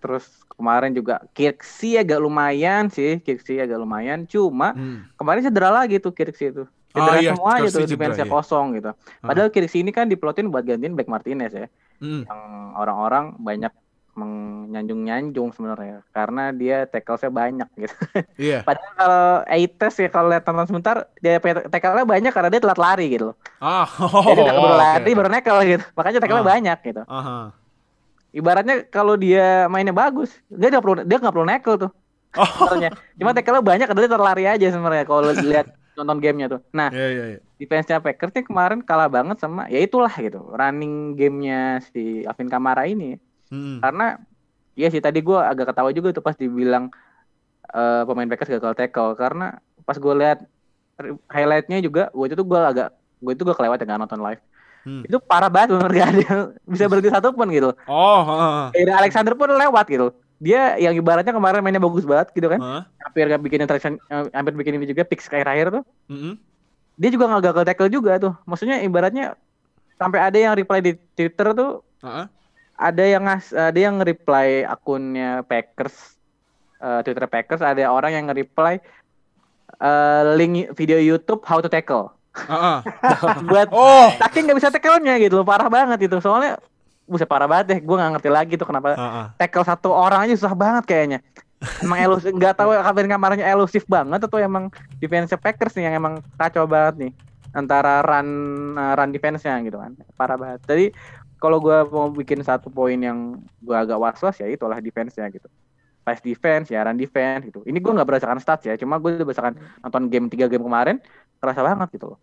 Terus 0.00 0.24
kemarin 0.56 0.94
juga 0.94 1.20
Kirksey 1.34 1.98
agak 1.98 2.22
lumayan 2.22 2.88
sih, 2.88 3.18
Kirksey 3.20 3.58
agak 3.58 3.76
lumayan. 3.76 4.24
Cuma 4.24 4.72
Hmm. 4.72 5.04
kemarin 5.18 5.42
cedera 5.42 5.68
lagi 5.68 5.98
tuh 5.98 6.14
Kirksey 6.14 6.54
itu. 6.54 6.64
Cedera 6.94 7.12
Ah, 7.12 7.20
iya, 7.20 7.30
semua 7.36 7.50
aja 7.60 7.68
tuh 7.68 7.84
defense-nya 7.84 8.24
iya. 8.24 8.32
kosong 8.32 8.66
gitu. 8.78 8.90
Padahal 9.20 9.50
Kirksey 9.52 9.84
ini 9.84 9.92
kan 9.92 10.08
diplotin 10.08 10.48
buat 10.48 10.64
gantiin 10.64 10.96
Black 10.96 11.10
Martinez 11.10 11.52
ya. 11.52 11.66
Hmm. 12.00 12.24
Yang 12.24 12.40
orang-orang 12.76 13.24
banyak 13.36 13.72
menyanjung-nyanjung 14.16 15.52
sebenarnya 15.52 16.00
karena 16.10 16.50
dia 16.50 16.84
tackle-nya 16.84 17.30
banyak 17.30 17.68
gitu. 17.76 17.94
Iya. 18.40 18.64
Padahal 18.64 18.92
kalau 18.92 19.24
A-test 19.44 19.96
ya 20.00 20.08
kalau 20.08 20.28
lihat 20.28 20.42
tonton 20.42 20.66
sebentar 20.66 21.04
dia 21.20 21.36
tackle-nya 21.68 22.02
banyak 22.02 22.32
karena 22.32 22.48
dia 22.48 22.60
telat 22.60 22.80
lari 22.80 23.06
gitu. 23.12 23.36
Ah, 23.56 23.84
Jadi 24.28 24.40
oh, 24.40 24.48
baru 24.48 24.74
lari 24.74 25.10
baru 25.12 25.28
nekel 25.28 25.56
gitu. 25.68 25.84
Makanya 25.92 26.18
tackle-nya 26.18 26.44
Ah. 26.44 26.50
banyak 26.50 26.78
gitu. 26.82 27.02
Aha. 27.06 27.38
ibaratnya 28.32 28.84
kalau 28.84 29.16
dia 29.16 29.64
mainnya 29.66 29.96
bagus 29.96 30.28
dia 30.52 30.68
nggak 30.68 30.84
perlu 30.84 30.96
dia 31.04 31.16
nggak 31.16 31.32
perlu 31.32 31.48
nekel 31.48 31.74
tuh 31.78 31.92
Oh. 32.36 32.68
sebenarnya 32.68 32.92
cuma 33.16 33.32
tackle 33.32 33.64
banyak 33.64 33.88
dia 33.88 34.12
terlari 34.12 34.44
aja 34.44 34.66
sebenarnya 34.68 35.08
kalau 35.08 35.24
lihat 35.40 35.66
nonton 35.96 36.20
gamenya 36.20 36.52
tuh 36.52 36.60
nah 36.68 36.92
Iya, 36.92 37.08
iya, 37.08 37.24
iya. 37.32 37.38
defense-nya 37.56 37.96
Packers 37.96 38.36
kemarin 38.44 38.84
kalah 38.84 39.08
banget 39.08 39.40
sama 39.40 39.64
ya 39.72 39.80
itulah 39.80 40.12
gitu 40.12 40.44
running 40.52 41.16
gamenya 41.16 41.80
si 41.88 42.28
Alvin 42.28 42.52
Kamara 42.52 42.84
ini 42.84 43.16
Hmm. 43.46 43.78
karena 43.78 44.18
ya 44.74 44.88
sih 44.90 44.98
tadi 44.98 45.22
gua 45.22 45.46
agak 45.46 45.70
ketawa 45.70 45.94
juga 45.94 46.10
tuh 46.10 46.20
pas 46.20 46.34
dibilang 46.34 46.90
eh, 47.66 48.02
pemain 48.02 48.26
Packers 48.26 48.58
gagal 48.58 48.74
tackle 48.74 49.14
karena 49.14 49.58
pas 49.82 49.94
gue 49.94 50.14
lihat 50.18 50.42
highlightnya 51.30 51.78
juga 51.78 52.08
gue 52.10 52.24
itu 52.26 52.34
tuh 52.34 52.46
gue 52.46 52.58
agak 52.58 52.88
gue 53.22 53.32
itu 53.32 53.42
gue 53.44 53.54
kelewat 53.54 53.78
ya 53.78 53.84
nggak 53.86 54.00
nonton 54.02 54.22
live 54.22 54.42
Hmm. 54.86 55.02
itu 55.02 55.18
parah 55.18 55.50
banget 55.50 55.74
bener 55.74 55.90
gak 55.98 56.08
ada 56.14 56.20
yang 56.22 56.42
bisa 56.78 56.86
berhenti 56.86 57.10
satu 57.10 57.34
pun 57.34 57.50
gitu 57.50 57.74
Oh, 57.90 58.22
heeh. 58.22 58.64
Akhirnya 58.70 58.94
Alexander 59.02 59.34
pun 59.34 59.50
lewat 59.50 59.90
gitu. 59.90 60.14
Dia 60.38 60.78
yang 60.78 60.94
ibaratnya 60.94 61.34
kemarin 61.34 61.58
mainnya 61.58 61.82
bagus 61.82 62.06
banget 62.06 62.30
gitu 62.30 62.46
kan. 62.46 62.62
Heeh. 62.62 62.82
Hampir 63.02 63.24
gak 63.26 63.42
bikin 63.42 63.66
interaction, 63.66 63.98
eh, 63.98 64.30
hampir 64.30 64.54
bikin 64.54 64.78
ini 64.78 64.86
juga 64.86 65.02
picks 65.02 65.26
kayak 65.26 65.50
akhir 65.50 65.74
tuh. 65.74 65.82
Mm-mm. 66.06 66.38
Dia 67.02 67.10
juga 67.10 67.26
nggak 67.26 67.42
gagal 67.50 67.64
tackle 67.66 67.90
juga 67.90 68.14
tuh. 68.22 68.38
Maksudnya 68.46 68.78
ibaratnya 68.86 69.34
sampai 69.98 70.22
ada 70.22 70.38
yang 70.38 70.54
reply 70.54 70.78
di 70.78 70.94
Twitter 71.18 71.50
tuh 71.50 71.82
Heeh. 72.06 72.24
Ada 72.76 73.02
yang 73.02 73.24
ngas, 73.24 73.50
ada 73.50 73.74
yang 73.74 73.96
reply 73.98 74.62
akunnya 74.62 75.40
Packers 75.42 76.16
eh, 76.78 77.00
Twitter 77.02 77.24
Packers 77.24 77.60
ada 77.60 77.88
orang 77.88 78.12
yang 78.12 78.24
nge-reply 78.28 78.80
eh, 79.76 80.22
link 80.36 80.72
video 80.72 80.96
YouTube 80.96 81.40
how 81.42 81.58
to 81.58 81.68
tackle 81.68 82.12
Heeh. 82.36 82.78
buat 83.48 83.68
Oh. 83.72 84.12
saking 84.20 84.44
nggak 84.44 84.58
bisa 84.60 84.68
tackle-nya 84.68 85.16
gitu 85.16 85.40
loh 85.40 85.46
parah 85.46 85.72
banget 85.72 86.04
itu 86.04 86.20
soalnya 86.20 86.60
buset 87.06 87.24
parah 87.24 87.48
banget 87.48 87.66
deh 87.70 87.78
gue 87.80 87.96
nggak 87.96 88.12
ngerti 88.18 88.30
lagi 88.30 88.52
tuh 88.60 88.68
kenapa 88.68 88.92
Heeh. 88.92 89.26
tackle 89.40 89.64
satu 89.64 89.88
orang 89.88 90.28
aja 90.28 90.36
susah 90.36 90.52
banget 90.52 90.84
kayaknya. 90.84 91.20
Emang 91.80 91.96
elusif 91.96 92.36
nggak 92.36 92.60
tahu 92.60 92.76
kabar 92.84 93.04
kamarnya 93.08 93.48
elusif 93.48 93.88
banget 93.88 94.20
atau 94.20 94.36
emang 94.36 94.68
defense 95.00 95.32
Packers 95.32 95.72
nih 95.72 95.88
yang 95.88 95.96
emang 95.96 96.14
kacau 96.36 96.68
banget 96.68 97.08
nih 97.08 97.12
antara 97.56 98.04
run 98.04 98.28
uh, 98.76 98.92
run 98.92 99.08
defense-nya 99.16 99.64
gitu 99.64 99.80
kan. 99.80 99.96
Parah 100.20 100.36
banget. 100.36 100.60
Jadi 100.68 100.86
kalau 101.36 101.60
gua 101.60 101.84
mau 101.84 102.08
bikin 102.08 102.40
satu 102.40 102.68
poin 102.68 102.96
yang 102.96 103.38
gua 103.60 103.84
agak 103.84 103.98
was-was 103.98 104.36
ya 104.40 104.48
itulah 104.48 104.80
defense-nya 104.80 105.28
gitu. 105.28 105.48
Pass 106.00 106.22
defense 106.22 106.70
ya 106.70 106.86
run 106.86 106.94
defense 106.94 107.46
gitu. 107.46 107.60
Ini 107.66 107.76
gua 107.82 107.98
nggak 107.98 108.08
berdasarkan 108.08 108.38
stats 108.38 108.64
ya, 108.64 108.78
cuma 108.78 108.96
gue 108.96 109.18
udah 109.18 109.26
berdasarkan 109.26 109.54
nonton 109.82 110.02
game 110.06 110.26
tiga 110.30 110.46
game 110.46 110.62
kemarin 110.62 110.96
kerasa 111.42 111.60
banget 111.60 111.88
gitu 111.98 112.14
loh. 112.14 112.18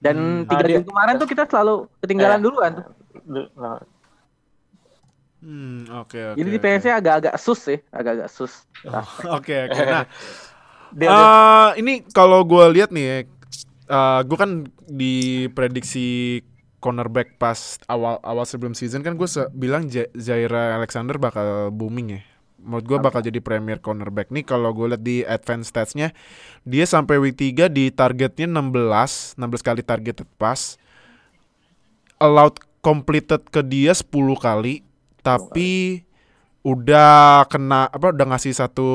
Dan 0.00 0.16
Hmm. 0.16 0.48
tiga 0.48 0.64
Ah, 0.64 0.68
dia- 0.68 0.76
game 0.80 0.86
kemarin 0.88 1.14
tuh 1.18 1.28
kita 1.28 1.42
selalu 1.44 1.90
ketinggalan 2.00 2.40
Eh. 2.40 2.44
duluan 2.44 2.70
tuh. 2.72 2.86
Nah, 3.58 3.82
Hmm, 5.40 5.88
oke 5.88 6.20
oke. 6.20 6.36
Jadi 6.36 6.48
oke. 6.52 6.56
defense-nya 6.60 6.94
agak-agak 7.00 7.34
sus 7.40 7.60
sih, 7.64 7.80
agak-agak 7.88 8.28
sus. 8.28 8.68
Oke 9.40 9.56
oke. 9.64 9.80
Nah, 9.88 10.04
dia, 10.92 11.08
dia- 11.08 11.16
eh, 11.16 11.70
ini 11.80 12.04
kalau 12.12 12.44
gue 12.44 12.60
lihat 12.76 12.92
nih, 12.92 13.04
ya, 13.04 13.16
eh 13.88 14.20
gue 14.20 14.36
kan 14.36 14.50
di 14.84 15.14
prediksi 15.48 16.40
cornerback 16.80 17.36
pas 17.36 17.78
awal 17.86 18.18
awal 18.24 18.48
sebelum 18.48 18.72
season 18.72 19.04
kan 19.04 19.14
gue 19.14 19.28
bilang 19.52 19.86
Zaira 20.16 20.80
Alexander 20.80 21.20
bakal 21.20 21.68
booming 21.70 22.18
ya. 22.18 22.20
Menurut 22.60 22.84
gue 22.84 22.98
bakal 23.00 23.24
jadi 23.24 23.40
premier 23.40 23.80
cornerback 23.80 24.28
nih 24.28 24.44
kalau 24.44 24.72
gue 24.76 24.92
lihat 24.92 25.00
di 25.00 25.24
advance 25.24 25.72
statsnya 25.72 26.12
dia 26.64 26.84
sampai 26.84 27.16
week 27.16 27.36
3 27.40 27.72
di 27.72 27.88
targetnya 27.88 28.48
16 28.48 29.40
16 29.40 29.40
kali 29.64 29.80
targeted 29.80 30.28
pass 30.36 30.76
allowed 32.20 32.60
completed 32.84 33.48
ke 33.48 33.64
dia 33.64 33.96
10 33.96 34.12
kali 34.36 34.84
tapi 35.24 36.04
udah 36.60 37.48
kena 37.48 37.88
apa 37.88 38.12
udah 38.12 38.26
ngasih 38.36 38.52
satu 38.52 38.88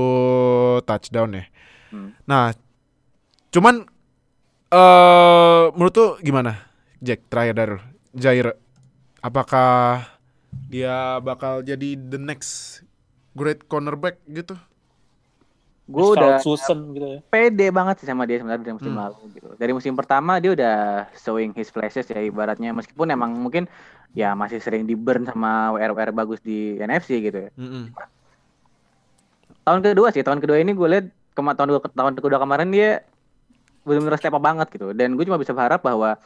touchdown 0.86 1.42
ya. 1.42 1.46
Hmm. 1.90 2.14
Nah, 2.30 2.54
cuman 3.50 3.86
eh 4.70 5.64
menurut 5.74 5.94
tuh 5.94 6.10
gimana? 6.22 6.65
Jack 7.06 7.22
terakhir 7.30 7.54
dari 7.54 7.72
lu. 7.72 7.82
Jair 8.12 8.48
apakah 9.22 10.02
dia 10.66 11.22
bakal 11.22 11.62
jadi 11.62 11.94
the 11.96 12.18
next 12.18 12.82
great 13.32 13.62
cornerback 13.66 14.18
gitu? 14.26 14.58
Gue 15.86 16.18
udah 16.18 16.42
Susan 16.42 16.98
gitu 16.98 17.06
ya. 17.06 17.20
pede 17.30 17.70
banget 17.70 18.02
sih 18.02 18.10
sama 18.10 18.26
dia 18.26 18.42
sebenarnya 18.42 18.66
dari 18.66 18.74
musim 18.74 18.90
Hmm. 18.90 19.02
lalu 19.06 19.22
gitu. 19.32 19.48
Dari 19.54 19.70
musim 19.70 19.94
pertama 19.94 20.42
dia 20.42 20.52
udah 20.52 20.76
showing 21.14 21.54
his 21.54 21.70
flashes 21.70 22.10
ya 22.10 22.18
ibaratnya 22.18 22.74
meskipun 22.74 23.06
emang 23.08 23.38
mungkin 23.38 23.70
ya 24.12 24.34
masih 24.34 24.58
sering 24.58 24.84
di 24.84 24.96
burn 24.96 25.28
sama 25.28 25.70
WR 25.72 25.94
WR 25.94 26.10
bagus 26.10 26.42
di 26.42 26.80
NFC 26.80 27.22
gitu 27.22 27.38
ya. 27.38 27.52
Mm-mm. 27.54 27.94
tahun 29.62 29.82
kedua 29.82 30.10
sih 30.10 30.22
tahun 30.22 30.40
kedua 30.40 30.58
ini 30.58 30.72
gue 30.72 30.88
lihat 30.88 31.06
kema 31.34 31.54
tahun 31.54 31.70
kedua 31.74 31.82
tahun 31.92 32.14
kedua 32.16 32.40
kemarin 32.40 32.70
dia 32.70 33.02
benar-benar 33.82 34.18
step 34.18 34.32
up 34.32 34.40
banget 34.40 34.68
gitu 34.70 34.90
dan 34.92 35.14
gue 35.14 35.26
cuma 35.26 35.38
bisa 35.38 35.52
berharap 35.52 35.82
bahwa 35.82 36.18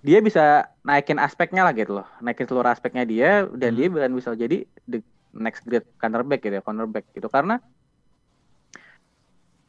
dia 0.00 0.18
bisa 0.18 0.44
naikin 0.80 1.20
aspeknya 1.20 1.60
lah 1.60 1.72
gitu 1.72 2.00
loh. 2.00 2.06
Naikin 2.20 2.48
seluruh 2.48 2.72
aspeknya 2.72 3.04
dia 3.04 3.44
dan 3.52 3.76
dia 3.76 3.86
Hmm. 3.86 3.94
bisa 3.96 4.06
bisa 4.08 4.30
jadi 4.32 4.64
the 4.88 5.04
next 5.30 5.62
great 5.62 5.84
cornerback 5.96 6.40
gitu 6.40 6.56
ya 6.56 6.62
cornerback 6.64 7.04
gitu. 7.12 7.28
Karena 7.28 7.60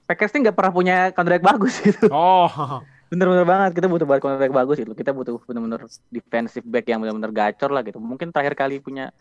Packers 0.08 0.36
ini 0.36 0.48
nggak 0.48 0.58
pernah 0.58 0.74
punya 0.76 0.96
cornerback 1.16 1.44
bagus 1.44 1.80
gitu. 1.88 2.12
Oh, 2.12 2.80
bener-bener 3.08 3.48
banget 3.48 3.72
kita 3.80 3.88
butuh 3.88 4.04
banget 4.04 4.22
cornerback 4.24 4.52
bagus 4.52 4.76
gitu. 4.80 4.92
Kita 4.92 5.12
butuh 5.12 5.40
bener-bener 5.48 5.88
defensive 6.12 6.68
back 6.68 6.88
yang 6.88 7.00
bener-bener 7.00 7.32
gacor 7.32 7.72
lah 7.72 7.84
gitu. 7.84 8.00
Mungkin 8.00 8.32
terakhir 8.32 8.56
kali 8.60 8.84
punya 8.84 9.16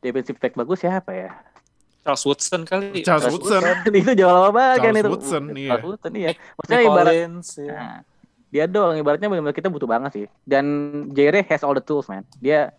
defensive 0.00 0.40
back 0.40 0.56
bagus 0.56 0.80
siapa 0.80 1.12
ya? 1.12 1.30
Charles 2.02 2.24
Woodson 2.26 2.66
kali. 2.66 3.04
Charles 3.06 3.30
Woodson. 3.30 3.62
itu 3.94 4.12
jauh 4.18 4.32
lama 4.32 4.50
banget 4.50 4.76
kan 4.80 4.82
Charles 4.82 4.98
itu. 4.98 5.10
Woodson, 5.12 5.42
iya. 5.54 5.68
Charles 5.70 5.86
Woodson 5.86 6.12
iya. 6.16 6.28
Maksudnya 6.58 6.78
Nick 6.80 6.88
ibarat 6.90 7.12
Collins, 7.12 7.48
ya. 7.54 7.70
Nah, 7.76 7.96
dia 8.52 8.68
doang 8.68 9.00
ibaratnya 9.00 9.32
benar-benar 9.32 9.56
kita 9.56 9.72
butuh 9.72 9.88
banget 9.88 10.10
sih. 10.12 10.26
Dan 10.44 10.66
Jaire 11.16 11.40
has 11.48 11.64
all 11.64 11.72
the 11.72 11.80
tools, 11.80 12.04
man. 12.12 12.28
Dia 12.36 12.76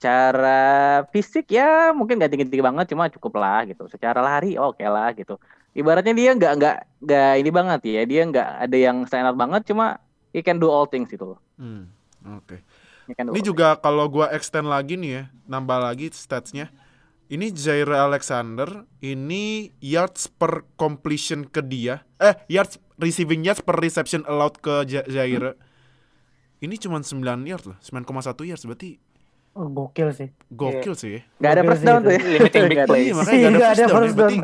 cara 0.00 1.04
fisik 1.12 1.52
ya 1.52 1.94
mungkin 1.94 2.18
gak 2.18 2.32
tinggi-tinggi 2.32 2.64
banget 2.64 2.96
cuma 2.96 3.12
cukup 3.12 3.36
lah 3.36 3.68
gitu. 3.68 3.84
Secara 3.92 4.24
lari 4.24 4.56
oke 4.56 4.80
lah 4.80 5.12
gitu. 5.12 5.36
Ibaratnya 5.76 6.16
dia 6.16 6.30
nggak 6.32 6.52
nggak 6.56 6.76
nggak 7.04 7.32
ini 7.36 7.50
banget 7.52 7.80
ya. 7.84 8.02
Dia 8.08 8.22
nggak 8.24 8.48
ada 8.64 8.76
yang 8.80 8.96
stand 9.04 9.28
out 9.28 9.36
banget 9.36 9.68
cuma 9.68 10.00
he 10.32 10.40
can 10.40 10.56
do 10.56 10.72
all 10.72 10.88
things 10.88 11.12
gitu 11.12 11.36
loh. 11.36 11.40
Hmm, 11.60 11.92
oke. 12.24 12.56
Do 13.04 13.36
Ini 13.36 13.40
juga 13.44 13.76
kalau 13.76 14.08
gua 14.08 14.32
extend 14.32 14.72
lagi 14.72 14.96
nih 14.96 15.10
ya, 15.20 15.22
nambah 15.44 15.78
lagi 15.84 16.08
statsnya. 16.08 16.72
Ini 17.24 17.52
Jair 17.56 17.88
Alexander, 17.88 18.84
ini 19.00 19.72
yards 19.80 20.28
per 20.28 20.68
completion 20.76 21.48
ke 21.48 21.64
dia. 21.64 22.04
Eh, 22.20 22.36
yards 22.52 22.76
receiving 22.96 23.42
yards 23.42 23.58
per 23.58 23.74
reception 23.74 24.22
allowed 24.24 24.56
ke 24.56 24.84
Ja- 24.84 25.04
Jair. 25.04 25.54
Ini 26.58 26.74
cuma 26.78 26.98
9 26.98 27.14
yards 27.44 27.66
loh, 27.66 27.76
9,1 27.78 28.10
yards 28.44 28.64
berarti 28.64 28.96
Oh, 29.52 29.68
gokil 29.68 30.10
sih. 30.10 30.28
gokil 30.48 30.94
sih 30.94 31.10
ya. 31.12 31.20
things. 31.20 31.38
Nggak 31.38 31.52
ada 31.52 31.62
first 31.62 31.78
sih 31.78 31.86
down 31.86 32.00
tuh 32.00 32.10
ya. 32.10 32.18
Limiting 32.34 32.64
big 32.66 32.80
plays. 32.84 33.04
Iya, 33.04 33.12
makanya 33.14 33.38
nggak 33.46 33.70
ada 33.70 33.84
first 33.84 33.86
down 33.86 33.86
ya, 33.86 33.94
first 33.94 34.16
down, 34.16 34.16
berarti-. 34.18 34.40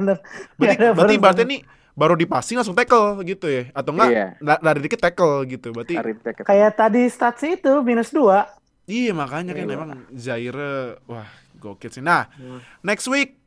Berarti, 0.55 0.77
ada 0.77 0.89
berarti 0.95 1.15
down. 1.19 1.49
nih 1.49 1.61
baru 1.91 2.15
di 2.15 2.25
passing 2.25 2.57
langsung 2.57 2.77
tackle 2.79 3.07
gitu 3.25 3.47
ya 3.47 3.63
atau 3.73 3.91
enggak 3.91 4.09
Iya. 4.09 4.27
la- 4.39 4.63
lari 4.63 4.81
dikit 4.81 5.01
tackle 5.01 5.43
gitu. 5.45 5.69
Berarti. 5.73 5.95
Kayak 6.41 6.71
tadi 6.77 7.03
stats 7.09 7.43
itu 7.43 7.73
minus 7.81 8.13
2. 8.13 8.47
Iya 8.87 9.11
makanya 9.11 9.51
kan 9.53 9.65
Iya. 9.65 9.75
emang 9.75 9.91
Zaire 10.13 10.71
wah 11.05 11.27
gokil 11.57 11.91
sih. 11.91 12.01
Nah, 12.01 12.31
Hmm. 12.33 12.63
next 12.81 13.09
week 13.09 13.40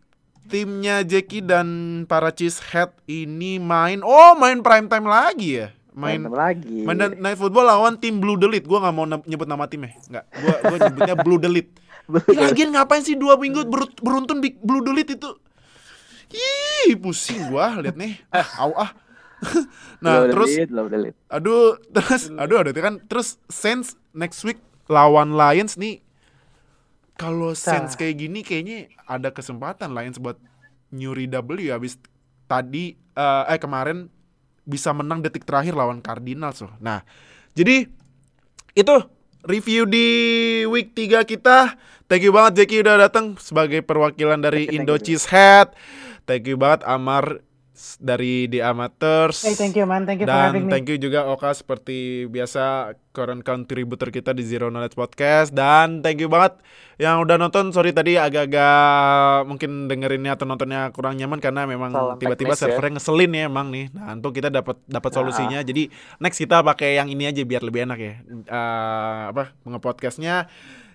timnya 0.47 1.03
Jackie 1.03 1.43
dan 1.43 1.67
para 2.07 2.31
Cheesehead 2.31 2.93
ini 3.07 3.59
main 3.59 4.03
oh 4.03 4.35
main 4.35 4.59
prime 4.59 4.87
time 4.91 5.07
lagi 5.07 5.63
ya. 5.63 5.67
Main 5.93 6.25
lagi. 6.25 6.83
main 6.89 6.97
night 7.21 7.37
football 7.37 7.69
lawan 7.69 8.01
tim 8.01 8.17
Blue 8.17 8.33
Delete. 8.33 8.65
Gua 8.65 8.81
nggak 8.81 8.93
mau 8.97 9.05
nyebut 9.05 9.45
nama 9.45 9.69
timnya. 9.69 9.93
Nggak. 10.09 10.25
Gua 10.41 10.55
gua 10.65 10.77
nyebutnya 10.89 11.15
Blue 11.21 11.39
Delete. 11.39 11.71
Lagian 12.35 12.73
ngapain 12.73 13.05
sih 13.05 13.15
dua 13.15 13.37
minggu 13.37 13.63
beruntun 14.01 14.41
di 14.41 14.57
Blue 14.57 14.81
Delete 14.81 15.15
itu? 15.15 15.29
Ih, 16.33 16.97
pusing 16.97 17.53
gua 17.53 17.77
liat 17.79 17.95
nih. 17.95 18.17
Ah, 18.33 18.65
au 18.65 18.73
ah. 18.73 18.91
nah, 20.03 20.23
Low 20.23 20.31
terus 20.31 20.49
delete, 20.55 20.71
low 20.71 20.87
delete. 20.87 21.17
aduh 21.27 21.75
terus 21.91 22.31
aduh 22.31 22.63
itu 22.63 22.79
kan 22.79 22.95
terus 23.11 23.35
Saints 23.51 23.99
next 24.15 24.43
week 24.47 24.59
lawan 24.87 25.35
Lions 25.35 25.75
nih 25.75 26.02
kalau 27.13 27.53
Saints 27.53 27.93
kayak 27.93 28.17
gini 28.19 28.41
kayaknya 28.41 28.89
ada 29.05 29.29
kesempatan 29.29 29.93
Lions 29.93 30.17
buat 30.17 30.37
nyuri 30.93 31.29
W 31.29 31.69
habis 31.69 32.01
tadi 32.49 32.97
eh, 32.97 33.43
eh 33.49 33.59
kemarin 33.61 34.09
bisa 34.63 34.95
menang 34.95 35.19
detik 35.19 35.43
terakhir 35.43 35.75
lawan 35.75 35.99
Cardinals 35.99 36.63
loh. 36.63 36.73
Nah, 36.79 37.03
jadi 37.53 37.85
itu 38.73 38.95
review 39.43 39.83
di 39.85 40.07
week 40.65 40.95
3 40.95 41.27
kita. 41.27 41.75
Thank 42.07 42.23
you 42.27 42.33
banget 42.35 42.63
Jackie 42.63 42.83
udah 42.83 43.09
datang 43.09 43.35
sebagai 43.39 43.83
perwakilan 43.83 44.39
dari 44.39 44.67
Thank 44.67 44.73
you, 44.73 44.79
Indo 44.83 44.95
thank 44.95 45.03
you. 45.03 45.07
Cheesehead. 45.19 45.67
Thank 46.23 46.47
you 46.47 46.55
banget 46.55 46.87
Amar 46.87 47.43
dari 47.97 48.45
The 48.45 48.61
Amateurs. 48.63 49.41
Hey, 49.41 49.53
thank 49.53 49.73
you 49.73 49.83
man. 49.83 50.03
Thank 50.03 50.21
you 50.21 50.27
for 50.27 50.31
Dan 50.31 50.45
having 50.47 50.65
me. 50.65 50.71
thank 50.71 50.85
you 50.85 50.95
juga 50.95 51.25
Oka 51.25 51.49
seperti 51.51 52.25
biasa 52.25 52.93
current 53.09 53.41
contributor 53.41 54.07
kita 54.07 54.29
di 54.29 54.41
Zero 54.41 54.69
Knowledge 54.69 54.93
Podcast 54.93 55.49
dan 55.49 55.99
thank 55.99 56.17
you 56.17 56.27
banget 56.27 56.61
yang 56.95 57.17
udah 57.19 57.35
nonton. 57.35 57.69
Sorry 57.69 57.89
tadi 57.89 58.13
agak-agak 58.13 58.77
mungkin 59.45 59.85
dengerinnya 59.85 60.33
atau 60.33 60.45
nontonnya 60.45 60.89
kurang 60.89 61.17
nyaman 61.17 61.37
karena 61.37 61.65
memang 61.65 61.89
tiba-tiba 62.17 62.53
teknis 62.53 62.61
ya. 62.61 62.63
servernya 62.69 62.91
ngeselin 62.95 63.31
ya 63.31 63.43
emang 63.45 63.67
nih. 63.69 63.85
Nah, 63.89 64.13
untuk 64.13 64.31
kita 64.31 64.47
dapat 64.47 64.77
dapat 64.85 65.09
Nah. 65.09 65.17
solusinya. 65.19 65.59
Jadi 65.59 65.89
next 66.17 66.37
kita 66.37 66.61
pakai 66.61 66.95
yang 66.95 67.09
ini 67.09 67.25
aja 67.25 67.41
biar 67.41 67.61
lebih 67.61 67.83
enak 67.83 67.97
ya. 67.97 68.13
Eh, 68.45 69.21
apa 69.29 69.53
nge-podcastnya. 69.63 70.45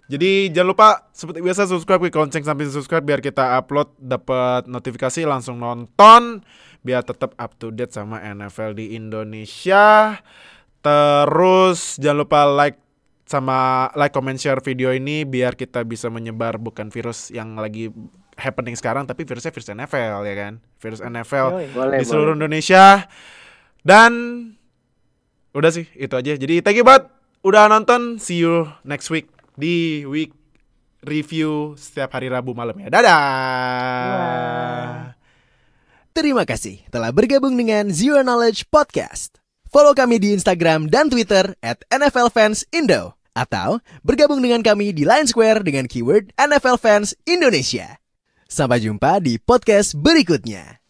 Jadi 0.09 0.49
jangan 0.49 0.73
lupa 0.73 0.89
seperti 1.13 1.45
biasa 1.45 1.69
subscribe 1.69 2.01
ke 2.01 2.17
lonceng 2.17 2.41
sampai 2.41 2.65
subscribe 2.65 3.05
biar 3.05 3.21
kita 3.21 3.61
upload 3.61 3.93
dapat 3.99 4.65
notifikasi 4.65 5.21
langsung 5.23 5.61
nonton 5.61 6.41
biar 6.89 7.05
tetap 7.05 7.37
up 7.37 7.53
to 7.61 7.69
date 7.69 7.93
sama 7.93 8.17
NFL 8.25 8.73
di 8.73 8.97
Indonesia. 8.97 10.17
Terus 10.81 12.01
jangan 12.01 12.25
lupa 12.25 12.49
like 12.49 12.81
sama 13.29 13.93
like 13.93 14.17
comment 14.17 14.41
share 14.41 14.65
video 14.65 14.89
ini 14.97 15.29
biar 15.29 15.53
kita 15.53 15.85
bisa 15.85 16.09
menyebar 16.09 16.57
bukan 16.57 16.89
virus 16.89 17.29
yang 17.29 17.61
lagi 17.61 17.93
happening 18.41 18.73
sekarang 18.73 19.05
tapi 19.05 19.29
virusnya 19.29 19.53
virus 19.53 19.69
NFL 19.69 20.25
ya 20.25 20.35
kan. 20.41 20.65
Virus 20.81 21.05
NFL 21.05 21.47
Yoi. 21.53 21.69
Boleh, 21.77 22.01
di 22.01 22.09
seluruh 22.09 22.33
boleh. 22.33 22.49
Indonesia. 22.49 23.05
Dan 23.85 24.13
udah 25.53 25.69
sih 25.69 25.85
itu 25.93 26.17
aja. 26.17 26.33
Jadi 26.41 26.65
thank 26.65 26.81
you 26.81 26.89
banget 26.89 27.13
udah 27.45 27.69
nonton. 27.69 28.17
See 28.17 28.41
you 28.41 28.65
next 28.89 29.13
week 29.13 29.29
di 29.61 30.09
week 30.09 30.33
review 31.05 31.77
setiap 31.77 32.17
hari 32.17 32.33
Rabu 32.33 32.57
malam 32.57 32.81
ya. 32.81 32.89
Dadah. 32.89 34.33
Terima 36.19 36.43
kasih 36.43 36.83
telah 36.91 37.15
bergabung 37.15 37.55
dengan 37.55 37.95
Zero 37.95 38.27
Knowledge 38.27 38.67
Podcast. 38.75 39.39
Follow 39.71 39.95
kami 39.95 40.19
di 40.19 40.35
Instagram 40.35 40.91
dan 40.91 41.07
Twitter 41.07 41.55
at 41.63 41.87
NFL 41.95 42.35
Fans 42.35 42.67
Indo. 42.75 43.15
Atau 43.39 43.79
bergabung 44.03 44.43
dengan 44.43 44.67
kami 44.67 44.91
di 44.91 45.07
Line 45.07 45.31
Square 45.31 45.63
dengan 45.63 45.87
keyword 45.87 46.35
NFL 46.35 46.83
Fans 46.83 47.15
Indonesia. 47.23 48.03
Sampai 48.51 48.83
jumpa 48.83 49.23
di 49.23 49.39
podcast 49.39 49.95
berikutnya. 49.95 50.83